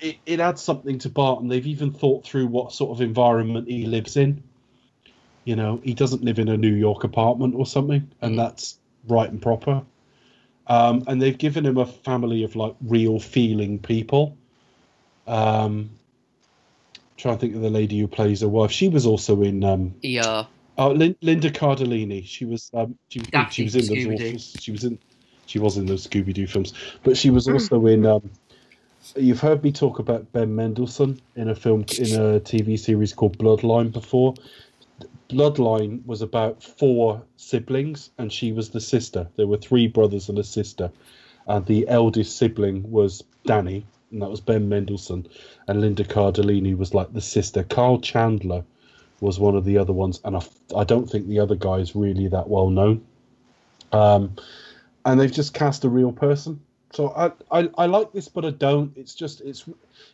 it, 0.00 0.16
it 0.26 0.40
adds 0.40 0.62
something 0.62 0.98
to 1.00 1.08
Barton. 1.08 1.48
They've 1.48 1.66
even 1.66 1.92
thought 1.92 2.24
through 2.24 2.46
what 2.46 2.72
sort 2.72 2.90
of 2.90 3.00
environment 3.00 3.68
he 3.68 3.86
lives 3.86 4.16
in. 4.16 4.42
You 5.44 5.56
know, 5.56 5.80
he 5.82 5.94
doesn't 5.94 6.22
live 6.22 6.38
in 6.38 6.48
a 6.48 6.56
New 6.56 6.74
York 6.74 7.04
apartment 7.04 7.54
or 7.54 7.66
something, 7.66 8.10
and 8.20 8.38
that's 8.38 8.78
right 9.08 9.28
and 9.28 9.40
proper. 9.40 9.82
Um, 10.66 11.04
and 11.06 11.20
they've 11.20 11.36
given 11.36 11.66
him 11.66 11.78
a 11.78 11.86
family 11.86 12.44
of 12.44 12.56
like 12.56 12.76
real 12.80 13.18
feeling 13.18 13.78
people. 13.78 14.36
Um, 15.26 15.90
trying 17.16 17.36
to 17.36 17.40
think 17.40 17.54
of 17.54 17.60
the 17.60 17.70
lady 17.70 17.98
who 17.98 18.06
plays 18.06 18.40
her 18.40 18.48
wife. 18.48 18.70
She 18.70 18.88
was 18.88 19.06
also 19.06 19.42
in 19.42 19.64
um, 19.64 19.94
Yeah. 20.02 20.46
Oh, 20.78 20.92
Lin- 20.92 21.16
Linda 21.20 21.50
Cardellini. 21.50 22.24
She 22.26 22.44
was. 22.44 22.70
Um, 22.72 22.96
she, 23.08 23.20
was 23.20 23.52
she 23.52 23.64
was 23.64 23.74
in 23.74 23.80
those. 23.80 23.90
Scooby-Doo. 23.90 24.26
Awful, 24.36 24.60
she 24.60 24.72
was 24.72 24.84
in. 24.84 24.98
She 25.46 25.58
was 25.58 25.76
in 25.76 25.86
those 25.86 26.06
Scooby 26.06 26.32
Doo 26.32 26.46
films, 26.46 26.74
but 27.02 27.16
she 27.16 27.30
was 27.30 27.48
also 27.48 27.86
in. 27.86 28.06
Um, 28.06 28.30
you've 29.16 29.40
heard 29.40 29.62
me 29.62 29.72
talk 29.72 29.98
about 29.98 30.32
Ben 30.32 30.54
Mendelsohn 30.54 31.20
in 31.36 31.48
a 31.48 31.54
film 31.54 31.80
in 31.98 32.14
a 32.14 32.40
TV 32.40 32.78
series 32.78 33.12
called 33.12 33.38
Bloodline 33.38 33.92
before. 33.92 34.34
Bloodline 35.28 36.04
was 36.06 36.22
about 36.22 36.62
four 36.62 37.22
siblings, 37.36 38.10
and 38.18 38.32
she 38.32 38.52
was 38.52 38.70
the 38.70 38.80
sister. 38.80 39.28
There 39.36 39.46
were 39.46 39.56
three 39.56 39.86
brothers 39.86 40.28
and 40.28 40.38
a 40.38 40.44
sister, 40.44 40.90
and 41.46 41.64
the 41.66 41.86
eldest 41.88 42.36
sibling 42.36 42.90
was 42.90 43.22
Danny, 43.46 43.86
and 44.10 44.22
that 44.22 44.30
was 44.30 44.40
Ben 44.40 44.68
Mendelsohn, 44.68 45.26
and 45.68 45.80
Linda 45.80 46.04
Cardellini 46.04 46.76
was 46.76 46.94
like 46.94 47.12
the 47.12 47.20
sister. 47.20 47.62
Carl 47.62 48.00
Chandler 48.00 48.64
was 49.20 49.38
one 49.38 49.54
of 49.54 49.64
the 49.64 49.78
other 49.78 49.92
ones, 49.92 50.20
and 50.24 50.36
I, 50.36 50.42
I 50.76 50.84
don't 50.84 51.08
think 51.08 51.28
the 51.28 51.40
other 51.40 51.54
guy 51.54 51.76
is 51.76 51.94
really 51.94 52.28
that 52.28 52.48
well 52.48 52.70
known. 52.70 53.04
Um, 53.92 54.34
and 55.04 55.18
they've 55.18 55.32
just 55.32 55.54
cast 55.54 55.84
a 55.84 55.88
real 55.88 56.12
person. 56.12 56.60
So 56.92 57.10
I, 57.10 57.60
I, 57.60 57.70
I 57.78 57.86
like 57.86 58.12
this, 58.12 58.28
but 58.28 58.44
I 58.44 58.50
don't. 58.50 58.96
It's 58.96 59.14
just 59.14 59.40
it's 59.40 59.68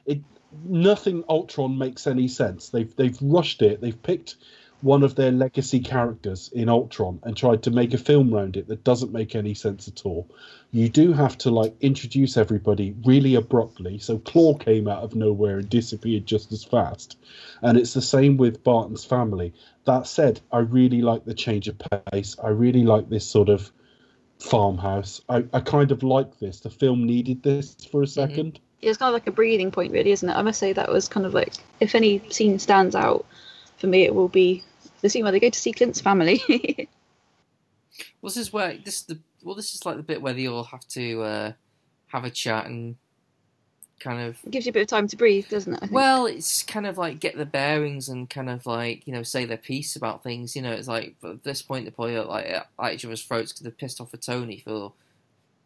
it. 0.04 0.20
Nothing 0.64 1.24
Ultron 1.28 1.76
makes 1.76 2.06
any 2.06 2.28
sense. 2.28 2.68
They've 2.68 2.94
they've 2.96 3.18
rushed 3.20 3.62
it. 3.62 3.80
They've 3.80 4.02
picked 4.02 4.36
one 4.82 5.02
of 5.02 5.14
their 5.14 5.32
legacy 5.32 5.80
characters 5.80 6.50
in 6.52 6.68
Ultron 6.68 7.18
and 7.22 7.36
tried 7.36 7.62
to 7.62 7.70
make 7.70 7.94
a 7.94 7.98
film 7.98 8.34
around 8.34 8.56
it 8.56 8.68
that 8.68 8.84
doesn't 8.84 9.12
make 9.12 9.34
any 9.34 9.54
sense 9.54 9.88
at 9.88 10.04
all. 10.04 10.28
You 10.70 10.88
do 10.88 11.12
have 11.12 11.38
to 11.38 11.50
like 11.50 11.74
introduce 11.80 12.36
everybody 12.36 12.94
really 13.04 13.34
abruptly. 13.36 13.98
So 13.98 14.18
Klaue 14.18 14.60
came 14.60 14.86
out 14.86 15.02
of 15.02 15.14
nowhere 15.14 15.58
and 15.58 15.68
disappeared 15.68 16.26
just 16.26 16.52
as 16.52 16.62
fast. 16.62 17.18
And 17.62 17.78
it's 17.78 17.94
the 17.94 18.02
same 18.02 18.36
with 18.36 18.62
Barton's 18.62 19.04
family. 19.04 19.54
That 19.86 20.06
said, 20.06 20.40
I 20.52 20.58
really 20.58 21.00
like 21.00 21.24
the 21.24 21.34
change 21.34 21.68
of 21.68 21.80
pace. 22.12 22.36
I 22.42 22.48
really 22.48 22.84
like 22.84 23.08
this 23.08 23.26
sort 23.26 23.48
of 23.48 23.72
farmhouse. 24.38 25.20
I, 25.28 25.44
I 25.52 25.60
kind 25.60 25.90
of 25.90 26.02
like 26.02 26.38
this. 26.38 26.60
The 26.60 26.70
film 26.70 27.04
needed 27.04 27.42
this 27.42 27.74
for 27.90 28.02
a 28.02 28.06
2nd 28.06 28.58
Yeah, 28.80 28.90
it's 28.90 28.98
kind 28.98 29.08
of 29.08 29.14
like 29.14 29.26
a 29.26 29.32
breathing 29.32 29.70
point, 29.70 29.92
really, 29.92 30.12
isn't 30.12 30.28
it? 30.28 30.34
I 30.34 30.42
must 30.42 30.58
say 30.58 30.72
that 30.72 30.90
was 30.90 31.08
kind 31.08 31.26
of 31.26 31.34
like, 31.34 31.54
if 31.80 31.94
any 31.94 32.22
scene 32.30 32.58
stands 32.58 32.94
out 32.94 33.26
for 33.78 33.86
me, 33.86 34.04
it 34.04 34.14
will 34.14 34.28
be 34.28 34.62
the 35.00 35.08
scene 35.08 35.22
where 35.22 35.32
they 35.32 35.40
go 35.40 35.50
to 35.50 35.58
see 35.58 35.72
Clint's 35.72 36.00
family. 36.00 36.88
Well, 38.20 38.28
this 38.30 38.36
is 38.36 38.52
where 38.52 38.76
this 38.76 39.02
the 39.02 39.18
well, 39.42 39.54
this 39.54 39.74
is 39.74 39.86
like 39.86 39.96
the 39.96 40.02
bit 40.02 40.20
where 40.20 40.32
they 40.32 40.48
all 40.48 40.64
have 40.64 40.86
to 40.88 41.22
uh, 41.22 41.52
have 42.08 42.24
a 42.24 42.30
chat 42.30 42.66
and 42.66 42.96
kind 44.00 44.20
of. 44.20 44.38
it 44.44 44.50
gives 44.50 44.66
you 44.66 44.70
a 44.70 44.72
bit 44.72 44.82
of 44.82 44.88
time 44.88 45.08
to 45.08 45.16
breathe, 45.16 45.48
doesn't 45.48 45.82
it? 45.82 45.90
Well, 45.90 46.26
it's 46.26 46.62
kind 46.62 46.86
of 46.86 46.98
like 46.98 47.20
get 47.20 47.36
the 47.36 47.46
bearings 47.46 48.08
and 48.08 48.28
kind 48.28 48.50
of 48.50 48.66
like 48.66 49.06
you 49.06 49.12
know 49.12 49.22
say 49.22 49.44
their 49.44 49.56
piece 49.56 49.96
about 49.96 50.22
things. 50.22 50.54
You 50.56 50.62
know, 50.62 50.72
it's 50.72 50.88
like 50.88 51.14
at 51.24 51.44
this 51.44 51.62
point 51.62 51.84
they're 51.84 51.92
probably 51.92 52.18
like 52.18 52.46
at 52.46 52.68
at 52.78 52.94
each 52.94 53.04
other's 53.04 53.22
throats 53.22 53.52
because 53.52 53.62
they're 53.62 53.72
pissed 53.72 54.00
off 54.00 54.14
at 54.14 54.22
Tony 54.22 54.58
for 54.58 54.92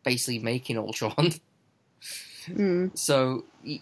basically 0.05 0.39
making 0.39 0.79
Ultron. 0.79 1.33
Mm. 2.47 2.97
So 2.97 3.45
you, 3.63 3.81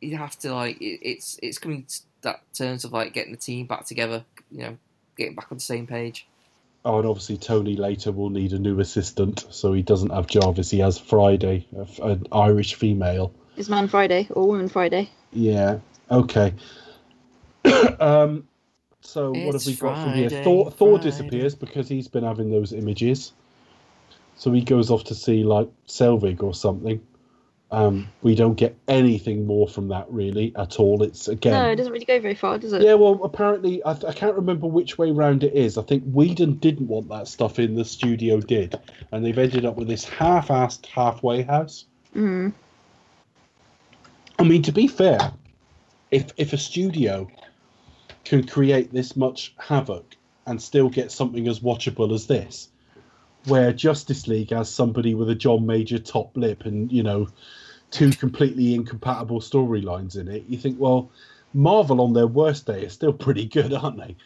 you 0.00 0.16
have 0.16 0.38
to 0.38 0.54
like 0.54 0.80
it, 0.80 1.00
it's 1.02 1.38
it's 1.42 1.58
coming 1.58 1.84
to 1.84 2.00
that 2.22 2.40
terms 2.54 2.84
of 2.84 2.92
like 2.92 3.12
getting 3.12 3.32
the 3.32 3.38
team 3.38 3.66
back 3.66 3.84
together. 3.84 4.24
You 4.50 4.62
know, 4.62 4.78
getting 5.16 5.34
back 5.34 5.52
on 5.52 5.58
the 5.58 5.62
same 5.62 5.86
page. 5.86 6.26
Oh, 6.84 6.98
and 6.98 7.06
obviously 7.06 7.36
Tony 7.36 7.76
later 7.76 8.10
will 8.10 8.30
need 8.30 8.52
a 8.52 8.58
new 8.58 8.80
assistant, 8.80 9.44
so 9.50 9.74
he 9.74 9.82
doesn't 9.82 10.10
have 10.10 10.26
Jarvis. 10.26 10.70
He 10.70 10.78
has 10.78 10.98
Friday, 10.98 11.66
an 12.02 12.26
Irish 12.32 12.74
female. 12.74 13.34
It's 13.60 13.68
Man 13.68 13.88
Friday 13.88 14.26
or 14.30 14.48
Woman 14.48 14.70
Friday. 14.70 15.10
Yeah. 15.32 15.80
Okay. 16.10 16.54
um. 18.00 18.48
So 19.02 19.32
what 19.32 19.52
have 19.52 19.66
we 19.66 19.74
got 19.74 20.02
from 20.02 20.14
here? 20.14 20.30
Thor, 20.30 20.70
Thor 20.70 20.96
Friday. 20.96 21.10
disappears 21.10 21.54
because 21.54 21.86
he's 21.86 22.08
been 22.08 22.24
having 22.24 22.50
those 22.50 22.72
images. 22.72 23.32
So 24.36 24.50
he 24.50 24.62
goes 24.62 24.90
off 24.90 25.04
to 25.04 25.14
see 25.14 25.44
like 25.44 25.68
Selvig 25.86 26.42
or 26.42 26.54
something. 26.54 27.06
Um, 27.70 28.08
we 28.22 28.34
don't 28.34 28.54
get 28.54 28.78
anything 28.88 29.46
more 29.46 29.68
from 29.68 29.88
that 29.88 30.10
really 30.10 30.54
at 30.56 30.78
all. 30.78 31.02
It's 31.02 31.28
again. 31.28 31.52
No, 31.52 31.70
it 31.70 31.76
doesn't 31.76 31.92
really 31.92 32.06
go 32.06 32.18
very 32.18 32.34
far, 32.34 32.56
does 32.56 32.72
it? 32.72 32.80
Yeah, 32.80 32.94
well, 32.94 33.20
apparently, 33.22 33.84
I, 33.84 33.90
I 33.90 34.14
can't 34.14 34.36
remember 34.36 34.68
which 34.68 34.96
way 34.96 35.10
round 35.10 35.44
it 35.44 35.52
is. 35.52 35.76
I 35.76 35.82
think 35.82 36.04
Whedon 36.04 36.54
didn't 36.54 36.88
want 36.88 37.10
that 37.10 37.28
stuff 37.28 37.58
in, 37.58 37.74
the 37.74 37.84
studio 37.84 38.40
did, 38.40 38.80
and 39.12 39.22
they've 39.22 39.36
ended 39.36 39.66
up 39.66 39.76
with 39.76 39.86
this 39.86 40.06
half-assed 40.06 40.86
halfway 40.86 41.42
house. 41.42 41.84
Mm. 42.16 42.54
I 44.40 44.42
mean, 44.42 44.62
to 44.62 44.72
be 44.72 44.86
fair, 44.88 45.18
if 46.10 46.32
if 46.38 46.54
a 46.54 46.58
studio 46.58 47.28
can 48.24 48.46
create 48.46 48.90
this 48.90 49.14
much 49.14 49.54
havoc 49.58 50.16
and 50.46 50.60
still 50.60 50.88
get 50.88 51.12
something 51.12 51.46
as 51.46 51.60
watchable 51.60 52.14
as 52.14 52.26
this, 52.26 52.68
where 53.46 53.70
Justice 53.72 54.26
League 54.26 54.50
has 54.50 54.70
somebody 54.70 55.14
with 55.14 55.28
a 55.28 55.34
John 55.34 55.66
Major 55.66 55.98
top 55.98 56.34
lip 56.38 56.64
and 56.64 56.90
you 56.90 57.02
know 57.02 57.28
two 57.90 58.10
completely 58.12 58.74
incompatible 58.74 59.40
storylines 59.40 60.16
in 60.16 60.28
it, 60.28 60.44
you 60.48 60.56
think, 60.56 60.78
well, 60.80 61.10
Marvel 61.52 62.00
on 62.00 62.12
their 62.14 62.28
worst 62.28 62.64
day 62.64 62.84
is 62.84 62.92
still 62.94 63.12
pretty 63.12 63.44
good, 63.44 63.74
aren't 63.74 63.98
they? 63.98 64.16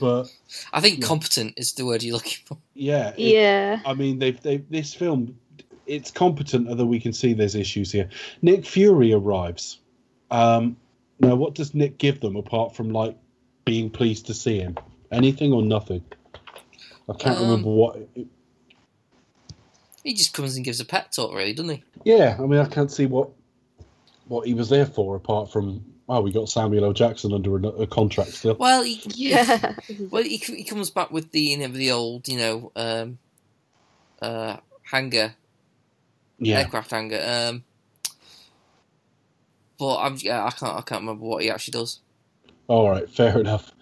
But 0.00 0.24
I 0.72 0.80
think 0.80 0.98
Yeah. 1.00 1.06
competent 1.06 1.54
is 1.58 1.74
the 1.74 1.84
word 1.84 2.02
you're 2.02 2.14
looking 2.14 2.38
for. 2.44 2.56
yeah, 2.74 3.10
it- 3.16 3.34
Yeah. 3.34 3.80
I 3.84 3.94
mean, 3.94 4.18
they've 4.18 4.40
they 4.42 4.56
this 4.56 4.94
film, 4.94 5.38
it's 5.90 6.10
competent, 6.10 6.68
although 6.68 6.86
we 6.86 7.00
can 7.00 7.12
see 7.12 7.32
there's 7.34 7.54
issues 7.54 7.90
here. 7.92 8.08
Nick 8.42 8.64
Fury 8.64 9.12
arrives. 9.12 9.78
Um, 10.30 10.76
now, 11.18 11.34
what 11.34 11.54
does 11.54 11.74
Nick 11.74 11.98
give 11.98 12.20
them 12.20 12.36
apart 12.36 12.74
from 12.76 12.90
like 12.90 13.16
being 13.64 13.90
pleased 13.90 14.26
to 14.26 14.34
see 14.34 14.58
him? 14.58 14.76
Anything 15.12 15.52
or 15.52 15.62
nothing? 15.62 16.04
I 17.08 17.14
can't 17.14 17.36
Um, 17.38 17.42
remember 17.44 17.70
what. 17.70 17.98
He 20.04 20.14
just 20.14 20.32
comes 20.32 20.56
and 20.56 20.64
gives 20.64 20.80
a 20.80 20.84
pep 20.84 21.10
talk, 21.10 21.34
really, 21.34 21.52
doesn't 21.52 21.70
he? 21.76 21.84
Yeah, 22.04 22.36
I 22.38 22.46
mean, 22.46 22.60
I 22.60 22.66
can't 22.66 22.90
see 22.90 23.06
what 23.06 23.28
what 24.28 24.46
he 24.46 24.54
was 24.54 24.68
there 24.68 24.86
for 24.86 25.16
apart 25.16 25.52
from. 25.52 25.84
Oh, 26.08 26.20
we 26.20 26.32
got 26.32 26.48
Samuel 26.48 26.86
L. 26.86 26.92
Jackson 26.92 27.32
under 27.32 27.56
a, 27.56 27.66
a 27.82 27.86
contract 27.86 28.32
still. 28.32 28.56
Well, 28.56 28.82
he, 28.82 29.00
Yeah. 29.14 29.74
Well, 30.10 30.24
he, 30.24 30.38
he 30.38 30.64
comes 30.64 30.90
back 30.90 31.10
with 31.10 31.30
the 31.32 31.40
you 31.40 31.58
know 31.58 31.68
the 31.68 31.90
old 31.92 32.26
you 32.28 32.38
know 32.38 32.72
um, 32.76 33.18
uh, 34.22 34.56
hangar 34.82 35.34
Yeah, 36.40 36.58
aircraft 36.58 36.90
hangar. 36.90 37.20
Um, 37.22 37.64
but 39.78 39.98
I'm 39.98 40.16
yeah, 40.18 40.44
I 40.44 40.50
can't 40.50 40.76
I 40.76 40.82
can't 40.82 41.02
remember 41.02 41.24
what 41.24 41.42
he 41.42 41.50
actually 41.50 41.72
does. 41.72 42.00
All 42.66 42.90
right, 42.90 43.08
fair 43.08 43.38
enough. 43.38 43.72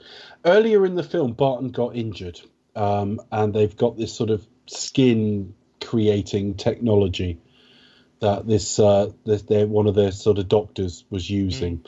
Earlier 0.44 0.86
in 0.86 0.94
the 0.94 1.02
film, 1.02 1.32
Barton 1.32 1.68
got 1.70 1.96
injured, 1.96 2.40
um, 2.74 3.20
and 3.32 3.52
they've 3.52 3.76
got 3.76 3.98
this 3.98 4.14
sort 4.14 4.30
of 4.30 4.46
skin 4.66 5.54
creating 5.82 6.54
technology 6.54 7.38
that 8.20 8.46
this, 8.46 8.78
uh, 8.78 9.10
this 9.24 9.42
their, 9.42 9.66
one 9.66 9.86
of 9.86 9.94
their 9.94 10.12
sort 10.12 10.38
of 10.38 10.48
doctors 10.48 11.04
was 11.10 11.28
using. 11.28 11.84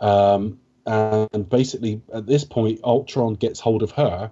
Um, 0.00 0.60
and 0.86 1.48
basically, 1.48 2.02
at 2.12 2.26
this 2.26 2.44
point, 2.44 2.80
Ultron 2.84 3.34
gets 3.34 3.60
hold 3.60 3.82
of 3.82 3.92
her 3.92 4.30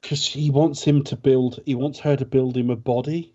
because 0.00 0.26
he 0.26 0.50
wants 0.50 0.82
him 0.82 1.04
to 1.04 1.16
build. 1.16 1.60
He 1.64 1.74
wants 1.74 2.00
her 2.00 2.16
to 2.16 2.24
build 2.24 2.56
him 2.56 2.70
a 2.70 2.76
body, 2.76 3.33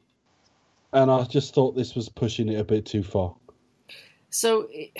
and 0.94 1.12
I 1.12 1.24
just 1.26 1.54
thought 1.54 1.76
this 1.76 1.96
was 1.96 2.10
pushing 2.10 2.50
it 2.50 2.60
a 2.60 2.64
bit 2.64 2.86
too 2.86 3.04
far. 3.04 3.34
So 4.30 4.68
it, 4.72 4.92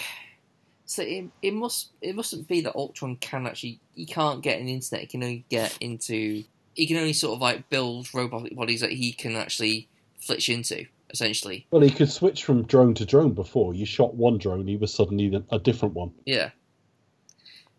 so 0.86 1.04
it, 1.04 1.26
it 1.42 1.54
must 1.54 1.92
it 2.02 2.16
mustn't 2.16 2.48
be 2.48 2.62
that 2.62 2.76
Ultron 2.76 3.16
can 3.18 3.46
actually 3.46 3.80
he 3.94 4.06
can't 4.06 4.42
get 4.42 4.60
an 4.60 4.68
internet. 4.68 5.02
He 5.02 5.08
can 5.08 5.24
only 5.24 5.46
get 5.50 5.78
into 5.80 6.44
he 6.76 6.88
can 6.88 6.98
only 6.98 7.14
sort 7.14 7.36
of 7.36 7.42
like 7.42 7.70
build 7.70 8.08
robotic 8.14 8.56
bodies 8.56 8.82
that 8.82 8.92
he 8.92 9.12
can 9.12 9.36
actually 9.36 9.88
flitch 10.20 10.50
into 10.50 10.86
essentially. 11.12 11.66
Well, 11.72 11.82
he 11.82 11.90
could 11.90 12.10
switch 12.12 12.44
from 12.44 12.64
drone 12.64 12.94
to 12.96 13.06
drone 13.06 13.34
before. 13.34 13.74
You 13.74 13.86
shot 13.86 14.14
one 14.16 14.38
drone, 14.38 14.68
he 14.68 14.78
was 14.78 14.94
suddenly 14.94 15.44
a 15.52 15.60
different 15.60 15.96
one. 15.96 16.12
Yeah. 16.26 16.52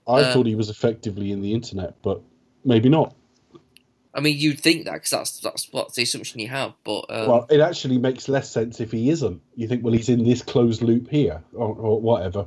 I 0.09 0.23
Uh, 0.23 0.33
thought 0.33 0.47
he 0.47 0.57
was 0.57 0.69
effectively 0.69 1.31
in 1.31 1.41
the 1.41 1.53
internet, 1.53 1.95
but 2.03 2.21
maybe 2.65 2.89
not. 2.89 3.15
I 4.15 4.21
mean, 4.21 4.39
you'd 4.39 4.61
think 4.61 4.85
that 4.87 4.95
because 4.95 5.11
that's 5.11 5.41
that's 5.41 5.69
what 5.73 5.95
the 5.95 6.03
assumption 6.03 6.41
you 6.41 6.49
have, 6.49 6.75
but 6.85 7.07
um, 7.11 7.29
well, 7.29 7.47
it 7.51 7.61
actually 7.61 7.99
makes 7.99 8.29
less 8.29 8.51
sense 8.51 8.81
if 8.81 8.93
he 8.93 9.11
isn't. 9.11 9.43
You 9.57 9.69
think, 9.69 9.85
well, 9.85 9.95
he's 9.95 10.09
in 10.09 10.25
this 10.25 10.43
closed 10.43 10.83
loop 10.83 11.09
here, 11.11 11.43
or, 11.53 11.75
or 11.75 12.01
whatever. 12.01 12.47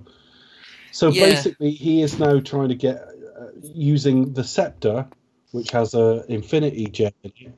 So 0.91 1.11
Yeah. 1.11 1.25
basically, 1.27 1.71
he 1.71 2.01
is 2.01 2.19
now 2.19 2.39
trying 2.39 2.69
to 2.69 2.75
get 2.75 2.97
uh, 2.97 3.47
using 3.61 4.33
the 4.33 4.43
scepter, 4.43 5.07
which 5.51 5.71
has 5.71 5.93
a 5.93 6.25
infinity 6.27 6.85
gem. 6.87 7.11
In 7.23 7.31
it. 7.37 7.53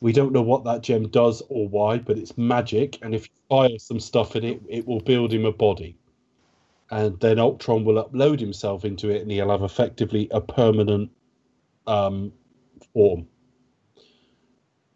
We 0.00 0.12
don't 0.12 0.32
know 0.32 0.42
what 0.42 0.64
that 0.64 0.82
gem 0.82 1.08
does 1.08 1.42
or 1.48 1.68
why, 1.68 1.98
but 1.98 2.18
it's 2.18 2.36
magic, 2.36 2.98
and 3.02 3.14
if 3.14 3.24
you 3.24 3.30
fire 3.48 3.78
some 3.78 4.00
stuff 4.00 4.36
in 4.36 4.44
it, 4.44 4.62
it 4.68 4.86
will 4.86 5.00
build 5.00 5.32
him 5.32 5.46
a 5.46 5.52
body. 5.52 5.96
And 6.90 7.18
then 7.20 7.38
Ultron 7.38 7.84
will 7.84 8.04
upload 8.04 8.40
himself 8.40 8.84
into 8.84 9.10
it, 9.10 9.22
and 9.22 9.30
he'll 9.30 9.50
have 9.50 9.62
effectively 9.62 10.28
a 10.30 10.40
permanent 10.40 11.10
um, 11.86 12.32
form. 12.92 13.26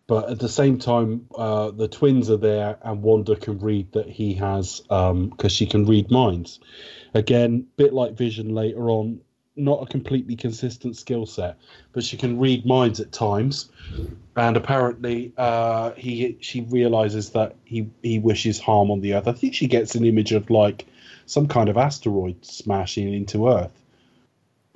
But 0.07 0.31
at 0.31 0.39
the 0.39 0.49
same 0.49 0.79
time, 0.79 1.27
uh, 1.37 1.71
the 1.71 1.87
twins 1.87 2.31
are 2.31 2.39
there, 2.39 2.79
and 2.83 3.03
Wanda 3.03 3.37
can 3.37 3.59
read 3.59 3.93
that 3.93 4.09
he 4.09 4.33
has, 4.35 4.81
because 4.81 5.53
she 5.53 5.67
can 5.67 5.85
read 5.85 6.11
minds. 6.11 6.61
Again, 7.13 7.67
bit 7.77 7.93
like 7.93 8.15
Vision 8.15 8.55
later 8.55 8.89
on, 8.89 9.21
not 9.57 9.83
a 9.83 9.87
completely 9.87 10.35
consistent 10.35 10.97
skill 10.97 11.27
set, 11.27 11.59
but 11.93 12.05
she 12.05 12.17
can 12.17 12.39
read 12.39 12.65
minds 12.65 13.01
at 13.01 13.13
times. 13.13 13.71
And 14.37 14.57
apparently, 14.57 15.33
uh, 15.37 15.93
he 15.93 16.39
she 16.41 16.63
realizes 16.63 17.31
that 17.31 17.57
he 17.65 17.91
he 18.03 18.19
wishes 18.19 18.61
harm 18.61 18.91
on 18.91 19.01
the 19.01 19.15
earth. 19.15 19.27
I 19.27 19.33
think 19.33 19.53
she 19.55 19.67
gets 19.67 19.95
an 19.95 20.05
image 20.05 20.33
of 20.33 20.49
like 20.49 20.87
some 21.27 21.49
kind 21.49 21.69
of 21.69 21.77
asteroid 21.77 22.45
smashing 22.45 23.13
into 23.13 23.49
Earth. 23.49 23.83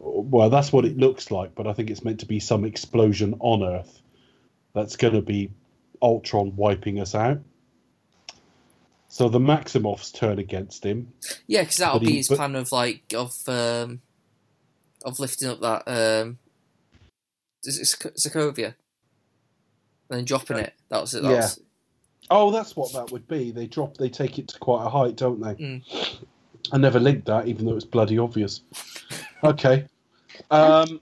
Well, 0.04 0.50
that's 0.50 0.72
what 0.72 0.84
it 0.84 0.96
looks 0.96 1.30
like, 1.30 1.54
but 1.54 1.66
I 1.68 1.72
think 1.72 1.88
it's 1.88 2.04
meant 2.04 2.20
to 2.20 2.26
be 2.26 2.40
some 2.40 2.64
explosion 2.64 3.36
on 3.38 3.62
Earth 3.62 4.02
that's 4.74 4.96
going 4.96 5.14
to 5.14 5.22
be 5.22 5.50
Ultron 6.02 6.56
wiping 6.56 6.98
us 7.00 7.14
out. 7.14 7.38
So 9.08 9.28
the 9.28 9.38
Maximoffs 9.38 10.12
turn 10.12 10.38
against 10.38 10.84
him. 10.84 11.12
Yeah, 11.46 11.60
because 11.62 11.76
that'll 11.76 11.98
But 12.00 12.08
he- 12.08 12.12
be 12.14 12.16
his 12.18 12.28
but- 12.28 12.36
plan 12.36 12.56
of 12.56 12.72
like 12.72 13.02
of 13.14 13.32
um 13.46 14.00
of 15.04 15.18
lifting 15.20 15.48
up 15.48 15.60
that 15.60 15.82
um 15.86 16.38
is 17.64 17.78
it 17.78 18.12
Sokovia 18.18 18.74
and 20.08 20.18
then 20.18 20.24
dropping 20.24 20.58
it. 20.58 20.72
That 20.88 21.00
was 21.02 21.14
it. 21.14 21.22
That 21.22 21.30
Yeah. 21.30 21.36
was, 21.36 21.60
Oh, 22.30 22.50
that's 22.50 22.74
what 22.74 22.92
that 22.94 23.10
would 23.12 23.28
be. 23.28 23.50
They 23.50 23.66
drop, 23.66 23.96
they 23.98 24.08
take 24.08 24.38
it 24.38 24.48
to 24.48 24.58
quite 24.58 24.84
a 24.86 24.88
height, 24.88 25.16
don't 25.16 25.40
they? 25.40 25.54
Mm. 25.54 25.82
I 26.72 26.78
never 26.78 26.98
linked 26.98 27.26
that, 27.26 27.46
even 27.46 27.66
though 27.66 27.76
it's 27.76 27.84
bloody 27.84 28.18
obvious. 28.18 28.62
Okay. 29.44 29.86
Um, 30.50 31.00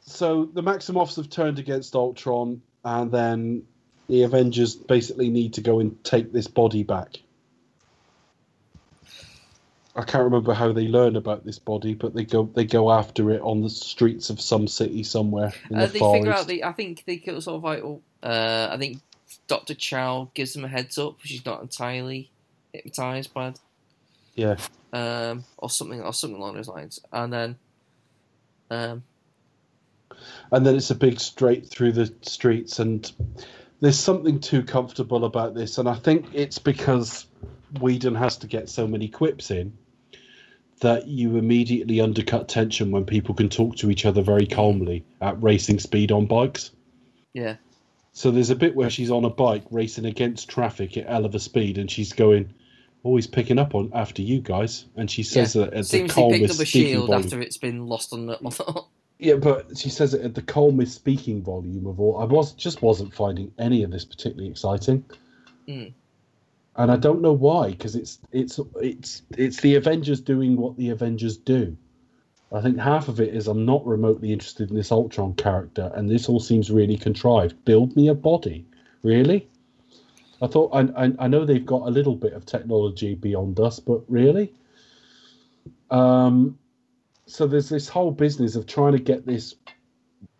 so 0.00 0.44
the 0.44 0.62
Maximoffs 0.62 1.16
have 1.16 1.28
turned 1.28 1.58
against 1.58 1.94
Ultron, 1.94 2.62
and 2.84 3.10
then 3.10 3.64
the 4.08 4.22
Avengers 4.22 4.74
basically 4.74 5.30
need 5.30 5.54
to 5.54 5.60
go 5.60 5.80
and 5.80 6.02
take 6.04 6.32
this 6.32 6.46
body 6.46 6.82
back. 6.82 7.18
I 9.96 10.02
can't 10.02 10.24
remember 10.24 10.52
how 10.52 10.72
they 10.72 10.88
learn 10.88 11.16
about 11.16 11.44
this 11.46 11.58
body, 11.58 11.94
but 11.94 12.14
they 12.14 12.24
go 12.24 12.50
they 12.54 12.66
go 12.66 12.92
after 12.92 13.30
it 13.30 13.40
on 13.40 13.62
the 13.62 13.70
streets 13.70 14.28
of 14.28 14.40
some 14.40 14.68
city 14.68 15.02
somewhere 15.02 15.54
in 15.70 15.76
Uh, 15.78 15.86
the 15.86 15.92
they 15.94 15.98
far 15.98 16.14
figure 16.14 16.32
out 16.32 16.46
the. 16.46 16.64
I 16.64 16.72
think 16.72 17.04
they 17.06 17.16
kill 17.16 17.40
sort 17.40 17.56
of 17.56 17.64
like. 17.64 17.82
oh, 17.82 18.02
Uh, 18.22 18.68
I 18.70 18.76
think 18.76 18.98
Doctor 19.46 19.74
Cho 19.74 20.30
gives 20.34 20.52
them 20.52 20.64
a 20.64 20.68
heads 20.68 20.98
up. 20.98 21.16
She's 21.22 21.44
not 21.46 21.62
entirely 21.62 22.30
hypnotized 22.74 23.32
by, 23.32 23.54
Yeah, 24.34 24.56
um, 24.92 25.44
or 25.56 25.70
something, 25.70 26.02
or 26.02 26.12
something 26.12 26.38
along 26.38 26.56
those 26.56 26.68
lines. 26.68 27.00
And 27.12 27.32
then, 27.32 27.58
um, 28.70 29.02
and 30.52 30.66
then 30.66 30.76
it's 30.76 30.90
a 30.90 30.94
big 30.94 31.20
straight 31.20 31.66
through 31.66 31.92
the 31.92 32.12
streets 32.22 32.78
and 32.78 33.12
there's 33.80 33.98
something 33.98 34.40
too 34.40 34.62
comfortable 34.62 35.24
about 35.24 35.54
this 35.54 35.78
and 35.78 35.88
i 35.88 35.94
think 35.94 36.26
it's 36.32 36.58
because 36.58 37.26
whedon 37.80 38.14
has 38.14 38.36
to 38.36 38.46
get 38.46 38.68
so 38.68 38.86
many 38.86 39.08
quips 39.08 39.50
in 39.50 39.76
that 40.80 41.06
you 41.06 41.36
immediately 41.36 42.00
undercut 42.00 42.48
tension 42.48 42.90
when 42.90 43.04
people 43.04 43.34
can 43.34 43.48
talk 43.48 43.76
to 43.76 43.90
each 43.90 44.04
other 44.04 44.20
very 44.20 44.46
calmly 44.46 45.04
at 45.22 45.42
racing 45.42 45.78
speed 45.78 46.12
on 46.12 46.26
bikes. 46.26 46.70
Yeah, 47.32 47.56
so 48.16 48.30
there's 48.30 48.48
a 48.48 48.56
bit 48.56 48.74
where 48.74 48.88
she's 48.88 49.10
on 49.10 49.26
a 49.26 49.30
bike 49.30 49.64
racing 49.70 50.06
against 50.06 50.48
traffic 50.48 50.96
at 50.96 51.06
hell 51.06 51.26
of 51.26 51.34
a 51.34 51.38
speed 51.38 51.76
and 51.76 51.90
she's 51.90 52.14
going 52.14 52.54
always 53.06 53.26
picking 53.26 53.58
up 53.58 53.74
on 53.74 53.90
after 53.94 54.20
you 54.22 54.40
guys 54.40 54.84
and 54.96 55.10
she 55.10 55.22
says 55.22 55.54
yeah. 55.54 55.62
that 55.66 55.74
at 55.74 55.78
the 55.78 55.84
Seems 55.84 56.12
he 56.12 56.20
calmest 56.22 56.40
picked 56.42 56.50
up 56.54 56.60
a 56.60 56.66
speaking 56.66 56.88
shield 56.90 57.06
volume. 57.08 57.24
after 57.24 57.40
it's 57.40 57.56
been 57.56 57.86
lost 57.86 58.12
on 58.12 58.26
the. 58.26 58.36
On 58.38 58.44
the 58.44 58.82
Yeah, 59.18 59.36
but 59.36 59.78
she 59.78 59.88
says 59.88 60.12
it 60.12 60.20
at 60.20 60.34
the 60.34 60.42
calmest 60.42 60.94
speaking 60.94 61.42
volume 61.42 61.86
of 61.86 61.98
all. 62.00 62.18
I 62.18 62.24
was 62.24 62.52
just 62.52 62.82
wasn't 62.82 63.14
finding 63.14 63.50
any 63.58 63.82
of 63.82 63.90
this 63.90 64.04
particularly 64.04 64.50
exciting, 64.50 65.04
Mm. 65.66 65.94
and 66.76 66.92
I 66.92 66.96
don't 66.96 67.22
know 67.22 67.32
why. 67.32 67.70
Because 67.70 67.96
it's 67.96 68.18
it's 68.30 68.60
it's 68.82 69.22
it's 69.38 69.60
the 69.62 69.76
Avengers 69.76 70.20
doing 70.20 70.56
what 70.58 70.76
the 70.76 70.90
Avengers 70.90 71.38
do. 71.38 71.76
I 72.52 72.60
think 72.60 72.78
half 72.78 73.08
of 73.08 73.18
it 73.18 73.34
is 73.34 73.48
I'm 73.48 73.64
not 73.64 73.84
remotely 73.86 74.32
interested 74.32 74.68
in 74.70 74.76
this 74.76 74.92
Ultron 74.92 75.32
character, 75.34 75.90
and 75.94 76.08
this 76.10 76.28
all 76.28 76.38
seems 76.38 76.70
really 76.70 76.98
contrived. 76.98 77.64
Build 77.64 77.96
me 77.96 78.08
a 78.08 78.14
body, 78.14 78.66
really? 79.02 79.48
I 80.42 80.46
thought 80.46 80.70
I 80.74 81.04
I, 81.04 81.12
I 81.20 81.28
know 81.28 81.44
they've 81.44 81.64
got 81.64 81.82
a 81.88 81.90
little 81.90 82.14
bit 82.16 82.32
of 82.32 82.46
technology 82.46 83.14
beyond 83.14 83.58
us, 83.60 83.80
but 83.80 84.02
really, 84.08 84.52
um, 85.90 86.58
so 87.26 87.46
there's 87.46 87.68
this 87.68 87.88
whole 87.88 88.10
business 88.10 88.56
of 88.56 88.66
trying 88.66 88.92
to 88.92 88.98
get 88.98 89.26
this 89.26 89.54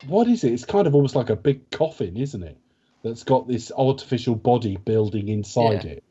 what 0.07 0.27
is 0.29 0.45
it? 0.45 0.53
It's 0.53 0.65
kind 0.65 0.87
of 0.87 0.95
almost 0.95 1.15
like 1.17 1.31
a 1.31 1.37
big 1.37 1.71
coffin 1.71 2.17
isn't 2.17 2.43
it? 2.43 2.59
That's 3.03 3.23
got 3.25 3.47
this 3.47 3.71
artificial 3.77 4.35
body 4.35 4.77
building 4.77 5.29
inside 5.29 5.85
Yeah. 5.85 5.93
it 5.93 6.05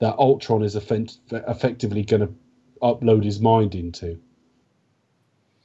that 0.00 0.16
ultron 0.18 0.62
is 0.62 0.74
effect- 0.74 1.18
effectively 1.30 2.02
going 2.02 2.22
to 2.26 2.34
upload 2.82 3.22
his 3.22 3.38
mind 3.40 3.74
into. 3.74 4.18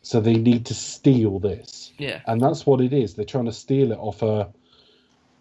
So 0.01 0.19
they 0.19 0.35
need 0.35 0.67
to 0.67 0.73
steal 0.75 1.39
this. 1.39 1.91
Yeah, 1.97 2.21
and 2.27 2.39
that's 2.39 2.65
what 2.65 2.81
it 2.81 2.93
is. 2.93 3.15
They're 3.15 3.25
trying 3.25 3.45
to 3.45 3.53
steal 3.53 3.91
it 3.91 3.97
off 3.97 4.21
a 4.21 4.49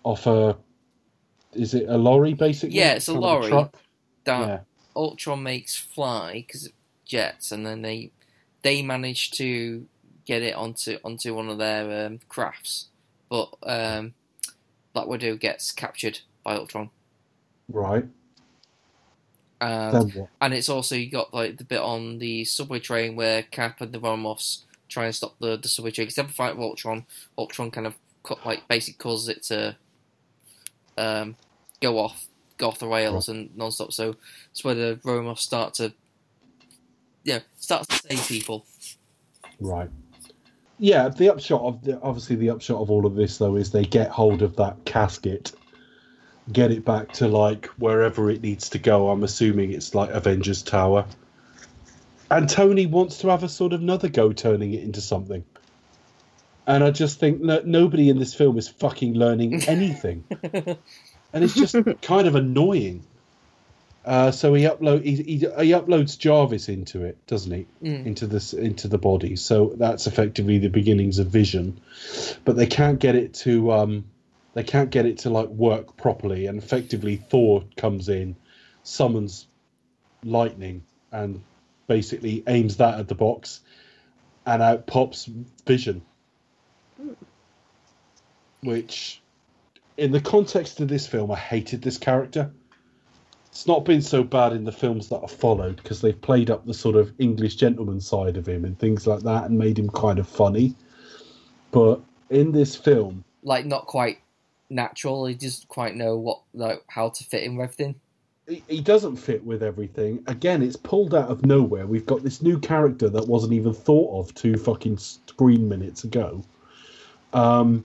off 0.05 0.27
a 0.27 0.57
is 1.57 1.75
it 1.75 1.89
a 1.89 1.97
lorry 1.99 2.35
basically 2.35 2.77
Yeah, 2.79 2.95
it's 2.95 3.09
a 3.09 3.13
Kind 3.13 3.21
lorry. 3.21 3.49
truck? 3.49 3.77
that 4.25 4.41
yeah 4.41 4.61
Ultron 4.97 5.43
makes 5.43 5.77
fly 5.77 6.45
because 6.47 6.71
jets, 7.05 7.53
and 7.53 7.67
then 7.67 7.83
they 7.83 8.13
they 8.63 8.83
manage 8.83 9.31
to 9.33 9.87
get 10.27 10.43
it 10.43 10.55
onto 10.55 10.99
onto 11.05 11.35
one 11.35 11.49
of 11.49 11.59
their 11.59 12.07
um, 12.07 12.21
crafts, 12.29 12.89
but 13.29 13.51
um, 13.65 14.15
Black 14.93 15.07
Widow 15.07 15.37
gets 15.37 15.73
captured 15.73 16.21
by 16.45 16.57
Ultron, 16.57 16.91
right 17.69 18.05
and 19.61 20.29
and 20.41 20.55
it's 20.55 20.69
also 20.69 20.95
you 20.97 21.11
got 21.11 21.33
like 21.35 21.57
the 21.59 21.65
bit 21.65 21.81
on 21.81 22.19
the 22.19 22.45
subway 22.45 22.79
train 22.81 23.17
where 23.17 23.43
Cap 23.43 23.81
and 23.81 23.93
the 23.93 24.01
Maximoffs 24.01 24.63
try 24.89 25.07
and 25.07 25.15
stop 25.15 25.37
the, 25.41 25.57
the 25.57 25.69
subway 25.69 25.91
train 25.91 26.07
because 26.09 26.19
a 26.19 26.29
fight 26.29 26.57
with 26.57 26.65
Ultron. 26.65 27.07
Ultron 27.39 27.71
kind 27.71 27.87
of 27.87 27.95
cut, 28.23 28.45
like 28.45 28.69
basically 28.69 28.99
causes 28.99 29.29
it 29.29 29.43
to 29.45 29.77
um, 30.97 31.37
go 31.81 31.99
off 31.99 32.27
go 32.57 32.69
off 32.69 32.79
the 32.79 32.87
rails 32.87 33.29
and 33.29 33.55
non-stop. 33.57 33.93
So 33.93 34.17
it's 34.51 34.65
where 34.65 34.75
the 34.75 35.01
Maximoffs 35.05 35.39
start 35.39 35.75
to 35.75 35.93
yeah 37.25 37.41
start 37.59 37.89
to 37.89 37.97
save 37.97 38.27
people. 38.27 38.67
Right. 39.61 39.91
Yeah, 40.79 41.09
the 41.09 41.31
upshot 41.31 41.63
of 41.63 41.85
the, 41.85 42.01
obviously 42.01 42.37
the 42.37 42.51
upshot 42.51 42.81
of 42.81 42.91
all 42.91 43.07
of 43.07 43.15
this 43.15 43.39
though 43.39 43.57
is 43.57 43.71
they 43.71 43.85
get 43.85 44.11
hold 44.11 44.43
of 44.43 44.57
that 44.57 44.85
casket, 44.85 45.53
get 46.53 46.71
it 46.73 46.85
back 46.85 47.13
to 47.15 47.29
like 47.29 47.67
wherever 47.79 48.29
it 48.31 48.43
needs 48.43 48.69
to 48.71 48.79
go. 48.79 49.11
I'm 49.11 49.23
assuming 49.23 49.73
it's 49.73 49.95
like 49.95 50.11
Avengers 50.11 50.63
Tower. 50.63 51.07
And 52.31 52.49
Tony 52.49 52.87
wants 52.87 53.19
to 53.19 53.29
have 53.29 53.45
a 53.45 53.49
sort 53.49 53.73
of 53.73 53.83
another 53.83 54.09
go 54.09 54.33
turning 54.33 54.75
it 54.75 54.83
into 54.83 55.01
something. 55.01 55.45
And 56.67 56.83
I 56.83 56.91
just 56.91 57.21
think 57.21 57.41
no, 57.41 57.61
nobody 57.65 58.09
in 58.09 58.19
this 58.19 58.35
film 58.35 58.57
is 58.59 58.69
fucking 58.69 59.15
learning 59.15 59.65
anything. 59.69 60.25
and 61.33 61.45
it's 61.45 61.55
just 61.55 61.77
kind 62.03 62.27
of 62.27 62.35
annoying. 62.35 63.05
Uh, 64.05 64.31
so 64.31 64.53
he 64.53 64.65
upload 64.65 65.03
he, 65.03 65.17
he, 65.17 65.39
he 65.39 65.73
uploads 65.73 66.19
Jarvis 66.19 66.69
into 66.69 67.05
it, 67.05 67.27
doesn't 67.27 67.53
he? 67.53 67.67
Mm. 67.83 68.07
Into 68.07 68.27
this 68.27 68.53
into 68.53 68.89
the 68.89 68.99
body. 68.99 69.37
So 69.37 69.75
that's 69.77 70.07
effectively 70.07 70.59
the 70.59 70.69
beginnings 70.69 71.19
of 71.19 71.29
Vision, 71.29 71.81
but 72.45 72.57
they 72.57 72.67
can't 72.67 72.99
get 72.99 73.15
it 73.15 73.33
to 73.35 73.73
um, 73.73 74.05
they 74.53 74.63
can't 74.63 74.91
get 74.91 75.07
it 75.07 75.19
to 75.19 75.31
like 75.31 75.49
work 75.49 75.97
properly. 75.97 76.47
And 76.47 76.59
effectively, 76.59 77.17
Thor 77.17 77.65
comes 77.77 78.09
in, 78.11 78.37
summons 78.83 79.47
lightning, 80.23 80.85
and 81.11 81.43
basically 81.87 82.43
aims 82.47 82.77
that 82.79 82.99
at 82.99 83.09
the 83.09 83.15
box, 83.15 83.61
and 84.45 84.63
out 84.63 84.87
pops 84.87 85.29
Vision. 85.67 86.03
Which, 88.63 89.21
in 89.97 90.13
the 90.13 90.21
context 90.21 90.81
of 90.81 90.89
this 90.89 91.07
film, 91.07 91.31
I 91.31 91.37
hated 91.37 91.83
this 91.83 91.99
character 91.99 92.51
it's 93.55 93.69
not 93.69 93.85
been 93.85 94.03
so 94.03 94.25
bad 94.25 94.53
in 94.53 94.65
the 94.65 94.73
films 94.73 95.09
that 95.11 95.21
have 95.21 95.31
followed 95.31 95.77
because 95.77 96.01
they've 96.01 96.21
played 96.21 96.51
up 96.51 96.67
the 96.67 96.75
sort 96.75 96.97
of 96.97 97.13
English 97.21 97.55
gentleman 97.55 98.01
side 98.01 98.37
of 98.37 98.49
him 98.49 98.65
and 98.65 98.77
things 98.77 99.07
like 99.07 99.21
that 99.21 99.45
and 99.45 99.57
made 99.57 99.79
him 99.79 99.89
kind 99.91 100.19
of 100.19 100.29
funny. 100.29 100.75
But 101.71 102.01
in 102.31 102.51
this 102.51 102.75
film, 102.75 103.23
Like 103.45 103.65
not 103.65 103.87
quite 103.87 104.19
natural. 104.71 105.27
He 105.27 105.35
doesn't 105.35 105.69
quite 105.69 105.95
know 105.95 106.17
what 106.17 106.41
like 106.53 106.83
how 106.89 107.11
to 107.11 107.25
fit 107.25 107.45
in 107.45 107.55
with 107.55 107.71
everything. 107.71 107.95
he, 108.49 108.65
he 108.67 108.81
doesn't 108.81 109.17
fit 109.19 109.45
with 109.45 109.63
everything. 109.63 110.25
Again, 110.27 110.61
it's 110.61 110.75
pulled 110.75 111.15
out 111.15 111.29
of 111.29 111.47
nowhere. 111.47 111.87
We've 111.87 112.07
got 112.07 112.25
this 112.25 112.43
new 112.43 112.59
character 112.59 113.09
that 113.09 113.29
wasn't 113.29 113.53
even 113.53 113.73
thought 113.73 114.19
of 114.19 114.35
two 114.35 114.57
fucking 114.57 114.99
screen 114.99 115.69
minutes 115.69 116.03
ago. 116.03 116.43
Um, 117.35 117.85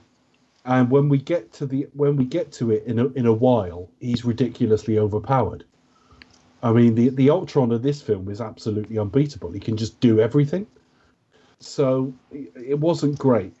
and 0.64 0.90
when 0.90 1.08
we 1.08 1.18
get 1.18 1.52
to 1.54 1.66
the 1.66 1.88
when 1.94 2.16
we 2.16 2.24
get 2.24 2.52
to 2.52 2.70
it 2.70 2.84
in 2.84 2.98
a 2.98 3.06
in 3.08 3.26
a 3.26 3.32
while, 3.32 3.90
he's 4.00 4.24
ridiculously 4.24 4.98
overpowered. 4.98 5.64
I 6.62 6.72
mean, 6.72 6.94
the 6.94 7.08
the 7.08 7.30
Ultron 7.30 7.72
of 7.72 7.82
this 7.82 8.00
film 8.00 8.28
is 8.30 8.40
absolutely 8.40 8.98
unbeatable. 8.98 9.50
He 9.50 9.60
can 9.60 9.76
just 9.76 9.98
do 10.00 10.20
everything. 10.20 10.66
So 11.58 12.12
it 12.30 12.78
wasn't 12.78 13.18
great. 13.18 13.52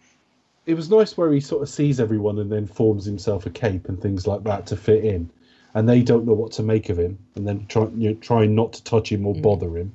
It 0.66 0.74
was 0.74 0.90
nice 0.90 1.16
where 1.16 1.32
he 1.32 1.40
sort 1.40 1.62
of 1.62 1.68
sees 1.68 2.00
everyone 2.00 2.38
and 2.38 2.52
then 2.52 2.66
forms 2.66 3.04
himself 3.04 3.46
a 3.46 3.50
cape 3.50 3.88
and 3.88 4.00
things 4.00 4.26
like 4.26 4.44
that 4.44 4.66
to 4.68 4.76
fit 4.76 5.04
in, 5.04 5.30
and 5.74 5.88
they 5.88 6.02
don't 6.02 6.26
know 6.26 6.34
what 6.34 6.52
to 6.52 6.62
make 6.62 6.90
of 6.90 6.98
him, 6.98 7.18
and 7.34 7.46
then 7.46 7.66
try 7.66 7.88
you 7.96 8.10
know, 8.10 8.14
trying 8.16 8.54
not 8.54 8.74
to 8.74 8.84
touch 8.84 9.10
him 9.10 9.26
or 9.26 9.34
bother 9.34 9.76
him. 9.76 9.92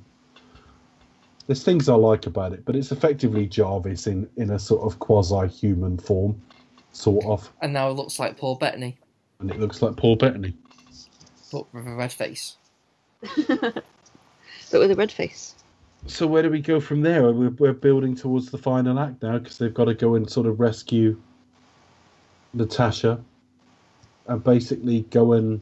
There's 1.48 1.64
things 1.64 1.90
I 1.90 1.96
like 1.96 2.26
about 2.26 2.54
it, 2.54 2.66
but 2.66 2.76
it's 2.76 2.92
effectively 2.92 3.46
Jarvis 3.46 4.08
in 4.08 4.28
in 4.38 4.52
a 4.52 4.60
sort 4.60 4.82
of 4.82 5.00
quasi 5.00 5.48
human 5.48 5.98
form, 5.98 6.42
sort 6.92 7.26
of, 7.26 7.52
And 7.62 7.74
now 7.74 7.90
it 7.90 7.94
looks 7.94 8.20
like 8.20 8.38
Paul 8.38 8.56
Bettany, 8.56 8.98
and 9.40 9.52
it 9.52 9.60
looks 9.60 9.82
like 9.82 9.96
Paul 9.96 10.16
Bettany. 10.16 10.56
but 11.52 11.72
with 11.74 11.88
a 11.88 11.94
red 11.94 12.12
face. 12.12 12.58
but 13.48 13.84
with 14.72 14.92
a 14.92 14.96
red 14.96 15.12
face. 15.12 15.56
So 16.08 16.28
where 16.28 16.44
do 16.44 16.50
we 16.52 16.62
go 16.62 16.80
from 16.80 17.02
there? 17.02 17.32
We're, 17.32 17.50
we're 17.50 17.74
building 17.74 18.16
towards 18.16 18.52
the 18.52 18.60
final 18.60 19.00
act 19.00 19.24
now 19.24 19.40
because 19.40 19.58
they've 19.58 19.74
got 19.74 19.86
to 19.86 19.96
go 19.96 20.14
and 20.16 20.30
sort 20.30 20.46
of 20.46 20.60
rescue 20.60 21.20
Natasha, 22.54 23.20
and 24.28 24.44
basically 24.44 25.02
go 25.12 25.34
and 25.34 25.62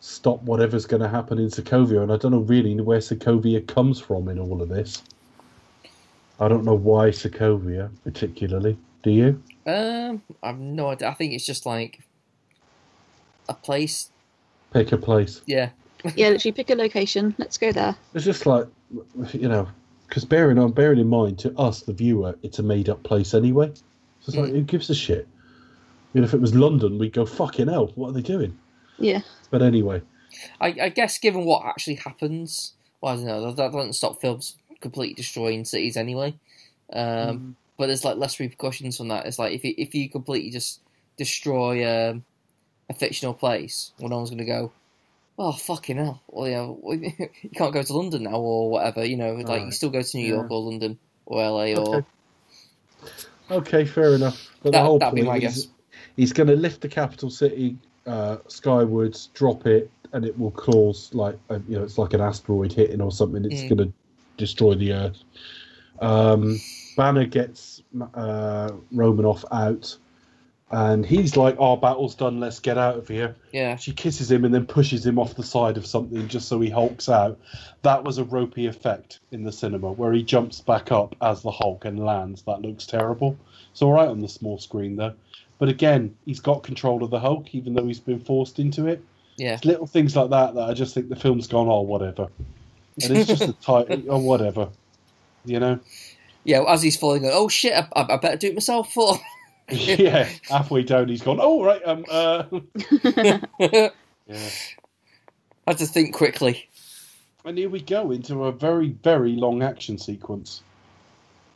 stop 0.00 0.42
whatever's 0.42 0.86
going 0.86 1.02
to 1.02 1.08
happen 1.08 1.38
in 1.38 1.48
Sokovia. 1.48 2.02
And 2.02 2.12
I 2.12 2.16
don't 2.16 2.32
know 2.32 2.40
really 2.40 2.78
where 2.80 2.98
Sokovia 2.98 3.66
comes 3.66 4.00
from 4.00 4.28
in 4.28 4.38
all 4.38 4.60
of 4.62 4.68
this. 4.68 5.02
I 6.40 6.48
don't 6.48 6.64
know 6.64 6.74
why 6.74 7.10
Sokovia 7.10 7.90
particularly. 8.02 8.78
Do 9.02 9.10
you? 9.10 9.42
Um, 9.66 10.22
I've 10.42 10.58
no 10.58 10.90
idea. 10.90 11.08
I 11.08 11.14
think 11.14 11.32
it's 11.32 11.46
just 11.46 11.66
like 11.66 12.00
a 13.48 13.54
place. 13.54 14.10
Pick 14.72 14.92
a 14.92 14.96
place. 14.96 15.42
Yeah. 15.46 15.70
Yeah, 16.14 16.30
literally 16.30 16.52
pick 16.52 16.70
a 16.70 16.74
location. 16.74 17.34
Let's 17.36 17.58
go 17.58 17.72
there. 17.72 17.94
It's 18.14 18.24
just 18.24 18.46
like, 18.46 18.66
you 19.32 19.48
know, 19.48 19.68
because 20.08 20.24
bearing 20.24 20.58
on 20.58 20.72
bearing 20.72 20.98
in 20.98 21.08
mind 21.08 21.38
to 21.40 21.56
us, 21.58 21.82
the 21.82 21.92
viewer, 21.92 22.38
it's 22.42 22.58
a 22.58 22.62
made 22.62 22.88
up 22.88 23.02
place 23.02 23.34
anyway. 23.34 23.70
So 24.20 24.28
it's 24.28 24.36
like, 24.36 24.50
who 24.50 24.62
gives 24.62 24.88
a 24.88 24.94
shit? 24.94 25.28
I 25.28 26.18
mean, 26.18 26.24
if 26.24 26.32
it 26.32 26.40
was 26.40 26.54
London, 26.54 26.98
we'd 26.98 27.12
go 27.12 27.26
fucking 27.26 27.68
hell. 27.68 27.92
What 27.94 28.08
are 28.08 28.12
they 28.12 28.22
doing? 28.22 28.58
Yeah. 29.00 29.22
But 29.50 29.62
anyway, 29.62 30.02
I, 30.60 30.68
I 30.82 30.88
guess 30.90 31.18
given 31.18 31.44
what 31.44 31.64
actually 31.66 31.96
happens, 31.96 32.74
well, 33.00 33.14
I 33.14 33.16
don't 33.16 33.26
know. 33.26 33.46
That, 33.46 33.56
that 33.56 33.72
doesn't 33.72 33.94
stop 33.94 34.20
films 34.20 34.56
completely 34.80 35.14
destroying 35.14 35.64
cities 35.64 35.96
anyway. 35.96 36.34
Um, 36.92 37.56
But 37.76 37.86
there's 37.86 38.04
like 38.04 38.16
less 38.18 38.38
repercussions 38.38 38.96
from 38.98 39.08
that. 39.08 39.26
It's 39.26 39.38
like 39.38 39.52
if 39.52 39.64
you, 39.64 39.74
if 39.78 39.94
you 39.94 40.08
completely 40.10 40.50
just 40.50 40.80
destroy 41.16 42.10
um, 42.10 42.24
a 42.90 42.94
fictional 42.94 43.32
place, 43.34 43.92
well, 43.98 44.10
no 44.10 44.16
one's 44.18 44.30
going 44.30 44.38
to 44.38 44.44
go, 44.44 44.70
oh 45.38 45.52
fucking 45.52 45.96
hell, 45.96 46.20
well, 46.28 46.48
yeah, 46.48 46.66
well, 46.68 46.96
you 47.42 47.50
can't 47.54 47.72
go 47.72 47.82
to 47.82 47.92
London 47.96 48.24
now 48.24 48.36
or 48.36 48.70
whatever. 48.70 49.04
You 49.04 49.16
know, 49.16 49.32
like 49.34 49.64
you 49.64 49.72
still 49.72 49.90
go 49.90 50.02
to 50.02 50.16
New 50.16 50.24
Yeah. 50.26 50.34
York 50.34 50.50
or 50.50 50.60
London 50.60 50.98
or 51.26 51.42
LA 51.42 51.72
or 51.74 51.96
Okay. 51.96 52.06
okay, 53.50 53.84
fair 53.84 54.14
enough. 54.14 54.54
But 54.62 54.72
the 54.72 54.80
whole 54.80 54.98
that'd 54.98 55.14
be 55.14 55.22
point 55.22 55.42
my 55.42 55.46
is 55.46 55.66
guess. 55.66 55.68
he's 56.16 56.32
going 56.32 56.48
to 56.48 56.56
lift 56.56 56.80
the 56.82 56.88
capital 56.88 57.30
city 57.30 57.76
uh, 58.06 58.38
skywards, 58.48 59.28
drop 59.34 59.66
it, 59.66 59.90
and 60.12 60.24
it 60.24 60.38
will 60.38 60.50
cause 60.52 61.10
like 61.14 61.38
a, 61.50 61.60
you 61.68 61.76
know, 61.76 61.84
it's 61.84 61.98
like 61.98 62.14
an 62.14 62.20
asteroid 62.20 62.72
hitting 62.72 63.00
or 63.00 63.12
something. 63.12 63.44
It's 63.44 63.62
Mm. 63.62 63.68
going 63.68 63.88
to 63.88 63.92
destroy 64.36 64.74
the 64.74 64.92
Earth. 64.92 65.22
Um, 66.00 66.58
Banner 66.96 67.26
gets 67.26 67.82
uh, 68.14 68.70
Romanoff 68.92 69.44
out, 69.52 69.96
and 70.70 71.04
he's 71.04 71.36
like, 71.36 71.56
"Our 71.58 71.76
battle's 71.76 72.14
done. 72.14 72.40
Let's 72.40 72.58
get 72.60 72.78
out 72.78 72.96
of 72.96 73.08
here." 73.08 73.36
yeah. 73.52 73.76
She 73.76 73.92
kisses 73.92 74.30
him 74.30 74.44
and 74.44 74.52
then 74.54 74.66
pushes 74.66 75.06
him 75.06 75.18
off 75.18 75.34
the 75.34 75.42
side 75.42 75.76
of 75.76 75.86
something 75.86 76.28
just 76.28 76.48
so 76.48 76.60
he 76.60 76.68
hulks 76.68 77.08
out. 77.08 77.38
That 77.82 78.04
was 78.04 78.18
a 78.18 78.24
ropey 78.24 78.66
effect 78.66 79.20
in 79.30 79.42
the 79.44 79.52
cinema 79.52 79.90
where 79.92 80.12
he 80.12 80.22
jumps 80.22 80.60
back 80.60 80.92
up 80.92 81.14
as 81.22 81.42
the 81.42 81.50
Hulk 81.50 81.84
and 81.86 82.04
lands. 82.04 82.42
That 82.42 82.60
looks 82.62 82.86
terrible. 82.86 83.38
It's 83.72 83.82
all 83.82 83.92
right 83.92 84.08
on 84.08 84.20
the 84.20 84.28
small 84.28 84.58
screen 84.58 84.96
though. 84.96 85.14
But 85.60 85.68
again, 85.68 86.16
he's 86.24 86.40
got 86.40 86.64
control 86.64 87.04
of 87.04 87.10
the 87.10 87.20
Hulk, 87.20 87.54
even 87.54 87.74
though 87.74 87.86
he's 87.86 88.00
been 88.00 88.18
forced 88.18 88.58
into 88.58 88.86
it. 88.88 89.04
Yeah. 89.36 89.54
It's 89.54 89.64
little 89.66 89.86
things 89.86 90.16
like 90.16 90.30
that 90.30 90.54
that 90.54 90.62
I 90.68 90.72
just 90.74 90.94
think 90.94 91.08
the 91.10 91.16
film's 91.16 91.46
gone, 91.46 91.68
oh, 91.68 91.82
whatever. 91.82 92.28
And 93.02 93.16
it's 93.16 93.28
just 93.28 93.42
a 93.42 93.52
tight, 93.60 94.04
oh, 94.08 94.18
whatever. 94.18 94.70
You 95.44 95.60
know? 95.60 95.78
Yeah, 96.44 96.64
as 96.66 96.82
he's 96.82 96.96
falling, 96.96 97.28
oh 97.30 97.48
shit, 97.48 97.74
I, 97.74 97.86
I 97.94 98.14
I 98.14 98.16
better 98.16 98.38
do 98.38 98.48
it 98.48 98.54
myself. 98.54 98.92
For 98.92 99.14
yeah. 99.70 100.28
Halfway 100.48 100.82
down, 100.82 101.08
he's 101.08 101.22
gone, 101.22 101.38
oh, 101.40 101.62
right, 101.62 101.80
um, 101.86 102.04
uh. 102.10 102.44
I 102.50 103.40
Yeah. 104.26 104.48
had 105.66 105.78
to 105.78 105.86
think 105.86 106.14
quickly. 106.14 106.68
And 107.44 107.56
here 107.58 107.68
we 107.68 107.80
go 107.80 108.10
into 108.10 108.44
a 108.44 108.52
very, 108.52 108.88
very 109.04 109.32
long 109.36 109.62
action 109.62 109.98
sequence. 109.98 110.62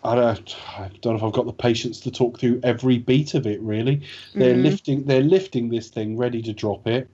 I 0.05 0.15
don't, 0.15 0.57
I 0.79 0.91
don't 1.01 1.15
know 1.15 1.17
if 1.17 1.23
I've 1.23 1.33
got 1.33 1.47
the 1.47 1.53
patience 1.53 1.99
to 2.01 2.11
talk 2.11 2.39
through 2.39 2.61
every 2.63 2.99
beat 2.99 3.35
of 3.35 3.47
it. 3.47 3.61
Really, 3.63 4.03
they're 4.35 4.55
Mhm. 4.55 4.63
lifting, 4.63 5.05
they're 5.05 5.23
lifting 5.23 5.71
this 5.71 5.89
thing, 5.89 6.17
ready 6.19 6.43
to 6.43 6.53
drop 6.53 6.87
it, 6.87 7.09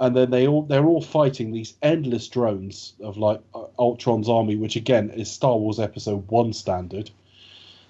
and 0.00 0.16
then 0.16 0.30
they 0.30 0.48
all, 0.48 0.62
they're 0.62 0.86
all 0.86 1.00
fighting 1.00 1.52
these 1.52 1.74
endless 1.82 2.26
drones 2.28 2.94
of 3.00 3.16
like 3.16 3.40
Ultron's 3.78 4.28
army, 4.28 4.56
which 4.56 4.74
again 4.76 5.10
is 5.10 5.30
Star 5.30 5.56
Wars 5.56 5.78
Episode 5.78 6.26
One 6.28 6.52
standard. 6.52 7.10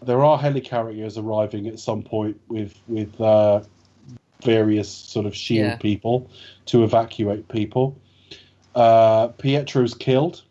There 0.02 0.22
are 0.24 0.38
helicarriers 0.38 1.16
arriving 1.16 1.66
at 1.68 1.78
some 1.78 2.02
point 2.02 2.38
with 2.48 2.74
with 2.88 3.18
uh, 3.20 3.62
various 4.42 4.88
sort 4.90 5.24
of 5.26 5.34
shield 5.34 5.66
Yeah. 5.66 5.76
people 5.76 6.28
to 6.66 6.82
evacuate 6.84 7.48
people. 7.48 7.96
Uh, 8.74 9.28
Pietro's 9.28 9.94
killed 9.94 10.42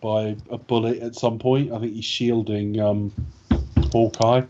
by 0.00 0.36
a 0.50 0.58
bullet 0.58 0.98
at 1.02 1.14
some 1.14 1.38
point. 1.38 1.72
I 1.72 1.78
think 1.78 1.94
he's 1.94 2.04
shielding 2.04 2.80
um, 2.80 3.12
Hawkeye. 3.92 4.42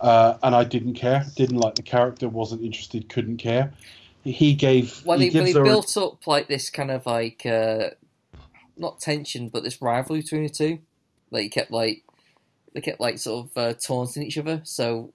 Uh, 0.00 0.36
and 0.42 0.54
I 0.54 0.64
didn't 0.64 0.94
care. 0.94 1.24
Didn't 1.36 1.58
like 1.58 1.74
the 1.76 1.82
character. 1.82 2.28
Wasn't 2.28 2.62
interested. 2.62 3.08
Couldn't 3.08 3.38
care. 3.38 3.72
He 4.24 4.54
gave. 4.54 5.02
Well, 5.04 5.18
he 5.18 5.26
when 5.26 5.32
gives 5.32 5.46
they 5.46 5.58
her 5.58 5.64
a- 5.64 5.68
built 5.68 5.96
up 5.96 6.26
like 6.26 6.48
this 6.48 6.68
kind 6.68 6.90
of 6.90 7.06
like 7.06 7.46
uh, 7.46 7.90
not 8.76 9.00
tension, 9.00 9.48
but 9.48 9.62
this 9.62 9.80
rivalry 9.80 10.20
between 10.20 10.42
the 10.42 10.48
two, 10.48 10.80
like 11.30 11.44
you 11.44 11.50
kept 11.50 11.70
like 11.70 12.02
they 12.74 12.80
kept 12.80 13.00
like 13.00 13.18
sort 13.18 13.46
of 13.46 13.56
uh, 13.56 13.74
taunting 13.74 14.22
each 14.22 14.36
other. 14.36 14.60
So 14.64 15.12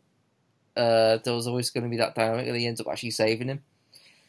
uh, 0.75 1.17
there 1.23 1.33
was 1.33 1.47
always 1.47 1.69
going 1.69 1.83
to 1.83 1.89
be 1.89 1.97
that 1.97 2.15
dynamic, 2.15 2.47
and 2.47 2.55
he 2.55 2.65
ends 2.65 2.81
up 2.81 2.87
actually 2.87 3.11
saving 3.11 3.49
him. 3.49 3.61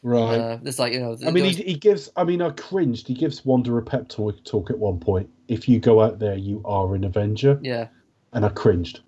Right. 0.02 0.38
Uh, 0.38 0.58
there's 0.62 0.78
like 0.78 0.92
you 0.92 1.00
know, 1.00 1.16
I 1.26 1.30
mean, 1.30 1.44
he, 1.44 1.62
he 1.62 1.74
gives. 1.74 2.10
I 2.16 2.24
mean, 2.24 2.42
I 2.42 2.50
cringed. 2.50 3.06
He 3.06 3.14
gives 3.14 3.44
Wanda 3.44 3.74
a 3.76 3.82
pep 3.82 4.08
talk, 4.08 4.42
talk 4.44 4.70
at 4.70 4.78
one 4.78 4.98
point. 4.98 5.28
If 5.48 5.68
you 5.68 5.78
go 5.80 6.00
out 6.00 6.18
there, 6.18 6.36
you 6.36 6.62
are 6.64 6.94
an 6.94 7.04
Avenger, 7.04 7.58
yeah, 7.62 7.88
and 8.32 8.44
I 8.44 8.48
cringed. 8.50 9.00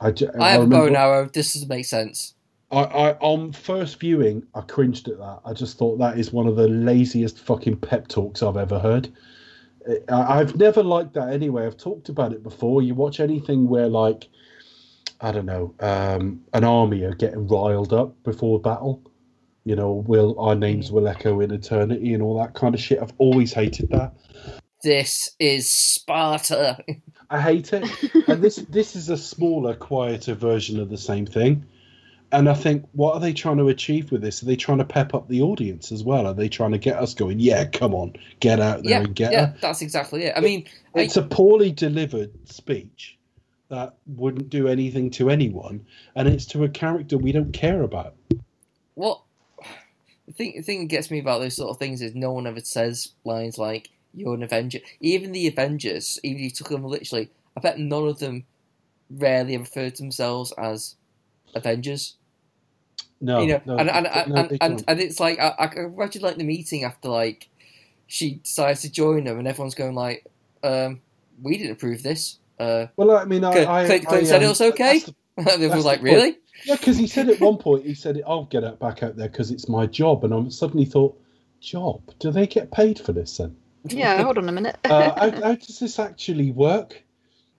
I, 0.00 0.10
ju- 0.12 0.30
I 0.38 0.52
have 0.52 0.62
a 0.62 0.66
bow 0.66 0.86
and 0.86 0.96
arrow. 0.96 1.28
This 1.32 1.52
doesn't 1.54 1.68
make 1.68 1.84
sense. 1.84 2.34
I, 2.70 2.82
I 2.82 3.12
on 3.18 3.52
first 3.52 3.98
viewing, 4.00 4.46
I 4.54 4.60
cringed 4.62 5.08
at 5.08 5.18
that. 5.18 5.40
I 5.44 5.52
just 5.52 5.76
thought 5.76 5.98
that 5.98 6.18
is 6.18 6.32
one 6.32 6.46
of 6.46 6.56
the 6.56 6.68
laziest 6.68 7.38
fucking 7.38 7.78
pep 7.78 8.08
talks 8.08 8.42
I've 8.42 8.56
ever 8.56 8.78
heard. 8.78 9.12
I, 10.08 10.38
I've 10.40 10.56
never 10.56 10.82
liked 10.82 11.14
that 11.14 11.30
anyway. 11.32 11.66
I've 11.66 11.76
talked 11.76 12.08
about 12.08 12.32
it 12.32 12.42
before. 12.42 12.82
You 12.82 12.94
watch 12.94 13.20
anything 13.20 13.68
where 13.68 13.88
like, 13.88 14.28
I 15.20 15.32
don't 15.32 15.46
know, 15.46 15.74
um, 15.80 16.42
an 16.52 16.64
army 16.64 17.02
are 17.02 17.14
getting 17.14 17.48
riled 17.48 17.92
up 17.92 18.22
before 18.22 18.60
battle. 18.60 19.02
You 19.64 19.76
know, 19.76 19.92
will 19.92 20.38
our 20.40 20.54
names 20.54 20.90
will 20.90 21.06
echo 21.06 21.40
in 21.40 21.50
eternity 21.50 22.14
and 22.14 22.22
all 22.22 22.38
that 22.38 22.54
kind 22.54 22.74
of 22.74 22.80
shit. 22.80 23.00
I've 23.00 23.12
always 23.18 23.52
hated 23.52 23.90
that. 23.90 24.14
This 24.82 25.28
is 25.38 25.70
Sparta. 25.70 26.78
I 27.28 27.40
hate 27.40 27.72
it. 27.74 27.84
and 28.28 28.42
this 28.42 28.56
this 28.70 28.96
is 28.96 29.10
a 29.10 29.16
smaller, 29.18 29.74
quieter 29.74 30.34
version 30.34 30.80
of 30.80 30.88
the 30.88 30.96
same 30.98 31.26
thing. 31.26 31.66
And 32.32 32.48
I 32.48 32.54
think, 32.54 32.86
what 32.92 33.14
are 33.14 33.20
they 33.20 33.32
trying 33.32 33.56
to 33.58 33.68
achieve 33.68 34.12
with 34.12 34.22
this? 34.22 34.40
Are 34.42 34.46
they 34.46 34.54
trying 34.54 34.78
to 34.78 34.84
pep 34.84 35.14
up 35.14 35.28
the 35.28 35.42
audience 35.42 35.90
as 35.90 36.04
well? 36.04 36.28
Are 36.28 36.32
they 36.34 36.48
trying 36.48 36.70
to 36.70 36.78
get 36.78 36.96
us 36.96 37.12
going? 37.12 37.40
Yeah, 37.40 37.64
come 37.64 37.92
on, 37.92 38.14
get 38.38 38.60
out 38.60 38.84
there 38.84 38.92
yeah, 38.92 38.98
and 39.00 39.14
get 39.16 39.32
yeah, 39.32 39.46
her. 39.46 39.56
that's 39.60 39.82
exactly 39.82 40.22
it. 40.24 40.34
I 40.36 40.40
mean, 40.40 40.66
I- 40.94 41.00
It's 41.00 41.16
a 41.16 41.22
poorly 41.22 41.72
delivered 41.72 42.30
speech 42.48 43.18
that 43.68 43.96
wouldn't 44.06 44.48
do 44.48 44.68
anything 44.68 45.10
to 45.10 45.28
anyone, 45.28 45.84
and 46.14 46.28
it's 46.28 46.46
to 46.46 46.62
a 46.64 46.68
character 46.68 47.18
we 47.18 47.32
don't 47.32 47.52
care 47.52 47.82
about. 47.82 48.14
what 48.94 49.22
the 50.30 50.34
thing, 50.34 50.52
the 50.56 50.62
thing 50.62 50.80
that 50.80 50.88
gets 50.88 51.10
me 51.10 51.18
about 51.18 51.40
those 51.40 51.56
sort 51.56 51.70
of 51.70 51.78
things 51.78 52.00
is 52.00 52.14
no 52.14 52.32
one 52.32 52.46
ever 52.46 52.60
says 52.60 53.12
lines 53.24 53.58
like 53.58 53.90
"You're 54.14 54.34
an 54.34 54.44
Avenger." 54.44 54.78
Even 55.00 55.32
the 55.32 55.48
Avengers, 55.48 56.20
even 56.22 56.38
if 56.38 56.44
you 56.44 56.50
took 56.50 56.68
them 56.68 56.84
literally, 56.84 57.30
I 57.56 57.60
bet 57.60 57.78
none 57.78 58.06
of 58.06 58.20
them 58.20 58.44
rarely 59.10 59.56
refer 59.56 59.90
to 59.90 60.02
themselves 60.02 60.52
as 60.56 60.94
Avengers. 61.54 62.14
No, 63.20 63.42
you 63.42 63.48
know, 63.48 63.60
no, 63.66 63.76
and 63.76 63.90
and 63.90 64.04
no, 64.04 64.10
and, 64.10 64.50
they 64.50 64.58
and, 64.60 64.72
and, 64.72 64.84
and 64.86 65.00
it's 65.00 65.18
like 65.18 65.40
I, 65.40 65.54
I 65.58 65.66
can 65.66 65.86
imagine 65.86 66.22
like 66.22 66.36
the 66.36 66.44
meeting 66.44 66.84
after 66.84 67.08
like 67.08 67.48
she 68.06 68.34
decides 68.34 68.82
to 68.82 68.90
join 68.90 69.24
them, 69.24 69.38
and 69.38 69.48
everyone's 69.48 69.74
going 69.74 69.96
like, 69.96 70.26
um, 70.62 71.00
"We 71.42 71.58
didn't 71.58 71.72
approve 71.72 72.04
this." 72.04 72.38
Uh, 72.58 72.86
well, 72.96 73.10
I 73.10 73.24
mean, 73.24 73.42
I, 73.42 73.52
Clint, 73.52 73.68
I, 73.68 73.86
Clint, 73.86 74.08
I, 74.08 74.22
said 74.22 74.42
it 74.42 74.44
um, 74.44 74.50
was 74.50 74.60
okay. 74.60 75.00
that's 75.00 75.06
the- 75.06 75.14
and 75.38 75.48
everyone 75.48 75.76
was 75.76 75.86
like. 75.86 76.02
"Really?" 76.02 76.38
Yeah, 76.64 76.76
because 76.76 76.96
he 76.98 77.06
said 77.06 77.28
at 77.28 77.40
one 77.40 77.56
point, 77.56 77.84
he 77.86 77.94
said, 77.94 78.22
"I'll 78.26 78.44
get 78.44 78.64
it 78.64 78.78
back 78.78 79.02
out 79.02 79.16
there 79.16 79.28
because 79.28 79.50
it's 79.50 79.68
my 79.68 79.86
job," 79.86 80.24
and 80.24 80.34
I 80.34 80.48
suddenly 80.50 80.84
thought, 80.86 81.18
"Job? 81.60 82.02
Do 82.18 82.30
they 82.30 82.46
get 82.46 82.70
paid 82.70 82.98
for 82.98 83.12
this 83.12 83.36
then? 83.38 83.56
Yeah, 83.84 84.22
hold 84.22 84.36
on 84.38 84.48
a 84.48 84.52
minute. 84.52 84.76
Uh, 84.84 85.14
how, 85.18 85.30
how 85.42 85.54
does 85.54 85.78
this 85.78 85.98
actually 85.98 86.50
work?" 86.50 87.02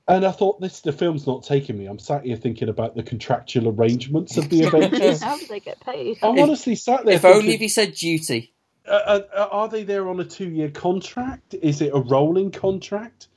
And 0.08 0.26
I 0.26 0.32
thought, 0.32 0.60
"This 0.62 0.82
the 0.82 0.92
film's 0.92 1.26
not 1.26 1.44
taking 1.44 1.78
me." 1.78 1.86
I'm 1.86 2.00
sat 2.00 2.26
here 2.26 2.36
thinking 2.36 2.70
about 2.70 2.96
the 2.96 3.04
contractual 3.04 3.70
arrangements 3.70 4.38
of 4.38 4.50
the 4.50 4.64
Avengers. 4.64 5.22
How 5.24 5.38
do 5.38 5.46
they 5.48 5.60
get 5.60 5.80
paid? 5.80 6.18
I'm 6.22 6.38
If- 6.38 6.44
honestly 6.44 6.76
sat 6.76 7.06
there. 7.06 7.16
If 7.16 7.26
only 7.26 7.54
if 7.54 7.60
he 7.60 7.70
said 7.70 7.94
duty. 7.94 8.54
uh, 8.88 9.22
uh, 9.36 9.48
are 9.52 9.68
they 9.70 9.84
there 9.84 10.10
on 10.10 10.20
a 10.20 10.26
two-year 10.26 10.70
contract? 10.72 11.54
Is 11.54 11.82
it 11.82 11.92
a 11.94 12.00
rolling 12.00 12.52
contract? 12.52 13.28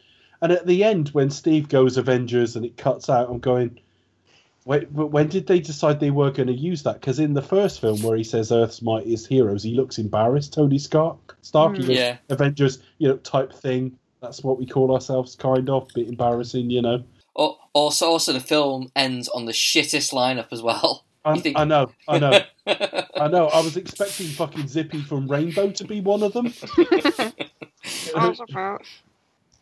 And 0.40 0.52
at 0.52 0.66
the 0.66 0.84
end, 0.84 1.08
when 1.10 1.30
Steve 1.30 1.68
goes 1.68 1.96
Avengers 1.96 2.56
and 2.56 2.64
it 2.66 2.76
cuts 2.76 3.08
out, 3.08 3.30
I'm 3.30 3.38
going, 3.38 3.78
wait, 4.64 4.94
but 4.94 5.08
when 5.08 5.28
did 5.28 5.46
they 5.46 5.60
decide 5.60 6.00
they 6.00 6.10
were 6.10 6.30
going 6.30 6.46
to 6.48 6.54
use 6.54 6.82
that? 6.84 7.00
Because 7.00 7.18
in 7.18 7.34
the 7.34 7.42
first 7.42 7.80
film 7.80 8.02
where 8.02 8.16
he 8.16 8.24
says 8.24 8.52
Earth's 8.52 8.82
mightiest 8.82 9.26
heroes, 9.26 9.62
he 9.62 9.74
looks 9.74 9.98
embarrassed. 9.98 10.52
Tony 10.52 10.78
Stark, 10.78 11.36
Stark, 11.42 11.76
Mm. 11.76 11.94
Yeah. 11.94 12.16
Avengers, 12.30 12.78
you 12.98 13.08
know, 13.08 13.16
type 13.18 13.52
thing. 13.52 13.96
That's 14.20 14.42
what 14.42 14.58
we 14.58 14.66
call 14.66 14.92
ourselves, 14.94 15.34
kind 15.36 15.68
of. 15.68 15.88
Bit 15.94 16.08
embarrassing, 16.08 16.70
you 16.70 16.82
know. 16.82 17.02
Also, 17.72 18.06
also 18.06 18.32
the 18.32 18.40
film 18.40 18.90
ends 18.96 19.28
on 19.28 19.44
the 19.46 19.52
shittest 19.52 20.12
lineup 20.12 20.48
as 20.52 20.62
well. 20.62 21.04
I, 21.26 21.38
think- 21.40 21.58
I 21.58 21.64
know, 21.64 21.90
I 22.06 22.18
know, 22.18 22.38
I 22.66 23.28
know. 23.28 23.48
I 23.48 23.60
was 23.62 23.76
expecting 23.76 24.26
fucking 24.26 24.68
Zippy 24.68 25.00
from 25.02 25.26
Rainbow 25.26 25.70
to 25.72 25.84
be 25.84 26.00
one 26.00 26.22
of 26.22 26.32
them. 26.34 26.52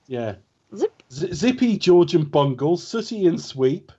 yeah. 0.08 0.34
Zip. 0.76 1.02
Z- 1.12 1.32
Zippy, 1.34 1.78
George 1.78 2.14
and 2.14 2.30
Bungle, 2.30 2.76
Sooty 2.76 3.26
and 3.26 3.40
Sweep, 3.40 3.92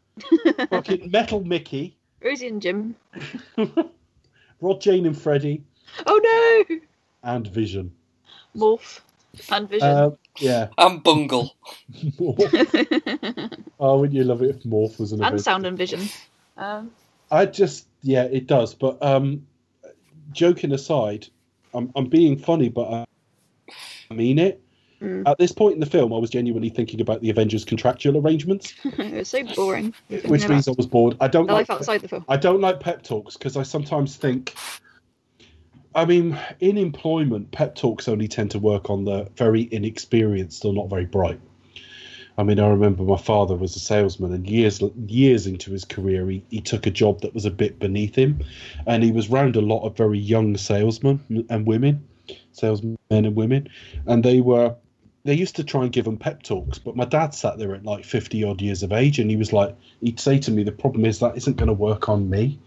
fucking 0.70 1.12
Metal 1.12 1.44
Mickey, 1.44 1.98
Rosie 2.24 2.48
and 2.48 2.62
Jim. 2.62 2.96
Rod, 4.62 4.82
Jane 4.82 5.06
and 5.06 5.18
Freddy. 5.18 5.64
Oh 6.06 6.66
no! 6.70 6.78
and 7.24 7.48
Vision. 7.48 7.94
Morph 8.56 9.02
and 9.52 9.68
Vision. 9.70 9.88
Uh, 9.88 10.12
yeah. 10.40 10.68
and 10.78 11.04
Bungle. 11.04 11.56
Morph. 11.94 13.60
Oh, 13.80 14.00
wouldn't 14.00 14.16
you 14.16 14.24
love 14.24 14.42
it 14.42 14.50
if 14.50 14.64
Morph 14.64 14.98
was 14.98 15.12
an 15.12 15.20
and 15.20 15.28
event? 15.28 15.44
Sound 15.44 15.66
and 15.66 15.78
Vision. 15.78 16.08
Um, 16.56 16.92
I 17.32 17.46
just, 17.46 17.88
yeah, 18.02 18.24
it 18.24 18.48
does. 18.48 18.74
But 18.74 19.02
um, 19.04 19.46
joking 20.32 20.72
aside, 20.72 21.28
I'm, 21.74 21.92
I'm 21.96 22.08
being 22.08 22.38
funny, 22.38 22.70
but 22.70 22.90
I, 22.90 23.06
I 24.10 24.14
mean 24.14 24.40
it. 24.40 24.62
Mm. 25.04 25.24
At 25.28 25.38
this 25.38 25.52
point 25.52 25.74
in 25.74 25.82
the 25.82 25.86
film, 25.86 26.14
I 26.14 26.18
was 26.18 26.30
genuinely 26.30 26.70
thinking 26.70 27.02
about 27.02 27.20
the 27.20 27.30
Avengers' 27.30 27.66
contractual 27.66 28.18
arrangements, 28.18 28.74
it 28.86 29.14
was 29.14 29.28
so 29.28 29.44
boring. 29.44 29.94
which 30.08 30.48
means 30.48 30.68
I 30.68 30.72
was 30.78 30.88
bored. 30.88 31.18
I 31.20 31.28
don't 31.28 31.48
The 31.48 31.54
like 31.54 31.68
life 31.68 31.78
outside 31.78 32.02
the 32.02 32.08
film. 32.08 32.24
I 32.30 32.38
don't 32.38 32.62
like 32.62 32.80
pep 32.80 33.04
talks 33.04 33.36
because 33.36 33.58
I 33.58 33.64
sometimes 33.64 34.16
think. 34.16 34.56
I 35.94 36.06
mean, 36.06 36.40
in 36.60 36.78
employment, 36.78 37.52
pep 37.52 37.76
talks 37.76 38.08
only 38.08 38.28
tend 38.28 38.52
to 38.52 38.60
work 38.60 38.90
on 38.90 39.04
the 39.04 39.30
very 39.36 39.68
inexperienced 39.72 40.64
or 40.64 40.74
not 40.74 40.90
very 40.90 41.06
bright. 41.06 41.40
I 42.38 42.44
mean, 42.44 42.60
I 42.60 42.68
remember 42.68 43.04
my 43.04 43.18
father 43.18 43.56
was 43.56 43.76
a 43.76 43.80
salesman, 43.80 44.34
and 44.34 44.50
years 44.50 44.82
years 45.08 45.46
into 45.46 45.72
his 45.72 45.84
career, 45.86 46.28
he, 46.30 46.44
he 46.50 46.62
took 46.62 46.88
a 46.88 46.92
job 46.92 47.22
that 47.22 47.34
was 47.34 47.46
a 47.46 47.52
bit 47.52 47.78
beneath 47.78 48.16
him, 48.16 48.44
and 48.88 49.04
he 49.04 49.12
was 49.12 49.30
round 49.30 49.58
a 49.58 49.62
lot 49.62 49.86
of 49.86 49.98
very 49.98 50.18
young 50.18 50.56
salesmen 50.58 51.46
and 51.50 51.68
women, 51.68 52.08
salesmen 52.54 52.98
and 53.12 53.36
women, 53.36 53.68
and 54.08 54.24
they 54.24 54.42
were 54.42 54.76
they 55.24 55.34
used 55.34 55.56
to 55.56 55.64
try 55.64 55.84
and 55.84 55.92
give 55.92 56.06
them 56.06 56.18
pep 56.18 56.44
talks, 56.44 56.80
but 56.80 56.96
my 56.96 57.06
dad 57.06 57.34
sat 57.34 57.58
there 57.58 57.74
at 57.76 57.86
like 57.86 58.04
50 58.04 58.44
odd 58.44 58.62
years 58.62 58.84
of 58.84 58.92
age 58.92 59.20
and 59.20 59.30
he 59.30 59.38
was 59.38 59.54
like, 59.54 59.76
he'd 60.02 60.20
say 60.20 60.38
to 60.40 60.52
me, 60.52 60.64
the 60.64 60.72
problem 60.72 61.06
is 61.06 61.20
that 61.20 61.38
isn't 61.38 61.58
going 61.58 61.68
to 61.68 61.74
work 61.74 62.10
on 62.10 62.30
me. 62.30 62.60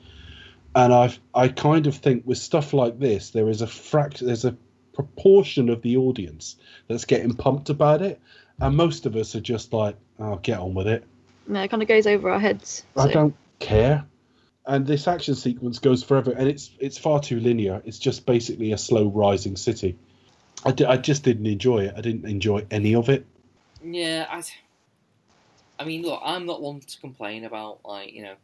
And 0.75 0.93
I 0.93 1.15
I 1.35 1.49
kind 1.49 1.87
of 1.87 1.97
think 1.97 2.27
with 2.27 2.39
stuff 2.39 2.73
like 2.73 2.99
this, 2.99 3.31
there 3.31 3.49
is 3.49 3.63
a 3.63 3.67
fract, 3.67 4.19
there's 4.19 4.45
a 4.45 4.57
proportion 4.93 5.69
of 5.69 5.83
the 5.83 5.99
audience 5.99 6.57
that's 6.89 7.05
getting 7.05 7.35
pumped 7.35 7.71
about 7.71 8.03
it. 8.03 8.21
And 8.59 8.77
most 8.77 9.05
of 9.05 9.17
us 9.17 9.35
are 9.35 9.41
just 9.41 9.73
like, 9.73 9.97
oh, 10.19 10.37
get 10.37 10.59
on 10.59 10.75
with 10.75 10.87
it. 10.87 11.05
No, 11.47 11.63
it 11.63 11.69
kind 11.69 11.83
of 11.83 11.89
goes 11.89 12.07
over 12.07 12.31
our 12.31 12.41
heads. 12.41 12.85
I 12.97 13.09
don't 13.09 13.37
care. 13.59 14.05
And 14.67 14.87
this 14.87 15.07
action 15.07 15.35
sequence 15.35 15.79
goes 15.79 16.03
forever, 16.03 16.33
and 16.33 16.49
it's 16.49 16.71
it's 16.81 16.99
far 16.99 17.21
too 17.21 17.39
linear. 17.39 17.83
It's 17.85 17.99
just 17.99 18.27
basically 18.27 18.73
a 18.73 18.79
slow 18.79 19.09
rising 19.09 19.57
city. 19.57 19.97
I, 20.65 20.75
I 20.89 20.97
just 20.97 21.23
didn't 21.23 21.47
enjoy 21.47 21.85
it. 21.85 21.95
I 21.97 22.01
didn't 22.01 22.25
enjoy 22.25 22.67
any 22.71 22.95
of 22.95 23.09
it. 23.09 23.27
Yeah, 23.83 24.27
I. 24.31 24.43
I 25.79 25.85
mean, 25.85 26.03
look, 26.03 26.21
I'm 26.25 26.47
not 26.47 26.63
one 26.63 26.81
to 26.81 27.01
complain 27.01 27.45
about 27.45 27.81
like 27.85 28.13
you 28.13 28.23
know 28.23 28.35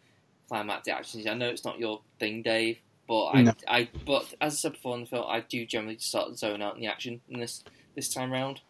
climactic 0.49 0.95
actions. 0.95 1.27
I 1.27 1.35
know 1.35 1.49
it's 1.49 1.65
not 1.65 1.79
your 1.79 2.03
thing, 2.19 2.43
Dave, 2.43 2.79
but 3.09 3.27
I, 3.29 3.43
No. 3.43 3.53
I, 3.67 3.89
but 4.05 4.27
as 4.41 4.53
I 4.53 4.57
said 4.57 4.73
before 4.73 4.95
in 4.97 5.01
the 5.03 5.07
film, 5.07 5.25
I 5.27 5.41
do 5.41 5.65
generally 5.65 5.97
start 5.99 6.29
to 6.29 6.37
zone 6.37 6.61
out 6.61 6.75
in 6.75 6.83
the 6.83 6.89
action 6.89 7.21
in 7.31 7.41
this 7.41 7.65
this 7.97 8.13
time 8.13 8.31
round. 8.31 8.61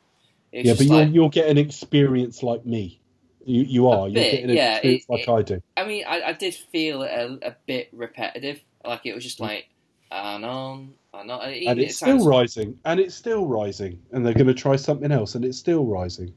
It's 0.52 0.66
yeah, 0.66 0.74
but 0.74 0.86
like, 0.86 1.06
you're, 1.06 1.22
you're 1.22 1.30
getting 1.30 1.58
experience 1.58 2.42
like 2.42 2.64
me. 2.64 3.00
You 3.44 3.62
you 3.62 3.88
are. 3.88 4.08
You're 4.08 4.22
getting 4.22 4.50
an 4.50 4.56
yeah, 4.56 4.74
experience 4.76 5.04
it- 5.08 5.12
like 5.12 5.28
I 5.28 5.42
do. 5.42 5.62
I 5.76 5.84
mean, 5.84 6.04
I, 6.06 6.22
I 6.28 6.32
did 6.32 6.54
feel 6.54 7.02
it 7.02 7.10
a, 7.10 7.48
a 7.48 7.56
bit 7.66 7.88
repetitive. 7.92 8.60
Like 8.84 9.04
it 9.06 9.14
was 9.14 9.24
just 9.24 9.38
Mm. 9.38 9.48
like, 9.48 9.68
and 10.12 10.44
on, 10.44 10.94
and 11.14 11.30
on. 11.30 11.40
And, 11.42 11.66
And 11.68 11.80
it 11.80 11.84
it's 11.84 11.98
sounds- 11.98 12.22
still 12.22 12.30
rising, 12.30 12.78
and 12.84 13.00
it's 13.00 13.14
still 13.14 13.46
rising, 13.46 14.00
and 14.12 14.24
they're 14.24 14.34
going 14.34 14.46
to 14.46 14.54
try 14.54 14.76
something 14.76 15.10
else, 15.10 15.34
and 15.34 15.44
it's 15.44 15.58
still 15.58 15.84
rising. 15.86 16.32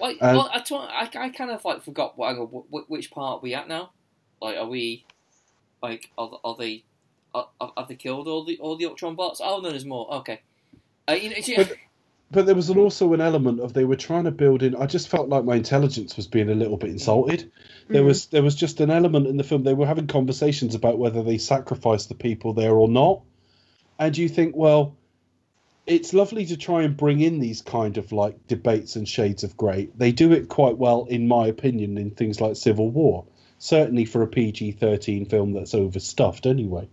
Like, 0.00 0.18
And- 0.20 0.36
well, 0.36 0.50
I, 0.52 0.62
I, 0.70 1.24
I 1.24 1.28
kind 1.30 1.50
of 1.50 1.64
like 1.64 1.82
forgot 1.82 2.16
what, 2.18 2.90
which 2.90 3.10
part 3.10 3.38
are 3.38 3.42
we 3.42 3.54
at 3.54 3.68
now. 3.68 3.90
Like, 4.40 4.56
are 4.56 4.66
we 4.66 5.04
like 5.82 6.10
are, 6.18 6.38
are 6.44 6.56
they 6.56 6.84
are, 7.34 7.48
have 7.76 7.88
they 7.88 7.94
killed 7.96 8.26
all 8.28 8.44
the 8.44 8.58
all 8.58 8.76
the 8.76 8.86
Ultron 8.86 9.14
bots? 9.14 9.40
Oh 9.42 9.60
no, 9.60 9.70
there's 9.70 9.84
more. 9.84 10.12
Okay, 10.16 10.40
uh, 11.08 11.12
you 11.12 11.30
know, 11.30 11.36
it's- 11.36 11.72
But- 12.30 12.46
there 12.46 12.54
was 12.54 12.70
an, 12.70 12.78
also 12.78 13.12
an 13.12 13.20
element 13.20 13.60
of 13.60 13.72
they 13.74 13.84
were 13.84 13.96
trying 13.96 14.24
to 14.24 14.30
build 14.30 14.62
in. 14.62 14.74
I 14.74 14.86
just 14.86 15.08
felt 15.08 15.28
like 15.28 15.44
my 15.44 15.56
intelligence 15.56 16.16
was 16.16 16.26
being 16.26 16.50
a 16.50 16.54
little 16.54 16.76
bit 16.76 16.90
insulted. 16.90 17.50
There 17.88 18.02
Mm. 18.02 18.06
was 18.06 18.26
there 18.26 18.42
was 18.42 18.54
just 18.56 18.80
an 18.80 18.90
element 18.90 19.26
in 19.26 19.36
the 19.36 19.44
film. 19.44 19.62
They 19.62 19.74
were 19.74 19.86
having 19.86 20.06
conversations 20.06 20.74
about 20.74 20.98
whether 20.98 21.22
they 21.22 21.38
sacrificed 21.38 22.08
the 22.08 22.14
people 22.14 22.52
there 22.52 22.74
or 22.74 22.88
not, 22.88 23.20
and 23.98 24.16
you 24.16 24.28
think, 24.28 24.56
well, 24.56 24.96
it's 25.86 26.14
lovely 26.14 26.46
to 26.46 26.56
try 26.56 26.82
and 26.82 26.96
bring 26.96 27.20
in 27.20 27.40
these 27.40 27.60
kind 27.60 27.98
of 27.98 28.10
like 28.10 28.46
debates 28.48 28.96
and 28.96 29.06
shades 29.06 29.44
of 29.44 29.56
grey. 29.56 29.90
They 29.96 30.12
do 30.12 30.32
it 30.32 30.48
quite 30.48 30.78
well, 30.78 31.04
in 31.10 31.28
my 31.28 31.46
opinion, 31.46 31.98
in 31.98 32.10
things 32.10 32.40
like 32.40 32.56
Civil 32.56 32.88
War. 32.90 33.24
Certainly 33.58 34.06
for 34.06 34.22
a 34.22 34.26
PG 34.26 34.72
thirteen 34.72 35.26
film 35.26 35.52
that's 35.52 35.74
overstuffed, 35.74 36.46
anyway. 36.46 36.88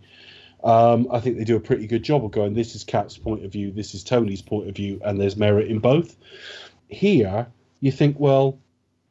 Um, 0.64 1.08
I 1.10 1.20
think 1.20 1.38
they 1.38 1.44
do 1.44 1.56
a 1.56 1.60
pretty 1.60 1.86
good 1.86 2.02
job 2.02 2.24
of 2.24 2.30
going. 2.30 2.54
This 2.54 2.74
is 2.74 2.84
Cap's 2.84 3.18
point 3.18 3.44
of 3.44 3.52
view. 3.52 3.72
This 3.72 3.94
is 3.94 4.04
Tony's 4.04 4.42
point 4.42 4.68
of 4.68 4.76
view, 4.76 5.00
and 5.04 5.20
there's 5.20 5.36
merit 5.36 5.68
in 5.68 5.78
both. 5.78 6.16
Here, 6.88 7.46
you 7.80 7.90
think, 7.90 8.18
well, 8.18 8.58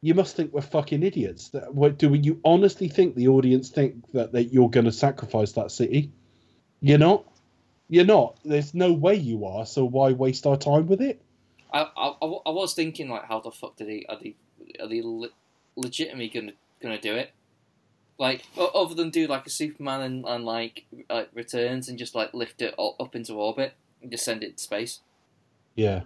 you 0.01 0.13
must 0.13 0.35
think 0.35 0.53
we're 0.53 0.61
fucking 0.61 1.03
idiots. 1.03 1.49
That, 1.49 1.73
what, 1.73 1.97
do 1.97 2.13
you 2.13 2.39
honestly 2.45 2.87
think 2.87 3.15
the 3.15 3.27
audience 3.27 3.69
think 3.69 4.11
that, 4.13 4.31
that 4.31 4.45
you're 4.53 4.69
going 4.69 4.85
to 4.85 4.91
sacrifice 4.91 5.51
that 5.53 5.71
city? 5.71 6.11
You're 6.81 6.97
not. 6.97 7.25
You're 7.89 8.05
not. 8.05 8.37
There's 8.45 8.73
no 8.73 8.93
way 8.93 9.15
you 9.15 9.45
are. 9.45 9.65
So 9.65 9.83
why 9.83 10.13
waste 10.13 10.47
our 10.47 10.57
time 10.57 10.87
with 10.87 11.01
it? 11.01 11.21
I, 11.73 11.87
I, 11.95 12.07
I 12.21 12.49
was 12.49 12.73
thinking 12.73 13.09
like, 13.09 13.25
how 13.25 13.39
the 13.39 13.51
fuck 13.51 13.75
did 13.75 13.87
they 13.87 14.05
are 14.09 14.17
they 14.21 14.35
are 14.79 14.87
they 14.87 15.01
le- 15.01 15.29
legitimately 15.75 16.29
gonna 16.29 16.53
gonna 16.81 16.99
do 16.99 17.15
it? 17.15 17.31
Like, 18.21 18.43
other 18.55 18.93
than 18.93 19.09
do 19.09 19.25
like 19.25 19.47
a 19.47 19.49
Superman 19.49 20.01
and, 20.01 20.25
and 20.27 20.45
like 20.45 20.85
like 21.09 21.31
returns 21.33 21.89
and 21.89 21.97
just 21.97 22.13
like 22.13 22.35
lift 22.35 22.61
it 22.61 22.75
up 22.77 23.15
into 23.15 23.33
orbit 23.33 23.73
and 23.99 24.11
just 24.11 24.23
send 24.23 24.43
it 24.43 24.57
to 24.57 24.63
space. 24.63 24.99
Yeah. 25.73 26.01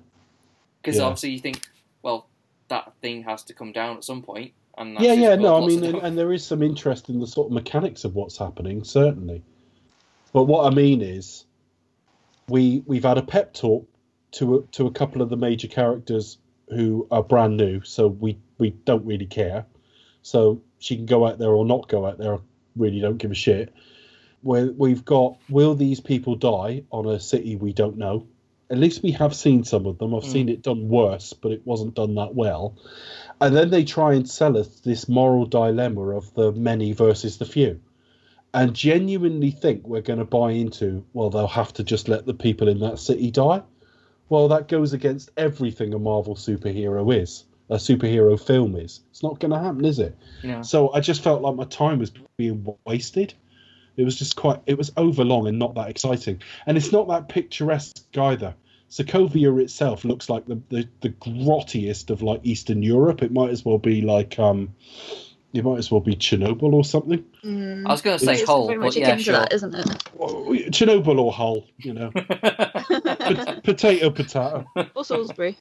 Because 0.81 0.95
Yeah. 0.95 1.03
obviously 1.03 1.31
you 1.31 1.39
think, 1.39 1.67
well, 2.03 2.29
that 2.69 2.93
thing 3.01 3.23
has 3.23 3.43
to 3.43 3.53
come 3.53 3.73
down 3.73 3.97
at 3.97 4.05
some 4.05 4.21
point. 4.21 4.53
And 4.77 4.97
yeah, 4.97 5.11
yeah, 5.11 5.35
no, 5.35 5.61
I 5.61 5.67
mean, 5.67 5.83
and, 5.83 5.97
and 5.97 6.17
there 6.17 6.31
is 6.31 6.45
some 6.45 6.63
interest 6.63 7.09
in 7.09 7.19
the 7.19 7.27
sort 7.27 7.47
of 7.47 7.51
mechanics 7.51 8.05
of 8.05 8.15
what's 8.15 8.37
happening, 8.37 8.85
certainly. 8.85 9.43
But 10.31 10.43
what 10.45 10.71
I 10.71 10.73
mean 10.73 11.01
is, 11.01 11.43
we 12.47 12.81
we've 12.85 13.03
had 13.03 13.17
a 13.17 13.23
pep 13.23 13.53
talk 13.53 13.85
to 14.31 14.55
a, 14.55 14.61
to 14.71 14.87
a 14.87 14.91
couple 14.91 15.21
of 15.21 15.29
the 15.29 15.37
major 15.37 15.67
characters 15.67 16.37
who 16.69 17.09
are 17.11 17.23
brand 17.23 17.57
new, 17.57 17.81
so 17.83 18.07
we 18.07 18.37
we 18.57 18.69
don't 18.85 19.05
really 19.05 19.25
care. 19.25 19.65
So 20.21 20.61
she 20.85 20.95
can 20.95 21.07
go 21.07 21.25
out 21.25 21.39
there 21.39 21.49
or 21.49 21.65
not 21.65 21.87
go 21.87 22.05
out 22.05 22.19
there. 22.19 22.35
I 22.35 22.39
really 22.75 22.99
don't 22.99 23.17
give 23.17 23.31
a 23.31 23.35
shit. 23.35 23.73
Where 24.43 24.67
we've 24.67 25.03
got, 25.03 25.37
will 25.49 25.73
these 25.73 25.99
people 25.99 26.35
die 26.35 26.83
on 26.91 27.07
a 27.07 27.19
city 27.19 27.55
we 27.55 27.73
don't 27.73 27.97
know? 27.97 28.27
At 28.69 28.77
least 28.77 29.01
we 29.01 29.09
have 29.11 29.35
seen 29.35 29.63
some 29.63 29.87
of 29.87 29.97
them. 29.97 30.13
I've 30.13 30.23
Mm. 30.23 30.31
seen 30.31 30.49
it 30.49 30.61
done 30.61 30.87
worse, 30.87 31.33
but 31.33 31.51
it 31.51 31.65
wasn't 31.65 31.95
done 31.95 32.13
that 32.15 32.35
well. 32.35 32.75
And 33.41 33.55
then 33.55 33.71
they 33.71 33.83
try 33.83 34.13
and 34.13 34.29
sell 34.29 34.57
us 34.57 34.79
this 34.81 35.09
moral 35.09 35.47
dilemma 35.47 36.15
of 36.15 36.31
the 36.35 36.51
many 36.51 36.91
versus 36.91 37.39
the 37.39 37.45
few. 37.45 37.79
And 38.53 38.75
genuinely 38.75 39.49
think 39.49 39.87
we're 39.87 40.01
going 40.01 40.19
to 40.19 40.25
buy 40.25 40.51
into, 40.51 41.03
well, 41.13 41.31
they'll 41.31 41.47
have 41.47 41.73
to 41.73 41.83
just 41.83 42.07
let 42.07 42.27
the 42.27 42.33
people 42.35 42.67
in 42.67 42.79
that 42.81 42.99
city 42.99 43.31
die. 43.31 43.63
Well, 44.29 44.47
that 44.49 44.67
goes 44.67 44.93
against 44.93 45.31
everything 45.35 45.95
a 45.95 45.99
Marvel 45.99 46.35
superhero 46.35 47.11
is, 47.11 47.45
a 47.69 47.75
superhero 47.75 48.39
film 48.39 48.75
is. 48.75 49.01
It's 49.11 49.23
not 49.23 49.39
going 49.39 49.51
to 49.51 49.59
happen, 49.59 49.85
is 49.85 49.99
it? 49.99 50.17
Yeah. 50.43 50.61
So 50.61 50.93
I 50.93 50.99
just 50.99 51.23
felt 51.23 51.41
like 51.41 51.55
my 51.55 51.65
time 51.65 51.99
was 51.99 52.11
being 52.37 52.65
wasted. 52.85 53.33
It 53.97 54.03
was 54.03 54.17
just 54.17 54.35
quite, 54.35 54.59
it 54.65 54.77
was 54.77 54.91
overlong 54.97 55.47
and 55.47 55.57
not 55.57 55.75
that 55.75 55.89
exciting. 55.89 56.41
And 56.67 56.77
it's 56.77 56.91
not 56.91 57.07
that 57.07 57.29
picturesque 57.29 58.03
either. 58.17 58.53
Sokovia 58.89 59.61
itself 59.61 60.05
looks 60.05 60.29
like 60.29 60.45
the, 60.45 60.61
the, 60.69 60.87
the 61.01 61.09
grottiest 61.09 62.09
of 62.09 62.21
like 62.21 62.41
Eastern 62.43 62.83
Europe. 62.83 63.23
It 63.23 63.31
might 63.31 63.49
as 63.49 63.65
well 63.65 63.77
be 63.77 64.01
like, 64.01 64.37
um, 64.37 64.73
it 65.53 65.63
might 65.63 65.77
as 65.77 65.89
well 65.89 66.01
be 66.01 66.15
Chernobyl 66.15 66.73
or 66.73 66.83
something. 66.83 67.23
Mm. 67.43 67.87
I 67.87 67.91
was 67.91 68.01
going 68.01 68.19
to 68.19 68.25
say 68.25 68.33
It's 68.33 68.43
Hull, 68.43 68.67
but 68.67 68.77
much 68.77 68.97
yeah, 68.97 69.15
sure. 69.15 69.33
that, 69.33 69.53
isn't 69.53 69.73
it? 69.73 69.85
Chernobyl 70.71 71.17
or 71.17 71.31
Hull, 71.31 71.65
you 71.77 71.93
know. 71.93 72.11
Pot- 72.11 73.63
potato, 73.63 74.09
potato. 74.09 74.65
Or 74.95 75.05
Salisbury, 75.05 75.57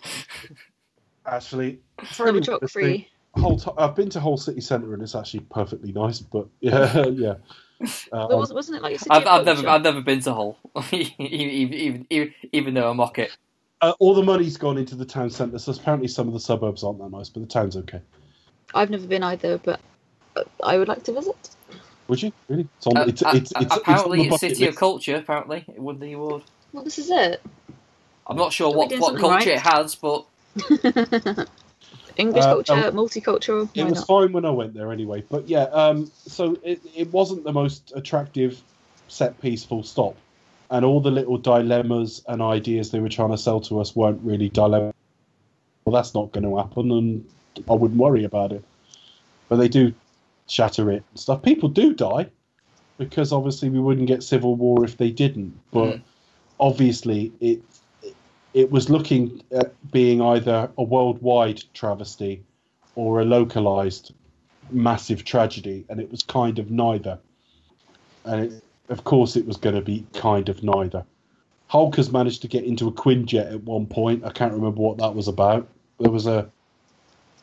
Actually, 1.27 1.81
for 2.05 2.27
double 2.27 2.39
any 2.39 2.47
chalk 2.47 2.63
honesty, 2.63 2.81
free. 2.81 3.09
Hull, 3.37 3.59
t- 3.59 3.71
I've 3.79 3.97
been 3.97 4.11
to 4.11 4.21
Hull 4.21 4.37
City 4.37 4.61
Centre 4.61 4.95
and 4.95 5.03
it's 5.03 5.15
actually 5.15 5.41
perfectly 5.41 5.93
nice. 5.93 6.21
But 6.21 6.47
yeah, 6.61 7.07
yeah. 7.07 7.35
Uh, 8.13 8.29
was, 8.31 8.53
wasn't 8.53 8.77
it 8.79 8.83
like 8.83 8.97
a 8.97 8.99
city 8.99 9.11
I've, 9.11 9.27
I've 9.27 9.45
never? 9.45 9.69
I've 9.69 9.83
never 9.83 10.01
been 10.01 10.21
to 10.21 10.33
Hull, 10.35 10.59
even, 10.93 11.15
even 11.21 12.07
even 12.11 12.35
even 12.53 12.75
though 12.75 12.91
I 12.91 12.93
mock 12.93 13.19
it. 13.19 13.37
uh, 13.81 13.93
all 13.99 14.15
the 14.15 14.23
money's 14.23 14.57
gone 14.57 14.79
into 14.79 14.95
the 14.95 15.05
town 15.05 15.31
centre, 15.31 15.59
so 15.59 15.73
apparently 15.73 16.09
some 16.09 16.29
of 16.29 16.35
the 16.35 16.41
suburbs 16.41 16.85
aren't 16.85 16.99
that 17.01 17.11
nice, 17.11 17.29
but 17.29 17.41
the 17.41 17.49
town's 17.49 17.77
okay. 17.77 18.01
I've 18.75 18.91
never 18.91 19.07
been 19.07 19.23
either, 19.23 19.59
but 19.59 19.81
uh, 20.37 20.45
I 20.63 20.79
would 20.79 20.89
like 20.89 21.03
to 21.05 21.13
visit. 21.13 21.51
Would 22.09 22.23
you 22.23 22.33
really? 22.49 22.69
It's 22.77 22.87
on. 22.87 22.97
Uh, 22.97 23.05
it's, 23.07 23.23
uh, 23.23 23.33
it's, 23.35 23.51
it's, 23.51 23.61
it's, 23.63 23.77
apparently, 23.77 24.21
on 24.21 24.29
the 24.29 24.35
it's 24.35 24.43
bucket 24.43 24.57
City 24.57 24.69
of. 24.69 24.77
Culture. 24.77 25.17
Apparently, 25.17 25.65
it 25.69 25.79
won 25.79 25.99
the 25.99 26.13
award. 26.13 26.43
Well, 26.73 26.85
this 26.85 26.99
is 26.99 27.11
it. 27.11 27.43
I'm 28.27 28.37
not 28.37 28.53
sure 28.53 28.73
Are 28.73 28.77
what, 28.77 28.93
what 28.99 29.19
culture 29.19 29.37
right? 29.37 29.47
it 29.49 29.59
has, 29.59 29.95
but 29.95 30.25
English 32.17 32.45
Uh, 32.45 32.55
culture, 32.55 32.73
um, 32.75 32.95
multicultural. 32.95 33.69
It 33.75 33.85
was 33.85 33.95
not? 33.95 34.07
fine 34.07 34.33
when 34.33 34.45
I 34.45 34.51
went 34.51 34.75
there 34.75 34.93
anyway. 34.93 35.25
But 35.29 35.49
yeah, 35.49 35.65
um, 35.65 36.11
so 36.27 36.57
it, 36.63 36.81
it 36.97 37.13
wasn't 37.13 37.45
the 37.45 37.53
most 37.53 37.93
attractive 37.95 38.61
set 39.09 39.41
piece, 39.41 39.65
full 39.65 39.83
stop. 39.83 40.17
And 40.71 40.85
all 40.85 41.01
the 41.01 41.11
little 41.11 41.39
dilemmas 41.39 42.23
and 42.27 42.41
ideas 42.41 42.91
they 42.91 43.01
were 43.01 43.09
trying 43.09 43.31
to 43.31 43.39
sell 43.39 43.61
to 43.63 43.81
us 43.81 43.95
weren't 43.95 44.21
really 44.23 44.49
dilemma. 44.49 44.93
Well, 45.87 45.95
that's 45.95 46.15
not 46.15 46.33
going 46.33 46.45
to 46.45 46.57
happen, 46.57 46.91
and 46.91 47.25
I 47.69 47.75
wouldn't 47.75 48.01
worry 48.01 48.25
about 48.25 48.53
it. 48.53 48.65
But 49.49 49.57
they 49.57 49.69
do 49.69 49.93
shatter 50.49 50.91
it 50.91 51.03
and 51.11 51.21
stuff. 51.21 51.43
People 51.43 51.69
do 51.69 51.93
die 51.95 52.29
because 52.99 53.33
obviously 53.33 53.69
we 53.71 53.81
wouldn't 53.81 54.07
get 54.07 54.23
civil 54.23 54.55
war 54.57 54.85
if 54.85 54.97
they 54.97 55.11
didn't. 55.11 55.59
But 55.73 55.97
Mm. 55.97 56.01
obviously 56.61 57.33
it 57.41 57.63
it 58.55 58.71
was 58.71 58.89
looking 58.89 59.43
at 59.51 59.75
being 59.91 60.23
either 60.23 60.71
a 60.79 60.83
worldwide 60.83 61.63
travesty 61.75 62.43
or 62.95 63.21
a 63.21 63.25
localized 63.25 64.15
massive 64.71 65.25
tragedy, 65.25 65.85
and 65.89 66.01
it 66.01 66.11
was 66.11 66.23
kind 66.23 66.61
of 66.61 66.71
neither. 66.71 67.19
And 68.25 68.45
it, 68.45 68.65
of 68.89 69.03
course, 69.03 69.37
it 69.37 69.45
was 69.45 69.57
going 69.57 69.75
to 69.75 69.83
be 69.83 70.07
kind 70.15 70.49
of 70.49 70.63
neither. 70.63 71.05
Hulk 71.67 71.97
has 71.97 72.13
managed 72.13 72.43
to 72.43 72.49
get 72.49 72.65
into 72.65 72.87
a 72.87 72.93
Quinjet 72.93 73.53
at 73.53 73.65
one 73.65 73.87
point. 73.87 74.25
I 74.25 74.31
can't 74.31 74.53
remember 74.53 74.81
what 74.81 74.99
that 74.99 75.15
was 75.15 75.27
about. 75.27 75.69
There 75.99 76.11
was 76.11 76.27
a. 76.27 76.49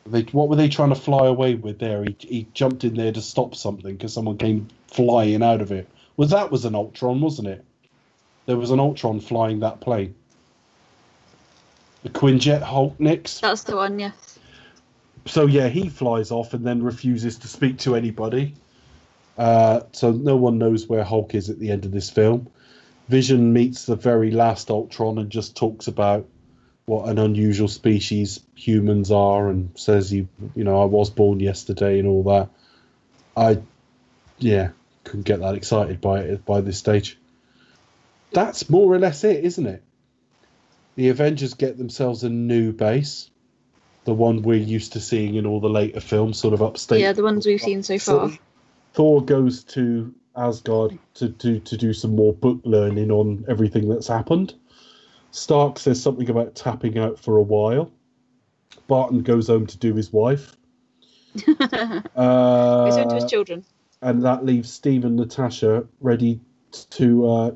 They, 0.06 0.22
what 0.22 0.48
were 0.48 0.56
they 0.56 0.68
trying 0.68 0.88
to 0.88 0.96
fly 0.96 1.26
away 1.26 1.54
with 1.54 1.78
there? 1.78 2.02
He, 2.04 2.16
he 2.18 2.46
jumped 2.54 2.82
in 2.82 2.94
there 2.94 3.12
to 3.12 3.20
stop 3.20 3.54
something 3.54 3.94
because 3.94 4.12
someone 4.14 4.38
came 4.38 4.68
flying 4.88 5.42
out 5.42 5.60
of 5.60 5.70
it. 5.70 5.88
Was 6.16 6.30
that 6.30 6.50
was 6.50 6.64
an 6.64 6.74
Ultron, 6.74 7.20
wasn't 7.20 7.48
it? 7.48 7.64
There 8.46 8.56
was 8.56 8.70
an 8.70 8.80
Ultron 8.80 9.20
flying 9.20 9.60
that 9.60 9.80
plane. 9.80 10.14
The 12.02 12.10
Quinjet 12.10 12.62
Hulk 12.62 12.98
nicks. 12.98 13.40
That's 13.40 13.62
the 13.62 13.76
one, 13.76 13.98
yes. 13.98 14.38
So 15.26 15.46
yeah, 15.46 15.68
he 15.68 15.88
flies 15.88 16.30
off 16.30 16.52
and 16.52 16.66
then 16.66 16.82
refuses 16.82 17.38
to 17.38 17.48
speak 17.48 17.78
to 17.80 17.94
anybody. 17.94 18.54
Uh, 19.38 19.80
so 19.92 20.10
no 20.10 20.36
one 20.36 20.58
knows 20.58 20.86
where 20.86 21.04
Hulk 21.04 21.34
is 21.34 21.48
at 21.48 21.58
the 21.58 21.70
end 21.70 21.84
of 21.84 21.92
this 21.92 22.10
film. 22.10 22.48
Vision 23.08 23.52
meets 23.52 23.86
the 23.86 23.96
very 23.96 24.30
last 24.30 24.70
Ultron 24.70 25.18
and 25.18 25.30
just 25.30 25.56
talks 25.56 25.86
about 25.86 26.26
what 26.86 27.08
an 27.08 27.18
unusual 27.18 27.68
species 27.68 28.40
humans 28.54 29.10
are 29.12 29.48
and 29.48 29.70
says 29.76 30.10
he, 30.10 30.26
you 30.54 30.64
know, 30.64 30.82
I 30.82 30.86
was 30.86 31.10
born 31.10 31.40
yesterday 31.40 31.98
and 31.98 32.08
all 32.08 32.24
that. 32.24 32.48
I, 33.36 33.62
yeah, 34.38 34.70
couldn't 35.04 35.22
get 35.22 35.40
that 35.40 35.54
excited 35.54 36.00
by 36.00 36.20
it 36.20 36.44
by 36.44 36.60
this 36.60 36.78
stage. 36.78 37.18
That's 38.32 38.68
more 38.68 38.92
or 38.92 38.98
less 38.98 39.24
it, 39.24 39.44
isn't 39.44 39.66
it? 39.66 39.82
The 40.94 41.08
Avengers 41.08 41.54
get 41.54 41.78
themselves 41.78 42.22
a 42.24 42.28
new 42.28 42.72
base 42.72 43.30
the 44.04 44.14
one 44.14 44.42
we're 44.42 44.54
used 44.54 44.92
to 44.94 45.00
seeing 45.00 45.36
in 45.36 45.46
all 45.46 45.60
the 45.60 45.68
later 45.68 46.00
films, 46.00 46.38
sort 46.38 46.54
of 46.54 46.62
upstate. 46.62 47.00
Yeah, 47.00 47.12
the 47.12 47.22
ones 47.22 47.46
we've 47.46 47.60
seen 47.60 47.82
so 47.82 47.98
far. 47.98 48.30
Thor 48.94 49.24
goes 49.24 49.64
to 49.64 50.12
Asgard 50.36 50.98
to, 51.14 51.30
to, 51.30 51.60
to 51.60 51.76
do 51.76 51.92
some 51.92 52.16
more 52.16 52.32
book 52.32 52.60
learning 52.64 53.10
on 53.10 53.44
everything 53.48 53.88
that's 53.88 54.08
happened. 54.08 54.54
Stark 55.30 55.78
says 55.78 56.02
something 56.02 56.28
about 56.28 56.54
tapping 56.54 56.98
out 56.98 57.18
for 57.18 57.36
a 57.36 57.42
while. 57.42 57.90
Barton 58.88 59.22
goes 59.22 59.48
home 59.48 59.66
to 59.66 59.78
do 59.78 59.94
his 59.94 60.12
wife. 60.12 60.56
uh, 61.48 62.84
He's 62.84 62.96
home 62.96 63.08
to 63.08 63.14
his 63.14 63.30
children. 63.30 63.64
and 64.02 64.22
that 64.24 64.44
leaves 64.44 64.70
Steve 64.70 65.04
and 65.04 65.16
Natasha 65.16 65.86
ready 66.00 66.40
to 66.90 67.30
uh, 67.30 67.50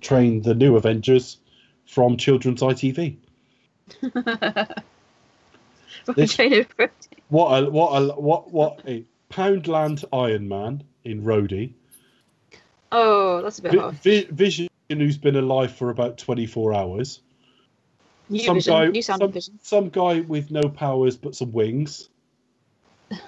train 0.00 0.42
the 0.42 0.54
new 0.54 0.76
Avengers 0.76 1.38
from 1.86 2.16
children's 2.16 2.60
ITV. 2.60 3.16
This- 6.14 6.36
What 7.28 7.62
a 7.64 7.70
what 7.70 7.90
a 8.00 8.06
what 8.20 8.52
what 8.52 8.80
a 8.86 9.04
Poundland 9.30 10.04
Iron 10.12 10.46
Man 10.48 10.84
in 11.04 11.22
Rhodey. 11.22 11.72
oh, 12.92 13.42
that's 13.42 13.58
a 13.58 13.62
bit 13.62 13.72
Vi- 13.72 13.78
hard. 13.78 13.94
Vi- 13.96 14.28
Vision, 14.30 14.68
who's 14.88 15.18
been 15.18 15.34
alive 15.36 15.74
for 15.74 15.90
about 15.90 16.16
twenty 16.18 16.46
four 16.46 16.72
hours. 16.74 17.22
New 18.28 18.38
some 18.40 18.56
vision, 18.56 18.72
guy, 18.72 18.86
new 18.88 19.02
sound 19.02 19.20
some, 19.20 19.32
vision. 19.32 19.58
some 19.62 19.88
guy 19.88 20.20
with 20.20 20.50
no 20.52 20.68
powers 20.68 21.16
but 21.16 21.34
some 21.34 21.52
wings. 21.52 22.08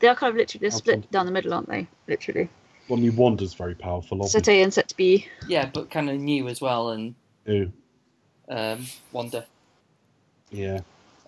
They 0.00 0.08
are 0.08 0.16
kind 0.16 0.30
of 0.32 0.36
literally 0.36 0.62
they're 0.62 0.70
split 0.76 0.98
Okay. 0.98 1.08
down 1.12 1.26
the 1.26 1.32
middle, 1.32 1.54
aren't 1.54 1.68
they? 1.68 1.86
Literally. 2.08 2.48
Well, 2.88 2.98
I 2.98 3.02
mean, 3.02 3.12
Wanda's 3.14 3.54
very 3.54 3.76
powerful. 3.76 4.18
Obviously. 4.20 4.40
Sete 4.40 4.62
and 4.64 4.74
set 4.74 4.88
to 4.88 4.96
be. 4.96 5.28
yeah, 5.46 5.70
but 5.72 5.90
kind 5.92 6.10
of 6.10 6.18
new 6.18 6.48
as 6.48 6.60
well, 6.60 6.88
and 6.90 7.14
too. 7.46 7.72
um, 8.48 8.86
Wanda. 9.12 9.46
Yeah, 10.50 10.80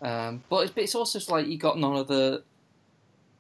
Um, 0.03 0.43
but 0.51 0.65
it's, 0.65 0.73
but 0.73 0.85
it's 0.85 0.95
also 0.95 1.19
like 1.33 1.47
you 1.47 1.57
got 1.57 1.79
none 1.79 1.97
of 1.97 2.09
the, 2.09 2.43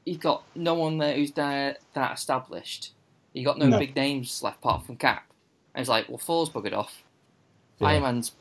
you've 0.07 0.21
got 0.21 0.45
no 0.55 0.73
one 0.75 0.97
there 0.99 1.15
who's 1.15 1.33
there 1.33 1.77
that 1.93 2.13
established. 2.15 2.93
You 3.35 3.45
got 3.45 3.59
no, 3.59 3.67
No. 3.67 3.79
big 3.79 3.95
names 3.95 4.43
left 4.43 4.59
apart 4.59 4.87
from 4.87 4.97
Cap, 4.97 5.25
and 5.75 5.81
it's 5.83 5.91
like, 5.91 6.09
well, 6.09 6.17
Thor's 6.19 6.49
buggered 6.49 6.73
off. 6.73 7.03
Yeah. 7.81 7.89
Iron 7.89 8.03
Man's 8.05 8.33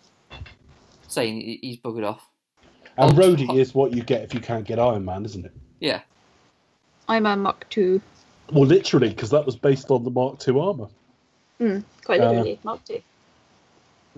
saying 1.07 1.41
he- 1.41 1.59
he's 1.61 1.77
buggered 1.77 2.05
off. 2.07 2.25
and 2.97 3.11
Oh, 3.11 3.13
Rhodey 3.21 3.47
oh. 3.49 3.57
is 3.57 3.73
what 3.75 3.91
you 3.93 4.03
get 4.03 4.21
if 4.23 4.33
you 4.33 4.39
can't 4.39 4.65
get 4.65 4.79
Iron 4.79 5.03
Man, 5.03 5.25
isn't 5.25 5.45
it? 5.45 5.51
Yeah, 5.81 6.01
Iron 7.09 7.23
Man 7.23 7.39
Mark 7.41 7.65
II. 7.75 7.99
Well, 8.53 8.65
literally, 8.65 9.09
because 9.09 9.31
that 9.31 9.45
was 9.45 9.55
based 9.57 9.89
on 9.91 10.03
the 10.03 10.11
Mark 10.11 10.45
II 10.47 10.59
armor. 10.59 10.87
Mm, 11.59 11.83
quite 12.05 12.21
Uh, 12.21 12.29
literally, 12.29 12.59
Mark 12.63 12.81
II. 12.89 13.03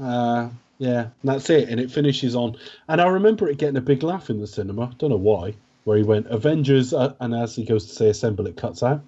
Uh, 0.02 0.50
yeah, 0.78 1.02
and 1.02 1.12
that's 1.24 1.50
it. 1.50 1.70
And 1.70 1.80
it 1.80 1.90
finishes 1.92 2.36
on. 2.36 2.58
And 2.88 3.00
I 3.02 3.08
remember 3.08 3.48
it 3.48 3.58
getting 3.58 3.78
a 3.78 3.82
big 3.82 4.04
laugh 4.04 4.30
in 4.30 4.40
the 4.42 4.48
cinema. 4.48 4.94
Don't 4.98 5.10
know 5.10 5.16
why. 5.16 5.54
Where 5.86 5.98
he 5.98 6.04
went 6.04 6.28
Avengers, 6.28 6.94
uh, 6.94 7.14
and 7.20 7.34
as 7.36 7.56
he 7.56 7.64
goes 7.64 7.86
to 7.88 7.94
say 7.94 8.10
assemble, 8.10 8.48
it 8.48 8.58
cuts 8.58 8.82
out. 8.82 9.02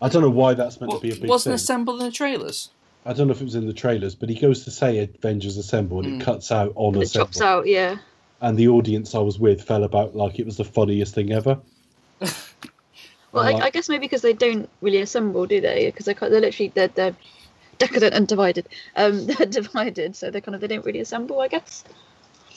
I 0.00 0.08
don't 0.08 0.22
know 0.22 0.30
why 0.30 0.54
that's 0.54 0.80
meant 0.80 0.90
Well, 0.92 1.00
to 1.00 1.06
be 1.06 1.12
a 1.12 1.16
big 1.20 1.28
wasn't 1.28 1.50
thing. 1.50 1.54
assembled 1.54 2.00
in 2.00 2.06
the 2.06 2.12
trailers. 2.12 2.70
I 3.04 3.12
don't 3.12 3.26
know 3.26 3.32
if 3.32 3.40
it 3.40 3.44
was 3.44 3.54
in 3.56 3.66
the 3.66 3.72
trailers, 3.72 4.14
but 4.14 4.28
he 4.28 4.34
goes 4.38 4.64
to 4.64 4.70
say 4.70 4.98
Avengers 4.98 5.56
Assemble, 5.58 5.98
and 6.00 6.06
Mm. 6.08 6.20
it 6.20 6.24
cuts 6.24 6.50
out 6.52 6.72
on 6.76 6.94
It 6.94 7.02
Assemble. 7.02 7.24
drops 7.26 7.40
out, 7.40 7.66
yeah. 7.66 7.96
And 8.40 8.56
the 8.56 8.68
audience 8.68 9.14
I 9.14 9.18
was 9.18 9.38
with 9.38 9.62
fell 9.62 9.84
about 9.84 10.14
like 10.16 10.38
it 10.38 10.46
was 10.46 10.56
the 10.56 10.64
funniest 10.64 11.14
thing 11.14 11.32
ever. 11.32 11.58
Well, 13.32 13.42
Uh, 13.44 13.58
I, 13.58 13.64
I 13.66 13.70
guess 13.70 13.88
maybe 13.88 14.02
because 14.06 14.22
they 14.22 14.32
don't 14.32 14.68
really 14.80 15.00
assemble, 15.00 15.44
do 15.46 15.60
they? 15.60 15.86
Because 15.86 16.06
they're, 16.06 16.14
they're 16.14 16.40
literally 16.40 16.70
they're, 16.72 16.86
they're 16.88 17.16
decadent 17.78 18.14
and 18.14 18.26
divided. 18.28 18.68
Um, 18.96 19.26
they're 19.26 19.46
divided, 19.60 20.16
so 20.16 20.30
they 20.30 20.40
kind 20.40 20.54
of 20.54 20.60
they 20.60 20.66
don't 20.68 20.84
really 20.84 21.00
assemble, 21.00 21.40
I 21.40 21.48
guess. 21.48 21.84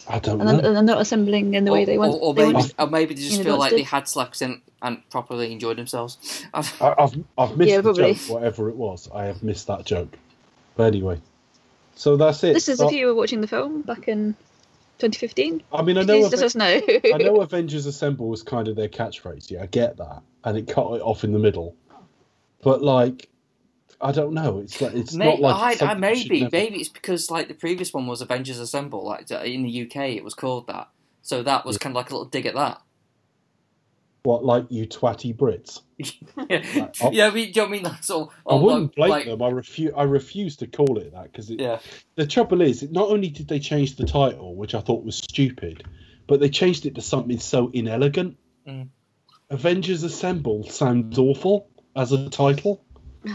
I 0.10 0.20
don't 0.20 0.40
And 0.40 0.48
then, 0.50 0.58
know. 0.58 0.68
and 0.70 0.76
they're 0.78 0.84
not 0.96 1.02
assembling 1.02 1.54
in 1.54 1.66
the 1.66 1.72
way 1.74 1.84
they 1.84 1.98
want. 1.98 2.14
or, 2.14 2.20
or 2.20 2.34
they 2.34 2.44
maybe, 2.46 2.54
want 2.54 2.74
or 2.80 2.88
maybe 2.88 3.14
they 3.14 3.22
just 3.22 3.32
you 3.34 3.38
know, 3.40 3.44
feel 3.44 3.58
what's 3.58 3.72
like 3.74 3.80
they 3.80 3.84
had 3.84 4.08
slacks 4.08 4.42
and, 4.42 4.62
and 4.82 5.02
properly 5.10 5.52
enjoyed 5.52 5.78
themselves. 5.78 6.46
I, 6.54 6.60
I've 6.98 7.16
I've 7.38 7.58
missed 7.58 7.70
Yeah, 7.70 7.78
the 7.78 7.84
probably. 7.84 8.14
joke, 8.14 8.30
whatever 8.30 8.70
it 8.70 8.76
was. 8.78 9.10
I 9.14 9.26
have 9.26 9.44
missed 9.44 9.68
that 9.68 9.86
joke. 9.86 10.18
But 10.78 10.84
anyway, 10.86 11.20
so 11.96 12.16
that's 12.16 12.42
it. 12.46 12.54
This 12.54 12.70
is 12.70 12.78
So- 12.78 12.88
if 12.88 12.94
you 12.94 13.08
were 13.08 13.16
watching 13.16 13.42
the 13.42 13.48
film 13.48 13.82
back 13.82 14.08
in 14.08 14.34
2015. 15.00 15.62
I 15.74 15.82
mean, 15.82 15.98
I 15.98 16.04
know. 16.04 16.14
Please 16.14 16.28
Aven- 16.28 16.40
let 16.40 16.46
us 16.46 16.56
know. 16.56 16.82
I 17.14 17.18
know 17.18 17.42
Avengers 17.42 17.86
Assemble 17.86 18.30
was 18.30 18.44
kind 18.44 18.68
of 18.70 18.76
their 18.78 18.88
catchphrase. 18.88 19.52
Yeah, 19.52 19.64
I 19.64 19.66
get 19.66 19.98
that, 19.98 20.22
and 20.46 20.58
it 20.58 20.68
cut 20.68 20.90
it 20.94 21.02
off 21.02 21.24
in 21.26 21.34
the 21.34 21.40
middle. 21.40 21.76
But 22.64 22.82
like, 22.82 23.28
I 24.00 24.12
don't 24.12 24.34
know. 24.34 24.60
It's 24.60 24.80
like 24.80 24.94
it's 24.94 25.14
May- 25.14 25.26
not 25.26 25.40
like 25.40 25.56
I, 25.56 25.68
I, 25.70 25.76
something 25.76 26.10
you 26.10 26.16
should 26.16 26.30
maybe 26.30 26.42
never- 26.44 26.56
maybe 26.56 26.76
it's 26.80 26.90
because 26.90 27.32
like 27.32 27.48
the 27.48 27.54
previous 27.54 27.94
one 27.94 28.06
was 28.08 28.22
Avengers 28.22 28.60
Assemble. 28.60 29.04
Like 29.06 29.30
in 29.32 29.64
the 29.64 29.84
UK, 29.86 30.10
it 30.16 30.24
was 30.24 30.34
called 30.34 30.68
that. 30.68 30.90
So 31.24 31.44
that 31.44 31.66
was 31.66 31.78
kind 31.78 31.94
of 31.94 31.96
like 31.96 32.10
a 32.10 32.14
little 32.14 32.26
dig 32.30 32.46
at 32.46 32.56
that. 32.56 32.82
what 34.24 34.44
like 34.46 34.66
you 34.70 34.86
twatty 34.88 35.36
Brits. 35.36 35.82
yeah, 36.50 36.90
oh. 37.02 37.12
yeah. 37.12 37.28
I 37.28 37.32
mean, 37.32 37.52
do 37.52 37.62
you 37.62 37.62
know 37.62 37.66
I 37.66 37.70
mean? 37.72 37.84
That's 37.84 38.10
all. 38.10 38.32
I 38.48 38.56
wouldn't 38.56 38.84
like- 38.84 38.96
blame 38.96 39.10
like- 39.10 39.26
them. 39.26 39.42
I 39.42 39.50
refuse. 39.50 39.94
I 39.96 40.04
refuse 40.04 40.58
to 40.58 40.68
call 40.68 40.98
it 41.00 41.14
that 41.14 41.32
because 41.32 41.50
Yeah, 41.50 41.80
the 42.16 42.28
trouble 42.28 42.62
is, 42.62 42.84
not 42.92 43.10
only 43.10 43.30
did 43.30 43.48
they 43.48 43.60
change 43.60 43.96
the 43.96 44.06
title, 44.06 44.56
which 44.56 44.76
I 44.76 44.82
thought 44.82 45.04
was 45.04 45.16
stupid, 45.18 45.84
but 46.28 46.40
they 46.40 46.50
changed 46.50 46.86
it 46.86 46.96
to 46.96 47.02
something 47.02 47.40
so 47.40 47.70
inelegant. 47.74 48.38
Mm. 48.68 48.90
Avengers 49.50 50.04
Assemble 50.04 50.68
sounds 50.70 51.18
awful 51.18 51.70
as 51.96 52.12
a 52.12 52.30
title. 52.30 52.84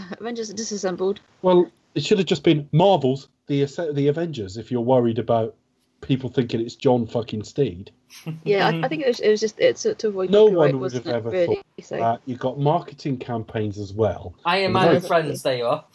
Avengers 0.19 0.53
disassembled. 0.53 1.19
Well, 1.41 1.69
it 1.95 2.03
should 2.03 2.17
have 2.17 2.27
just 2.27 2.43
been 2.43 2.67
Marvel's 2.71 3.29
the 3.47 3.65
the 3.93 4.07
Avengers. 4.07 4.57
If 4.57 4.71
you're 4.71 4.81
worried 4.81 5.19
about 5.19 5.55
people 6.01 6.29
thinking 6.29 6.61
it's 6.61 6.75
John 6.75 7.07
fucking 7.07 7.43
Steed, 7.43 7.91
Yeah, 8.43 8.67
I, 8.67 8.85
I 8.85 8.87
think 8.87 9.03
it 9.03 9.07
was, 9.07 9.19
it 9.19 9.29
was 9.29 9.39
just 9.39 9.59
it's 9.59 9.83
to 9.83 10.07
avoid 10.07 10.29
No 10.29 10.45
copyright, 10.45 10.57
one 10.57 10.71
would 10.73 10.81
wasn't 10.81 11.05
have 11.05 11.15
ever 11.15 11.29
Really? 11.29 11.61
So 11.81 12.01
uh, 12.01 12.17
you've 12.25 12.39
got 12.39 12.59
marketing 12.59 13.17
campaigns 13.17 13.77
as 13.77 13.93
well. 13.93 14.33
Iron 14.45 14.65
And 14.65 14.73
Man 14.73 14.95
and 14.95 15.05
Friends. 15.05 15.41
There 15.43 15.57
you 15.57 15.65
are. 15.65 15.85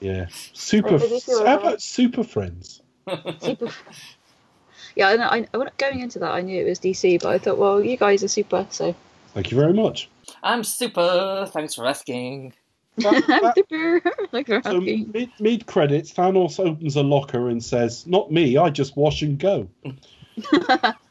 Yeah, 0.00 0.26
super. 0.52 0.92
Wait, 0.92 1.00
did 1.00 1.10
you 1.10 1.20
feel 1.20 1.38
how 1.38 1.56
like- 1.56 1.60
about 1.60 1.82
Super 1.82 2.24
Friends? 2.24 2.82
super. 3.40 3.68
Yeah, 4.96 5.10
I, 5.10 5.16
know, 5.16 5.26
I, 5.26 5.46
I, 5.54 5.68
going 5.76 6.00
into 6.00 6.18
that, 6.18 6.32
I 6.32 6.40
knew 6.40 6.60
it 6.60 6.68
was 6.68 6.80
DC, 6.80 7.22
but 7.22 7.28
I 7.28 7.38
thought, 7.38 7.56
well, 7.56 7.80
you 7.80 7.96
guys 7.96 8.24
are 8.24 8.28
super, 8.28 8.66
so 8.70 8.96
Thank 9.32 9.52
you 9.52 9.56
very 9.56 9.72
much. 9.72 10.08
I'm 10.42 10.64
super. 10.64 11.48
Thanks 11.52 11.74
for 11.74 11.86
asking. 11.86 12.54
That- 13.26 14.28
like 14.32 14.48
so 14.64 14.80
mid, 14.80 15.30
mid 15.40 15.66
credits, 15.66 16.12
Thanos 16.12 16.58
opens 16.64 16.96
a 16.96 17.02
locker 17.02 17.48
and 17.48 17.62
says, 17.62 18.06
"Not 18.06 18.30
me. 18.32 18.56
I 18.56 18.70
just 18.70 18.96
wash 18.96 19.22
and 19.22 19.38
go." 19.38 19.68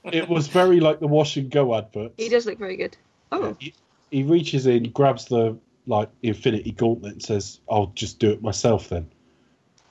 it 0.05 0.29
was 0.29 0.47
very 0.47 0.79
like 0.79 0.99
the 0.99 1.07
wash 1.07 1.37
and 1.37 1.49
go 1.49 1.75
advert. 1.75 2.13
He 2.17 2.29
does 2.29 2.45
look 2.45 2.59
very 2.59 2.77
good. 2.77 2.95
Oh, 3.31 3.55
He, 3.59 3.73
he 4.11 4.23
reaches 4.23 4.67
in, 4.67 4.91
grabs 4.91 5.25
the 5.25 5.57
like 5.85 6.09
Infinity 6.23 6.71
Gauntlet, 6.71 7.13
and 7.13 7.23
says, 7.23 7.59
"I'll 7.69 7.91
just 7.95 8.19
do 8.19 8.31
it 8.31 8.41
myself 8.41 8.89
then." 8.89 9.09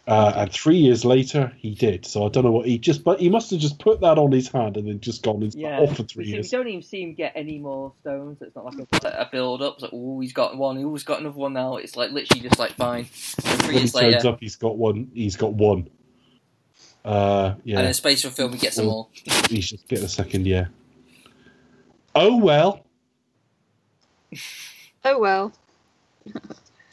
Uh, 0.09 0.33
and 0.37 0.53
three 0.53 0.77
years 0.77 1.05
later, 1.05 1.53
he 1.57 1.75
did. 1.75 2.07
So 2.07 2.25
I 2.25 2.29
don't 2.29 2.45
know 2.45 2.53
what 2.53 2.67
he 2.67 2.79
just, 2.79 3.03
but 3.03 3.19
he 3.19 3.29
must 3.29 3.51
have 3.51 3.59
just 3.59 3.81
put 3.81 4.01
that 4.03 4.19
on 4.19 4.31
his 4.31 4.47
hand 4.49 4.77
and 4.77 4.87
then 4.87 5.01
just 5.01 5.25
gone 5.25 5.43
and 5.43 5.53
Yeah. 5.53 5.81
off 5.81 5.97
for 5.97 6.05
three 6.05 6.25
You 6.27 6.31
see- 6.31 6.35
years. 6.37 6.53
We 6.53 6.59
don't 6.59 6.69
even 6.69 6.83
see 6.83 7.03
him 7.03 7.15
get 7.15 7.33
any 7.35 7.59
more 7.59 7.93
stones. 8.03 8.39
It's 8.41 8.55
not 8.55 8.67
like 8.67 8.75
a 9.03 9.09
a 9.23 9.29
build 9.33 9.63
up. 9.63 9.75
It's 9.75 9.83
like, 9.83 9.91
oh, 9.93 10.21
he's 10.21 10.33
got 10.33 10.57
one. 10.57 10.77
He's 10.77 11.03
got 11.03 11.19
another 11.21 11.37
one 11.37 11.55
now. 11.55 11.75
It's 11.77 11.97
like 11.97 12.13
literally 12.13 12.41
just 12.43 12.57
like 12.59 12.73
fine. 12.75 13.01
And 13.45 13.63
three 13.63 13.67
When 13.67 13.75
he 13.75 13.81
turns 13.81 13.95
later, 13.97 14.29
up, 14.29 14.39
he's 14.41 14.55
got 14.55 14.77
one. 14.79 15.11
He's 15.13 15.35
got 15.37 15.53
one. 15.55 15.89
Uh, 17.05 17.55
yeah. 17.65 17.79
and 17.79 17.87
in 17.87 17.91
a 17.91 17.95
space 17.95 18.23
for 18.23 18.31
film, 18.31 18.53
he 18.53 18.59
gets 18.59 18.77
them 18.77 18.89
all. 18.89 19.11
He's 19.51 19.71
just 19.71 19.89
get 19.89 20.01
a 20.03 20.09
second, 20.09 20.47
yeah. 20.47 20.67
Oh 22.15 22.37
well. 22.37 22.85
oh 25.05 25.19
well. 25.19 25.53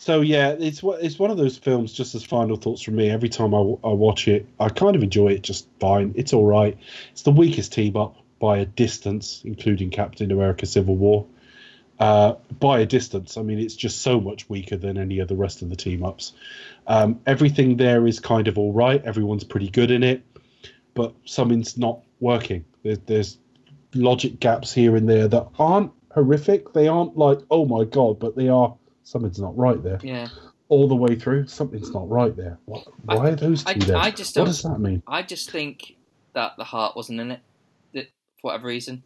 So 0.04 0.20
yeah, 0.20 0.50
it's 0.50 0.82
it's 0.84 1.18
one 1.18 1.32
of 1.32 1.38
those 1.38 1.58
films. 1.58 1.94
Just 1.94 2.14
as 2.14 2.26
final 2.26 2.58
thoughts 2.58 2.82
from 2.82 2.98
me, 2.98 3.10
every 3.10 3.30
time 3.30 3.54
I 3.54 3.62
watch 3.62 4.28
it, 4.28 4.46
I 4.60 4.68
kind 4.68 4.98
of 4.98 5.02
enjoy 5.02 5.30
it 5.30 5.44
just 5.44 5.66
fine. 5.80 6.12
It's 6.18 6.34
all 6.34 6.46
right. 6.46 6.78
It's 7.14 7.22
the 7.22 7.32
weakest 7.32 7.72
team 7.72 7.96
up 7.96 8.18
by 8.38 8.58
a 8.58 8.66
distance, 8.66 9.42
including 9.46 9.92
Captain 9.92 10.30
America: 10.30 10.66
Civil 10.66 10.98
War. 10.98 11.26
Uh, 12.02 12.34
by 12.60 12.82
a 12.82 12.86
distance, 12.86 13.38
I 13.38 13.44
mean 13.44 13.60
it's 13.60 13.78
just 13.78 14.02
so 14.02 14.20
much 14.20 14.50
weaker 14.50 14.76
than 14.76 14.98
any 14.98 15.20
of 15.20 15.30
the 15.30 15.38
rest 15.38 15.62
of 15.62 15.70
the 15.70 15.78
team 15.78 16.04
ups. 16.04 16.34
Um, 16.86 17.22
everything 17.26 17.78
there 17.78 18.06
is 18.06 18.20
kind 18.20 18.50
of 18.50 18.58
all 18.58 18.74
right. 18.74 19.02
Everyone's 19.06 19.46
pretty 19.46 19.70
good 19.70 19.90
in 19.90 20.04
it, 20.04 20.22
but 20.96 21.14
something's 21.24 21.78
not 21.78 22.02
working. 22.20 22.66
There, 22.84 22.98
there's 22.98 23.38
logic 23.96 24.42
gaps 24.42 24.74
here 24.74 24.98
and 24.98 25.08
there 25.08 25.30
that 25.30 25.48
aren't 25.58 25.94
horrific. 26.14 26.74
They 26.74 26.90
aren't 26.90 27.18
like 27.18 27.40
oh 27.50 27.66
my 27.66 27.86
god, 27.86 28.20
but 28.20 28.36
they 28.36 28.50
are. 28.50 28.76
Something's 29.04 29.40
not 29.40 29.58
right 29.58 29.82
there 29.84 30.00
Yeah. 30.02 30.30
all 30.70 30.88
the 30.88 30.96
way 30.96 31.16
through. 31.16 31.48
Something's 31.48 31.92
not 31.92 32.10
right 32.10 32.36
there. 32.36 32.58
What, 32.66 32.88
why 33.04 33.30
are 33.30 33.36
those 33.36 33.64
two 33.64 33.72
I, 33.72 33.74
there? 33.86 33.98
I 33.98 34.12
just 34.12 34.38
what 34.38 34.46
does 34.46 34.64
that 34.64 34.80
mean? 34.80 35.04
I 35.08 35.22
just 35.22 35.52
think 35.52 35.96
that 36.34 36.54
the 36.58 36.64
heart 36.64 36.96
wasn't 36.96 37.20
in 37.20 37.32
it, 37.32 37.40
that, 37.94 38.08
for 38.42 38.48
whatever 38.52 38.68
reason. 38.68 39.04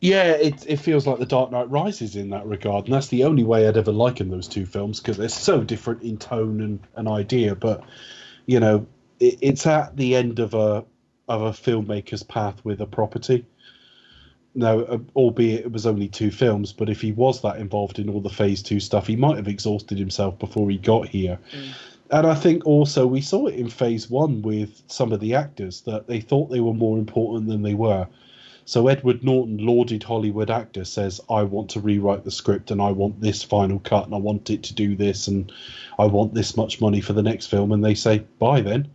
Yeah, 0.00 0.30
it 0.32 0.64
it 0.68 0.76
feels 0.76 1.08
like 1.08 1.18
the 1.18 1.26
Dark 1.26 1.50
Knight 1.50 1.68
Rises 1.70 2.14
in 2.14 2.30
that 2.30 2.46
regard, 2.46 2.84
and 2.84 2.94
that's 2.94 3.08
the 3.08 3.24
only 3.24 3.42
way 3.42 3.66
I'd 3.66 3.76
ever 3.76 3.90
liken 3.90 4.30
those 4.30 4.46
two 4.46 4.64
films 4.64 5.00
because 5.00 5.16
they're 5.16 5.28
so 5.28 5.64
different 5.64 6.02
in 6.02 6.18
tone 6.18 6.60
and 6.60 6.78
an 6.94 7.08
idea. 7.08 7.56
But 7.56 7.82
you 8.46 8.60
know, 8.60 8.86
it, 9.18 9.38
it's 9.40 9.66
at 9.66 9.96
the 9.96 10.14
end 10.14 10.38
of 10.38 10.54
a 10.54 10.84
of 11.26 11.42
a 11.42 11.50
filmmaker's 11.50 12.22
path 12.22 12.64
with 12.64 12.80
a 12.80 12.86
property. 12.86 13.44
Now, 14.58 14.80
uh, 14.80 14.98
albeit 15.14 15.66
it 15.66 15.70
was 15.70 15.86
only 15.86 16.08
two 16.08 16.32
films, 16.32 16.72
but 16.72 16.90
if 16.90 17.00
he 17.00 17.12
was 17.12 17.42
that 17.42 17.58
involved 17.58 18.00
in 18.00 18.10
all 18.10 18.20
the 18.20 18.28
Phase 18.28 18.60
Two 18.60 18.80
stuff, 18.80 19.06
he 19.06 19.14
might 19.14 19.36
have 19.36 19.46
exhausted 19.46 19.98
himself 19.98 20.36
before 20.40 20.68
he 20.68 20.78
got 20.78 21.06
here. 21.06 21.38
And 22.10 22.26
I 22.26 22.34
think 22.34 22.66
also 22.66 23.06
we 23.06 23.20
saw 23.20 23.46
it 23.46 23.54
in 23.54 23.68
Phase 23.68 24.10
One 24.10 24.42
with 24.42 24.82
some 24.88 25.12
of 25.12 25.20
the 25.20 25.32
actors 25.36 25.82
that 25.82 26.08
they 26.08 26.20
thought 26.20 26.50
they 26.50 26.58
were 26.58 26.74
more 26.74 26.98
important 26.98 27.46
than 27.46 27.62
they 27.62 27.74
were. 27.74 28.08
So 28.64 28.88
Edward 28.88 29.22
Norton, 29.22 29.58
lauded 29.58 30.02
Hollywood 30.02 30.50
actor, 30.50 30.84
says, 30.84 31.20
"I 31.30 31.44
want 31.44 31.70
to 31.70 31.80
rewrite 31.80 32.24
the 32.24 32.32
script 32.32 32.72
and 32.72 32.82
I 32.82 32.90
want 32.90 33.20
this 33.20 33.44
final 33.44 33.78
cut 33.78 34.06
and 34.06 34.14
I 34.14 34.18
want 34.18 34.50
it 34.50 34.64
to 34.64 34.74
do 34.74 34.96
this 34.96 35.28
and 35.28 35.52
I 36.00 36.06
want 36.06 36.34
this 36.34 36.56
much 36.56 36.80
money 36.80 37.00
for 37.00 37.12
the 37.12 37.22
next 37.22 37.46
film." 37.46 37.70
And 37.70 37.84
they 37.84 37.94
say, 37.94 38.24
"Bye 38.40 38.62
then." 38.62 38.88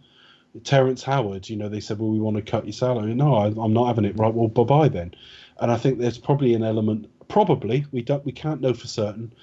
Terrence 0.65 1.03
Howard, 1.03 1.49
you 1.49 1.55
know, 1.55 1.69
they 1.69 1.79
said, 1.79 1.99
"Well, 1.99 2.11
we 2.11 2.19
want 2.19 2.35
to 2.35 2.51
cut 2.51 2.65
your 2.65 2.73
salary." 2.73 3.15
No, 3.15 3.33
I, 3.35 3.45
I'm 3.45 3.73
not 3.73 3.87
having 3.87 4.03
it. 4.05 4.19
Right, 4.19 4.33
well, 4.33 4.49
bye 4.49 4.63
bye 4.63 4.89
then. 4.89 5.13
And 5.63 5.71
I 5.71 5.77
think 5.77 5.97
there's 5.97 6.17
probably 6.17 6.55
an 6.55 6.63
element, 6.63 7.09
probably 7.29 7.85
we 7.93 8.01
don't, 8.01 8.25
we 8.25 8.33
can't 8.33 8.59
know 8.59 8.73
for 8.73 8.87
certain, 8.87 9.33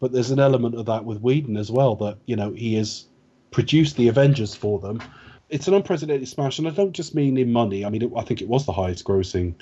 but 0.00 0.10
there's 0.10 0.30
an 0.30 0.40
element 0.40 0.74
of 0.74 0.86
that 0.86 1.04
with 1.04 1.20
Whedon 1.20 1.58
as 1.58 1.70
well. 1.70 1.94
That 1.96 2.16
you 2.24 2.34
know 2.34 2.52
he 2.52 2.76
has 2.76 3.04
produced 3.50 3.98
the 3.98 4.08
Avengers 4.08 4.54
for 4.54 4.80
them. 4.80 5.02
It's 5.50 5.68
an 5.68 5.74
unprecedented 5.74 6.28
smash, 6.28 6.58
and 6.58 6.66
I 6.66 6.70
don't 6.70 6.94
just 6.94 7.14
mean 7.14 7.36
in 7.36 7.52
money. 7.52 7.84
I 7.84 7.90
mean, 7.90 8.00
it, 8.00 8.10
I 8.16 8.22
think 8.22 8.40
it 8.40 8.48
was 8.48 8.64
the 8.64 8.72
highest 8.72 9.04
grossing 9.04 9.52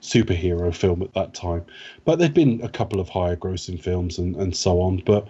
superhero 0.00 0.72
film 0.72 1.02
at 1.02 1.12
that 1.14 1.34
time. 1.34 1.64
But 2.04 2.20
there'd 2.20 2.34
been 2.34 2.60
a 2.62 2.68
couple 2.68 3.00
of 3.00 3.08
higher 3.08 3.34
grossing 3.34 3.82
films 3.82 4.18
and, 4.18 4.36
and 4.36 4.54
so 4.54 4.80
on. 4.80 5.02
But 5.04 5.26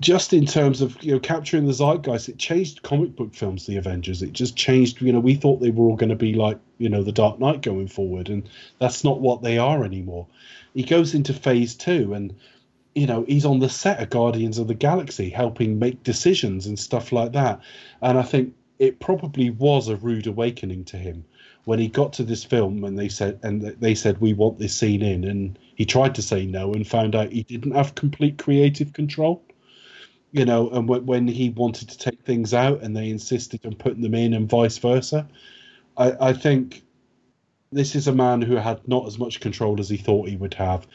just 0.00 0.32
in 0.32 0.44
terms 0.44 0.80
of 0.80 1.00
you 1.02 1.12
know 1.12 1.20
capturing 1.20 1.66
the 1.66 1.72
zeitgeist, 1.72 2.28
it 2.28 2.38
changed 2.38 2.82
comic 2.82 3.14
book 3.14 3.34
films. 3.34 3.66
The 3.66 3.76
Avengers, 3.76 4.22
it 4.22 4.32
just 4.32 4.56
changed. 4.56 5.00
You 5.00 5.12
know, 5.12 5.20
we 5.20 5.34
thought 5.34 5.60
they 5.60 5.70
were 5.70 5.84
all 5.84 5.96
going 5.96 6.10
to 6.10 6.16
be 6.16 6.34
like 6.34 6.58
you 6.78 6.88
know 6.88 7.02
the 7.02 7.12
Dark 7.12 7.38
Knight 7.38 7.62
going 7.62 7.88
forward, 7.88 8.28
and 8.28 8.48
that's 8.80 9.04
not 9.04 9.20
what 9.20 9.42
they 9.42 9.58
are 9.58 9.84
anymore. 9.84 10.26
He 10.74 10.82
goes 10.82 11.14
into 11.14 11.32
Phase 11.32 11.74
Two, 11.74 12.12
and 12.12 12.34
you 12.94 13.06
know 13.06 13.24
he's 13.28 13.44
on 13.44 13.60
the 13.60 13.68
set 13.68 14.00
of 14.00 14.10
Guardians 14.10 14.58
of 14.58 14.66
the 14.66 14.74
Galaxy, 14.74 15.30
helping 15.30 15.78
make 15.78 16.02
decisions 16.02 16.66
and 16.66 16.78
stuff 16.78 17.12
like 17.12 17.32
that. 17.32 17.60
And 18.02 18.18
I 18.18 18.22
think 18.22 18.54
it 18.80 18.98
probably 18.98 19.50
was 19.50 19.88
a 19.88 19.96
rude 19.96 20.26
awakening 20.26 20.84
to 20.86 20.96
him 20.96 21.24
when 21.64 21.78
he 21.78 21.88
got 21.88 22.12
to 22.12 22.24
this 22.24 22.44
film 22.44 22.84
and 22.84 22.98
they 22.98 23.08
said 23.08 23.38
and 23.42 23.62
they 23.62 23.94
said 23.94 24.20
we 24.20 24.34
want 24.34 24.58
this 24.58 24.74
scene 24.74 25.00
in 25.00 25.24
and 25.24 25.58
he 25.76 25.84
tried 25.84 26.14
to 26.14 26.20
say 26.20 26.44
no 26.44 26.74
and 26.74 26.86
found 26.86 27.14
out 27.14 27.32
he 27.32 27.44
didn't 27.44 27.72
have 27.72 27.94
complete 27.94 28.36
creative 28.36 28.92
control 28.92 29.42
you 30.34 30.44
know 30.44 30.68
and 30.70 30.88
when, 30.88 31.06
when 31.06 31.26
he 31.28 31.48
wanted 31.50 31.88
to 31.88 31.96
take 31.98 32.20
things 32.24 32.52
out 32.52 32.82
and 32.82 32.94
they 32.94 33.08
insisted 33.08 33.64
on 33.64 33.74
putting 33.74 34.02
them 34.02 34.14
in 34.14 34.34
and 34.34 34.48
vice 34.50 34.76
versa 34.78 35.26
i 35.96 36.12
i 36.20 36.32
think 36.32 36.82
this 37.72 37.94
is 37.94 38.06
a 38.08 38.14
man 38.14 38.42
who 38.42 38.56
had 38.56 38.86
not 38.86 39.06
as 39.06 39.18
much 39.18 39.40
control 39.40 39.80
as 39.80 39.88
he 39.88 39.96
thought 39.96 40.28
he 40.28 40.36
would 40.36 40.54
have 40.54 40.86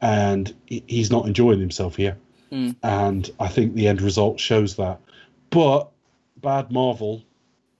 and 0.00 0.52
he- 0.66 0.82
he's 0.86 1.10
not 1.10 1.26
enjoying 1.26 1.60
himself 1.60 1.94
here 1.96 2.16
Mm. 2.52 2.76
and 2.84 3.30
i 3.40 3.48
think 3.48 3.74
the 3.74 3.88
end 3.88 4.00
result 4.00 4.38
shows 4.38 4.76
that 4.76 5.00
but 5.50 5.88
bad 6.40 6.70
marvel 6.70 7.22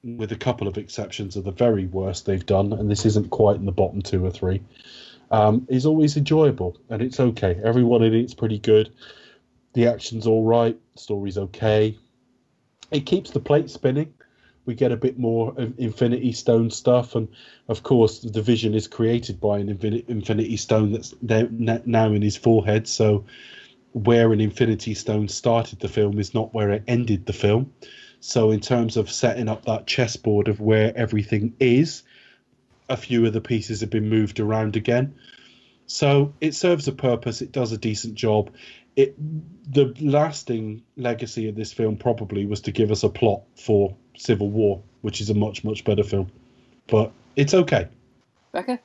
with 0.02 0.30
a 0.32 0.36
couple 0.36 0.68
of 0.68 0.76
exceptions, 0.78 1.36
are 1.36 1.40
the 1.42 1.50
very 1.50 1.86
worst 1.86 2.26
they've 2.26 2.46
done, 2.46 2.72
and 2.72 2.88
this 2.88 3.04
isn't 3.04 3.30
quite 3.30 3.56
in 3.56 3.64
the 3.64 3.72
bottom 3.72 4.00
two 4.02 4.24
or 4.24 4.30
three, 4.30 4.60
um, 5.32 5.66
is 5.68 5.84
always 5.84 6.16
enjoyable, 6.16 6.76
and 6.90 7.02
it's 7.02 7.18
okay. 7.18 7.60
Everyone 7.64 8.04
in 8.04 8.14
it's 8.14 8.32
pretty 8.34 8.58
good. 8.60 8.90
The 9.76 9.88
action's 9.88 10.26
all 10.26 10.42
right, 10.42 10.80
story's 10.94 11.36
okay. 11.36 11.98
It 12.90 13.04
keeps 13.04 13.30
the 13.30 13.40
plate 13.40 13.68
spinning. 13.68 14.14
We 14.64 14.74
get 14.74 14.90
a 14.90 14.96
bit 14.96 15.18
more 15.18 15.54
Infinity 15.76 16.32
Stone 16.32 16.70
stuff, 16.70 17.14
and 17.14 17.28
of 17.68 17.82
course, 17.82 18.20
the 18.20 18.30
Division 18.30 18.72
is 18.72 18.88
created 18.88 19.38
by 19.38 19.58
an 19.58 19.68
Infinity 19.68 20.56
Stone 20.56 20.92
that's 20.92 21.14
now 21.20 22.10
in 22.10 22.22
his 22.22 22.38
forehead. 22.38 22.88
So, 22.88 23.26
where 23.92 24.32
an 24.32 24.40
Infinity 24.40 24.94
Stone 24.94 25.28
started 25.28 25.80
the 25.80 25.88
film 25.88 26.18
is 26.18 26.32
not 26.32 26.54
where 26.54 26.70
it 26.70 26.84
ended 26.88 27.26
the 27.26 27.34
film. 27.34 27.74
So, 28.20 28.52
in 28.52 28.60
terms 28.60 28.96
of 28.96 29.10
setting 29.10 29.46
up 29.46 29.66
that 29.66 29.86
chessboard 29.86 30.48
of 30.48 30.58
where 30.58 30.96
everything 30.96 31.52
is, 31.60 32.02
a 32.88 32.96
few 32.96 33.26
of 33.26 33.34
the 33.34 33.42
pieces 33.42 33.82
have 33.82 33.90
been 33.90 34.08
moved 34.08 34.40
around 34.40 34.74
again. 34.74 35.16
So, 35.84 36.32
it 36.40 36.54
serves 36.54 36.88
a 36.88 36.92
purpose. 36.92 37.42
It 37.42 37.52
does 37.52 37.72
a 37.72 37.78
decent 37.78 38.14
job. 38.14 38.50
It 38.96 39.14
the 39.72 39.94
lasting 40.00 40.82
legacy 40.96 41.48
of 41.48 41.54
this 41.54 41.72
film 41.72 41.96
probably 41.96 42.46
was 42.46 42.60
to 42.62 42.72
give 42.72 42.90
us 42.90 43.02
a 43.02 43.08
plot 43.08 43.42
for 43.56 43.94
Civil 44.16 44.50
War, 44.50 44.82
which 45.02 45.20
is 45.20 45.30
a 45.30 45.34
much 45.34 45.64
much 45.64 45.84
better 45.84 46.02
film. 46.02 46.30
But 46.86 47.12
it's 47.36 47.52
okay. 47.52 47.88
Becca? 48.52 48.78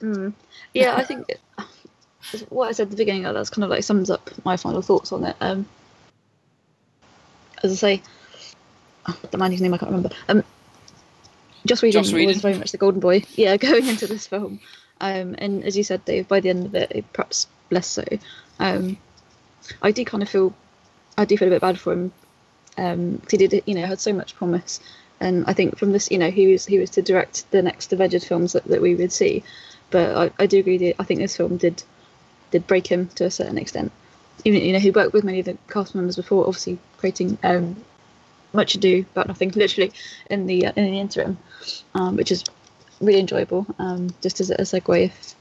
Mm. 0.00 0.32
Yeah, 0.72 0.94
I 0.96 1.04
think 1.04 1.28
it, 1.28 1.40
what 2.48 2.68
I 2.68 2.72
said 2.72 2.84
at 2.84 2.90
the 2.90 2.96
beginning 2.96 3.26
of 3.26 3.34
that's 3.34 3.50
kind 3.50 3.64
of 3.64 3.70
like 3.70 3.82
sums 3.82 4.10
up 4.10 4.30
my 4.44 4.56
final 4.56 4.82
thoughts 4.82 5.12
on 5.12 5.24
it. 5.24 5.36
Um, 5.40 5.66
as 7.62 7.72
I 7.72 7.74
say, 7.74 8.02
oh, 9.06 9.18
the 9.30 9.38
man 9.38 9.50
whose 9.50 9.60
name 9.60 9.74
I 9.74 9.78
can't 9.78 9.90
remember. 9.90 10.14
Um, 10.28 10.44
Joss 11.66 11.82
Whedon 11.82 12.04
Joss 12.04 12.12
Whedon. 12.12 12.28
was 12.28 12.40
very 12.40 12.56
much 12.58 12.72
the 12.72 12.78
golden 12.78 13.00
boy. 13.00 13.24
Yeah, 13.34 13.56
going 13.58 13.86
into 13.86 14.06
this 14.06 14.26
film, 14.26 14.60
um, 15.00 15.34
and 15.38 15.64
as 15.64 15.76
you 15.76 15.82
said, 15.82 16.04
Dave, 16.04 16.28
by 16.28 16.40
the 16.40 16.50
end 16.50 16.66
of 16.66 16.74
it, 16.74 17.04
perhaps 17.12 17.46
less 17.70 17.86
so. 17.86 18.04
Um, 18.58 18.96
I 19.82 19.90
do 19.92 20.04
kind 20.04 20.22
of 20.22 20.28
feel, 20.28 20.54
I 21.16 21.24
do 21.24 21.36
feel 21.36 21.48
a 21.48 21.50
bit 21.50 21.60
bad 21.60 21.78
for 21.78 21.92
him. 21.92 22.12
Um, 22.76 23.18
'cause 23.18 23.32
he 23.32 23.46
did, 23.46 23.62
you 23.66 23.74
know, 23.74 23.86
had 23.86 23.98
so 24.00 24.12
much 24.12 24.36
promise, 24.36 24.78
and 25.20 25.44
I 25.48 25.52
think 25.52 25.78
from 25.78 25.90
this, 25.92 26.10
you 26.12 26.18
know, 26.18 26.30
he 26.30 26.46
was 26.52 26.64
he 26.64 26.78
was 26.78 26.90
to 26.90 27.02
direct 27.02 27.50
the 27.50 27.60
next 27.60 27.92
Avengers 27.92 28.24
films 28.24 28.52
that, 28.52 28.64
that 28.66 28.80
we 28.80 28.94
would 28.94 29.10
see. 29.12 29.42
But 29.90 30.16
I, 30.16 30.44
I 30.44 30.46
do 30.46 30.58
agree. 30.60 30.78
That 30.78 30.94
I 31.00 31.04
think 31.04 31.18
this 31.18 31.36
film 31.36 31.56
did 31.56 31.82
did 32.52 32.66
break 32.68 32.86
him 32.86 33.08
to 33.16 33.24
a 33.24 33.30
certain 33.30 33.58
extent. 33.58 33.90
Even 34.44 34.62
you 34.62 34.72
know, 34.72 34.78
he 34.78 34.92
worked 34.92 35.12
with 35.12 35.24
many 35.24 35.40
of 35.40 35.46
the 35.46 35.58
cast 35.68 35.94
members 35.94 36.14
before, 36.16 36.46
obviously 36.46 36.78
creating 36.98 37.36
um, 37.42 37.76
much 38.52 38.76
ado 38.76 39.04
about 39.12 39.26
nothing, 39.26 39.50
literally 39.56 39.92
in 40.30 40.46
the 40.46 40.66
uh, 40.66 40.72
in 40.76 40.84
the 40.84 41.00
interim, 41.00 41.36
um, 41.94 42.16
which 42.16 42.30
is 42.30 42.44
really 43.00 43.18
enjoyable. 43.20 43.66
Um, 43.80 44.10
just 44.22 44.40
as 44.40 44.50
a 44.50 44.58
segue, 44.58 45.06
if 45.06 45.34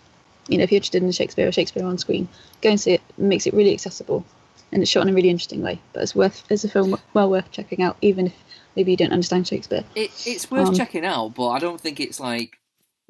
you 0.48 0.58
know, 0.58 0.64
if 0.64 0.72
you're 0.72 0.78
interested 0.78 1.04
in 1.04 1.12
Shakespeare 1.12 1.48
or 1.48 1.52
Shakespeare 1.52 1.86
on 1.86 1.98
screen, 1.98 2.28
go 2.62 2.70
and 2.70 2.80
see 2.80 2.92
it. 2.94 3.02
it 3.18 3.20
makes 3.20 3.46
it 3.48 3.54
really 3.54 3.74
accessible, 3.74 4.26
and 4.72 4.82
it's 4.82 4.92
shot 4.92 5.04
in 5.04 5.10
a 5.10 5.14
really 5.14 5.30
interesting 5.30 5.62
way. 5.62 5.80
But 5.94 6.04
it's 6.04 6.16
worth 6.16 6.44
it's 6.50 6.64
a 6.64 6.70
film 6.70 6.98
well 7.14 7.30
worth 7.30 7.52
checking 7.52 7.82
out, 7.82 7.98
even 8.02 8.28
if 8.28 8.34
maybe 8.76 8.92
you 8.92 8.98
don't 8.98 9.12
understand 9.14 9.48
Shakespeare. 9.48 9.84
It, 9.96 10.12
it's 10.26 10.50
worth 10.50 10.70
Um, 10.70 10.76
checking 10.76 11.06
out, 11.06 11.36
but 11.36 11.50
I 11.50 11.60
don't 11.60 11.80
think 11.82 12.00
it's 12.00 12.20
like 12.20 12.58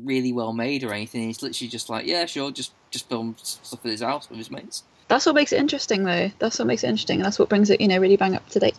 really 0.04 0.32
well 0.34 0.54
made 0.54 0.84
or 0.84 0.94
anything. 0.94 1.30
It's 1.30 1.42
literally 1.42 1.70
just 1.70 1.90
like, 1.90 2.06
yeah, 2.06 2.26
sure, 2.26 2.52
just 2.52 2.74
just 2.92 3.10
film 3.10 3.36
stuff 3.42 3.86
at 3.86 3.92
his 3.92 4.02
house 4.02 4.30
with 4.30 4.38
his 4.38 4.50
mates. 4.52 4.84
That's 5.10 5.26
what 5.26 5.36
makes 5.36 5.54
it 5.54 5.60
interesting, 5.60 6.04
though. 6.04 6.32
That's 6.40 6.60
what 6.60 6.68
makes 6.68 6.84
it 6.84 6.90
interesting, 6.90 7.20
and 7.20 7.26
that's 7.26 7.40
what 7.40 7.50
brings 7.50 7.70
it, 7.70 7.80
you 7.80 7.88
know, 7.88 7.98
really 7.98 8.18
bang 8.18 8.36
up 8.36 8.48
to 8.50 8.60
date. 8.60 8.76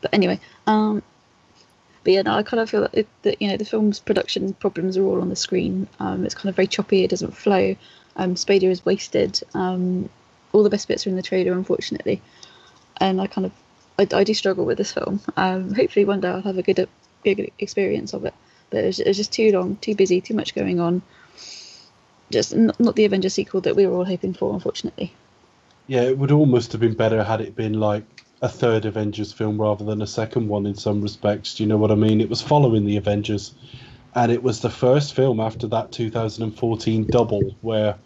But 0.00 0.12
anyway, 0.14 0.40
um, 0.66 1.02
but 2.06 2.12
yeah, 2.12 2.22
no, 2.22 2.34
I 2.34 2.44
kind 2.44 2.60
of 2.60 2.70
feel 2.70 2.82
that, 2.82 2.94
it, 2.94 3.08
that 3.22 3.42
you 3.42 3.48
know 3.48 3.56
the 3.56 3.64
film's 3.64 3.98
production 3.98 4.52
problems 4.54 4.96
are 4.96 5.02
all 5.02 5.20
on 5.20 5.28
the 5.28 5.34
screen. 5.34 5.88
Um, 5.98 6.24
it's 6.24 6.36
kind 6.36 6.48
of 6.48 6.54
very 6.54 6.68
choppy. 6.68 7.02
It 7.02 7.10
doesn't 7.10 7.36
flow. 7.36 7.74
Um, 8.14 8.36
Spader 8.36 8.70
is 8.70 8.84
wasted. 8.84 9.40
Um, 9.54 10.08
all 10.52 10.62
the 10.62 10.70
best 10.70 10.86
bits 10.86 11.04
are 11.04 11.10
in 11.10 11.16
the 11.16 11.22
trailer, 11.22 11.50
unfortunately, 11.50 12.22
and 13.00 13.20
I 13.20 13.26
kind 13.26 13.44
of 13.44 13.52
I, 13.98 14.06
I 14.16 14.22
do 14.22 14.34
struggle 14.34 14.64
with 14.64 14.78
this 14.78 14.92
film. 14.92 15.20
Um, 15.36 15.74
hopefully, 15.74 16.04
one 16.04 16.20
day 16.20 16.28
I'll 16.28 16.42
have 16.42 16.58
a 16.58 16.62
good, 16.62 16.88
good 17.24 17.50
experience 17.58 18.12
of 18.12 18.24
it. 18.24 18.34
But 18.70 18.84
it 18.84 18.86
was, 18.86 19.00
it 19.00 19.12
just 19.14 19.32
too 19.32 19.50
long, 19.50 19.74
too 19.74 19.96
busy, 19.96 20.20
too 20.20 20.34
much 20.34 20.54
going 20.54 20.78
on. 20.78 21.02
Just 22.30 22.54
not 22.54 22.94
the 22.94 23.04
Avengers 23.04 23.34
sequel 23.34 23.62
that 23.62 23.74
we 23.74 23.84
were 23.84 23.96
all 23.96 24.04
hoping 24.04 24.32
for, 24.32 24.54
unfortunately. 24.54 25.12
Yeah, 25.86 26.02
it 26.02 26.18
would 26.18 26.32
almost 26.32 26.72
have 26.72 26.80
been 26.80 26.94
better 26.94 27.22
had 27.22 27.40
it 27.40 27.54
been 27.54 27.74
like 27.74 28.04
a 28.42 28.48
third 28.48 28.84
Avengers 28.84 29.32
film 29.32 29.60
rather 29.60 29.84
than 29.84 30.02
a 30.02 30.06
second 30.06 30.48
one 30.48 30.66
in 30.66 30.74
some 30.74 31.00
respects. 31.00 31.54
Do 31.54 31.62
you 31.62 31.68
know 31.68 31.76
what 31.76 31.92
I 31.92 31.94
mean? 31.94 32.20
It 32.20 32.28
was 32.28 32.42
following 32.42 32.84
the 32.84 32.96
Avengers, 32.96 33.54
and 34.14 34.32
it 34.32 34.42
was 34.42 34.60
the 34.60 34.70
first 34.70 35.14
film 35.14 35.38
after 35.38 35.66
that 35.68 35.92
2014 35.92 37.06
double 37.06 37.56
where 37.60 37.96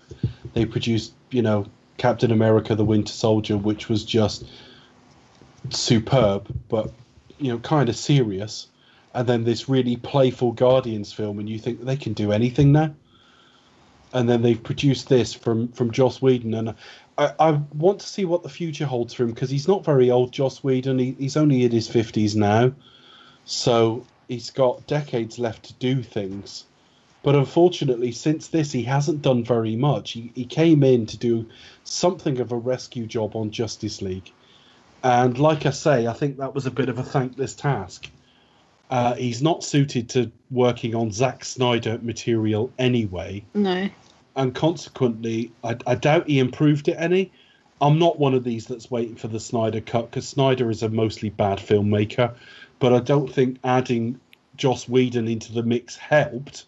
they 0.53 0.67
produced, 0.67 1.15
you 1.31 1.43
know, 1.43 1.67
Captain 1.97 2.31
America: 2.31 2.75
The 2.75 2.85
Winter 2.85 3.13
Soldier, 3.13 3.57
which 3.57 3.89
was 3.89 4.05
just 4.05 4.45
superb, 5.71 6.55
but 6.69 6.93
you 7.39 7.51
know, 7.51 7.59
kind 7.61 7.89
of 7.89 7.97
serious, 7.97 8.69
and 9.15 9.27
then 9.27 9.45
this 9.45 9.69
really 9.69 9.97
playful 9.97 10.53
Guardians 10.53 11.13
film, 11.13 11.39
and 11.39 11.49
you 11.49 11.59
think 11.59 11.83
they 11.85 11.97
can 11.97 12.13
do 12.13 12.31
anything 12.31 12.73
now. 12.73 12.95
And 14.13 14.29
then 14.29 14.43
they've 14.43 14.63
produced 14.63 15.09
this 15.09 15.33
from 15.33 15.69
from 15.69 15.93
Joss 15.93 16.21
Whedon, 16.21 16.55
and 16.55 16.75
I, 17.21 17.35
I 17.39 17.51
want 17.75 18.01
to 18.01 18.09
see 18.09 18.25
what 18.25 18.43
the 18.43 18.49
future 18.49 18.87
holds 18.87 19.13
for 19.13 19.25
him 19.25 19.31
because 19.31 19.51
he's 19.51 19.69
not 19.69 19.85
very 19.85 20.11
old, 20.11 20.33
Joss 20.33 20.65
Whedon. 20.65 20.99
He, 20.99 21.15
he's 21.19 21.37
only 21.37 21.65
in 21.65 21.71
his 21.71 21.87
fifties 21.87 22.35
now, 22.35 22.73
so 23.45 24.07
he's 24.27 24.51
got 24.51 24.87
decades 24.87 25.39
left 25.39 25.65
to 25.65 25.75
do 25.75 26.03
things. 26.03 26.65
But 27.23 27.35
unfortunately, 27.35 28.13
since 28.13 28.49
this, 28.49 28.73
he 28.73 28.85
hasn't 28.85 29.21
done 29.21 29.45
very 29.45 29.77
much. 29.77 30.13
He, 30.13 30.33
he 30.35 30.47
came 30.47 30.83
in 30.83 31.05
to 31.07 31.19
do 31.19 31.47
something 31.85 32.41
of 32.41 32.53
a 32.53 32.57
rescue 32.57 33.05
job 33.05 33.37
on 33.37 33.51
Justice 33.51 34.01
League, 34.01 34.33
and 35.03 35.39
like 35.39 35.67
I 35.67 35.71
say, 35.71 36.07
I 36.07 36.15
think 36.15 36.39
that 36.39 36.55
was 36.55 36.65
a 36.65 36.71
bit 36.71 36.89
of 36.89 36.99
a 36.99 37.03
thankless 37.03 37.55
task. 37.55 38.09
Uh, 38.89 39.15
he's 39.15 39.43
not 39.43 39.63
suited 39.63 40.09
to 40.09 40.33
working 40.51 40.97
on 40.97 41.13
Zack 41.13 41.45
Snyder 41.45 42.01
material 42.03 42.73
anyway 42.77 43.45
No. 43.55 43.89
And 44.37 44.55
consequently, 44.55 45.53
I, 45.65 45.77
I 45.87 45.95
doubt 45.95 46.29
he 46.29 46.39
improved 46.39 46.89
it 46.89 46.97
any. 46.99 47.33
I'm 47.81 47.99
not 47.99 48.19
one 48.19 48.35
of 48.35 48.45
these 48.45 48.67
that's 48.67 48.91
waiting 48.91 49.17
for 49.17 49.29
the 49.29 49.41
Snyder 49.41 49.81
cut 49.81 50.11
because 50.11 50.29
Snyder 50.29 50.71
is 50.71 50.83
a 50.83 50.89
mostly 50.89 51.31
bad 51.31 51.59
filmmaker, 51.59 52.35
but 52.79 52.93
I 52.93 53.01
don't 53.01 53.33
think 53.33 53.59
adding 53.65 54.21
Joss 54.57 54.89
Whedon 54.89 55.29
into 55.29 55.53
the 55.53 55.63
mix 55.63 55.97
helped. 55.97 56.67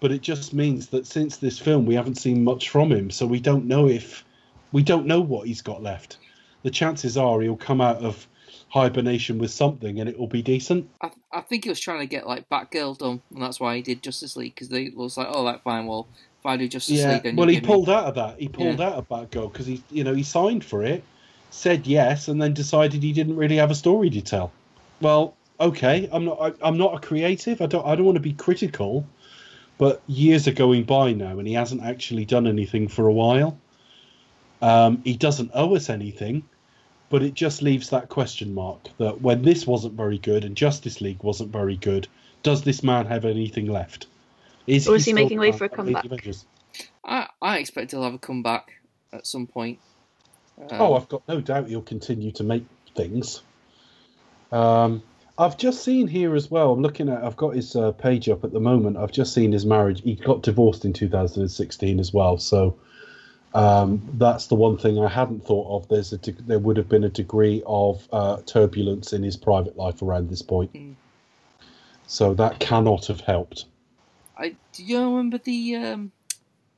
But 0.00 0.10
it 0.10 0.20
just 0.20 0.52
means 0.52 0.88
that 0.88 1.06
since 1.06 1.36
this 1.36 1.60
film, 1.60 1.86
we 1.86 1.94
haven't 1.94 2.16
seen 2.16 2.42
much 2.42 2.70
from 2.70 2.90
him, 2.90 3.08
so 3.10 3.24
we 3.24 3.38
don't 3.38 3.66
know 3.66 3.88
if 3.88 4.24
we 4.72 4.82
don't 4.82 5.06
know 5.06 5.20
what 5.20 5.46
he's 5.46 5.62
got 5.62 5.82
left. 5.82 6.18
The 6.64 6.70
chances 6.70 7.16
are 7.16 7.40
he'll 7.40 7.56
come 7.56 7.80
out 7.80 7.98
of 7.98 8.26
hibernation 8.68 9.38
with 9.38 9.52
something, 9.52 10.00
and 10.00 10.08
it 10.08 10.18
will 10.18 10.26
be 10.26 10.42
decent. 10.42 10.90
I, 11.00 11.10
I 11.30 11.40
think 11.42 11.64
he 11.64 11.70
was 11.70 11.78
trying 11.78 12.00
to 12.00 12.06
get 12.06 12.26
like 12.26 12.48
Batgirl 12.48 12.98
done, 12.98 13.22
and 13.32 13.42
that's 13.42 13.60
why 13.60 13.76
he 13.76 13.82
did 13.82 14.02
Justice 14.02 14.34
League 14.34 14.56
because 14.56 14.70
they 14.70 14.90
was 14.90 15.16
like, 15.16 15.28
oh, 15.30 15.44
that 15.44 15.62
fine. 15.62 15.86
Well, 15.86 16.08
do 16.44 16.68
Justice 16.68 16.98
Yeah, 16.98 17.20
League, 17.24 17.36
well, 17.36 17.48
he 17.48 17.54
give 17.56 17.64
me- 17.64 17.66
pulled 17.66 17.88
out 17.88 18.04
of 18.04 18.14
that. 18.16 18.40
He 18.40 18.48
pulled 18.48 18.80
out 18.80 18.94
of 18.94 19.08
Batgirl 19.08 19.52
because 19.52 19.66
he, 19.66 19.82
you 19.90 20.04
know, 20.04 20.14
he 20.14 20.22
signed 20.22 20.64
for 20.64 20.82
it, 20.84 21.04
said 21.50 21.86
yes, 21.86 22.28
and 22.28 22.40
then 22.42 22.52
decided 22.54 23.02
he 23.02 23.12
didn't 23.12 23.36
really 23.36 23.56
have 23.56 23.70
a 23.70 23.74
story 23.74 24.10
to 24.10 24.20
tell. 24.20 24.52
Well, 25.00 25.34
okay, 25.60 26.08
I'm 26.12 26.24
not. 26.24 26.38
I, 26.40 26.68
I'm 26.68 26.76
not 26.78 26.94
a 26.94 26.98
creative. 27.06 27.60
I 27.62 27.66
don't. 27.66 27.86
I 27.86 27.94
don't 27.94 28.04
want 28.04 28.16
to 28.16 28.20
be 28.20 28.32
critical, 28.32 29.06
but 29.78 30.02
years 30.06 30.48
are 30.48 30.52
going 30.52 30.84
by 30.84 31.12
now, 31.12 31.38
and 31.38 31.46
he 31.46 31.54
hasn't 31.54 31.82
actually 31.82 32.24
done 32.24 32.46
anything 32.46 32.88
for 32.88 33.06
a 33.06 33.12
while. 33.12 33.58
Um, 34.60 35.00
he 35.04 35.16
doesn't 35.16 35.50
owe 35.54 35.74
us 35.74 35.90
anything, 35.90 36.44
but 37.10 37.22
it 37.22 37.34
just 37.34 37.62
leaves 37.62 37.90
that 37.90 38.08
question 38.08 38.54
mark 38.54 38.88
that 38.98 39.20
when 39.20 39.42
this 39.42 39.66
wasn't 39.66 39.94
very 39.94 40.18
good 40.18 40.44
and 40.44 40.56
Justice 40.56 41.00
League 41.00 41.22
wasn't 41.22 41.50
very 41.50 41.76
good, 41.76 42.06
does 42.44 42.62
this 42.62 42.82
man 42.82 43.06
have 43.06 43.24
anything 43.24 43.66
left? 43.66 44.06
Or 44.66 44.70
is 44.70 44.86
he 44.86 44.98
still 44.98 45.14
making 45.14 45.38
way 45.38 45.52
for 45.52 45.64
a 45.64 45.68
comeback? 45.68 46.04
Avengers? 46.04 46.44
I, 47.04 47.28
I 47.40 47.58
expect 47.58 47.90
he'll 47.90 48.04
have 48.04 48.14
a 48.14 48.18
comeback 48.18 48.80
at 49.12 49.26
some 49.26 49.46
point. 49.46 49.78
Um, 50.58 50.68
oh, 50.72 50.94
I've 50.94 51.08
got 51.08 51.26
no 51.28 51.40
doubt 51.40 51.68
he'll 51.68 51.82
continue 51.82 52.30
to 52.32 52.44
make 52.44 52.64
things. 52.94 53.42
Um, 54.52 55.02
I've 55.38 55.56
just 55.56 55.82
seen 55.82 56.06
here 56.06 56.36
as 56.36 56.50
well. 56.50 56.72
I'm 56.72 56.82
looking 56.82 57.08
at. 57.08 57.24
I've 57.24 57.36
got 57.36 57.54
his 57.54 57.74
uh, 57.74 57.92
page 57.92 58.28
up 58.28 58.44
at 58.44 58.52
the 58.52 58.60
moment. 58.60 58.96
I've 58.96 59.12
just 59.12 59.34
seen 59.34 59.52
his 59.52 59.64
marriage. 59.64 60.02
He 60.02 60.14
got 60.14 60.42
divorced 60.42 60.84
in 60.84 60.92
2016 60.92 61.98
as 61.98 62.12
well. 62.12 62.38
So 62.38 62.78
um, 63.54 64.02
that's 64.14 64.46
the 64.46 64.54
one 64.54 64.76
thing 64.76 64.98
I 64.98 65.08
hadn't 65.08 65.44
thought 65.44 65.74
of. 65.74 65.88
There's 65.88 66.12
a 66.12 66.18
de- 66.18 66.42
there 66.42 66.58
would 66.58 66.76
have 66.76 66.88
been 66.88 67.04
a 67.04 67.08
degree 67.08 67.62
of 67.66 68.06
uh, 68.12 68.42
turbulence 68.46 69.12
in 69.12 69.22
his 69.22 69.36
private 69.36 69.76
life 69.76 70.02
around 70.02 70.28
this 70.28 70.42
point. 70.42 70.72
Mm. 70.74 70.94
So 72.06 72.34
that 72.34 72.58
cannot 72.60 73.06
have 73.06 73.20
helped. 73.20 73.64
I 74.42 74.56
do 74.72 74.84
you 74.84 74.98
remember 75.00 75.38
the 75.38 75.76
um, 75.76 76.12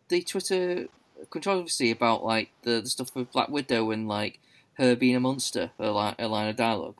the 0.08 0.22
Twitter 0.22 0.86
controversy 1.30 1.90
about 1.90 2.22
like 2.24 2.50
the, 2.62 2.80
the 2.82 2.88
stuff 2.88 3.14
with 3.14 3.32
Black 3.32 3.48
Widow 3.48 3.90
and 3.90 4.06
like 4.06 4.38
her 4.74 4.94
being 4.94 5.16
a 5.16 5.20
monster, 5.20 5.70
her, 5.78 5.90
li- 5.90 6.14
her 6.18 6.26
line 6.26 6.48
of 6.50 6.56
dialogue, 6.56 6.96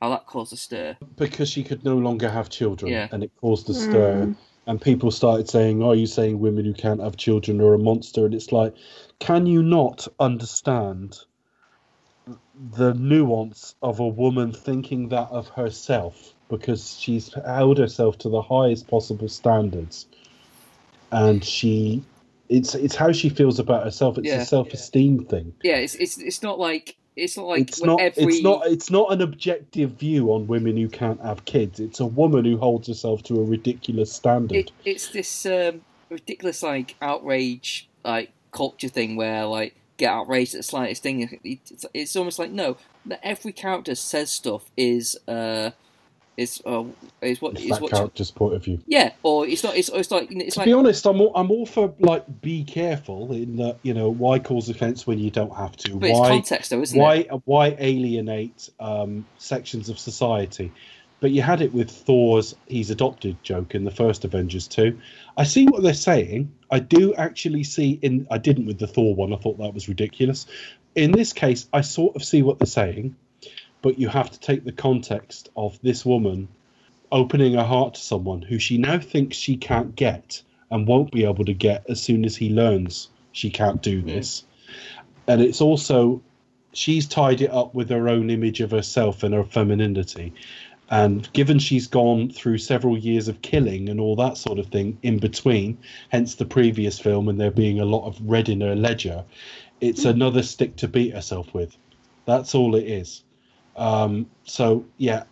how 0.00 0.08
that 0.10 0.26
caused 0.26 0.52
a 0.52 0.56
stir. 0.56 0.96
because 1.16 1.48
she 1.48 1.62
could 1.62 1.84
no 1.84 1.96
longer 1.96 2.28
have 2.28 2.48
children 2.48 2.90
Yeah. 2.90 3.08
and 3.12 3.22
it 3.22 3.30
caused 3.40 3.68
a 3.70 3.74
stir 3.74 4.26
Mm. 4.26 4.36
and 4.66 4.80
people 4.80 5.10
started 5.10 5.48
saying 5.48 5.82
are 5.82 5.94
you 5.94 6.06
saying 6.06 6.40
women 6.40 6.64
who 6.64 6.72
can't 6.74 7.00
have 7.00 7.16
children 7.16 7.60
are 7.60 7.74
a 7.74 7.78
monster 7.78 8.24
and 8.26 8.34
it's 8.34 8.52
like 8.52 8.74
can 9.18 9.46
you 9.46 9.62
not 9.62 10.08
understand 10.18 11.18
the 12.54 12.92
nuance 12.94 13.74
of 13.82 14.00
a 14.00 14.06
woman 14.08 14.52
thinking 14.52 15.08
that 15.10 15.28
of 15.30 15.48
herself 15.48 16.34
because 16.50 16.98
she's 16.98 17.32
held 17.46 17.78
herself 17.78 18.18
to 18.18 18.28
the 18.28 18.42
highest 18.42 18.88
possible 18.88 19.28
standards. 19.28 20.06
And 21.12 21.44
she 21.44 22.02
it's 22.48 22.74
it's 22.74 22.96
how 22.96 23.12
she 23.12 23.28
feels 23.28 23.58
about 23.58 23.84
herself. 23.84 24.18
It's 24.18 24.28
Yeah. 24.28 24.42
a 24.42 24.44
self-esteem 24.44 25.24
thing. 25.26 25.54
Yeah, 25.62 25.76
it's 25.76 25.94
it's 25.94 26.18
it's 26.18 26.42
not 26.42 26.58
like 26.58 26.96
it's 27.16 27.36
not 27.36 27.46
like 27.46 27.60
it's 27.62 27.82
not 27.82 28.00
every 28.00 28.24
it's 28.24 28.42
not 28.42 28.66
it's 28.66 28.90
not 28.90 29.12
an 29.12 29.22
objective 29.22 29.92
view 29.92 30.32
on 30.32 30.46
women 30.46 30.76
who 30.76 30.88
can't 30.88 31.20
have 31.20 31.44
kids. 31.44 31.80
It's 31.80 32.00
a 32.00 32.06
woman 32.06 32.44
who 32.44 32.56
holds 32.58 32.88
herself 32.88 33.22
to 33.24 33.40
a 33.40 33.44
ridiculous 33.44 34.12
standard. 34.12 34.56
It, 34.56 34.72
it's 34.84 35.08
this 35.08 35.46
um, 35.46 35.82
ridiculous 36.10 36.62
like 36.62 36.96
outrage 37.00 37.88
like 38.04 38.32
culture 38.52 38.88
thing 38.88 39.16
where 39.16 39.46
like 39.46 39.76
get 39.96 40.10
outraged 40.10 40.54
at 40.54 40.58
the 40.58 40.62
slightest 40.64 41.02
thing. 41.02 41.38
It's, 41.44 41.84
it's 41.94 42.16
almost 42.16 42.38
like 42.38 42.50
no, 42.50 42.78
that 43.06 43.20
every 43.22 43.52
character 43.52 43.94
says 43.94 44.30
stuff 44.32 44.70
is 44.76 45.16
uh 45.28 45.70
is 46.36 46.62
uh 46.64 46.84
is 47.20 47.42
what 47.42 47.52
it's 47.54 47.62
is 47.62 47.68
that 47.70 47.82
what 47.82 47.90
character's 47.90 48.30
point 48.30 48.54
of 48.54 48.64
view 48.64 48.80
yeah 48.86 49.12
or 49.22 49.46
it's 49.46 49.62
not 49.62 49.76
it's, 49.76 49.88
it's 49.88 50.10
like 50.10 50.28
it's 50.30 50.54
to 50.54 50.60
like 50.60 50.66
be 50.66 50.72
honest 50.72 51.04
i'm 51.06 51.20
all, 51.20 51.32
i'm 51.34 51.50
all 51.50 51.66
for 51.66 51.92
like 51.98 52.24
be 52.40 52.64
careful 52.64 53.32
in 53.32 53.56
that 53.56 53.76
you 53.82 53.92
know 53.92 54.08
why 54.08 54.38
cause 54.38 54.68
offense 54.68 55.06
when 55.06 55.18
you 55.18 55.30
don't 55.30 55.54
have 55.54 55.76
to 55.76 55.96
but 55.96 56.08
it's 56.08 56.18
why 56.18 56.28
context 56.28 56.70
though 56.70 56.80
isn't 56.80 56.98
why 56.98 57.16
it 57.16 57.30
why 57.44 57.76
alienate 57.78 58.70
um, 58.78 59.26
sections 59.38 59.88
of 59.88 59.98
society? 59.98 60.72
But 61.20 61.32
you 61.32 61.42
had 61.42 61.60
it 61.60 61.74
with 61.74 61.90
Thor's 61.90 62.54
"he's 62.66 62.90
adopted" 62.90 63.42
joke 63.42 63.74
in 63.74 63.84
the 63.84 63.90
first 63.90 64.24
Avengers 64.24 64.66
two. 64.66 64.98
I 65.36 65.44
see 65.44 65.66
what 65.66 65.82
they're 65.82 65.92
saying. 65.94 66.52
I 66.70 66.78
do 66.78 67.14
actually 67.14 67.64
see 67.64 67.98
in. 68.00 68.26
I 68.30 68.38
didn't 68.38 68.66
with 68.66 68.78
the 68.78 68.86
Thor 68.86 69.14
one. 69.14 69.32
I 69.32 69.36
thought 69.36 69.58
that 69.58 69.74
was 69.74 69.88
ridiculous. 69.88 70.46
In 70.94 71.12
this 71.12 71.32
case, 71.32 71.68
I 71.72 71.82
sort 71.82 72.16
of 72.16 72.24
see 72.24 72.42
what 72.42 72.58
they're 72.58 72.66
saying, 72.66 73.16
but 73.82 73.98
you 73.98 74.08
have 74.08 74.30
to 74.30 74.40
take 74.40 74.64
the 74.64 74.72
context 74.72 75.48
of 75.56 75.78
this 75.82 76.04
woman 76.04 76.48
opening 77.12 77.54
her 77.54 77.64
heart 77.64 77.94
to 77.94 78.00
someone 78.00 78.42
who 78.42 78.58
she 78.58 78.78
now 78.78 78.98
thinks 78.98 79.36
she 79.36 79.56
can't 79.56 79.96
get 79.96 80.42
and 80.70 80.86
won't 80.86 81.10
be 81.10 81.24
able 81.24 81.44
to 81.44 81.54
get 81.54 81.84
as 81.88 82.00
soon 82.00 82.24
as 82.24 82.36
he 82.36 82.50
learns 82.50 83.08
she 83.32 83.50
can't 83.50 83.82
do 83.82 83.98
mm-hmm. 83.98 84.08
this. 84.08 84.44
And 85.26 85.40
it's 85.40 85.60
also 85.60 86.22
she's 86.72 87.06
tied 87.06 87.40
it 87.40 87.50
up 87.50 87.74
with 87.74 87.90
her 87.90 88.08
own 88.08 88.30
image 88.30 88.60
of 88.60 88.70
herself 88.70 89.22
and 89.22 89.34
her 89.34 89.44
femininity. 89.44 90.32
And 90.90 91.32
given 91.32 91.60
she's 91.60 91.86
gone 91.86 92.30
through 92.30 92.58
several 92.58 92.98
years 92.98 93.28
of 93.28 93.42
killing 93.42 93.88
and 93.88 94.00
all 94.00 94.16
that 94.16 94.36
sort 94.36 94.58
of 94.58 94.66
thing 94.66 94.98
in 95.02 95.18
between, 95.18 95.78
hence 96.08 96.34
the 96.34 96.44
previous 96.44 96.98
film 96.98 97.28
and 97.28 97.40
there 97.40 97.52
being 97.52 97.78
a 97.78 97.84
lot 97.84 98.06
of 98.06 98.20
red 98.28 98.48
in 98.48 98.60
her 98.60 98.74
ledger, 98.74 99.24
it's 99.80 100.04
mm. 100.04 100.10
another 100.10 100.42
stick 100.42 100.76
to 100.76 100.88
beat 100.88 101.14
herself 101.14 101.54
with. 101.54 101.76
That's 102.26 102.54
all 102.56 102.74
it 102.74 102.86
is. 102.86 103.22
Um, 103.80 104.30
so, 104.44 104.84
yeah, 104.98 105.24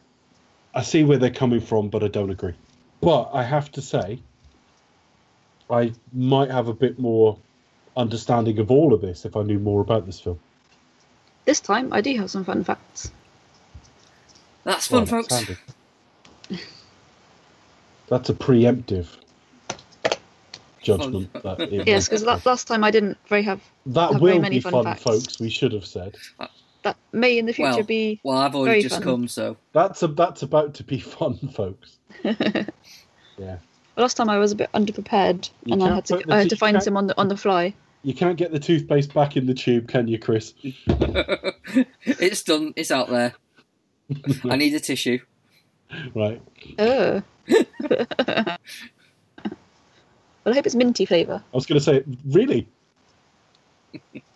I 0.74 0.82
see 0.82 1.04
where 1.04 1.18
they're 1.18 1.30
coming 1.30 1.60
from, 1.60 1.90
but 1.90 2.02
I 2.02 2.08
don't 2.08 2.30
agree. 2.30 2.54
But 3.02 3.30
I 3.32 3.44
have 3.44 3.70
to 3.72 3.82
say, 3.82 4.24
I 5.70 5.92
might 6.12 6.50
have 6.50 6.68
a 6.68 6.74
bit 6.74 6.98
more 6.98 7.38
understanding 7.96 8.58
of 8.58 8.70
all 8.70 8.94
of 8.94 9.02
this 9.02 9.26
if 9.26 9.36
I 9.36 9.42
knew 9.42 9.58
more 9.58 9.82
about 9.82 10.06
this 10.06 10.18
film. 10.18 10.40
This 11.44 11.60
time, 11.60 11.92
I 11.92 12.00
do 12.00 12.16
have 12.16 12.30
some 12.30 12.44
fun 12.44 12.64
facts. 12.64 13.12
That's 14.64 14.86
fun, 14.86 15.06
Well, 15.06 15.22
folks. 15.22 15.34
handy. 15.34 15.58
That's 18.08 18.30
a 18.30 18.34
preemptive 18.34 19.08
judgment. 20.82 21.30
That 21.42 21.86
Yes, 21.86 22.08
because 22.08 22.24
last 22.46 22.66
time 22.66 22.82
I 22.84 22.90
didn't 22.90 23.18
very 23.28 23.42
have 23.42 23.60
that 23.86 24.12
have 24.12 24.22
very 24.22 24.34
will 24.34 24.40
many 24.42 24.56
be 24.56 24.60
fun 24.60 24.72
fun, 24.72 24.84
facts. 24.84 25.02
folks. 25.02 25.40
We 25.40 25.50
should 25.50 25.72
have 25.72 25.84
said 25.86 26.16
that 26.82 26.96
may 27.12 27.38
in 27.38 27.46
the 27.46 27.52
future 27.52 27.70
Well, 27.72 27.82
be. 27.82 28.20
well, 28.22 28.38
I've 28.38 28.55
already 28.55 28.82
just 28.82 28.96
fun. 28.96 29.02
come, 29.05 29.28
so 29.28 29.56
that's 29.72 30.02
a, 30.02 30.09
that's 30.09 30.42
about 30.42 30.74
to 30.74 30.84
be 30.84 30.98
fun, 31.16 31.36
folks. 31.55 31.98
yeah, 32.24 33.56
last 33.96 34.16
time 34.16 34.28
I 34.30 34.38
was 34.38 34.52
a 34.52 34.56
bit 34.56 34.70
underprepared, 34.72 35.50
You 35.64 35.74
and 35.74 35.82
I 35.82 35.94
had 35.96 36.05
to 36.06 36.16
the 36.18 36.32
I 36.34 36.38
had 36.40 36.50
to 36.50 36.56
find 36.56 36.74
can't- 36.74 36.84
some 36.84 36.96
on 36.96 37.06
the 37.09 37.18
on 37.18 37.28
the 37.28 37.36
fly. 37.36 37.74
you 38.02 38.14
can't 38.14 38.36
get 38.38 38.52
the 38.52 38.59
toothpaste 38.60 39.12
back 39.14 39.36
in 39.36 39.46
the 39.46 39.55
tube, 39.55 39.88
can 39.88 40.09
you, 40.09 40.18
Chris? 40.18 40.55
it's 42.05 42.42
done. 42.44 42.72
It's 42.76 42.90
out 42.90 43.09
there. 43.10 43.34
I 44.44 44.56
need 44.56 44.72
a 44.74 44.80
tissue. 44.80 45.18
Right. 46.14 46.40
Oh. 46.78 47.22
well, 47.48 48.56
I 50.46 50.52
hope 50.55 50.66
it's 50.66 50.74
minty 50.74 51.05
flavour. 51.05 51.42
I 51.52 51.56
was 51.56 51.66
going 51.66 51.78
to 51.78 51.84
say, 51.84 52.02
really. 52.26 52.66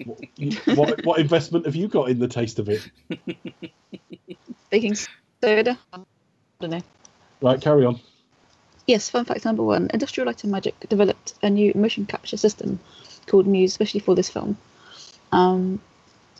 What, 0.04 0.76
what 0.76 1.04
what 1.04 1.18
investment 1.20 1.66
have 1.66 1.76
you 1.76 1.88
got 1.88 2.08
in 2.08 2.18
the 2.18 2.28
taste 2.28 2.58
of 2.58 2.68
it? 2.68 2.88
Baking 4.70 4.96
soda. 5.42 5.78
I 5.92 5.98
don't 6.60 6.70
know. 6.70 6.80
Right, 7.40 7.60
carry 7.60 7.84
on. 7.84 8.00
Yes, 8.86 9.10
fun 9.10 9.24
fact 9.24 9.44
number 9.44 9.62
one: 9.62 9.90
Industrial 9.92 10.26
Light 10.26 10.42
and 10.42 10.52
Magic 10.52 10.74
developed 10.88 11.34
a 11.42 11.50
new 11.50 11.72
motion 11.74 12.06
capture 12.06 12.36
system 12.36 12.80
called 13.26 13.46
Muse, 13.46 13.70
especially 13.72 14.00
for 14.00 14.14
this 14.14 14.28
film. 14.28 14.56
Um, 15.30 15.80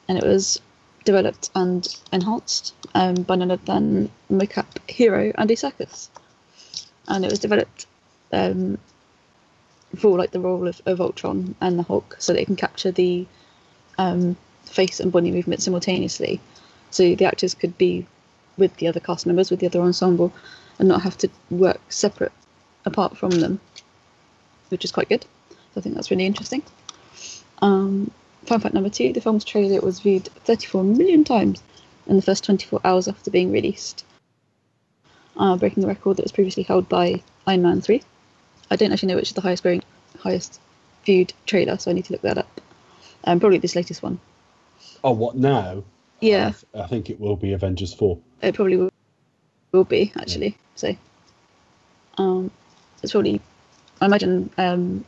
and 0.09 0.19
it 0.19 0.25
was 0.25 0.61
developed 1.05 1.51
and 1.55 1.87
enhanced 2.13 2.75
um, 2.95 3.15
by 3.15 3.37
none 3.37 3.51
other 3.51 3.63
than 3.65 4.11
mocap 4.31 4.67
hero 4.89 5.33
Andy 5.37 5.57
Serkis. 5.57 6.09
And 7.09 7.25
it 7.25 7.31
was 7.31 7.41
developed 7.41 7.87
um, 8.33 8.79
for 9.97 10.17
like 10.17 10.31
the 10.31 10.41
role 10.41 10.67
of, 10.69 10.81
of 10.87 11.01
Ultron 11.01 11.55
and 11.61 11.79
the 11.79 11.83
Hulk, 11.83 12.17
so 12.19 12.33
they 12.33 12.45
can 12.45 12.57
capture 12.57 12.91
the 12.91 13.27
um, 13.99 14.37
face 14.65 15.01
and 15.01 15.13
body 15.13 15.31
movement 15.31 15.63
simultaneously. 15.63 16.41
So 16.91 17.15
the 17.15 17.25
actors 17.25 17.55
could 17.55 17.77
be 17.79 18.07
with 18.57 18.77
the 18.77 18.89
other 18.89 19.01
cast 19.01 19.27
members, 19.27 19.51
with 19.51 19.61
the 19.61 19.67
other 19.67 19.81
ensemble, 19.81 20.33
and 20.79 20.89
not 20.89 21.03
have 21.03 21.19
to 21.19 21.31
work 21.51 21.81
separate 21.89 22.33
apart 22.85 23.17
from 23.17 23.31
them, 23.31 23.61
which 24.69 24.85
is 24.85 24.93
quite 24.93 25.09
good. 25.09 25.25
So 25.51 25.57
I 25.79 25.81
think 25.81 25.95
that's 25.95 26.11
really 26.11 26.27
interesting. 26.27 26.63
Um, 27.61 28.11
fun 28.45 28.61
fact 28.61 28.75
number 28.75 28.91
two: 28.91 29.13
the 29.13 29.21
film's 29.21 29.45
trailer 29.45 29.81
was 29.81 30.01
viewed 30.01 30.27
34 30.45 30.85
million 30.85 31.25
times 31.25 31.63
in 32.07 32.17
the 32.17 32.23
first 32.23 32.45
24 32.45 32.81
hours 32.85 33.09
after 33.09 33.31
being 33.31 33.53
released, 33.53 34.05
uh, 35.37 35.57
breaking 35.57 35.83
the 35.83 35.87
record 35.87 36.17
that 36.17 36.25
was 36.25 36.33
previously 36.33 36.65
held 36.65 36.89
by 36.89 37.23
Iron 37.47 37.63
Man 37.63 37.81
3. 37.81 38.03
I 38.73 38.77
don't 38.77 38.91
actually 38.91 39.09
know 39.09 39.17
which 39.17 39.29
is 39.29 39.35
the 39.35 39.43
highest 39.43 39.63
growing, 39.63 39.83
highest 40.19 40.59
viewed 41.05 41.35
trailer, 41.45 41.77
so 41.77 41.91
I 41.91 41.95
need 41.95 42.07
to 42.07 42.13
look 42.13 42.23
that 42.23 42.39
up. 42.39 42.61
Um, 43.25 43.39
probably 43.39 43.59
this 43.59 43.77
latest 43.77 44.03
one. 44.03 44.19
Oh, 45.05 45.13
what 45.13 45.37
now? 45.37 45.85
Yeah, 46.23 46.49
I, 46.49 46.51
th- 46.53 46.85
I 46.85 46.87
think 46.87 47.11
it 47.11 47.21
will 47.21 47.37
be 47.37 47.53
Avengers 47.53 47.93
4. 47.93 48.19
it 48.41 48.55
probably 48.55 48.79
will, 48.79 48.91
will 49.73 49.85
be 49.85 50.11
actually. 50.17 50.57
So, 50.77 50.97
um, 52.17 52.51
it's 53.03 53.13
probably. 53.13 53.43
I 54.01 54.07
imagine. 54.07 54.49
Um, 54.57 55.05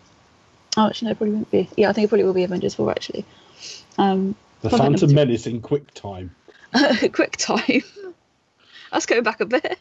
oh, 0.77 0.89
actually, 0.89 1.07
no, 1.07 1.13
it 1.13 1.19
probably 1.19 1.35
won't 1.37 1.51
be. 1.51 1.69
Yeah, 1.77 1.89
I 1.89 1.95
think 1.95 2.05
it 2.05 2.09
probably 2.09 2.25
will 2.25 2.35
be 2.35 2.45
Avengers 2.45 2.75
Four 2.75 2.91
actually. 2.91 3.25
Um, 3.97 4.35
The 4.61 4.69
fun 4.69 4.79
fact 4.79 4.83
number 4.91 4.99
Phantom 4.99 5.15
Menace 5.15 5.47
in 5.47 5.63
quick 5.63 5.95
time. 5.95 6.35
quick 7.13 7.39
time. 7.39 7.83
Let's 8.93 9.07
go 9.07 9.23
back 9.23 9.41
a 9.41 9.47
bit. 9.47 9.79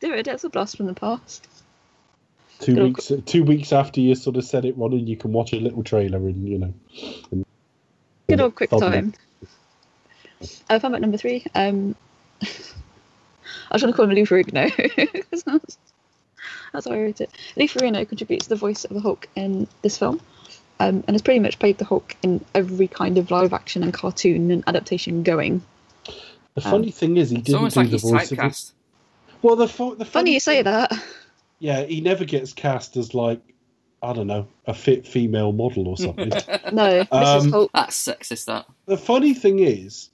Do 0.00 0.12
it. 0.14 0.24
That's 0.24 0.44
a 0.44 0.48
blast 0.48 0.78
from 0.78 0.86
the 0.86 0.94
past. 0.94 1.48
Two 2.60 2.74
Good 2.74 2.82
old 2.82 2.88
weeks 2.96 3.12
two 3.26 3.44
weeks 3.44 3.72
after 3.72 4.00
you 4.00 4.14
sort 4.14 4.36
of 4.36 4.44
set 4.44 4.64
it 4.64 4.76
running, 4.78 5.06
you 5.06 5.16
can 5.16 5.32
watch 5.32 5.52
a 5.52 5.56
little 5.60 5.82
trailer 5.82 6.18
and, 6.18 6.48
you 6.48 6.58
know. 6.58 6.74
and- 7.32 7.44
Good 8.28 8.40
old 8.40 8.54
quick 8.54 8.70
time. 8.70 9.12
Uh, 10.70 10.78
fun 10.78 10.92
fact 10.92 11.00
number 11.02 11.16
three. 11.18 11.44
Um, 11.54 11.94
I 12.42 12.46
was 13.72 13.82
trying 13.82 13.92
to 13.92 13.96
call 13.96 14.04
him 14.08 14.12
Lou 14.12 14.24
Ferrigno. 14.24 14.70
'cause 15.30 15.42
that's, 15.46 15.78
that's 16.72 16.86
how 16.86 16.92
I 16.92 16.98
wrote 17.02 17.20
it. 17.20 17.30
Lou 17.56 17.66
Ferrigno 17.68 18.08
contributes 18.08 18.46
the 18.46 18.56
voice 18.56 18.84
of 18.84 18.94
the 18.94 19.00
Hulk 19.00 19.28
in 19.36 19.68
this 19.82 19.98
film, 19.98 20.20
um, 20.80 21.04
and 21.06 21.10
has 21.14 21.22
pretty 21.22 21.40
much 21.40 21.58
played 21.58 21.78
the 21.78 21.84
Hulk 21.84 22.16
in 22.22 22.42
every 22.54 22.88
kind 22.88 23.18
of 23.18 23.30
live 23.30 23.52
action 23.52 23.82
and 23.82 23.92
cartoon 23.92 24.50
and 24.50 24.64
adaptation 24.66 25.22
going. 25.22 25.62
The 26.54 26.60
funny 26.62 26.90
thing 26.92 27.16
is, 27.16 27.30
he 27.30 27.36
It's 27.38 27.46
didn't 27.46 27.70
do 27.74 27.80
like 27.80 27.88
the 27.90 27.96
he's 27.98 28.02
voice 28.02 28.32
of 28.32 28.38
it. 28.38 28.72
Well, 29.42 29.56
the, 29.56 29.68
fu- 29.68 29.96
the 29.96 30.04
Funny 30.04 30.32
you 30.34 30.40
say 30.40 30.62
that. 30.62 30.92
Yeah, 31.64 31.84
he 31.84 32.02
never 32.02 32.26
gets 32.26 32.52
cast 32.52 32.98
as 32.98 33.14
like 33.14 33.40
I 34.02 34.12
don't 34.12 34.26
know 34.26 34.48
a 34.66 34.74
fit 34.74 35.06
female 35.06 35.50
model 35.52 35.88
or 35.88 35.96
something. 35.96 36.30
No, 36.72 37.04
Mrs. 37.04 37.40
Um, 37.42 37.50
Hulk. 37.50 37.70
That's 37.72 38.06
sexist. 38.06 38.44
That. 38.44 38.66
the 38.84 38.98
funny 38.98 39.32
thing 39.32 39.60
is, 39.60 40.10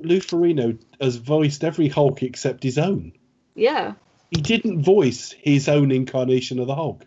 Lou 0.00 0.18
Ferrigno 0.20 0.78
has 1.02 1.16
voiced 1.16 1.62
every 1.62 1.88
Hulk 1.88 2.22
except 2.22 2.62
his 2.62 2.78
own. 2.78 3.12
Yeah. 3.54 3.92
He 4.30 4.40
didn't 4.40 4.82
voice 4.82 5.32
his 5.32 5.68
own 5.68 5.92
incarnation 5.92 6.58
of 6.58 6.68
the 6.68 6.74
Hulk. 6.74 7.04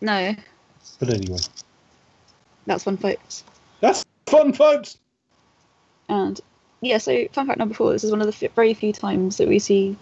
No, 0.00 0.36
But 1.00 1.10
anyway, 1.10 1.38
that's 2.66 2.84
fun, 2.84 2.98
folks. 2.98 3.42
that's 3.80 4.04
fun, 4.26 4.52
folks. 4.52 4.96
And 6.08 6.40
yeah, 6.82 6.98
so 6.98 7.26
fun 7.32 7.48
fact 7.48 7.58
number 7.58 7.74
four: 7.74 7.90
this 7.90 8.04
is 8.04 8.12
one 8.12 8.20
of 8.20 8.28
the 8.28 8.46
f- 8.46 8.54
very 8.54 8.74
few 8.74 8.92
times 8.92 9.38
that 9.38 9.48
we 9.48 9.58
see 9.58 9.96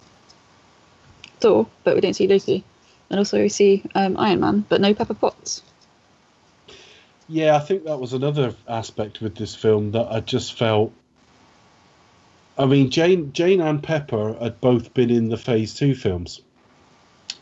Thor, 1.40 1.66
but 1.84 1.94
we 1.94 2.02
don't 2.02 2.12
see 2.14 2.28
Loki, 2.28 2.62
and 3.10 3.18
also 3.18 3.40
we 3.40 3.48
see 3.48 3.82
um, 3.94 4.16
Iron 4.16 4.40
Man, 4.40 4.64
but 4.68 4.80
no 4.80 4.94
Pepper 4.94 5.14
Potts. 5.14 5.62
Yeah, 7.28 7.56
I 7.56 7.60
think 7.60 7.84
that 7.84 8.00
was 8.00 8.14
another 8.14 8.54
aspect 8.66 9.20
with 9.20 9.34
this 9.34 9.54
film 9.54 9.92
that 9.92 10.08
I 10.10 10.20
just 10.20 10.54
felt. 10.54 10.92
I 12.56 12.66
mean, 12.66 12.90
Jane, 12.90 13.32
Jane 13.32 13.60
and 13.60 13.82
Pepper 13.82 14.34
had 14.40 14.60
both 14.60 14.94
been 14.94 15.10
in 15.10 15.28
the 15.28 15.36
Phase 15.36 15.74
Two 15.74 15.94
films, 15.94 16.40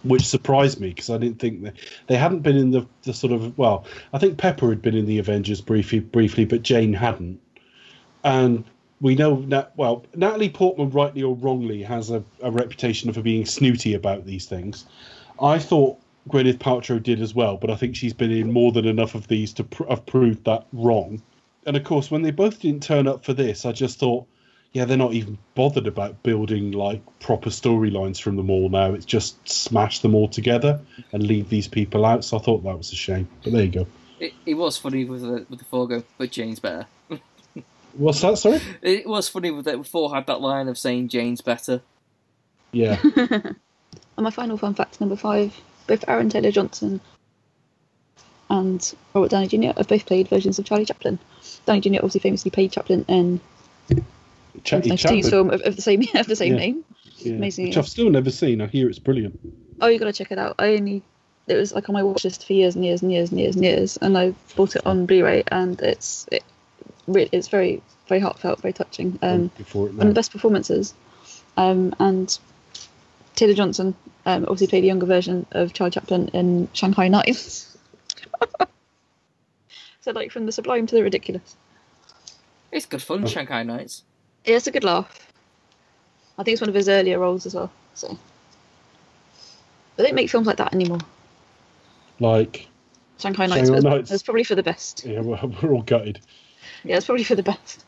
which 0.03 0.27
surprised 0.27 0.81
me 0.81 0.89
because 0.89 1.09
I 1.09 1.19
didn't 1.19 1.39
think 1.39 1.63
that 1.63 1.75
they 2.09 2.17
hadn't 2.17 2.41
been 2.41 2.57
in 2.57 2.71
the, 2.73 2.87
the 3.03 3.15
sort 3.15 3.33
of 3.33 3.57
well. 3.57 3.85
I 4.13 4.19
think 4.19 4.39
Pepper 4.39 4.69
had 4.69 4.83
been 4.83 4.97
in 4.97 5.07
the 5.07 5.19
Avengers 5.19 5.61
briefly, 5.61 6.01
briefly, 6.01 6.45
but 6.45 6.63
Jane 6.63 6.93
hadn't. 6.93 7.41
And 8.25 8.65
we 9.01 9.15
know 9.15 9.45
that 9.49 9.73
well, 9.77 10.05
Natalie 10.15 10.51
Portman, 10.51 10.91
rightly 10.91 11.23
or 11.23 11.37
wrongly, 11.37 11.83
has 11.85 12.11
a, 12.11 12.25
a 12.43 12.51
reputation 12.51 13.13
for 13.13 13.23
being 13.23 13.47
snooty 13.47 13.95
about 13.95 14.27
these 14.27 14.47
things. 14.47 14.85
I 15.41 15.59
thought 15.59 15.99
Gwyneth 16.29 16.59
Paltrow 16.59 17.03
did 17.03 17.21
as 17.21 17.35
well, 17.35 17.57
but 17.57 17.71
I 17.71 17.77
think 17.77 17.97
she's 17.97 18.13
been 18.13 18.31
in 18.31 18.53
more 18.53 18.73
than 18.73 18.87
enough 18.87 19.15
of 19.15 19.29
these 19.29 19.53
to 19.55 19.65
pr- 19.65 19.89
have 19.89 20.07
proved 20.07 20.45
that 20.45 20.67
wrong. 20.73 21.23
And 21.67 21.77
of 21.77 21.85
course, 21.85 22.11
when 22.11 22.23
they 22.23 22.31
both 22.31 22.61
didn't 22.61 22.83
turn 22.83 23.07
up 23.07 23.25
for 23.25 23.33
this, 23.33 23.65
I 23.65 23.73
just 23.73 23.99
thought, 23.99 24.27
yeah, 24.73 24.85
they're 24.85 24.97
not 24.97 25.15
even 25.15 25.39
bothered 25.55 25.87
about 25.87 26.23
building 26.23 26.73
like 26.73 27.01
proper 27.21 27.51
storylines 27.51 28.21
from 28.21 28.37
them 28.37 28.51
all 28.51 28.69
now. 28.69 28.93
It's 28.93 29.07
just 29.07 29.49
smash 29.49 30.01
them 30.01 30.15
all 30.15 30.29
together 30.29 30.81
and 31.13 31.23
leave 31.23 31.49
these 31.49 31.69
people 31.69 32.05
out. 32.05 32.25
So 32.25 32.39
I 32.39 32.41
thought 32.41 32.63
that 32.65 32.77
was 32.77 32.93
a 32.93 32.97
shame. 32.97 33.29
But 33.43 33.53
there 33.53 33.65
you 33.65 33.71
go. 33.71 33.87
It, 34.21 34.35
it 34.45 34.55
was 34.55 34.77
funny 34.77 35.05
with 35.05 35.23
the 35.23 35.47
with 35.49 35.59
the 35.59 35.65
Forgo, 35.65 36.03
but 36.19 36.31
Jane's 36.31 36.59
better. 36.59 36.87
What's 37.95 38.21
that? 38.21 38.39
Sorry. 38.39 38.61
It 38.83 39.07
was 39.07 39.29
funny 39.29 39.51
with 39.51 39.65
that. 39.67 39.85
Thor 39.87 40.15
had 40.15 40.27
that 40.27 40.41
line 40.41 40.69
of 40.69 40.79
saying 40.79 41.09
Jane's 41.09 41.41
better. 41.41 41.83
Yeah. 42.73 43.01
And 44.17 44.25
my 44.25 44.31
final 44.31 44.57
fun 44.57 44.75
fact 44.75 45.01
number 45.01 45.17
five: 45.17 45.55
both 45.87 46.05
Aaron 46.09 46.29
Taylor 46.31 46.51
Johnson 46.51 47.01
and 48.49 48.95
Robert 49.15 49.31
Downey 49.31 49.49
Jr. 49.49 49.77
have 49.77 49.89
both 49.89 50.07
played 50.07 50.29
versions 50.29 50.59
of 50.59 50.65
Charlie 50.65 50.85
Chaplin. 50.87 51.19
Downey 51.67 51.81
Jr. 51.81 51.97
obviously 51.97 52.21
famously 52.21 52.51
played 52.51 52.73
Chaplin 52.73 53.05
in 53.09 53.41
Chatty 54.65 54.91
a 54.91 54.97
Chaplin. 54.97 55.23
film 55.23 55.51
of, 55.51 55.61
of 55.63 55.77
the 55.77 55.83
same 55.83 56.03
of 56.15 56.27
the 56.27 56.37
same 56.37 56.53
Yeah. 56.55 56.59
name. 56.59 56.85
Yeah. 57.19 57.33
amazing, 57.35 57.67
Which. 57.67 57.77
I've 57.77 57.89
still 57.89 58.11
never 58.11 58.31
seen. 58.31 58.61
I 58.61 58.67
hear 58.67 58.89
it's 58.89 58.99
brilliant. 58.99 59.39
Oh, 59.81 59.89
you've 59.89 60.01
gotta 60.01 60.13
check 60.13 60.33
it 60.33 60.39
out. 60.39 60.55
I 60.59 60.75
only 60.77 61.03
it 61.47 61.57
was 61.57 61.73
like 61.73 61.89
on 61.89 61.93
my 61.93 62.03
watch 62.03 62.25
list 62.25 62.47
for 62.47 62.53
years 62.55 62.75
and 62.75 62.85
years 62.85 63.03
and 63.03 63.13
years 63.13 63.31
and 63.31 63.39
years 63.41 63.55
and 63.57 63.65
years, 63.65 63.97
and 63.99 64.17
I 64.19 64.35
bought 64.57 64.75
it 64.77 64.87
on 64.87 65.07
Blu-ray, 65.07 65.45
and 65.49 65.81
it's 65.81 66.27
it 66.33 66.43
really 67.07 67.29
it's 67.33 67.49
very 67.49 67.83
very 68.09 68.21
heartfelt, 68.21 68.61
very 68.63 68.73
touching. 68.73 69.19
Um, 69.23 69.51
Before 69.57 69.89
it 69.89 69.95
one 69.95 70.07
of 70.07 70.15
the 70.15 70.19
best 70.19 70.31
performances. 70.33 70.95
Um, 71.57 71.95
and 71.99 72.39
Taylor 73.37 73.55
Johnson 73.55 73.95
um, 74.25 74.43
obviously 74.45 74.67
played 74.67 74.83
a 74.83 74.87
younger 74.89 75.07
version 75.07 75.47
of 75.53 75.73
Charlie 75.73 75.93
Chaplin 75.93 76.29
in 76.29 76.69
Shanghai 76.73 77.09
Nights. 77.09 77.77
so, 80.01 80.11
like, 80.11 80.33
from 80.33 80.47
the 80.47 80.53
sublime 80.53 80.87
to 80.87 80.95
the 80.95 81.03
ridiculous. 81.03 81.57
It's 82.73 82.87
good 82.87 83.03
fun, 83.03 83.27
Shanghai 83.27 83.63
Nights. 83.63 84.03
Yeah, 84.45 84.57
it's 84.57 84.67
a 84.67 84.73
good 84.73 84.85
laugh. 84.85 85.33
I 86.39 86.43
think 86.43 86.55
it's 86.55 86.61
one 86.61 86.69
of 86.69 86.75
his 86.75 86.89
earlier 86.89 87.19
roles 87.19 87.47
as 87.47 87.55
well. 87.55 87.71
So, 87.95 88.19
they 89.97 90.05
don't 90.05 90.15
make 90.15 90.29
films 90.29 90.47
like 90.47 90.57
that 90.57 90.75
anymore. 90.75 91.01
Like, 92.19 92.67
Shanghai 93.19 93.47
Nights, 93.47 93.69
Shanghai 93.69 93.89
Nights. 93.89 94.11
was 94.11 94.23
probably 94.23 94.45
for 94.45 94.55
the 94.55 94.63
best. 94.63 95.05
yeah, 95.05 95.21
we're, 95.21 95.41
we're 95.63 95.73
all 95.73 95.83
gutted. 95.83 96.21
Yeah, 96.85 96.97
it's 96.97 97.07
probably 97.07 97.25
for 97.25 97.35
the 97.35 97.43
best. 97.43 97.85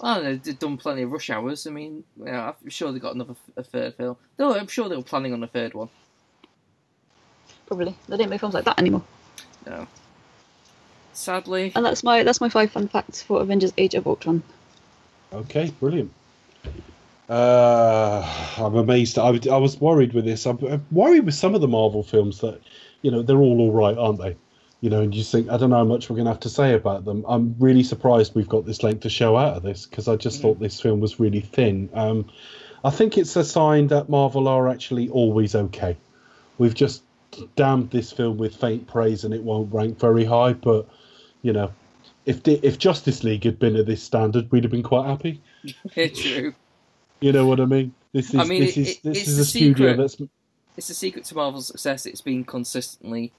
Well, 0.00 0.22
they've 0.22 0.58
done 0.58 0.76
plenty 0.76 1.02
of 1.02 1.10
rush 1.12 1.28
hours. 1.30 1.66
I 1.66 1.70
mean, 1.70 2.04
yeah, 2.24 2.52
I'm 2.62 2.70
sure 2.70 2.92
they've 2.92 3.02
got 3.02 3.14
another 3.14 3.34
a 3.56 3.62
third 3.64 3.94
film. 3.96 4.16
No, 4.38 4.54
I'm 4.54 4.68
sure 4.68 4.88
they 4.88 4.96
were 4.96 5.02
planning 5.02 5.32
on 5.32 5.42
a 5.42 5.48
third 5.48 5.74
one. 5.74 5.88
Probably 7.66 7.94
they 8.08 8.16
don't 8.16 8.30
make 8.30 8.40
films 8.40 8.54
like 8.54 8.64
that 8.64 8.78
anymore. 8.78 9.02
No. 9.66 9.86
Sadly, 11.12 11.72
And 11.74 11.84
that's 11.84 12.04
my 12.04 12.22
that's 12.22 12.40
my 12.40 12.48
five 12.48 12.70
fun 12.70 12.86
facts 12.88 13.20
for 13.22 13.40
Avengers: 13.42 13.72
Age 13.76 13.94
of 13.94 14.06
Ultron. 14.06 14.42
Okay, 15.32 15.70
brilliant. 15.80 16.12
Uh, 17.28 18.54
I'm 18.56 18.74
amazed. 18.76 19.18
I, 19.18 19.30
was- 19.30 19.46
I 19.48 19.56
was 19.56 19.78
worried 19.80 20.14
with 20.14 20.24
this. 20.24 20.46
I'm, 20.46 20.58
I'm 20.64 20.86
worried 20.90 21.26
with 21.26 21.34
some 21.34 21.54
of 21.54 21.60
the 21.60 21.68
Marvel 21.68 22.02
films 22.02 22.40
that, 22.40 22.60
you 23.02 23.10
know, 23.10 23.20
they're 23.22 23.36
all 23.36 23.60
all 23.60 23.72
right, 23.72 23.98
aren't 23.98 24.18
they? 24.20 24.36
You 24.80 24.90
know, 24.90 25.00
and 25.02 25.12
you 25.14 25.24
think 25.24 25.48
I 25.50 25.56
don't 25.56 25.70
know 25.70 25.76
how 25.76 25.84
much 25.84 26.08
we're 26.08 26.14
going 26.16 26.26
to 26.26 26.30
have 26.32 26.40
to 26.40 26.48
say 26.48 26.74
about 26.74 27.04
them. 27.04 27.24
I'm 27.28 27.56
really 27.58 27.82
surprised 27.82 28.34
we've 28.36 28.48
got 28.48 28.64
this 28.64 28.82
length 28.84 29.00
to 29.00 29.10
show 29.10 29.36
out 29.36 29.56
of 29.56 29.62
this 29.64 29.86
because 29.86 30.06
I 30.06 30.14
just 30.14 30.40
thought 30.40 30.60
this 30.60 30.80
film 30.80 31.00
was 31.00 31.18
really 31.18 31.40
thin. 31.40 31.88
Um, 31.94 32.30
I 32.84 32.90
think 32.90 33.18
it's 33.18 33.34
a 33.34 33.42
sign 33.44 33.88
that 33.88 34.08
Marvel 34.08 34.46
are 34.46 34.68
actually 34.68 35.08
always 35.08 35.56
okay. 35.56 35.96
We've 36.58 36.74
just 36.74 37.02
damned 37.56 37.90
this 37.90 38.12
film 38.12 38.38
with 38.38 38.54
faint 38.54 38.86
praise 38.86 39.24
and 39.24 39.34
it 39.34 39.42
won't 39.42 39.72
rank 39.74 39.98
very 39.98 40.24
high. 40.24 40.52
But 40.52 40.86
you 41.42 41.52
know, 41.52 41.72
if 42.24 42.44
the, 42.44 42.60
if 42.64 42.78
Justice 42.78 43.24
League 43.24 43.42
had 43.42 43.58
been 43.58 43.74
at 43.74 43.86
this 43.86 44.02
standard, 44.02 44.50
we'd 44.52 44.62
have 44.62 44.70
been 44.70 44.84
quite 44.84 45.08
happy. 45.08 45.40
true. 46.14 46.54
You 47.20 47.32
know 47.32 47.46
what 47.48 47.58
I 47.58 47.64
mean? 47.64 47.92
This 48.12 48.28
is 48.32 48.36
I 48.36 48.44
mean, 48.44 48.60
this 48.60 48.76
it- 48.76 48.80
is 48.80 48.98
this 49.00 49.18
it's 49.18 49.28
is 49.28 49.38
a 49.40 49.44
studio 49.44 49.90
secret. 49.90 49.96
that's. 49.96 50.30
It's 50.76 50.86
the 50.86 50.94
secret 50.94 51.24
to 51.24 51.34
Marvel's 51.34 51.66
success. 51.66 52.06
It's 52.06 52.20
been 52.20 52.44
consistently 52.44 53.32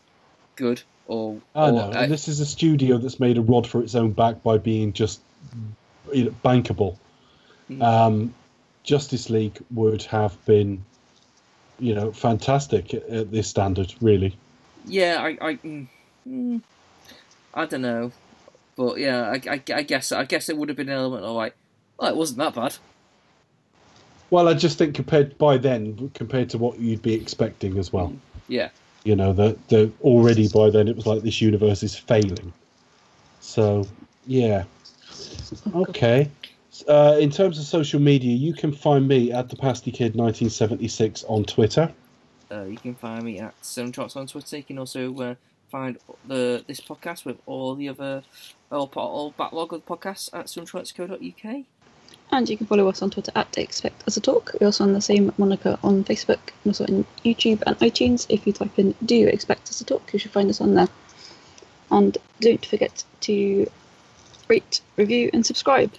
good. 0.60 0.84
Or, 1.08 1.42
I 1.56 1.70
or 1.70 1.72
know, 1.72 2.08
this 2.08 2.28
is 2.28 2.40
a 2.40 2.46
studio 2.46 3.00
that's 3.00 3.20
made 3.20 3.38
a 3.38 3.42
rod 3.42 3.66
for 3.66 3.82
its 3.82 3.96
own 3.96 4.12
back 4.12 4.44
by 4.44 4.60
being 4.60 4.94
just 4.94 5.22
you 6.14 6.26
know, 6.26 6.36
bankable. 6.46 6.98
Mm. 7.70 7.82
Um, 7.82 8.34
Justice 8.84 9.30
League 9.30 9.58
would 9.72 10.04
have 10.04 10.34
been, 10.46 10.84
you 11.80 11.96
know, 11.96 12.12
fantastic 12.12 12.94
at, 12.94 13.04
at 13.10 13.32
this 13.32 13.48
standard, 13.48 13.94
really. 14.02 14.36
Yeah, 14.86 15.18
I, 15.20 15.50
I, 15.50 15.56
mm, 15.56 15.88
mm, 16.28 16.62
I 17.54 17.66
don't 17.66 17.82
know, 17.82 18.12
but 18.76 19.00
yeah, 19.00 19.32
I, 19.32 19.42
I, 19.50 19.64
I 19.74 19.82
guess, 19.84 20.12
I 20.12 20.26
guess 20.26 20.50
it 20.50 20.58
would 20.58 20.70
have 20.70 20.78
been 20.78 20.90
an 20.90 20.96
element 20.96 21.24
of 21.24 21.36
like, 21.36 21.56
well, 21.98 22.10
it 22.10 22.16
wasn't 22.16 22.40
that 22.40 22.54
bad. 22.56 22.78
Well, 24.30 24.48
I 24.48 24.54
just 24.54 24.78
think 24.78 24.94
compared 24.94 25.38
by 25.40 25.58
then, 25.58 26.12
compared 26.14 26.52
to 26.52 26.60
what 26.60 26.80
you'd 26.80 27.02
be 27.02 27.16
expecting 27.16 27.80
as 27.80 27.92
well. 27.92 28.14
Yeah, 28.48 28.70
You 29.04 29.16
know, 29.16 29.34
that 29.34 29.70
the 29.70 29.92
already 30.02 30.48
by 30.50 30.70
then 30.70 30.88
it 30.88 30.96
was 30.96 31.06
like 31.06 31.22
this 31.22 31.42
universe 31.42 31.84
is 31.84 31.96
failing. 31.96 32.52
So, 33.40 33.86
yeah. 34.28 34.66
Okay. 35.74 36.30
Uh, 36.88 37.18
in 37.20 37.30
terms 37.30 37.58
of 37.60 37.66
social 37.66 38.00
media, 38.00 38.36
you 38.36 38.54
can 38.54 38.72
find 38.72 39.08
me 39.08 39.32
at 39.32 39.50
the 39.50 39.56
Pasty 39.56 39.92
Kid 39.92 40.16
1976 40.16 41.24
on 41.28 41.44
Twitter. 41.44 41.92
uh, 42.52 42.64
you 42.64 42.78
can 42.78 42.96
find 42.96 43.24
me 43.24 43.40
at 43.40 43.54
Seven 43.62 43.92
Trots 43.92 44.16
on 44.16 44.28
Twitter. 44.28 44.58
You 44.58 44.64
can 44.64 44.80
also 44.80 45.16
uh, 45.20 45.36
find 45.70 45.98
the 46.28 46.64
this 46.68 46.80
podcast 46.80 47.26
with 47.26 47.38
all 47.46 47.76
the 47.76 47.90
other 47.90 48.24
all, 48.72 48.92
all 48.96 49.32
backlog 49.38 49.74
of 49.74 49.86
podcasts 49.86 50.30
at 50.34 50.48
seventrots.co.uk. 50.48 51.66
And 52.32 52.48
you 52.48 52.58
can 52.58 52.68
follow 52.68 52.88
us 52.88 53.02
on 53.02 53.10
Twitter 53.10 53.32
at 53.36 53.58
Expect 53.58 54.04
As 54.06 54.18
a 54.18 54.22
Talk. 54.22 54.52
We're 54.60 54.68
also 54.68 54.84
on 54.84 54.94
the 54.94 55.02
same 55.02 55.34
moniker 55.38 55.80
on 55.84 56.04
Facebook 56.04 56.40
and 56.64 56.68
also 56.68 56.84
on 56.86 57.06
YouTube 57.26 57.64
and 57.66 57.78
iTunes. 57.80 58.28
If 58.30 58.46
you 58.46 58.54
type 58.54 58.78
in 58.78 58.94
Do 59.04 59.16
You 59.16 59.28
Expect 59.28 59.70
Us 59.70 59.80
to 59.80 59.86
Talk, 59.86 60.14
you 60.14 60.20
should 60.20 60.32
find 60.32 60.50
us 60.50 60.62
on 60.62 60.76
there. 60.76 60.90
And 61.90 62.18
don't 62.40 62.64
forget 62.64 63.04
to 63.22 63.70
rate, 64.48 64.82
review, 64.96 65.32
and 65.34 65.44
subscribe. 65.46 65.92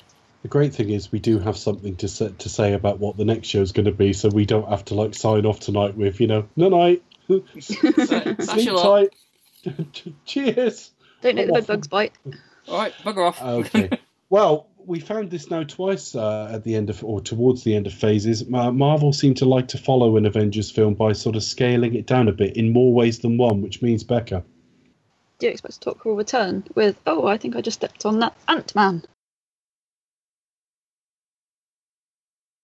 The 0.42 0.48
great 0.48 0.74
thing 0.74 0.90
is 0.90 1.12
we 1.12 1.18
do 1.18 1.38
have 1.38 1.56
something 1.58 1.96
to 1.96 2.08
say, 2.08 2.32
to 2.38 2.48
say 2.48 2.72
about 2.72 2.98
what 2.98 3.16
the 3.16 3.24
next 3.24 3.48
show 3.48 3.60
is 3.60 3.72
going 3.72 3.86
to 3.86 3.92
be, 3.92 4.12
so 4.12 4.28
we 4.28 4.46
don't 4.46 4.68
have 4.68 4.84
to 4.86 4.94
like 4.94 5.14
sign 5.14 5.44
off 5.44 5.60
tonight 5.60 5.96
with 5.96 6.18
you 6.20 6.28
know 6.28 6.48
no 6.56 6.70
night, 6.70 7.02
sleep 7.58 8.70
tight, 8.76 9.10
cheers. 10.24 10.92
Don't 11.20 11.36
let 11.36 11.46
the 11.46 11.52
bed 11.52 11.66
bugs 11.66 11.88
bite. 11.88 12.12
All 12.68 12.78
right, 12.78 12.92
bugger 13.04 13.28
off. 13.28 13.42
Okay. 13.42 13.90
well, 14.30 14.66
we 14.90 14.98
found 14.98 15.30
this 15.30 15.50
now 15.50 15.62
twice 15.62 16.16
uh, 16.16 16.50
at 16.52 16.64
the 16.64 16.74
end 16.74 16.90
of, 16.90 17.04
or 17.04 17.20
towards 17.20 17.62
the 17.62 17.76
end 17.76 17.86
of 17.86 17.94
phases. 17.94 18.46
Ma- 18.48 18.72
Marvel 18.72 19.12
seem 19.12 19.34
to 19.34 19.44
like 19.44 19.68
to 19.68 19.78
follow 19.78 20.16
an 20.16 20.26
Avengers 20.26 20.68
film 20.68 20.94
by 20.94 21.12
sort 21.12 21.36
of 21.36 21.44
scaling 21.44 21.94
it 21.94 22.06
down 22.06 22.26
a 22.26 22.32
bit 22.32 22.56
in 22.56 22.72
more 22.72 22.92
ways 22.92 23.20
than 23.20 23.38
one, 23.38 23.62
which 23.62 23.80
means 23.82 24.02
Becca. 24.02 24.42
Do 25.38 25.46
you 25.46 25.52
Expect 25.52 25.74
to 25.74 25.80
Talk 25.80 26.04
will 26.04 26.16
return 26.16 26.64
with, 26.74 27.00
oh, 27.06 27.24
I 27.24 27.38
think 27.38 27.54
I 27.54 27.60
just 27.60 27.78
stepped 27.78 28.04
on 28.04 28.18
that 28.18 28.36
Ant 28.48 28.74
Man. 28.74 29.04